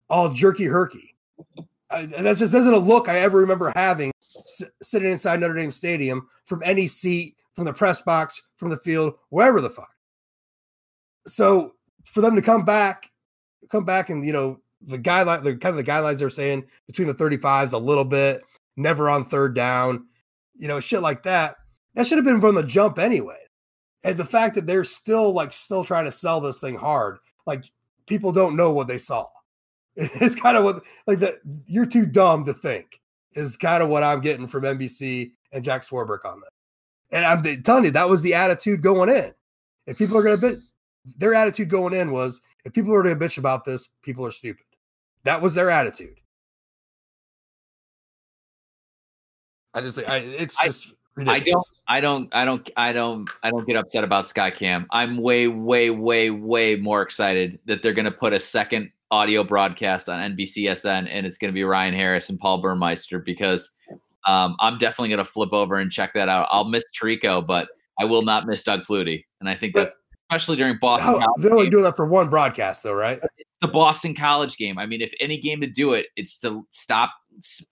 all 0.08 0.30
jerky 0.30 0.66
herky. 0.66 1.16
That 1.90 2.36
just 2.36 2.54
isn't 2.54 2.72
a 2.72 2.78
look 2.78 3.08
I 3.08 3.18
ever 3.20 3.38
remember 3.38 3.72
having 3.76 4.12
s- 4.18 4.62
sitting 4.82 5.12
inside 5.12 5.40
Notre 5.40 5.54
Dame 5.54 5.70
Stadium 5.70 6.28
from 6.44 6.62
any 6.64 6.86
seat, 6.86 7.36
from 7.54 7.64
the 7.64 7.72
press 7.72 8.00
box, 8.00 8.42
from 8.56 8.70
the 8.70 8.76
field, 8.78 9.14
wherever 9.30 9.60
the 9.60 9.70
fuck. 9.70 9.90
So 11.26 11.72
for 12.04 12.20
them 12.20 12.36
to 12.36 12.42
come 12.42 12.64
back, 12.64 13.10
come 13.70 13.84
back 13.84 14.10
and 14.10 14.24
you 14.24 14.32
know 14.32 14.60
the 14.82 14.98
guideline, 14.98 15.42
the 15.42 15.56
kind 15.56 15.78
of 15.78 15.84
the 15.84 15.90
guidelines 15.90 16.18
they're 16.18 16.30
saying 16.30 16.66
between 16.86 17.08
the 17.08 17.14
35s 17.14 17.72
a 17.72 17.78
little 17.78 18.04
bit, 18.04 18.42
never 18.76 19.08
on 19.08 19.24
third 19.24 19.54
down, 19.54 20.06
you 20.54 20.68
know, 20.68 20.80
shit 20.80 21.00
like 21.00 21.22
that. 21.24 21.56
That 21.94 22.06
should 22.06 22.18
have 22.18 22.24
been 22.24 22.40
from 22.40 22.54
the 22.54 22.62
jump 22.62 22.98
anyway. 22.98 23.38
And 24.04 24.16
the 24.16 24.24
fact 24.24 24.54
that 24.54 24.66
they're 24.66 24.84
still 24.84 25.32
like 25.32 25.52
still 25.52 25.84
trying 25.84 26.04
to 26.04 26.12
sell 26.12 26.40
this 26.40 26.60
thing 26.60 26.76
hard, 26.76 27.18
like 27.46 27.64
people 28.06 28.32
don't 28.32 28.56
know 28.56 28.72
what 28.72 28.86
they 28.86 28.98
saw. 28.98 29.26
It's 30.20 30.36
kind 30.36 30.58
of 30.58 30.64
what 30.64 30.82
like 31.06 31.20
that 31.20 31.36
you're 31.66 31.86
too 31.86 32.04
dumb 32.04 32.44
to 32.44 32.52
think 32.52 33.00
is 33.32 33.56
kind 33.56 33.82
of 33.82 33.88
what 33.88 34.02
I'm 34.02 34.20
getting 34.20 34.46
from 34.46 34.64
NBC 34.64 35.32
and 35.52 35.64
Jack 35.64 35.82
Swarbrick 35.82 36.24
on 36.24 36.40
that. 36.40 37.16
And 37.16 37.24
I'm 37.24 37.62
telling 37.62 37.84
you, 37.84 37.90
that 37.92 38.08
was 38.08 38.20
the 38.20 38.34
attitude 38.34 38.82
going 38.82 39.08
in. 39.08 39.32
If 39.86 39.96
people 39.96 40.18
are 40.18 40.22
gonna 40.22 40.36
bitch, 40.36 40.60
their 41.16 41.32
attitude 41.32 41.70
going 41.70 41.94
in 41.94 42.10
was 42.10 42.42
if 42.64 42.74
people 42.74 42.92
are 42.92 43.02
gonna 43.02 43.16
bitch 43.16 43.38
about 43.38 43.64
this, 43.64 43.88
people 44.02 44.26
are 44.26 44.30
stupid. 44.30 44.66
That 45.24 45.40
was 45.40 45.54
their 45.54 45.70
attitude. 45.70 46.20
I 49.72 49.80
just 49.80 49.98
I, 49.98 50.18
it's 50.18 50.58
just 50.58 50.92
I 51.26 51.38
ridiculous. 51.38 51.44
don't, 51.44 51.66
I 51.88 52.00
don't, 52.00 52.28
I 52.32 52.44
don't, 52.44 52.70
I 52.76 52.92
don't, 52.92 53.30
I 53.42 53.50
don't 53.50 53.66
get 53.66 53.76
upset 53.76 54.04
about 54.04 54.24
Skycam. 54.24 54.86
I'm 54.90 55.16
way, 55.18 55.48
way, 55.48 55.90
way, 55.90 56.30
way 56.30 56.76
more 56.76 57.02
excited 57.02 57.58
that 57.66 57.82
they're 57.82 57.92
going 57.92 58.06
to 58.06 58.10
put 58.10 58.32
a 58.32 58.40
second 58.40 58.90
audio 59.10 59.44
broadcast 59.44 60.08
on 60.08 60.36
NBCSN, 60.36 61.08
and 61.10 61.26
it's 61.26 61.38
going 61.38 61.50
to 61.50 61.54
be 61.54 61.64
Ryan 61.64 61.94
Harris 61.94 62.28
and 62.28 62.38
Paul 62.38 62.58
Burmeister 62.58 63.18
because 63.18 63.70
um, 64.26 64.56
I'm 64.60 64.78
definitely 64.78 65.08
going 65.08 65.18
to 65.18 65.24
flip 65.24 65.52
over 65.52 65.76
and 65.76 65.90
check 65.90 66.14
that 66.14 66.28
out. 66.28 66.48
I'll 66.50 66.68
miss 66.68 66.84
Tirico, 66.98 67.46
but 67.46 67.68
I 67.98 68.04
will 68.04 68.22
not 68.22 68.46
miss 68.46 68.62
Doug 68.62 68.82
Flutie, 68.82 69.24
and 69.40 69.48
I 69.48 69.54
think 69.54 69.74
that's 69.74 69.94
especially 70.30 70.56
during 70.56 70.78
Boston. 70.80 71.14
College 71.14 71.26
they're 71.38 71.52
only 71.52 71.70
doing 71.70 71.84
that 71.84 71.96
for 71.96 72.06
one 72.06 72.28
broadcast, 72.28 72.82
though, 72.82 72.92
right? 72.92 73.20
It's 73.38 73.50
the 73.60 73.68
Boston 73.68 74.14
College 74.14 74.56
game. 74.56 74.78
I 74.78 74.86
mean, 74.86 75.00
if 75.00 75.12
any 75.20 75.38
game 75.38 75.60
to 75.60 75.66
do 75.66 75.92
it, 75.92 76.06
it's 76.16 76.38
to 76.40 76.66
stop 76.70 77.12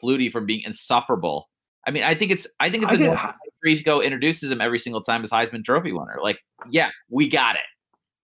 Flutie 0.03 0.31
from 0.31 0.47
being 0.47 0.63
insufferable. 0.65 1.49
I 1.87 1.91
mean, 1.91 2.05
I 2.05 2.15
think 2.15 2.31
it's, 2.31 2.47
I 2.61 2.71
think 2.71 2.85
it's 2.85 2.93
I 2.93 2.95
a 2.95 2.99
get- 2.99 3.35
Tirico 3.65 4.03
introduces 4.03 4.51
him 4.51 4.61
every 4.61 4.79
single 4.79 5.01
time 5.01 5.23
as 5.23 5.31
Heisman 5.31 5.65
Trophy 5.65 5.93
winner. 5.93 6.19
Like, 6.23 6.39
yeah, 6.71 6.91
we 7.11 7.29
got 7.29 7.57
it. 7.57 7.63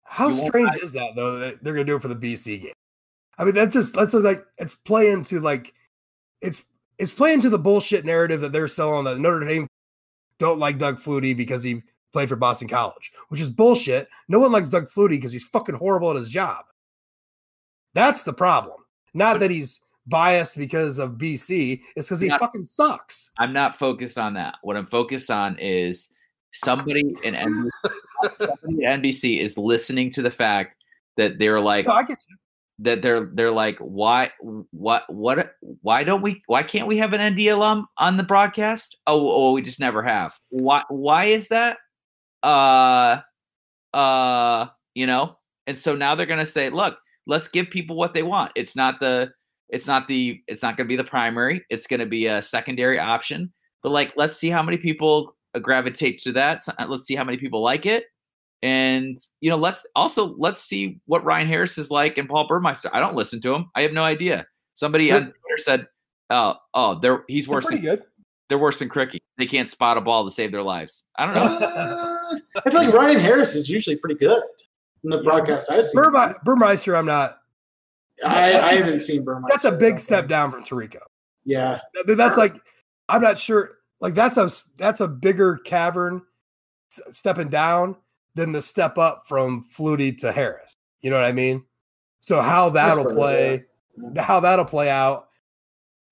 How 0.05 0.29
You 0.29 0.35
strange 0.35 0.77
is 0.77 0.93
that 0.93 1.13
though? 1.17 1.39
That 1.39 1.63
they're 1.63 1.75
gonna 1.75 1.85
do 1.85 1.97
it 1.97 2.03
for 2.03 2.09
the 2.09 2.17
BC 2.17 2.63
game. 2.63 2.73
I 3.39 3.45
mean, 3.45 3.55
that 3.55 3.71
just 3.71 3.95
that's 3.95 4.13
just 4.13 4.25
like 4.25 4.45
it's 4.59 4.75
playing 4.75 5.25
to 5.25 5.41
like 5.41 5.75
it's 6.41 6.65
it's 6.99 7.13
playing 7.13 7.43
to 7.43 7.51
the 7.51 7.59
bullshit 7.59 8.05
narrative 8.05 8.41
that 8.41 8.53
they're 8.53 8.69
selling 8.69 9.05
that 9.05 9.19
Notre 9.19 9.41
Dame 9.41 9.67
don't 10.39 10.59
like 10.59 10.79
Doug 10.79 10.99
Flutie 10.99 11.37
because 11.37 11.63
he 11.63 11.83
played 12.13 12.29
for 12.29 12.37
Boston 12.37 12.69
College, 12.69 13.13
which 13.29 13.41
is 13.41 13.51
bullshit. 13.51 14.09
No 14.29 14.39
one 14.39 14.53
likes 14.53 14.69
Doug 14.69 14.89
Flutie 14.89 15.11
because 15.11 15.33
he's 15.33 15.45
fucking 15.45 15.75
horrible 15.75 16.11
at 16.11 16.17
his 16.17 16.29
job. 16.29 16.65
That's 17.95 18.23
the 18.23 18.33
problem. 18.33 18.79
Not 19.15 19.41
that 19.41 19.51
he's 19.51 19.81
biased 20.07 20.57
because 20.57 20.99
of 20.99 21.13
BC. 21.13 21.81
It's 21.97 22.09
because 22.09 22.21
he 22.21 22.29
Not- 22.29 22.41
fucking 22.41 22.65
sucks. 22.65 23.31
I'm 23.39 23.53
not 23.53 23.79
focused 23.79 24.19
on 24.19 24.35
that. 24.35 24.57
What 24.63 24.77
I'm 24.77 24.87
focused 24.87 25.31
on 25.31 25.59
is 25.59 26.09
somebody 26.53 27.15
in 27.25 27.35
NBC, 27.35 27.69
somebody 28.39 28.85
NBC 28.87 29.39
is 29.41 29.59
listening 29.59 30.11
to 30.13 30.23
the 30.23 30.31
fact 30.31 30.83
that 31.17 31.39
they're 31.39 31.61
like 31.61 31.87
No, 31.87 31.95
I 31.95 32.03
get 32.03 32.19
you. 32.29 32.37
That 32.79 33.01
they're 33.01 33.31
they're 33.33 33.53
like 33.53 33.79
why 33.79 34.31
what 34.71 35.05
what 35.09 35.55
why 35.83 36.05
don't 36.05 36.21
we 36.21 36.43
why 36.47 36.63
can't 36.63 36.87
we 36.87 36.99
have 36.99 37.13
an 37.13 37.33
ND 37.33 37.49
alum 37.49 37.87
on 37.99 38.17
the 38.17 38.23
broadcast? 38.23 38.97
Oh, 39.07 39.31
oh 39.31 39.53
we 39.53 39.63
just 39.63 39.81
never 39.81 40.03
have. 40.03 40.35
Why 40.51 40.83
why 40.89 41.27
is 41.27 41.49
that? 41.49 41.79
Uh 42.43 43.21
uh 43.95 44.67
you 44.95 45.07
know, 45.07 45.39
and 45.67 45.79
so 45.79 45.97
now 45.97 46.15
they're 46.15 46.27
gonna 46.27 46.47
say, 46.47 46.71
look, 46.71 46.99
let's 47.27 47.49
give 47.49 47.71
people 47.71 47.97
what 47.97 48.15
they 48.15 48.23
want. 48.23 48.53
It's 48.55 48.77
not 48.77 49.01
the 49.01 49.31
it's 49.69 49.87
not 49.87 50.07
the 50.07 50.41
it's 50.47 50.63
not 50.63 50.77
gonna 50.77 50.89
be 50.89 50.97
the 50.97 51.05
primary, 51.05 51.65
it's 51.71 51.87
gonna 51.87 52.07
be 52.07 52.27
a 52.27 52.43
secondary 52.43 52.99
option. 52.99 53.53
But 53.83 53.91
like 53.91 54.13
let's 54.17 54.37
see 54.37 54.51
how 54.51 54.63
many 54.63 54.77
people 54.77 55.35
gravitate 55.63 56.19
to 56.23 56.33
that. 56.33 56.63
Let's 56.87 57.07
see 57.07 57.15
how 57.15 57.25
many 57.25 57.39
people 57.39 57.63
like 57.63 57.87
it. 57.87 58.05
And 58.63 59.19
you 59.41 59.51
know, 59.51 59.57
let's 59.57 59.87
also 59.95 60.35
let's 60.39 60.63
see 60.63 61.01
what 61.07 61.25
Ryan 61.25 61.47
Harris 61.47 61.79
is 61.79 61.91
like 61.91 62.19
and 62.19 62.29
Paul 62.29 62.47
Burmeister. 62.49 62.91
I 62.93 63.01
don't 63.01 63.15
listen 63.15 63.41
to 63.43 63.55
him. 63.55 63.67
I 63.75 63.83
have 63.83 63.93
no 63.93 64.03
idea. 64.03 64.47
Somebody 64.75 65.13
on 65.13 65.23
Twitter 65.25 65.59
said, 65.59 65.87
"Oh, 66.31 66.55
oh, 66.75 66.99
they're 66.99 67.25
he's 67.29 67.47
They're 67.47 67.55
worse 67.55 67.67
pretty 67.67 67.87
than 67.87 67.97
good. 67.97 68.05
they're 68.49 68.59
worse 68.59 68.79
than 68.79 68.89
Cricky. 68.89 69.19
They 69.39 69.47
can't 69.47 69.69
spot 69.71 69.99
a 69.99 70.01
ball 70.01 70.25
to 70.25 70.31
save 70.31 70.53
their 70.53 70.63
lives." 70.63 71.05
I 71.19 71.27
don't 71.27 71.35
know. 71.35 71.67
Uh, 71.67 72.61
I 72.65 72.71
feel 72.71 72.81
like 72.85 72.95
Ryan 72.95 73.21
Harris 73.21 73.55
is 73.55 73.69
usually 73.71 73.97
pretty 73.97 74.17
good 74.17 74.43
in 75.05 75.11
the 75.11 75.19
Yeah, 75.19 75.23
broadcast 75.23 75.71
I've 75.71 75.87
seen. 75.87 76.03
Burme- 76.03 76.43
Burmeister, 76.43 76.97
I'm 76.97 77.07
not. 77.07 77.39
I, 78.25 78.53
that's 78.53 78.65
I 78.67 78.73
a- 78.73 78.77
haven't 78.79 78.99
seen 79.01 79.25
Burmeister. 79.25 79.49
That's 79.53 79.65
a 79.67 79.77
I 79.77 79.79
big 79.79 80.01
step 80.01 80.21
think. 80.21 80.31
down 80.31 80.51
from 80.51 80.65
Tirico. 80.65 80.99
Yeah, 81.45 81.79
Th- 82.07 82.17
That's 82.17 82.37
like 82.37 82.57
I'm 83.09 83.21
not 83.23 83.39
sure. 83.39 83.71
Like 84.01 84.15
that's 84.15 84.37
a 84.39 84.51
that's 84.79 85.01
a 85.01 85.07
bigger 85.09 85.59
cavern 85.59 86.23
stepping 86.91 87.49
down 87.49 87.97
than 88.37 88.53
the 88.53 88.63
step 88.63 88.99
up 88.99 89.23
from 89.27 89.65
Flutie 89.65 90.17
to 90.19 90.31
Harris. 90.31 90.77
You 91.01 91.11
know 91.11 91.17
what 91.17 91.25
I 91.25 91.33
mean? 91.33 91.65
So 92.21 92.41
how 92.41 92.71
that'll 92.71 93.05
suppose, 93.05 93.17
play, 93.17 93.65
yeah. 93.97 94.23
how 94.23 94.41
that'll 94.41 94.65
play 94.65 94.91
out, 94.91 95.29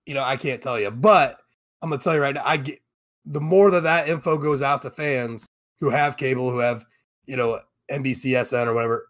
you 0.05 0.13
know, 0.13 0.23
I 0.23 0.35
can't 0.35 0.61
tell 0.61 0.79
you. 0.79 0.91
But 0.91 1.37
I'm 1.81 1.89
gonna 1.89 2.01
tell 2.01 2.15
you 2.15 2.21
right 2.21 2.35
now, 2.35 2.43
I 2.43 2.57
get 2.57 2.79
the 3.25 3.41
more 3.41 3.71
that 3.71 3.83
that 3.83 4.09
info 4.09 4.37
goes 4.37 4.61
out 4.61 4.81
to 4.81 4.89
fans 4.89 5.47
who 5.79 5.89
have 5.89 6.17
cable, 6.17 6.49
who 6.49 6.59
have 6.59 6.85
you 7.25 7.37
know 7.37 7.59
NBCSN 7.91 8.67
or 8.67 8.73
whatever. 8.73 9.09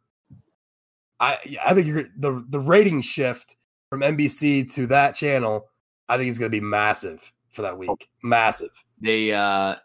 I 1.20 1.38
I 1.66 1.74
think 1.74 1.88
you're 1.88 2.03
the 2.18 2.45
the 2.49 2.59
rating 2.59 3.01
shift 3.01 3.55
from 3.89 4.01
NBC 4.01 4.72
to 4.74 4.88
that 4.88 5.16
channel. 5.16 5.70
I 6.09 6.18
think 6.18 6.30
it's 6.30 6.38
going 6.38 6.51
to 6.51 6.57
be 6.57 6.66
massive 6.66 7.32
for 7.51 7.61
that 7.63 7.78
week. 7.78 8.09
Massive. 8.22 8.72
they 9.01 9.32
uh 9.32 9.76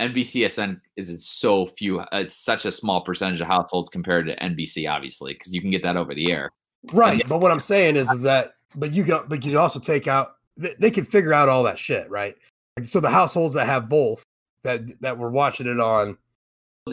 NBCSN 0.00 0.80
is 0.96 1.26
so 1.26 1.66
few. 1.66 2.02
It's 2.12 2.36
such 2.36 2.64
a 2.64 2.72
small 2.72 3.00
percentage 3.00 3.40
of 3.40 3.46
households 3.46 3.88
compared 3.88 4.26
to 4.26 4.36
NBC, 4.36 4.90
obviously, 4.90 5.32
because 5.34 5.54
you 5.54 5.60
can 5.60 5.70
get 5.70 5.82
that 5.82 5.96
over 5.96 6.14
the 6.14 6.30
air. 6.30 6.50
Right. 6.92 7.22
But 7.28 7.40
what 7.40 7.50
I'm 7.50 7.60
saying 7.60 7.96
is, 7.96 8.10
is 8.10 8.22
that, 8.22 8.52
but 8.76 8.92
you 8.92 9.04
can, 9.04 9.22
but 9.28 9.44
you 9.44 9.50
can 9.50 9.58
also 9.58 9.80
take 9.80 10.06
out, 10.06 10.36
they, 10.56 10.74
they 10.78 10.90
can 10.90 11.04
figure 11.04 11.32
out 11.32 11.48
all 11.48 11.62
that 11.64 11.78
shit, 11.78 12.08
right? 12.10 12.36
Like, 12.76 12.86
So 12.86 13.00
the 13.00 13.10
households 13.10 13.54
that 13.54 13.66
have 13.66 13.88
both 13.88 14.22
that 14.62 15.00
that 15.00 15.18
were 15.18 15.30
watching 15.30 15.66
it 15.66 15.80
on. 15.80 16.16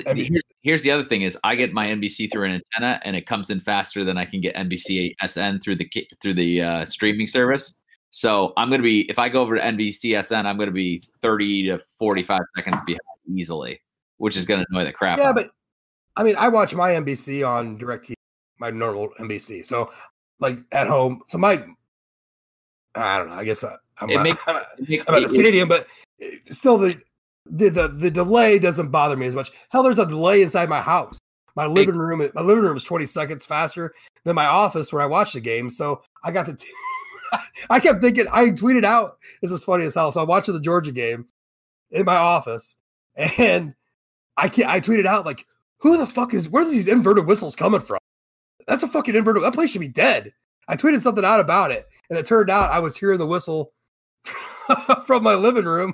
Here's, 0.05 0.41
here's 0.61 0.83
the 0.83 0.91
other 0.91 1.05
thing: 1.05 1.21
is 1.21 1.37
I 1.43 1.55
get 1.55 1.73
my 1.73 1.87
NBC 1.87 2.31
through 2.31 2.45
an 2.45 2.61
antenna, 2.61 2.99
and 3.05 3.15
it 3.15 3.25
comes 3.25 3.49
in 3.49 3.61
faster 3.61 4.03
than 4.03 4.17
I 4.17 4.25
can 4.25 4.41
get 4.41 4.55
NBC 4.55 5.15
SN 5.25 5.59
through 5.59 5.75
the 5.75 5.89
through 6.21 6.33
the 6.33 6.61
uh, 6.61 6.85
streaming 6.85 7.27
service. 7.27 7.73
So 8.09 8.53
I'm 8.55 8.69
going 8.69 8.79
to 8.79 8.83
be 8.83 9.01
if 9.09 9.19
I 9.19 9.29
go 9.29 9.41
over 9.41 9.55
to 9.55 9.61
NBC 9.61 10.23
SN, 10.23 10.45
I'm 10.45 10.57
going 10.57 10.69
to 10.69 10.73
be 10.73 11.01
30 11.21 11.67
to 11.67 11.79
45 11.99 12.41
seconds 12.55 12.81
behind 12.85 13.01
easily, 13.27 13.81
which 14.17 14.37
is 14.37 14.45
going 14.45 14.61
to 14.61 14.65
annoy 14.69 14.85
the 14.85 14.93
crap. 14.93 15.19
Yeah, 15.19 15.33
but 15.33 15.49
I 16.15 16.23
mean, 16.23 16.35
I 16.37 16.47
watch 16.47 16.73
my 16.73 16.91
NBC 16.91 17.47
on 17.47 17.77
DirecTV, 17.77 18.13
my 18.59 18.69
normal 18.69 19.09
NBC. 19.19 19.65
So 19.65 19.91
like 20.39 20.57
at 20.71 20.87
home, 20.87 21.21
so 21.27 21.37
my 21.37 21.65
I 22.95 23.17
don't 23.17 23.27
know. 23.27 23.33
I 23.33 23.43
guess 23.43 23.63
I, 23.63 23.75
am 24.01 24.09
it 24.09 24.21
makes, 24.21 24.41
I'm, 24.47 24.55
it 24.77 24.89
makes, 24.89 25.03
at 25.07 25.21
the 25.21 25.29
stadium, 25.29 25.67
but 25.67 25.87
still 26.49 26.77
the, 26.77 26.99
the 27.45 27.69
the 27.69 27.87
the 27.89 28.11
delay 28.11 28.57
doesn't 28.59 28.89
bother 28.89 29.17
me 29.17 29.27
as 29.27 29.35
much. 29.35 29.51
Hell, 29.69 29.83
there's 29.83 29.99
a 29.99 30.05
delay 30.05 30.41
inside 30.41 30.69
my 30.69 30.81
house. 30.81 31.19
My 31.55 31.67
living 31.67 31.95
room, 31.95 32.27
my 32.33 32.41
living 32.41 32.63
room 32.63 32.75
is 32.75 32.83
20 32.83 33.05
seconds 33.05 33.45
faster 33.45 33.93
than 34.25 34.35
my 34.35 34.45
office 34.45 34.91
where 34.91 35.01
I 35.01 35.05
watch 35.05 35.33
the 35.33 35.39
game. 35.39 35.69
So 35.69 36.01
I 36.23 36.31
got 36.31 36.45
the. 36.45 36.55
T- 36.55 36.67
I 37.69 37.79
kept 37.79 38.01
thinking. 38.01 38.25
I 38.31 38.47
tweeted 38.47 38.85
out. 38.85 39.17
This 39.41 39.51
is 39.51 39.63
funny 39.63 39.85
as 39.85 39.95
hell. 39.95 40.11
So 40.11 40.21
I'm 40.21 40.27
watching 40.27 40.53
the 40.53 40.59
Georgia 40.59 40.91
game 40.91 41.27
in 41.91 42.05
my 42.05 42.15
office, 42.15 42.75
and 43.15 43.73
I 44.37 44.49
can't. 44.49 44.69
I 44.69 44.79
tweeted 44.79 45.05
out 45.05 45.25
like, 45.25 45.45
"Who 45.79 45.97
the 45.97 46.07
fuck 46.07 46.33
is? 46.33 46.49
Where 46.49 46.63
are 46.63 46.69
these 46.69 46.87
inverted 46.87 47.27
whistles 47.27 47.55
coming 47.55 47.81
from? 47.81 47.99
That's 48.67 48.83
a 48.83 48.87
fucking 48.87 49.15
inverted. 49.15 49.43
That 49.43 49.53
place 49.53 49.71
should 49.71 49.81
be 49.81 49.87
dead." 49.87 50.33
I 50.67 50.75
tweeted 50.75 51.01
something 51.01 51.25
out 51.25 51.39
about 51.39 51.71
it, 51.71 51.87
and 52.09 52.17
it 52.17 52.25
turned 52.25 52.49
out 52.49 52.71
I 52.71 52.79
was 52.79 52.97
hearing 52.97 53.19
the 53.19 53.27
whistle 53.27 53.73
from 55.05 55.23
my 55.23 55.35
living 55.35 55.65
room, 55.65 55.93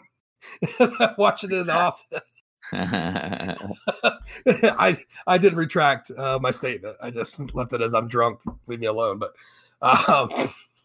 watching 1.17 1.51
it 1.51 1.57
in 1.57 1.67
the 1.67 1.73
office. 1.73 2.43
I 2.73 4.97
I 5.27 5.37
didn't 5.37 5.57
retract 5.57 6.11
uh, 6.11 6.39
my 6.41 6.51
statement. 6.51 6.95
I 7.03 7.09
just 7.09 7.53
left 7.53 7.73
it 7.73 7.81
as 7.81 7.93
I'm 7.93 8.07
drunk. 8.07 8.39
Leave 8.67 8.79
me 8.79 8.87
alone. 8.87 9.19
But 9.19 9.33
um, 9.81 10.29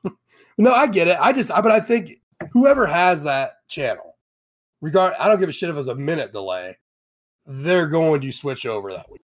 no, 0.59 0.73
I 0.73 0.87
get 0.87 1.09
it. 1.09 1.19
I 1.21 1.33
just, 1.33 1.51
I, 1.51 1.61
but 1.61 1.73
I 1.73 1.81
think 1.81 2.21
whoever 2.53 2.87
has 2.87 3.23
that 3.25 3.53
channel, 3.69 4.17
regard, 4.81 5.15
I 5.19 5.29
don't 5.29 5.41
give 5.41 5.49
a 5.49 5.53
shit 5.53 5.71
if 5.71 5.77
it's 5.77 5.89
a 5.89 5.95
minute 5.95 6.33
delay. 6.33 6.77
They're 7.47 7.87
going 7.87 8.21
to 8.23 8.33
switch 8.33 8.67
over 8.67 8.93
that 8.93 9.11
week. 9.11 9.23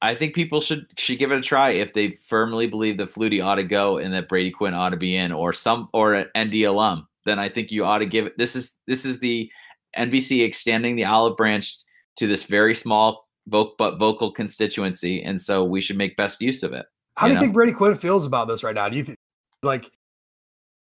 I 0.00 0.14
think 0.14 0.34
people 0.34 0.60
should 0.60 0.86
should 0.96 1.18
give 1.18 1.32
it 1.32 1.38
a 1.38 1.42
try 1.42 1.70
if 1.70 1.92
they 1.92 2.18
firmly 2.28 2.66
believe 2.66 2.98
that 2.98 3.12
Flutie 3.12 3.44
ought 3.44 3.56
to 3.56 3.64
go 3.64 3.98
and 3.98 4.14
that 4.14 4.28
Brady 4.28 4.50
Quinn 4.50 4.74
ought 4.74 4.90
to 4.90 4.96
be 4.96 5.16
in, 5.16 5.32
or 5.32 5.52
some 5.52 5.88
or 5.92 6.14
an 6.14 6.28
ND 6.38 6.62
alum. 6.64 7.06
Then 7.24 7.38
I 7.38 7.48
think 7.48 7.70
you 7.70 7.84
ought 7.84 7.98
to 7.98 8.06
give 8.06 8.26
it. 8.26 8.38
This 8.38 8.54
is 8.54 8.76
this 8.86 9.04
is 9.04 9.20
the 9.20 9.50
NBC 9.96 10.44
extending 10.44 10.96
the 10.96 11.04
olive 11.04 11.36
branch 11.36 11.76
to 12.16 12.26
this 12.26 12.44
very 12.44 12.74
small 12.74 13.28
voc- 13.50 13.72
but 13.78 13.98
vocal 13.98 14.30
constituency, 14.32 15.22
and 15.22 15.40
so 15.40 15.64
we 15.64 15.80
should 15.80 15.96
make 15.96 16.16
best 16.16 16.40
use 16.40 16.62
of 16.62 16.72
it. 16.72 16.86
How 17.16 17.26
do 17.26 17.32
you 17.32 17.34
know? 17.36 17.42
think 17.42 17.54
Brady 17.54 17.72
Quinn 17.72 17.94
feels 17.96 18.24
about 18.24 18.48
this 18.48 18.62
right 18.62 18.74
now? 18.74 18.88
Do 18.88 18.96
you 18.96 19.04
think, 19.04 19.18
like, 19.62 19.90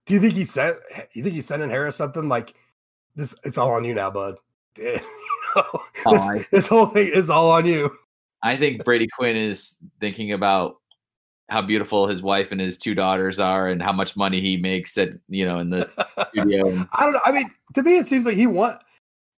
do 0.06 0.14
you 0.14 0.20
think 0.20 0.34
he 0.34 0.46
sent, 0.46 0.78
you 1.14 1.24
think 1.24 1.36
he's 1.36 1.46
sending 1.46 1.70
Harris 1.70 1.96
something 1.96 2.28
like 2.28 2.56
this? 3.16 3.36
It's 3.44 3.58
all 3.58 3.72
on 3.72 3.84
you 3.86 3.94
now, 3.94 4.10
bud. 4.12 4.36
You 4.78 5.62
know, 5.62 5.82
Oh, 6.06 6.14
this, 6.14 6.24
I- 6.24 6.46
this 6.52 6.68
whole 6.68 6.86
thing 6.86 7.12
is 7.14 7.30
all 7.30 7.52
on 7.52 7.66
you. 7.66 7.92
I 8.42 8.56
think 8.56 8.86
Brady 8.86 9.08
Quinn 9.18 9.36
is 9.36 9.76
thinking 10.00 10.32
about 10.32 10.78
how 11.50 11.62
beautiful 11.62 12.08
his 12.08 12.22
wife 12.22 12.54
and 12.54 12.62
his 12.62 12.78
two 12.78 12.96
daughters 12.96 13.38
are, 13.38 13.68
and 13.68 13.84
how 13.84 13.92
much 13.92 14.16
money 14.16 14.40
he 14.40 14.56
makes 14.56 14.98
at 14.98 15.10
you 15.28 15.46
know 15.46 15.60
in 15.60 15.70
the 15.70 15.84
studio. 16.30 16.88
I 16.94 17.04
don't 17.04 17.12
know. 17.12 17.20
I 17.26 17.34
mean, 17.34 17.52
to 17.74 17.84
me, 17.84 17.98
it 17.98 18.06
seems 18.06 18.26
like 18.26 18.38
he 18.38 18.48
want. 18.48 18.82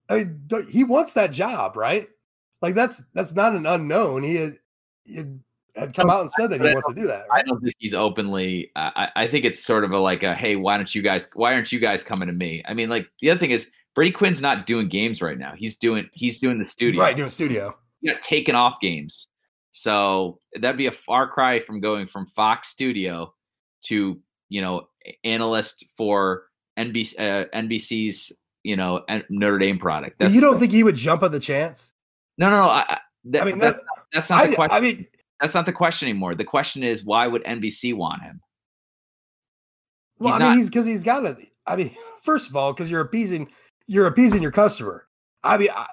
I 0.07 0.17
mean, 0.17 0.47
he 0.69 0.83
wants 0.83 1.13
that 1.13 1.31
job, 1.31 1.75
right? 1.75 2.07
Like 2.61 2.75
that's 2.75 3.01
that's 3.15 3.33
not 3.33 3.55
an 3.55 3.65
unknown. 3.65 4.21
He 4.21 4.51
he 5.05 5.23
had- 5.75 5.93
come 5.93 6.09
out 6.09 6.21
and 6.21 6.31
said 6.31 6.51
that 6.51 6.61
he 6.61 6.67
wants 6.67 6.87
to 6.87 6.93
do 6.93 7.07
that. 7.07 7.25
I 7.31 7.41
don't 7.41 7.61
think 7.61 7.75
he's 7.79 7.93
openly. 7.93 8.71
I, 8.75 9.09
I 9.15 9.27
think 9.27 9.45
it's 9.45 9.63
sort 9.63 9.83
of 9.83 9.91
a 9.91 9.97
like 9.97 10.23
a 10.23 10.33
hey, 10.33 10.55
why 10.55 10.77
don't 10.77 10.93
you 10.93 11.01
guys? 11.01 11.29
Why 11.33 11.53
aren't 11.53 11.71
you 11.71 11.79
guys 11.79 12.03
coming 12.03 12.27
to 12.27 12.33
me? 12.33 12.63
I 12.67 12.73
mean, 12.73 12.89
like 12.89 13.07
the 13.21 13.31
other 13.31 13.39
thing 13.39 13.51
is 13.51 13.69
Brady 13.95 14.11
Quinn's 14.11 14.41
not 14.41 14.65
doing 14.65 14.87
games 14.87 15.21
right 15.21 15.37
now. 15.37 15.53
He's 15.55 15.75
doing 15.75 16.09
he's 16.13 16.37
doing 16.37 16.59
the 16.59 16.65
studio. 16.65 17.01
Right, 17.01 17.15
doing 17.15 17.29
studio. 17.29 17.77
He 18.01 18.09
got 18.09 18.21
taken 18.21 18.55
off 18.55 18.79
games, 18.79 19.27
so 19.71 20.39
that'd 20.59 20.77
be 20.77 20.87
a 20.87 20.91
far 20.91 21.27
cry 21.27 21.59
from 21.59 21.79
going 21.79 22.07
from 22.07 22.25
Fox 22.27 22.69
Studio 22.69 23.33
to 23.85 24.19
you 24.49 24.61
know 24.61 24.87
analyst 25.23 25.85
for 25.95 26.43
NBC 26.77 27.19
uh, 27.19 27.45
NBC's 27.55 28.31
you 28.63 28.75
know 28.75 29.03
Notre 29.29 29.59
Dame 29.59 29.77
product. 29.77 30.21
you 30.21 30.41
don't 30.41 30.59
think 30.59 30.71
he 30.71 30.83
would 30.83 30.95
jump 30.95 31.23
at 31.23 31.31
the 31.31 31.39
chance? 31.39 31.93
no 32.37 32.49
no 32.49 32.57
no. 32.57 32.69
I, 32.69 32.85
I, 32.89 32.97
that, 33.25 33.43
I 33.43 33.45
mean, 33.45 33.59
that's, 33.59 33.79
that's 34.11 34.29
not 34.29 34.45
the 34.45 34.51
I, 34.51 34.55
question. 34.55 34.77
I 34.77 34.79
mean, 34.81 35.07
that's 35.39 35.53
not 35.53 35.65
the 35.65 35.73
question 35.73 36.07
anymore. 36.07 36.35
The 36.35 36.43
question 36.45 36.83
is 36.83 37.03
why 37.03 37.27
would 37.27 37.43
NBC 37.43 37.93
want 37.95 38.21
him? 38.21 38.41
well, 40.19 40.33
He's 40.33 40.35
I 40.35 40.39
mean, 40.43 40.49
not- 40.49 40.57
he's 40.57 40.69
because 40.69 40.85
he's 40.85 41.03
got 41.03 41.25
it. 41.25 41.37
I 41.65 41.75
mean, 41.75 41.91
first 42.23 42.49
of 42.49 42.55
all, 42.55 42.73
because 42.73 42.89
you're 42.89 43.01
appeasing, 43.01 43.51
you're 43.87 44.07
appeasing 44.07 44.41
your 44.41 44.51
customer. 44.51 45.07
I 45.43 45.57
mean, 45.57 45.69
I, 45.75 45.87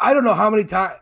I 0.00 0.14
don't 0.14 0.24
know 0.24 0.34
how 0.34 0.50
many 0.50 0.64
times 0.64 0.94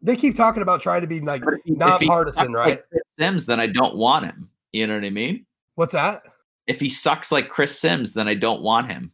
they 0.00 0.16
keep 0.16 0.34
talking 0.34 0.62
about 0.62 0.80
trying 0.82 1.02
to 1.02 1.06
be 1.06 1.20
like 1.20 1.42
But 1.44 1.54
if 1.54 1.60
he- 1.64 1.72
if 1.72 1.76
he 1.76 1.78
nonpartisan, 1.78 2.52
right? 2.52 2.82
Like 2.92 3.02
Simms, 3.18 3.46
then 3.46 3.60
I 3.60 3.66
don't 3.66 3.96
want 3.96 4.24
him. 4.24 4.48
You 4.72 4.86
know 4.86 4.94
what 4.94 5.04
I 5.04 5.10
mean? 5.10 5.44
What's 5.74 5.92
that? 5.92 6.22
If 6.66 6.80
he 6.80 6.88
sucks 6.88 7.30
like 7.32 7.48
Chris 7.48 7.78
Simms, 7.78 8.14
then 8.14 8.28
I 8.28 8.34
don't 8.34 8.62
want 8.62 8.90
him. 8.90 9.12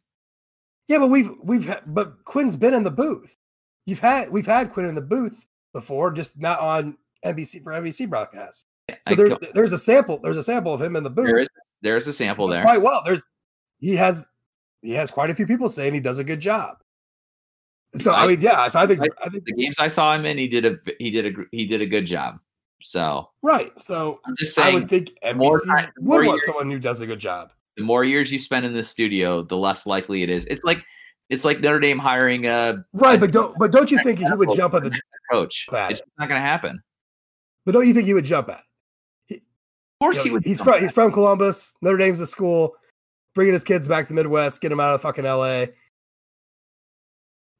Yeah, 0.87 0.99
but 0.99 1.09
we've 1.09 1.31
we've 1.43 1.75
but 1.87 2.25
Quinn's 2.25 2.57
been 2.57 2.75
in 2.75 2.85
the 2.85 2.91
booth. 2.91 3.35
You've 3.87 3.99
had 3.99 4.31
we've 4.31 4.47
had 4.47 4.71
Quinn 4.73 4.87
in 4.87 4.95
the 4.95 5.03
booth 5.03 5.47
before, 5.73 6.11
just 6.13 6.39
not 6.39 6.61
on 6.61 6.97
NBC 7.25 7.63
for 7.63 7.73
NBC 7.73 8.09
broadcasts. 8.09 8.65
So 9.07 9.13
I 9.13 9.15
there, 9.15 9.39
there's 9.55 9.73
a 9.73 9.79
sample. 9.79 10.19
There's 10.19 10.37
a 10.39 10.43
sample 10.43 10.73
of 10.73 10.81
him 10.81 10.97
in 10.97 11.03
the 11.05 11.11
booth. 11.11 11.27
there 11.27 11.39
is 11.39 11.49
there's 11.83 12.07
a 12.07 12.13
sample 12.13 12.49
there. 12.49 12.63
quite 12.63 12.81
well. 12.83 13.03
There's 13.05 13.27
he 13.81 13.95
has 13.97 14.27
he 14.83 14.93
has 14.93 15.11
quite 15.11 15.31
a 15.31 15.35
few 15.35 15.47
people 15.47 15.69
saying 15.71 15.95
he 15.95 16.01
does 16.01 16.19
a 16.19 16.25
good 16.25 16.41
job. 16.41 16.77
So 17.91 18.13
I, 18.13 18.25
I- 18.25 18.27
mean, 18.27 18.41
yeah. 18.41 18.69
So 18.69 18.79
I 18.81 18.87
think 18.87 19.01
I- 19.01 19.09
I 19.25 19.29
think 19.29 19.45
The 19.45 19.53
games 19.53 19.79
I 19.79 19.89
saw 19.89 20.15
him 20.15 20.25
in, 20.25 20.39
he 20.39 20.49
did 20.49 20.65
a 20.67 20.79
he 20.99 21.11
did 21.11 21.27
a 21.27 21.45
he 21.53 21.67
did 21.67 21.81
a 21.81 21.87
good 21.87 22.07
job. 22.07 22.39
So 22.83 23.29
right. 23.43 23.73
So 23.81 24.21
I'm 24.25 24.35
just 24.39 24.59
I 24.59 24.73
would 24.73 24.89
think 24.89 25.11
NBC 25.25 25.37
more 25.37 25.61
time- 25.67 25.91
would 25.99 26.05
more 26.07 26.25
want 26.25 26.43
someone 26.43 26.71
who 26.71 26.79
does 26.79 27.01
a 27.01 27.07
good 27.07 27.19
job. 27.19 27.51
the 27.77 27.83
more 27.85 28.05
years 28.05 28.33
you 28.33 28.39
spend 28.39 28.65
in 28.67 28.73
the 28.73 28.85
studio, 28.85 29.43
the 29.43 29.57
less 29.57 29.87
likely 29.87 30.23
it 30.23 30.31
is. 30.31 30.47
It's 30.47 30.65
like 30.65 30.83
it's 31.29 31.45
like 31.45 31.61
Notre 31.61 31.79
Dame 31.81 31.99
hiring 31.99 32.47
a 32.47 32.85
Right, 32.93 33.21
but 33.21 33.33
don't 33.33 33.57
but 33.59 33.71
don't 33.71 33.91
you 33.91 33.99
think 34.03 34.19
he 34.21 34.27
would 34.33 34.57
jump 34.57 34.75
at 34.75 34.83
the 34.85 34.99
coach. 35.31 35.67
It's 35.73 36.03
not 36.19 36.29
going 36.29 36.41
to 36.41 36.47
happen. 36.47 36.83
But 37.69 37.73
don't 37.73 37.87
you 37.87 37.93
think 37.93 38.07
he 38.07 38.15
would 38.15 38.25
jump 38.25 38.49
at? 38.49 38.61
Of 39.31 39.37
course, 40.01 40.17
You 40.19 40.23
he 40.23 40.31
would. 40.31 40.45
he's 40.47 40.63
from 40.63 40.81
he's 40.81 40.91
from 40.91 41.13
Columbus. 41.13 41.75
Notre 41.83 41.99
Dame's 41.99 42.19
a 42.21 42.27
school. 42.27 42.75
Bringing 43.35 43.53
his 43.53 43.63
kids 43.63 43.87
back 43.87 44.05
to 44.07 44.09
the 44.09 44.15
Midwest, 44.15 44.59
get 44.63 44.71
them 44.71 44.81
out 44.81 44.95
of 44.95 45.03
fucking 45.03 45.25
LA. 45.27 45.37
I 45.45 45.67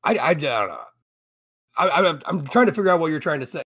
I, 0.05 0.19
I 0.31 0.35
don't 0.35 0.69
know. 0.69 0.81
I, 1.77 1.89
I'm 1.91 2.23
I'm 2.25 2.47
trying 2.47 2.67
to 2.67 2.73
figure 2.73 2.91
out 2.91 3.01
what 3.01 3.11
you're 3.11 3.21
trying 3.21 3.41
to 3.41 3.47
say. 3.47 3.61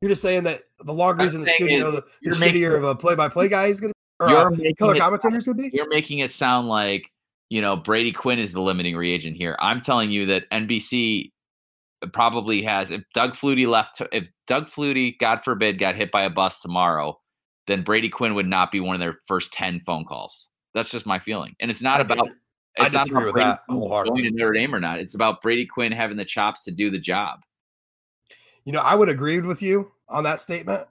You're 0.00 0.08
just 0.08 0.22
saying 0.22 0.44
that 0.44 0.62
the 0.82 0.94
longer 0.94 1.22
he's 1.24 1.34
in 1.34 1.42
the 1.42 1.46
studio, 1.48 1.88
is 1.88 1.94
the, 1.94 2.00
the 2.00 2.06
you're 2.22 2.34
shittier 2.34 2.76
of 2.78 2.84
a 2.84 2.94
play-by-play 2.94 3.48
guy 3.48 3.68
he's 3.68 3.80
gonna 3.80 3.92
or 4.18 4.30
You're 4.30 4.52
uh, 4.52 4.56
a 4.64 4.74
color 4.74 4.94
it- 4.94 4.98
commentator 5.00 5.36
is 5.36 5.44
gonna 5.46 5.58
be. 5.58 5.70
You're 5.74 5.88
making 5.90 6.20
it 6.20 6.30
sound 6.30 6.68
like 6.68 7.04
you 7.50 7.60
know 7.60 7.76
Brady 7.76 8.12
Quinn 8.12 8.38
is 8.38 8.52
the 8.52 8.62
limiting 8.62 8.96
reagent 8.96 9.36
here. 9.36 9.56
I'm 9.58 9.80
telling 9.82 10.10
you 10.10 10.24
that 10.26 10.48
NBC 10.50 11.32
probably 12.12 12.62
has. 12.62 12.90
If 12.90 13.02
Doug 13.14 13.32
Flutie 13.34 13.66
left, 13.66 14.02
if 14.12 14.28
Doug 14.46 14.68
Flutie, 14.68 15.18
God 15.18 15.42
forbid, 15.42 15.78
got 15.78 15.96
hit 15.96 16.10
by 16.10 16.22
a 16.22 16.30
bus 16.30 16.60
tomorrow, 16.60 17.18
then 17.66 17.82
Brady 17.82 18.08
Quinn 18.08 18.34
would 18.34 18.46
not 18.46 18.70
be 18.70 18.80
one 18.80 18.94
of 18.94 19.00
their 19.00 19.18
first 19.26 19.52
ten 19.52 19.80
phone 19.80 20.04
calls. 20.04 20.48
That's 20.74 20.90
just 20.90 21.06
my 21.06 21.18
feeling, 21.18 21.54
and 21.60 21.70
it's 21.70 21.82
not 21.82 21.98
I 21.98 22.02
about. 22.02 22.18
dis- 22.18 22.34
I 22.78 22.84
It's 22.84 22.94
not 22.94 23.10
about 23.10 23.32
Brady 23.32 24.10
going 24.10 24.24
to 24.24 24.30
Notre 24.30 24.52
Dame 24.52 24.74
or 24.74 24.80
not. 24.80 24.98
It's 25.00 25.14
about 25.14 25.40
Brady 25.40 25.64
Quinn 25.64 25.92
having 25.92 26.18
the 26.18 26.26
chops 26.26 26.64
to 26.64 26.70
do 26.70 26.90
the 26.90 26.98
job. 26.98 27.40
You 28.66 28.72
know, 28.72 28.80
I 28.80 28.94
would 28.94 29.08
agree 29.08 29.40
with 29.40 29.62
you 29.62 29.90
on 30.10 30.24
that 30.24 30.42
statement 30.42 30.86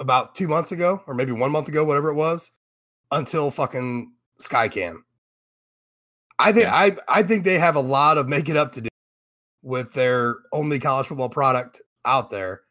about 0.00 0.34
two 0.34 0.48
months 0.48 0.72
ago, 0.72 1.02
or 1.06 1.12
maybe 1.12 1.32
one 1.32 1.52
month 1.52 1.68
ago, 1.68 1.84
whatever 1.84 2.08
it 2.08 2.14
was, 2.14 2.50
until 3.10 3.50
fucking 3.50 4.12
Skycam. 4.40 5.02
I 6.38 6.52
think 6.52 6.64
Yeah. 6.64 6.74
I 6.74 6.96
I 7.08 7.22
think 7.22 7.44
they 7.44 7.58
have 7.58 7.76
a 7.76 7.80
lot 7.80 8.16
of 8.16 8.28
making 8.28 8.56
up 8.56 8.72
to 8.72 8.80
do 8.80 8.88
with 9.62 9.92
their 9.94 10.36
only 10.52 10.78
college 10.78 11.06
football 11.06 11.28
product 11.28 11.80
out 12.04 12.30
there. 12.30 12.62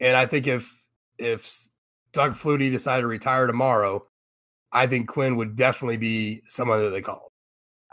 And 0.00 0.16
I 0.16 0.26
think 0.26 0.46
if 0.46 0.72
if 1.18 1.66
Doug 2.12 2.32
Flutie 2.32 2.70
decided 2.70 3.02
to 3.02 3.06
retire 3.08 3.46
tomorrow, 3.46 4.06
I 4.72 4.86
think 4.86 5.08
Quinn 5.08 5.36
would 5.36 5.56
definitely 5.56 5.96
be 5.96 6.42
someone 6.46 6.80
that 6.80 6.90
they 6.90 7.02
call. 7.02 7.32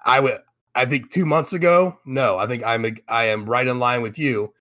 I 0.05 0.19
would 0.19 0.39
I 0.75 0.85
think 0.85 1.11
two 1.11 1.25
months 1.25 1.53
ago, 1.53 1.97
no, 2.05 2.37
I 2.37 2.47
think 2.47 2.63
I'm 2.63 2.85
I 3.07 3.25
am 3.25 3.45
right 3.45 3.67
in 3.67 3.79
line 3.79 4.01
with 4.01 4.17
you 4.17 4.53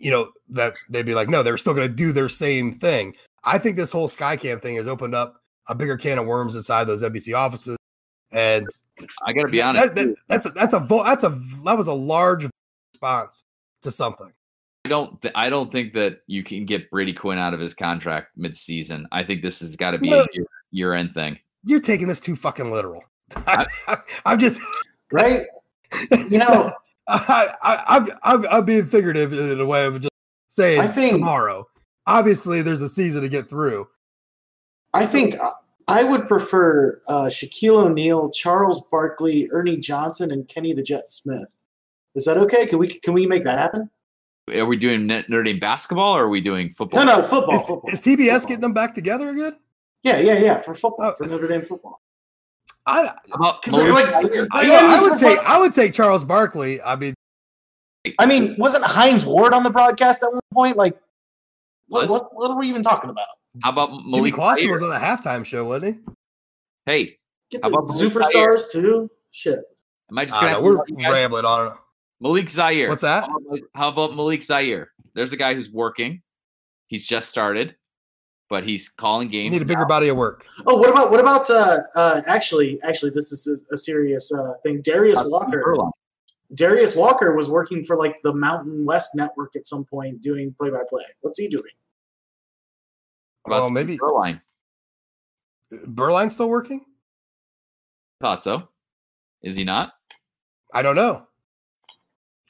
you 0.00 0.10
know, 0.10 0.30
that 0.48 0.74
they'd 0.88 1.06
be 1.06 1.14
like, 1.14 1.28
no, 1.28 1.42
they're 1.42 1.58
still 1.58 1.74
going 1.74 1.88
to 1.88 1.94
do 1.94 2.12
their 2.12 2.28
same 2.28 2.72
thing. 2.72 3.14
I 3.44 3.58
think 3.58 3.76
this 3.76 3.92
whole 3.92 4.08
Skycam 4.08 4.62
thing 4.62 4.76
has 4.76 4.88
opened 4.88 5.14
up 5.14 5.40
a 5.68 5.74
bigger 5.74 5.96
can 5.96 6.18
of 6.18 6.26
worms 6.26 6.54
inside 6.54 6.84
those 6.84 7.02
NBC 7.02 7.36
offices 7.36 7.76
And 8.32 8.66
I 9.26 9.32
got 9.32 9.42
to 9.42 9.48
be 9.48 9.60
honest. 9.62 9.94
That, 9.94 10.06
that, 10.06 10.14
that's 10.28 10.46
a, 10.46 10.50
that's 10.50 10.74
a 10.74 10.80
vo- 10.80 11.04
that's 11.04 11.24
a 11.24 11.30
that 11.64 11.76
was 11.76 11.86
a 11.86 11.92
large 11.92 12.48
response 12.94 13.44
to 13.82 13.90
something. 13.90 14.32
I 14.84 14.88
don't 14.88 15.20
th- 15.20 15.34
I 15.36 15.50
don't 15.50 15.70
think 15.70 15.92
that 15.94 16.22
you 16.26 16.42
can 16.42 16.64
get 16.64 16.90
Brady 16.90 17.12
Quinn 17.12 17.38
out 17.38 17.54
of 17.54 17.60
his 17.60 17.74
contract 17.74 18.28
mid-season. 18.36 19.06
I 19.12 19.22
think 19.22 19.42
this 19.42 19.60
has 19.60 19.76
got 19.76 19.92
to 19.92 19.98
be 19.98 20.10
No. 20.10 20.20
a 20.22 20.26
year, 20.32 20.44
year-end 20.70 21.14
thing. 21.14 21.38
You're 21.64 21.80
taking 21.80 22.08
this 22.08 22.20
too 22.20 22.34
fucking 22.34 22.70
literal. 22.72 23.04
I, 23.36 23.66
am 24.26 24.38
just 24.38 24.60
right? 25.12 25.46
You 26.10 26.38
know, 26.38 26.72
I, 27.08 27.48
I, 27.62 27.84
I'm, 27.88 28.08
I'm, 28.24 28.46
I'm 28.50 28.64
being 28.64 28.86
figurative 28.86 29.32
in 29.32 29.60
a 29.60 29.64
way 29.66 29.84
of 29.86 30.00
just 30.00 30.10
saying 30.48 30.80
I 30.80 30.86
think- 30.86 31.12
tomorrow. 31.12 31.66
Obviously, 32.08 32.62
there's 32.62 32.82
a 32.82 32.88
season 32.88 33.22
to 33.22 33.28
get 33.28 33.48
through. 33.48 33.86
I 34.92 35.06
think 35.06 35.36
uh, 35.38 35.50
I- 35.92 36.00
I 36.00 36.02
would 36.04 36.26
prefer 36.26 37.00
uh, 37.08 37.24
Shaquille 37.26 37.84
O'Neal, 37.84 38.30
Charles 38.30 38.86
Barkley, 38.88 39.48
Ernie 39.52 39.76
Johnson, 39.76 40.30
and 40.30 40.46
Kenny 40.48 40.72
the 40.72 40.82
Jet 40.82 41.08
Smith. 41.08 41.54
Is 42.14 42.24
that 42.24 42.36
okay? 42.38 42.66
Can 42.66 42.78
we 42.78 42.88
can 42.88 43.14
we 43.14 43.26
make 43.26 43.44
that 43.44 43.58
happen? 43.58 43.88
Are 44.54 44.66
we 44.66 44.76
doing 44.76 45.06
Net- 45.06 45.28
Notre 45.28 45.44
Dame 45.44 45.58
basketball 45.60 46.16
or 46.16 46.24
are 46.24 46.28
we 46.28 46.40
doing 46.40 46.72
football? 46.74 47.04
No, 47.04 47.16
no, 47.18 47.22
football. 47.22 47.54
Is, 47.54 47.62
football 47.62 47.90
is 47.90 48.00
TBS 48.00 48.06
football. 48.16 48.48
getting 48.48 48.60
them 48.60 48.72
back 48.74 48.94
together 48.94 49.28
again? 49.30 49.56
Yeah, 50.02 50.18
yeah, 50.18 50.38
yeah. 50.38 50.56
For 50.58 50.74
football, 50.74 51.10
Oh. 51.10 51.12
for 51.12 51.26
Notre 51.26 51.46
Dame 51.48 51.62
football. 51.62 52.00
I, 52.84 53.04
How 53.04 53.14
about 53.34 53.62
'Cause 53.62 53.74
they're 53.74 53.92
Malik 53.92 54.10
like, 54.12 54.32
Zaire? 54.32 54.46
I, 54.52 54.62
Yeah, 54.62 54.80
I 54.82 54.98
for 54.98 55.10
would 55.10 55.18
take 55.20 55.36
fun- 55.38 55.46
I 55.46 55.58
would 55.58 55.72
take 55.72 55.94
Charles 55.94 56.24
Barkley. 56.24 56.82
I 56.82 56.96
mean, 56.96 57.14
I 58.18 58.26
mean, 58.26 58.56
wasn't 58.58 58.84
Hines 58.84 59.24
Ward 59.24 59.52
on 59.54 59.62
the 59.62 59.70
broadcast 59.70 60.22
at 60.24 60.30
one 60.32 60.40
point? 60.52 60.76
Like, 60.76 60.98
what 61.92 62.08
what, 62.10 62.28
what 62.34 62.50
are 62.50 62.58
we 62.58 62.68
even 62.68 62.82
talking 62.82 63.10
about? 63.10 63.26
How 63.62 63.70
about 63.70 63.90
Jimmy 63.90 64.10
Malik 64.10 64.34
Clausen 64.34 64.62
Zaire? 64.64 64.72
was 64.72 64.82
on 64.82 64.92
a 64.92 64.98
halftime 64.98 65.44
show, 65.44 65.64
wasn't 65.64 65.96
he? 65.96 66.12
Hey, 66.86 67.18
Get 67.50 67.62
How 67.62 67.68
about 67.68 67.84
Malik 67.88 68.12
superstars 68.12 68.70
too. 68.72 69.10
Shit. 69.30 69.60
am 70.10 70.18
I 70.18 70.24
just 70.24 70.34
gonna 70.40 70.48
don't 70.52 70.54
have 70.56 70.62
know, 70.62 70.68
we're 70.70 70.78
let 70.78 70.88
you 70.88 70.96
guys- 70.96 71.12
rambling 71.12 71.44
on. 71.44 71.76
Malik 72.20 72.48
Zaire? 72.48 72.88
What's 72.88 73.02
that? 73.02 73.24
How 73.24 73.36
about, 73.36 73.58
how 73.74 73.88
about 73.88 74.16
Malik 74.16 74.42
Zaire? 74.42 74.92
There's 75.14 75.32
a 75.32 75.36
guy 75.36 75.54
who's 75.54 75.70
working. 75.70 76.22
He's 76.86 77.04
just 77.06 77.28
started, 77.28 77.74
but 78.48 78.64
he's 78.64 78.88
calling 78.88 79.26
You 79.26 79.32
games. 79.42 79.52
need 79.52 79.62
a 79.62 79.64
bigger 79.64 79.80
now. 79.80 79.86
body 79.88 80.08
of 80.08 80.16
work. 80.16 80.46
Oh, 80.66 80.76
what 80.76 80.88
about 80.90 81.10
what 81.10 81.20
about 81.20 81.50
uh, 81.50 81.78
uh 81.94 82.22
actually 82.26 82.80
actually 82.82 83.10
this 83.10 83.32
is 83.32 83.66
a, 83.70 83.74
a 83.74 83.76
serious 83.76 84.32
uh, 84.32 84.54
thing. 84.62 84.80
Darius 84.82 85.20
Uh, 85.20 85.24
Walker. 85.26 85.64
Erline. 85.66 85.90
Darius 86.54 86.94
Walker 86.96 87.34
was 87.34 87.48
working 87.50 87.82
for 87.82 87.96
like 87.96 88.14
the 88.22 88.32
Mountain 88.32 88.84
West 88.84 89.12
Network 89.14 89.56
at 89.56 89.66
some 89.66 89.84
point 89.84 90.20
doing 90.22 90.54
play 90.58 90.70
by 90.70 90.82
play. 90.88 91.04
What's 91.22 91.38
he 91.38 91.48
doing? 91.48 91.72
How 93.46 93.52
about 93.52 93.64
Oh, 93.64 93.70
maybe- 93.70 93.98
Erline? 93.98 94.40
Berline 95.86 96.30
still 96.30 96.48
working? 96.48 96.84
Thought 98.20 98.42
so. 98.42 98.68
Is 99.42 99.56
he 99.56 99.64
not? 99.64 99.92
I 100.74 100.82
don't 100.82 100.96
know. 100.96 101.26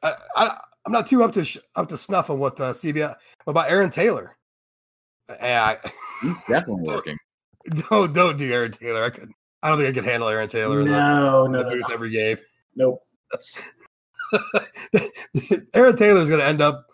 I, 0.03 0.14
I 0.36 0.59
I'm 0.84 0.93
not 0.93 1.07
too 1.07 1.22
up 1.22 1.30
to 1.32 1.45
sh- 1.45 1.59
up 1.76 1.88
to 1.88 1.97
snuff 1.97 2.28
on 2.30 2.38
what 2.40 2.61
uh, 2.61 2.72
CBS 2.72 3.14
what 3.45 3.53
about 3.53 3.70
Aaron 3.70 3.88
Taylor. 3.90 4.36
I, 5.28 5.78
He's 6.20 6.34
definitely 6.49 6.82
working. 6.93 7.16
don't 7.88 8.12
don't 8.12 8.36
do 8.36 8.53
Aaron 8.53 8.72
Taylor. 8.72 9.05
I 9.05 9.11
could 9.11 9.30
I 9.62 9.68
don't 9.68 9.78
think 9.78 9.88
I 9.90 9.93
could 10.01 10.05
handle 10.09 10.28
Aaron 10.28 10.49
Taylor 10.49 10.80
in 10.80 10.88
the, 10.88 10.93
No, 10.93 11.45
in 11.47 11.53
no, 11.53 11.59
the 11.62 11.64
booth 11.70 11.84
no. 11.88 11.95
every 11.95 12.11
game. 12.11 12.36
nope. 12.74 13.01
Aaron 15.74 15.97
Taylor's 15.97 16.28
going 16.28 16.40
to 16.40 16.47
end 16.47 16.61
up 16.61 16.86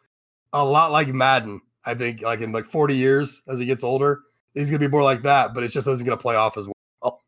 a 0.53 0.65
lot 0.65 0.93
like 0.93 1.09
Madden. 1.09 1.61
I 1.89 1.95
think, 1.95 2.23
like 2.23 2.41
in 2.41 2.53
like 2.53 2.67
40 2.67 2.95
years 2.95 3.43
as 3.49 3.59
he 3.59 3.67
gets 3.67 3.83
older, 3.83 4.21
he's 4.55 4.71
going 4.71 4.81
to 4.81 4.89
be 4.89 4.91
more 4.91 5.03
like 5.03 5.23
that. 5.23 5.55
But 5.55 5.65
it 5.65 5.69
just 5.69 5.89
isn't 5.89 6.07
going 6.07 6.17
to 6.17 6.23
play 6.23 6.37
off 6.37 6.57
as 6.57 6.69
well. 6.69 6.75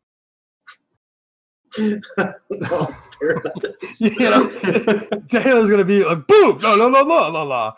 Oh, 2.69 2.85
fair 3.19 3.31
enough. 3.31 4.01
You 4.01 4.29
know, 4.29 4.49
Taylor's 5.29 5.69
going 5.69 5.77
to 5.77 5.85
be 5.85 6.03
like 6.03 6.27
boom, 6.27 6.57
no, 6.61 6.75
no, 6.75 6.89
no, 6.89 7.03
no, 7.03 7.31
no, 7.31 7.47
no. 7.47 7.73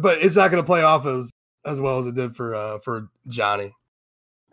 But 0.00 0.18
it's 0.22 0.36
not 0.36 0.50
going 0.50 0.62
to 0.62 0.66
play 0.66 0.82
off 0.82 1.06
as 1.06 1.30
as 1.66 1.80
well 1.80 1.98
as 1.98 2.06
it 2.06 2.14
did 2.14 2.34
for 2.34 2.54
uh 2.54 2.78
for 2.78 3.08
Johnny. 3.28 3.72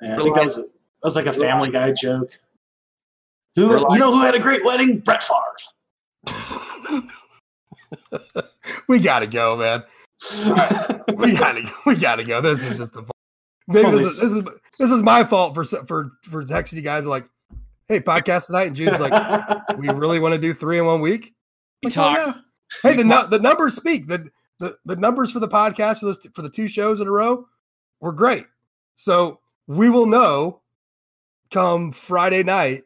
Yeah, 0.02 0.18
I 0.18 0.22
think 0.22 0.36
that 0.36 0.44
was 0.44 0.56
that 0.56 1.04
was 1.04 1.16
like 1.16 1.26
a 1.26 1.34
Family 1.34 1.70
Guy 1.70 1.94
joke. 1.94 2.30
Who 3.56 3.72
you 3.94 4.00
know 4.00 4.12
who 4.12 4.22
had 4.22 4.36
a 4.36 4.40
great 4.40 4.64
wedding? 4.66 5.00
Brett 5.00 5.24
Favre. 5.24 7.04
we 8.88 9.00
got 9.00 9.20
to 9.20 9.28
go, 9.28 9.58
man. 9.58 9.84
We 11.16 11.38
got 11.38 11.54
to 11.54 11.72
we 11.86 11.96
got 11.96 12.16
to 12.18 12.24
go. 12.24 12.42
This 12.42 12.64
is 12.64 12.78
just 12.78 12.94
the 12.94 13.04
maybe 13.68 13.92
this 13.92 14.08
is, 14.08 14.20
this 14.20 14.32
is 14.32 14.44
this 14.80 14.92
is 14.92 15.02
my 15.02 15.24
fault 15.24 15.56
for 15.56 15.66
for 15.66 16.12
for 16.24 16.44
texting 16.44 16.74
you 16.74 16.82
guys 16.82 17.04
like, 17.04 17.28
hey, 17.88 18.00
podcast 18.00 18.48
tonight, 18.48 18.68
and 18.68 18.76
Jude's 18.76 19.00
like. 19.00 19.14
we 19.78 19.90
really 19.90 20.20
want 20.20 20.34
to 20.34 20.40
do 20.40 20.54
three 20.54 20.80
in 20.80 20.86
one 20.86 21.02
week. 21.02 21.34
We 21.84 21.90
Like, 21.90 21.98
oh, 21.98 22.10
yeah. 22.12 22.34
Hey, 22.84 22.96
the 22.96 23.04
nu- 23.04 23.28
the 23.30 23.40
numbers 23.40 23.76
speak. 23.76 24.08
The, 24.08 24.30
the 24.60 24.76
the 24.86 24.96
numbers 24.96 25.32
for 25.32 25.40
the 25.40 25.48
podcast 25.48 26.00
for 26.00 26.06
those 26.08 26.20
for 26.34 26.42
the 26.42 26.50
two 26.50 26.68
shows 26.68 27.00
in 27.00 27.08
a 27.08 27.12
row 27.12 27.48
were 28.00 28.12
great. 28.12 28.46
So 28.96 29.40
we 29.68 29.90
will 29.90 30.06
know 30.06 30.62
come 31.52 31.92
Friday 31.92 32.44
night 32.44 32.84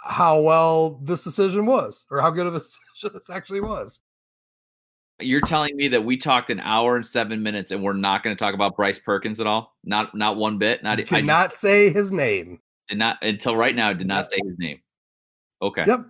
how 0.00 0.40
well 0.40 0.98
this 1.02 1.24
decision 1.24 1.66
was, 1.66 2.06
or 2.10 2.20
how 2.20 2.30
good 2.30 2.46
of 2.46 2.54
a 2.54 2.58
decision 2.60 3.10
this 3.12 3.30
actually 3.30 3.60
was. 3.60 4.00
You're 5.20 5.40
telling 5.40 5.74
me 5.76 5.88
that 5.88 6.04
we 6.04 6.16
talked 6.16 6.48
an 6.50 6.60
hour 6.60 6.94
and 6.94 7.04
seven 7.04 7.42
minutes, 7.42 7.70
and 7.72 7.82
we're 7.82 7.92
not 7.92 8.22
going 8.22 8.36
to 8.36 8.38
talk 8.38 8.54
about 8.54 8.76
Bryce 8.76 8.98
Perkins 9.00 9.40
at 9.40 9.46
all? 9.46 9.76
Not 9.84 10.14
not 10.14 10.36
one 10.36 10.58
bit. 10.58 10.82
Not 10.84 10.96
Did 10.98 11.12
I 11.12 11.20
not 11.22 11.52
say 11.52 11.90
his 11.90 12.12
name. 12.12 12.60
did 12.88 12.98
not 12.98 13.18
until 13.22 13.56
right 13.56 13.74
now. 13.74 13.92
Did 13.92 14.06
not 14.06 14.26
say 14.30 14.38
his 14.44 14.54
name. 14.58 14.80
Okay, 15.60 15.82
Yep, 15.86 16.06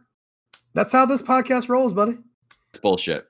that's 0.74 0.92
how 0.92 1.06
this 1.06 1.22
podcast 1.22 1.70
rolls, 1.70 1.94
buddy. 1.94 2.18
it's 2.70 2.78
bullshit. 2.80 3.26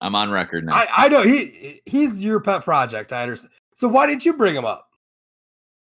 I'm 0.00 0.14
on 0.14 0.30
record 0.30 0.64
now. 0.64 0.72
I, 0.74 0.86
I 0.96 1.08
know 1.08 1.22
he 1.22 1.80
he's 1.84 2.24
your 2.24 2.40
pet 2.40 2.64
project. 2.64 3.12
I 3.12 3.22
understand. 3.22 3.52
So 3.74 3.86
why 3.88 4.06
didn't 4.06 4.24
you 4.24 4.32
bring 4.32 4.54
him 4.54 4.64
up? 4.64 4.88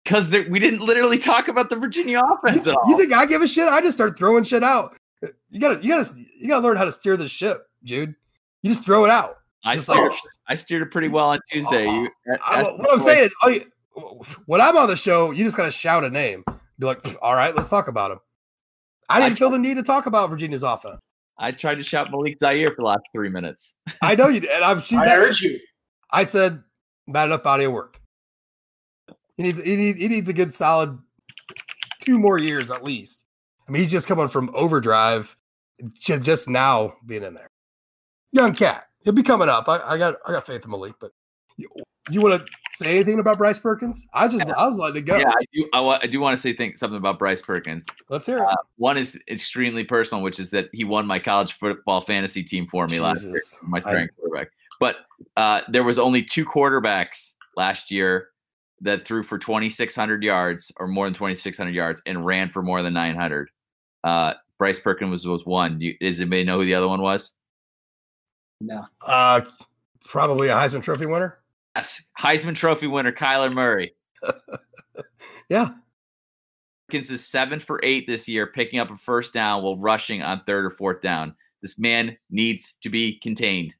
Because 0.03 0.31
we 0.49 0.57
didn't 0.59 0.79
literally 0.81 1.17
talk 1.19 1.47
about 1.47 1.69
the 1.69 1.75
Virginia 1.75 2.21
offense 2.23 2.65
You, 2.65 2.71
at 2.71 2.77
all. 2.77 2.89
you 2.89 2.97
think 2.97 3.13
I 3.13 3.25
give 3.25 3.41
a 3.41 3.47
shit? 3.47 3.67
I 3.67 3.81
just 3.81 3.97
start 3.97 4.17
throwing 4.17 4.45
shit 4.45 4.63
out. 4.63 4.95
You 5.51 5.59
gotta, 5.59 5.83
you 5.83 5.89
gotta, 5.89 6.09
you 6.37 6.47
gotta 6.47 6.65
learn 6.65 6.77
how 6.77 6.85
to 6.85 6.91
steer 6.93 7.17
the 7.17 7.27
ship, 7.27 7.67
Jude. 7.83 8.15
You 8.67 8.73
just 8.73 8.83
throw 8.85 9.05
it 9.05 9.09
out. 9.09 9.35
I 9.63 9.75
just 9.75 9.87
steered, 9.87 10.09
like- 10.11 10.19
I 10.49 10.55
steered 10.55 10.81
it 10.81 10.91
pretty 10.91 11.07
well 11.07 11.29
on 11.29 11.39
Tuesday. 11.49 11.85
You, 11.85 12.09
I- 12.43 12.63
that's 12.63 12.77
what 12.77 12.91
I'm 12.91 12.99
saying 12.99 13.23
is, 13.25 13.33
oh, 13.43 13.47
you- 13.47 13.65
when 14.45 14.59
I'm 14.59 14.75
on 14.75 14.89
the 14.89 14.97
show, 14.97 15.31
you 15.31 15.45
just 15.45 15.55
gotta 15.55 15.71
shout 15.71 16.03
a 16.03 16.09
name. 16.09 16.43
Be 16.77 16.85
like, 16.85 16.99
all 17.21 17.33
right, 17.33 17.55
let's 17.55 17.69
talk 17.69 17.87
about 17.87 18.11
him. 18.11 18.19
I 19.07 19.21
didn't 19.21 19.33
I- 19.33 19.35
feel 19.39 19.49
the 19.51 19.57
need 19.57 19.77
to 19.77 19.83
talk 19.83 20.05
about 20.05 20.29
Virginia's 20.29 20.63
offense. 20.63 20.99
I 21.37 21.51
tried 21.51 21.75
to 21.75 21.83
shout 21.83 22.11
Malik 22.11 22.39
Zaire 22.39 22.67
for 22.71 22.75
the 22.75 22.83
last 22.83 23.03
three 23.13 23.29
minutes. 23.29 23.75
I 24.01 24.15
know 24.15 24.27
you 24.27 24.41
did. 24.41 24.49
And 24.49 24.65
I'm 24.65 24.79
I 24.99 25.07
heard 25.07 25.39
you. 25.39 25.59
I 26.11 26.25
said, 26.25 26.61
not 27.07 27.27
enough 27.27 27.43
body 27.43 27.63
of 27.63 27.71
work. 27.71 28.01
He 29.37 29.43
needs, 29.43 29.63
he 29.63 29.75
needs, 29.77 29.97
he 29.97 30.07
needs 30.09 30.27
a 30.27 30.33
good 30.33 30.53
solid 30.53 30.99
two 32.01 32.19
more 32.19 32.37
years 32.37 32.69
at 32.69 32.83
least. 32.83 33.23
I 33.65 33.71
mean, 33.71 33.83
he's 33.83 33.91
just 33.91 34.09
coming 34.09 34.27
from 34.27 34.49
overdrive, 34.53 35.37
just 36.01 36.49
now 36.49 36.95
being 37.05 37.23
in 37.23 37.33
there. 37.33 37.47
Young 38.37 38.53
cat, 38.53 38.85
he'll 39.03 39.13
be 39.13 39.23
coming 39.23 39.49
up. 39.49 39.67
I, 39.67 39.79
I 39.79 39.97
got, 39.97 40.15
I 40.27 40.31
got 40.31 40.45
faith 40.45 40.63
in 40.63 40.69
Malik. 40.69 40.93
But 40.99 41.11
you, 41.57 41.67
you 42.11 42.21
want 42.21 42.39
to 42.39 42.47
say 42.71 42.91
anything 42.91 43.17
about 43.19 43.39
Bryce 43.39 43.57
Perkins? 43.57 44.05
I 44.13 44.27
just, 44.27 44.47
I 44.47 44.67
was 44.67 44.77
letting 44.77 44.97
it 44.97 45.05
go. 45.05 45.17
Yeah, 45.17 45.29
I 45.29 45.43
do. 45.51 45.67
I, 45.73 45.81
wa- 45.81 45.99
I 46.03 46.05
do 46.05 46.19
want 46.19 46.35
to 46.37 46.41
say 46.41 46.53
think, 46.53 46.77
something 46.77 46.97
about 46.97 47.17
Bryce 47.17 47.41
Perkins. 47.41 47.87
Let's 48.09 48.27
hear 48.27 48.37
it. 48.37 48.47
One 48.75 48.95
is 48.95 49.19
extremely 49.27 49.83
personal, 49.83 50.23
which 50.23 50.39
is 50.39 50.51
that 50.51 50.69
he 50.71 50.83
won 50.83 51.07
my 51.07 51.17
college 51.17 51.53
football 51.53 52.01
fantasy 52.01 52.43
team 52.43 52.67
for 52.67 52.85
me 52.87 52.99
last 52.99 53.23
year, 53.23 53.33
Jesus. 53.33 53.57
my 53.63 53.79
I- 53.79 54.07
quarterback. 54.19 54.51
But 54.79 54.97
uh, 55.35 55.61
there 55.67 55.83
was 55.83 55.97
only 55.97 56.21
two 56.21 56.45
quarterbacks 56.45 57.33
last 57.55 57.89
year 57.89 58.29
that 58.81 59.03
threw 59.03 59.23
for 59.23 59.39
2,600 59.39 60.21
yards 60.21 60.71
or 60.77 60.87
more 60.87 61.07
than 61.07 61.15
2,600 61.15 61.73
yards 61.73 61.99
and 62.05 62.23
ran 62.23 62.49
for 62.49 62.61
more 62.61 62.83
than 62.83 62.93
900. 62.93 63.49
Uh, 64.03 64.33
Bryce 64.59 64.79
Perkins 64.79 65.09
was, 65.09 65.25
was 65.25 65.45
one. 65.47 65.79
Do 65.79 65.87
you, 65.87 65.97
does 65.99 66.21
anybody 66.21 66.43
know 66.43 66.59
who 66.59 66.65
the 66.65 66.75
other 66.75 66.87
one 66.87 67.01
was? 67.01 67.33
No. 68.61 68.85
Uh, 69.05 69.41
probably 70.05 70.47
a 70.47 70.53
Heisman 70.53 70.83
Trophy 70.83 71.05
winner. 71.05 71.39
Yes, 71.75 72.03
Heisman 72.19 72.55
Trophy 72.55 72.87
winner 72.87 73.11
Kyler 73.11 73.53
Murray. 73.53 73.93
Yeah, 75.49 75.69
Perkins 76.87 77.09
is 77.09 77.25
seven 77.27 77.59
for 77.59 77.79
eight 77.83 78.07
this 78.07 78.27
year, 78.27 78.47
picking 78.47 78.79
up 78.79 78.91
a 78.91 78.97
first 78.97 79.33
down 79.33 79.63
while 79.63 79.77
rushing 79.77 80.21
on 80.21 80.41
third 80.45 80.65
or 80.65 80.69
fourth 80.69 81.01
down. 81.01 81.35
This 81.61 81.77
man 81.77 82.17
needs 82.29 82.77
to 82.81 82.89
be 82.89 83.19
contained. 83.19 83.75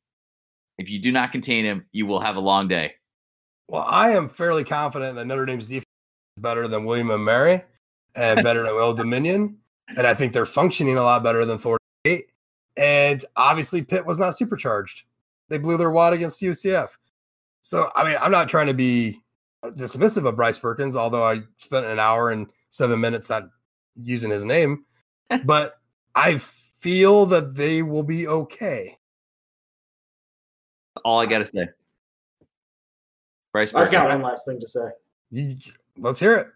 If 0.78 0.90
you 0.90 1.00
do 1.00 1.12
not 1.12 1.32
contain 1.32 1.66
him, 1.66 1.86
you 1.92 2.06
will 2.06 2.20
have 2.20 2.36
a 2.36 2.42
long 2.42 2.68
day. 2.68 2.96
Well, 3.70 3.86
I 3.88 4.12
am 4.12 4.30
fairly 4.30 4.64
confident 4.64 5.16
that 5.16 5.26
Notre 5.26 5.46
Dame's 5.46 5.66
defense 5.66 5.86
is 6.38 6.42
better 6.42 6.68
than 6.68 6.86
William 6.86 7.12
and 7.12 7.24
Mary 7.24 7.64
and 8.16 8.44
better 8.44 8.64
than 8.64 8.74
Old 8.74 8.98
Dominion. 8.98 9.58
And 9.96 10.06
I 10.06 10.14
think 10.14 10.34
they're 10.34 10.46
functioning 10.46 10.98
a 10.98 11.04
lot 11.04 11.24
better 11.24 11.46
than 11.46 11.58
Florida 11.58 11.84
State. 12.06 12.32
And 12.78 13.24
obviously, 13.36 13.82
Pitt 13.82 14.06
was 14.06 14.20
not 14.20 14.38
supercharged. 14.38 15.04
They 15.50 15.58
blew 15.58 15.78
their 15.78 15.92
wad 15.92 16.14
against 16.14 16.42
UCF. 16.42 16.90
So, 17.62 17.90
I 17.96 18.04
mean, 18.04 18.18
I'm 18.22 18.32
not 18.32 18.50
trying 18.50 18.68
to 18.68 18.74
be 18.74 19.22
dismissive 19.64 20.28
of 20.28 20.36
Bryce 20.36 20.60
Perkins, 20.60 20.96
although 20.96 21.26
I 21.26 21.42
spent 21.58 21.86
an 21.86 22.00
hour 22.00 22.30
and 22.32 22.48
seven 22.70 23.00
minutes 23.00 23.30
not 23.30 23.50
using 24.02 24.30
his 24.30 24.46
name. 24.46 24.86
but 25.46 25.80
I 26.16 26.38
feel 26.38 27.26
that 27.28 27.56
they 27.56 27.82
will 27.82 28.04
be 28.04 28.28
okay. 28.28 28.98
All 31.04 31.20
I 31.20 31.26
got 31.26 31.40
to 31.40 31.46
say. 31.46 31.68
Bryce, 33.52 33.74
I've 33.74 33.92
got 33.92 34.10
one 34.10 34.22
last 34.22 34.46
thing 34.46 34.60
to 34.60 34.68
say. 34.68 34.90
Let's 35.98 36.20
hear 36.20 36.36
it. 36.36 36.48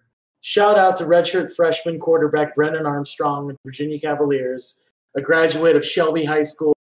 Shout 0.42 0.78
out 0.78 0.98
to 0.98 1.04
redshirt 1.04 1.56
freshman 1.56 2.00
quarterback 2.00 2.56
Brennan 2.56 2.86
Armstrong, 2.86 3.56
Virginia 3.64 4.00
Cavaliers, 4.00 4.91
a 5.16 5.22
graduate 5.22 5.76
of 5.76 5.86
Shelby 5.86 6.24
High 6.26 6.42
School, 6.42 6.76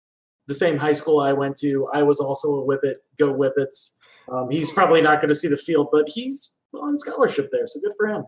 the 0.46 0.54
same 0.54 0.76
high 0.76 0.92
school 0.92 1.20
I 1.20 1.32
went 1.32 1.56
to. 1.58 1.88
I 1.92 2.02
was 2.02 2.20
also 2.20 2.60
a 2.60 2.64
Whippet. 2.64 2.96
Go 3.18 3.32
Whippets. 3.32 3.98
Um, 4.30 4.50
he's 4.50 4.72
probably 4.72 5.00
not 5.00 5.20
going 5.20 5.28
to 5.28 5.34
see 5.34 5.48
the 5.48 5.56
field, 5.56 5.88
but 5.92 6.04
he's 6.08 6.56
on 6.74 6.98
scholarship 6.98 7.48
there, 7.52 7.66
so 7.66 7.80
good 7.80 7.92
for 7.96 8.08
him. 8.08 8.24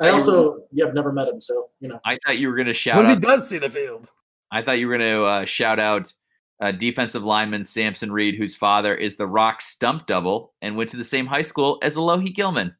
I 0.00 0.10
also, 0.10 0.60
yeah, 0.70 0.86
I've 0.86 0.94
never 0.94 1.12
met 1.12 1.26
him, 1.26 1.40
so 1.40 1.70
you 1.80 1.88
know. 1.88 1.98
I 2.04 2.18
thought 2.24 2.38
you 2.38 2.48
were 2.48 2.54
going 2.54 2.68
to 2.68 2.74
shout. 2.74 2.98
When 2.98 3.06
out, 3.06 3.14
he 3.14 3.20
does 3.20 3.48
see 3.48 3.58
the 3.58 3.70
field, 3.70 4.10
I 4.52 4.62
thought 4.62 4.78
you 4.78 4.86
were 4.86 4.96
going 4.96 5.10
to 5.10 5.24
uh, 5.24 5.44
shout 5.44 5.80
out 5.80 6.12
uh, 6.60 6.72
defensive 6.72 7.24
lineman 7.24 7.64
Samson 7.64 8.12
Reed, 8.12 8.36
whose 8.36 8.54
father 8.54 8.94
is 8.94 9.16
the 9.16 9.26
Rock 9.26 9.60
stump 9.60 10.06
double 10.06 10.52
and 10.62 10.76
went 10.76 10.90
to 10.90 10.96
the 10.96 11.04
same 11.04 11.26
high 11.26 11.42
school 11.42 11.78
as 11.82 11.96
Alohi 11.96 12.32
Gilman. 12.34 12.74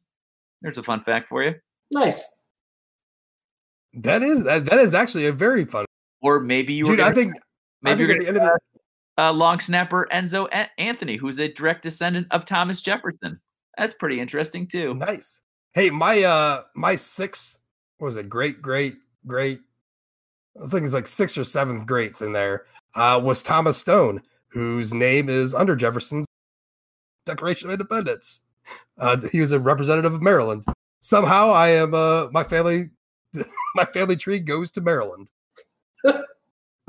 There's 0.61 0.77
a 0.77 0.83
fun 0.83 1.01
fact 1.01 1.29
for 1.29 1.43
you. 1.43 1.55
Nice. 1.91 2.38
That 3.93 4.21
is 4.21 4.43
that, 4.43 4.65
that 4.65 4.79
is 4.79 4.93
actually 4.93 5.25
a 5.25 5.31
very 5.31 5.65
fun. 5.65 5.85
Or 6.21 6.39
maybe 6.39 6.73
you 6.73 6.85
Dude, 6.85 6.99
were. 6.99 7.05
I 7.05 7.11
think 7.13 7.33
maybe 7.81 8.03
I 8.03 8.07
think 8.07 8.21
you're 8.23 8.33
gonna, 8.33 8.57
the, 9.17 9.23
uh, 9.23 9.33
long 9.33 9.59
snapper 9.59 10.07
Enzo 10.11 10.47
a- 10.51 10.69
Anthony, 10.79 11.15
who's 11.15 11.39
a 11.39 11.51
direct 11.51 11.83
descendant 11.83 12.27
of 12.31 12.45
Thomas 12.45 12.81
Jefferson. 12.81 13.39
That's 13.77 13.93
pretty 13.93 14.19
interesting 14.19 14.67
too. 14.67 14.93
Nice. 14.93 15.41
Hey, 15.73 15.89
my 15.89 16.23
uh 16.23 16.63
my 16.75 16.95
sixth 16.95 17.59
what 17.97 18.07
was 18.07 18.15
a 18.15 18.23
Great, 18.23 18.61
great, 18.61 18.95
great. 19.27 19.59
I 20.61 20.67
think 20.67 20.83
it's 20.85 20.93
like 20.93 21.07
sixth 21.07 21.37
or 21.37 21.43
seventh 21.43 21.85
greats 21.85 22.21
in 22.21 22.33
there. 22.33 22.65
Uh 22.95 23.19
was 23.23 23.41
Thomas 23.41 23.77
Stone, 23.77 24.21
whose 24.49 24.93
name 24.93 25.29
is 25.29 25.53
under 25.53 25.75
Jefferson's 25.75 26.25
Declaration 27.25 27.69
of 27.69 27.73
Independence. 27.73 28.41
Uh, 28.97 29.17
he 29.31 29.39
was 29.39 29.51
a 29.51 29.59
representative 29.59 30.13
of 30.13 30.21
Maryland. 30.21 30.63
Somehow, 31.01 31.49
I 31.51 31.69
am. 31.69 31.93
Uh, 31.93 32.27
my 32.31 32.43
family, 32.43 32.89
my 33.75 33.85
family 33.85 34.15
tree 34.15 34.39
goes 34.39 34.71
to 34.71 34.81
Maryland. 34.81 35.31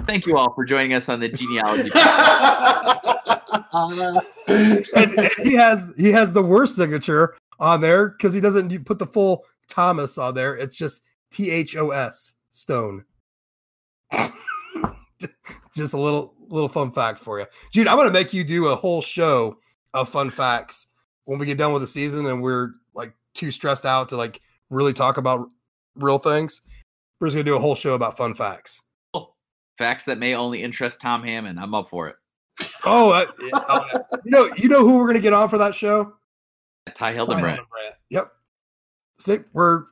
Thank 0.06 0.26
you 0.26 0.38
all 0.38 0.52
for 0.54 0.64
joining 0.64 0.94
us 0.94 1.08
on 1.08 1.20
the 1.20 1.28
genealogy. 1.28 1.90
and, 4.96 5.18
and 5.18 5.30
he 5.42 5.54
has 5.54 5.88
he 5.96 6.10
has 6.10 6.32
the 6.32 6.42
worst 6.42 6.76
signature 6.76 7.36
on 7.58 7.80
there 7.80 8.08
because 8.08 8.32
he 8.32 8.40
doesn't 8.40 8.84
put 8.84 8.98
the 8.98 9.06
full 9.06 9.44
Thomas 9.68 10.18
on 10.18 10.34
there. 10.34 10.56
It's 10.56 10.76
just 10.76 11.02
T 11.30 11.50
H 11.50 11.76
O 11.76 11.90
S 11.90 12.34
Stone. 12.50 13.04
just 15.74 15.94
a 15.94 16.00
little 16.00 16.34
little 16.48 16.68
fun 16.68 16.92
fact 16.92 17.20
for 17.20 17.38
you, 17.38 17.46
Jude. 17.72 17.86
I'm 17.86 17.96
gonna 17.96 18.10
make 18.10 18.32
you 18.32 18.42
do 18.42 18.68
a 18.68 18.76
whole 18.76 19.02
show 19.02 19.58
of 19.94 20.08
fun 20.08 20.30
facts 20.30 20.86
when 21.24 21.38
we 21.38 21.46
get 21.46 21.58
done 21.58 21.72
with 21.72 21.82
the 21.82 21.88
season 21.88 22.26
and 22.26 22.42
we're 22.42 22.70
like 22.94 23.14
too 23.34 23.50
stressed 23.50 23.86
out 23.86 24.08
to 24.08 24.16
like 24.16 24.40
really 24.70 24.92
talk 24.92 25.16
about 25.16 25.48
real 25.94 26.18
things. 26.18 26.62
We're 27.20 27.28
just 27.28 27.36
gonna 27.36 27.44
do 27.44 27.56
a 27.56 27.60
whole 27.60 27.74
show 27.74 27.94
about 27.94 28.16
fun 28.16 28.34
facts. 28.34 28.82
Facts 29.78 30.04
that 30.04 30.18
may 30.18 30.34
only 30.34 30.62
interest 30.62 31.00
Tom 31.00 31.22
Hammond. 31.22 31.58
I'm 31.58 31.74
up 31.74 31.88
for 31.88 32.08
it. 32.08 32.16
Oh, 32.84 33.10
uh, 33.10 33.26
you 34.24 34.30
know, 34.30 34.50
you 34.56 34.68
know 34.68 34.80
who 34.80 34.98
we're 34.98 35.06
gonna 35.06 35.20
get 35.20 35.32
on 35.32 35.48
for 35.48 35.58
that 35.58 35.74
show? 35.74 36.14
Ty 36.94 37.14
Hildenbrand. 37.14 37.60
Yep. 38.10 38.32
See, 39.18 39.38
we're 39.52 39.84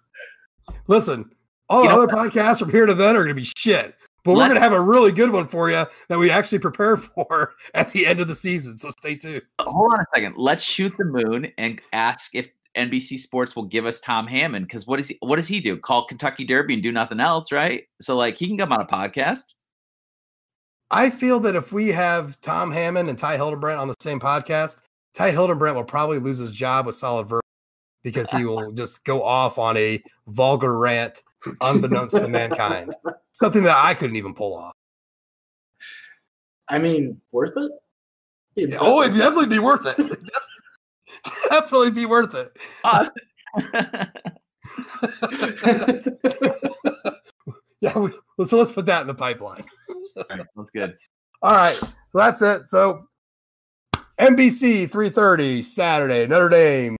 listen. 0.86 1.30
All 1.70 1.84
you 1.84 1.90
other 1.90 2.06
podcasts 2.06 2.58
from 2.58 2.70
here 2.70 2.86
to 2.86 2.94
then 2.94 3.16
are 3.16 3.22
gonna 3.22 3.34
be 3.34 3.50
shit. 3.56 3.94
But 4.24 4.34
we're 4.34 4.44
going 4.44 4.56
to 4.56 4.60
have 4.60 4.72
a 4.72 4.80
really 4.80 5.10
good 5.10 5.30
one 5.30 5.48
for 5.48 5.70
you 5.70 5.84
that 6.08 6.18
we 6.18 6.30
actually 6.30 6.58
prepare 6.58 6.96
for 6.98 7.54
at 7.74 7.90
the 7.92 8.06
end 8.06 8.20
of 8.20 8.28
the 8.28 8.34
season. 8.34 8.76
So 8.76 8.90
stay 8.90 9.16
tuned. 9.16 9.40
Hold 9.60 9.94
on 9.94 10.00
a 10.00 10.04
second. 10.14 10.36
Let's 10.36 10.62
shoot 10.62 10.94
the 10.98 11.06
moon 11.06 11.50
and 11.56 11.80
ask 11.94 12.34
if 12.34 12.50
NBC 12.78 13.18
Sports 13.18 13.56
will 13.56 13.64
give 13.64 13.86
us 13.86 14.00
Tom 14.00 14.26
Hammond 14.26 14.66
because 14.66 14.86
what 14.86 15.00
is 15.00 15.08
he? 15.08 15.18
What 15.20 15.36
does 15.36 15.48
he 15.48 15.60
do? 15.60 15.76
Call 15.76 16.04
Kentucky 16.04 16.44
Derby 16.44 16.74
and 16.74 16.82
do 16.82 16.92
nothing 16.92 17.20
else, 17.20 17.52
right? 17.52 17.84
So 18.00 18.16
like 18.16 18.36
he 18.36 18.46
can 18.46 18.56
come 18.56 18.72
on 18.72 18.80
a 18.80 18.86
podcast. 18.86 19.54
I 20.90 21.10
feel 21.10 21.40
that 21.40 21.54
if 21.54 21.72
we 21.72 21.88
have 21.88 22.40
Tom 22.40 22.70
Hammond 22.70 23.10
and 23.10 23.18
Ty 23.18 23.36
Hildenbrand 23.36 23.78
on 23.78 23.88
the 23.88 23.94
same 24.00 24.18
podcast, 24.18 24.82
Ty 25.14 25.32
Hildenbrand 25.32 25.74
will 25.74 25.84
probably 25.84 26.18
lose 26.18 26.38
his 26.38 26.50
job 26.50 26.86
with 26.86 26.96
Solid 26.96 27.24
Verbal 27.24 27.42
because 28.02 28.30
he 28.30 28.44
will 28.44 28.72
just 28.72 29.04
go 29.04 29.22
off 29.22 29.58
on 29.58 29.76
a 29.76 30.02
vulgar 30.28 30.78
rant 30.78 31.22
unbeknownst 31.60 32.16
to 32.16 32.28
mankind. 32.28 32.94
Something 33.32 33.64
that 33.64 33.76
I 33.76 33.94
couldn't 33.94 34.16
even 34.16 34.34
pull 34.34 34.56
off. 34.56 34.72
I 36.68 36.78
mean, 36.78 37.20
worth 37.32 37.52
it? 37.56 37.70
Yeah, 38.54 38.78
oh, 38.80 39.02
it'd 39.02 39.16
definitely 39.16 39.46
be 39.46 39.58
worth 39.58 39.86
it. 39.86 39.96
definitely 41.50 41.90
be 41.90 42.06
worth 42.06 42.34
it. 42.34 42.56
yeah, 47.80 47.98
we, 47.98 48.12
so 48.44 48.58
let's 48.58 48.70
put 48.70 48.86
that 48.86 49.00
in 49.02 49.06
the 49.06 49.14
pipeline. 49.14 49.64
that's 50.16 50.70
good. 50.72 50.96
All 51.42 51.54
right, 51.54 51.74
so 51.74 51.94
that's 52.14 52.42
it. 52.42 52.68
So 52.68 53.08
NBC 54.18 54.90
3:30 54.90 55.64
Saturday, 55.64 56.26
Notre 56.26 56.48
Dame 56.48 56.96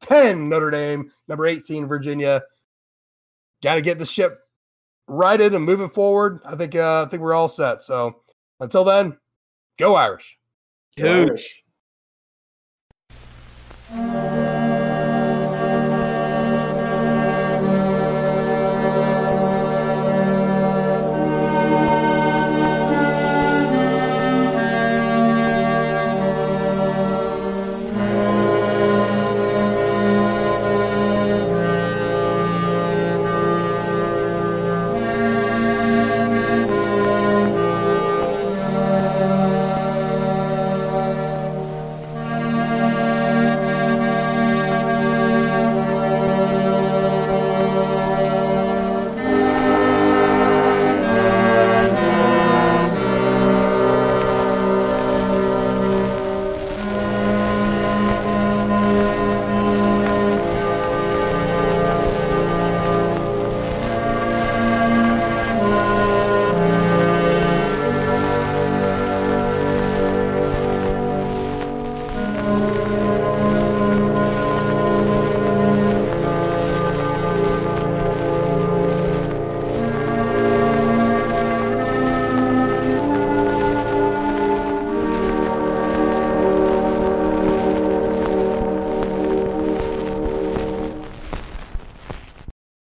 10 0.00 0.48
Notre 0.48 0.70
Dame, 0.70 1.10
number 1.28 1.46
18 1.46 1.86
Virginia. 1.86 2.42
Got 3.62 3.76
to 3.76 3.82
get 3.82 3.98
the 3.98 4.06
ship 4.06 4.38
righted 5.08 5.54
and 5.54 5.64
moving 5.64 5.88
forward. 5.88 6.40
I 6.44 6.56
think 6.56 6.74
uh, 6.74 7.04
I 7.04 7.08
think 7.08 7.22
we're 7.22 7.34
all 7.34 7.48
set. 7.48 7.82
So 7.82 8.16
until 8.60 8.84
then, 8.84 9.18
go 9.78 9.94
Irish. 9.94 10.38
Go 10.96 11.24
Irish. 11.24 11.62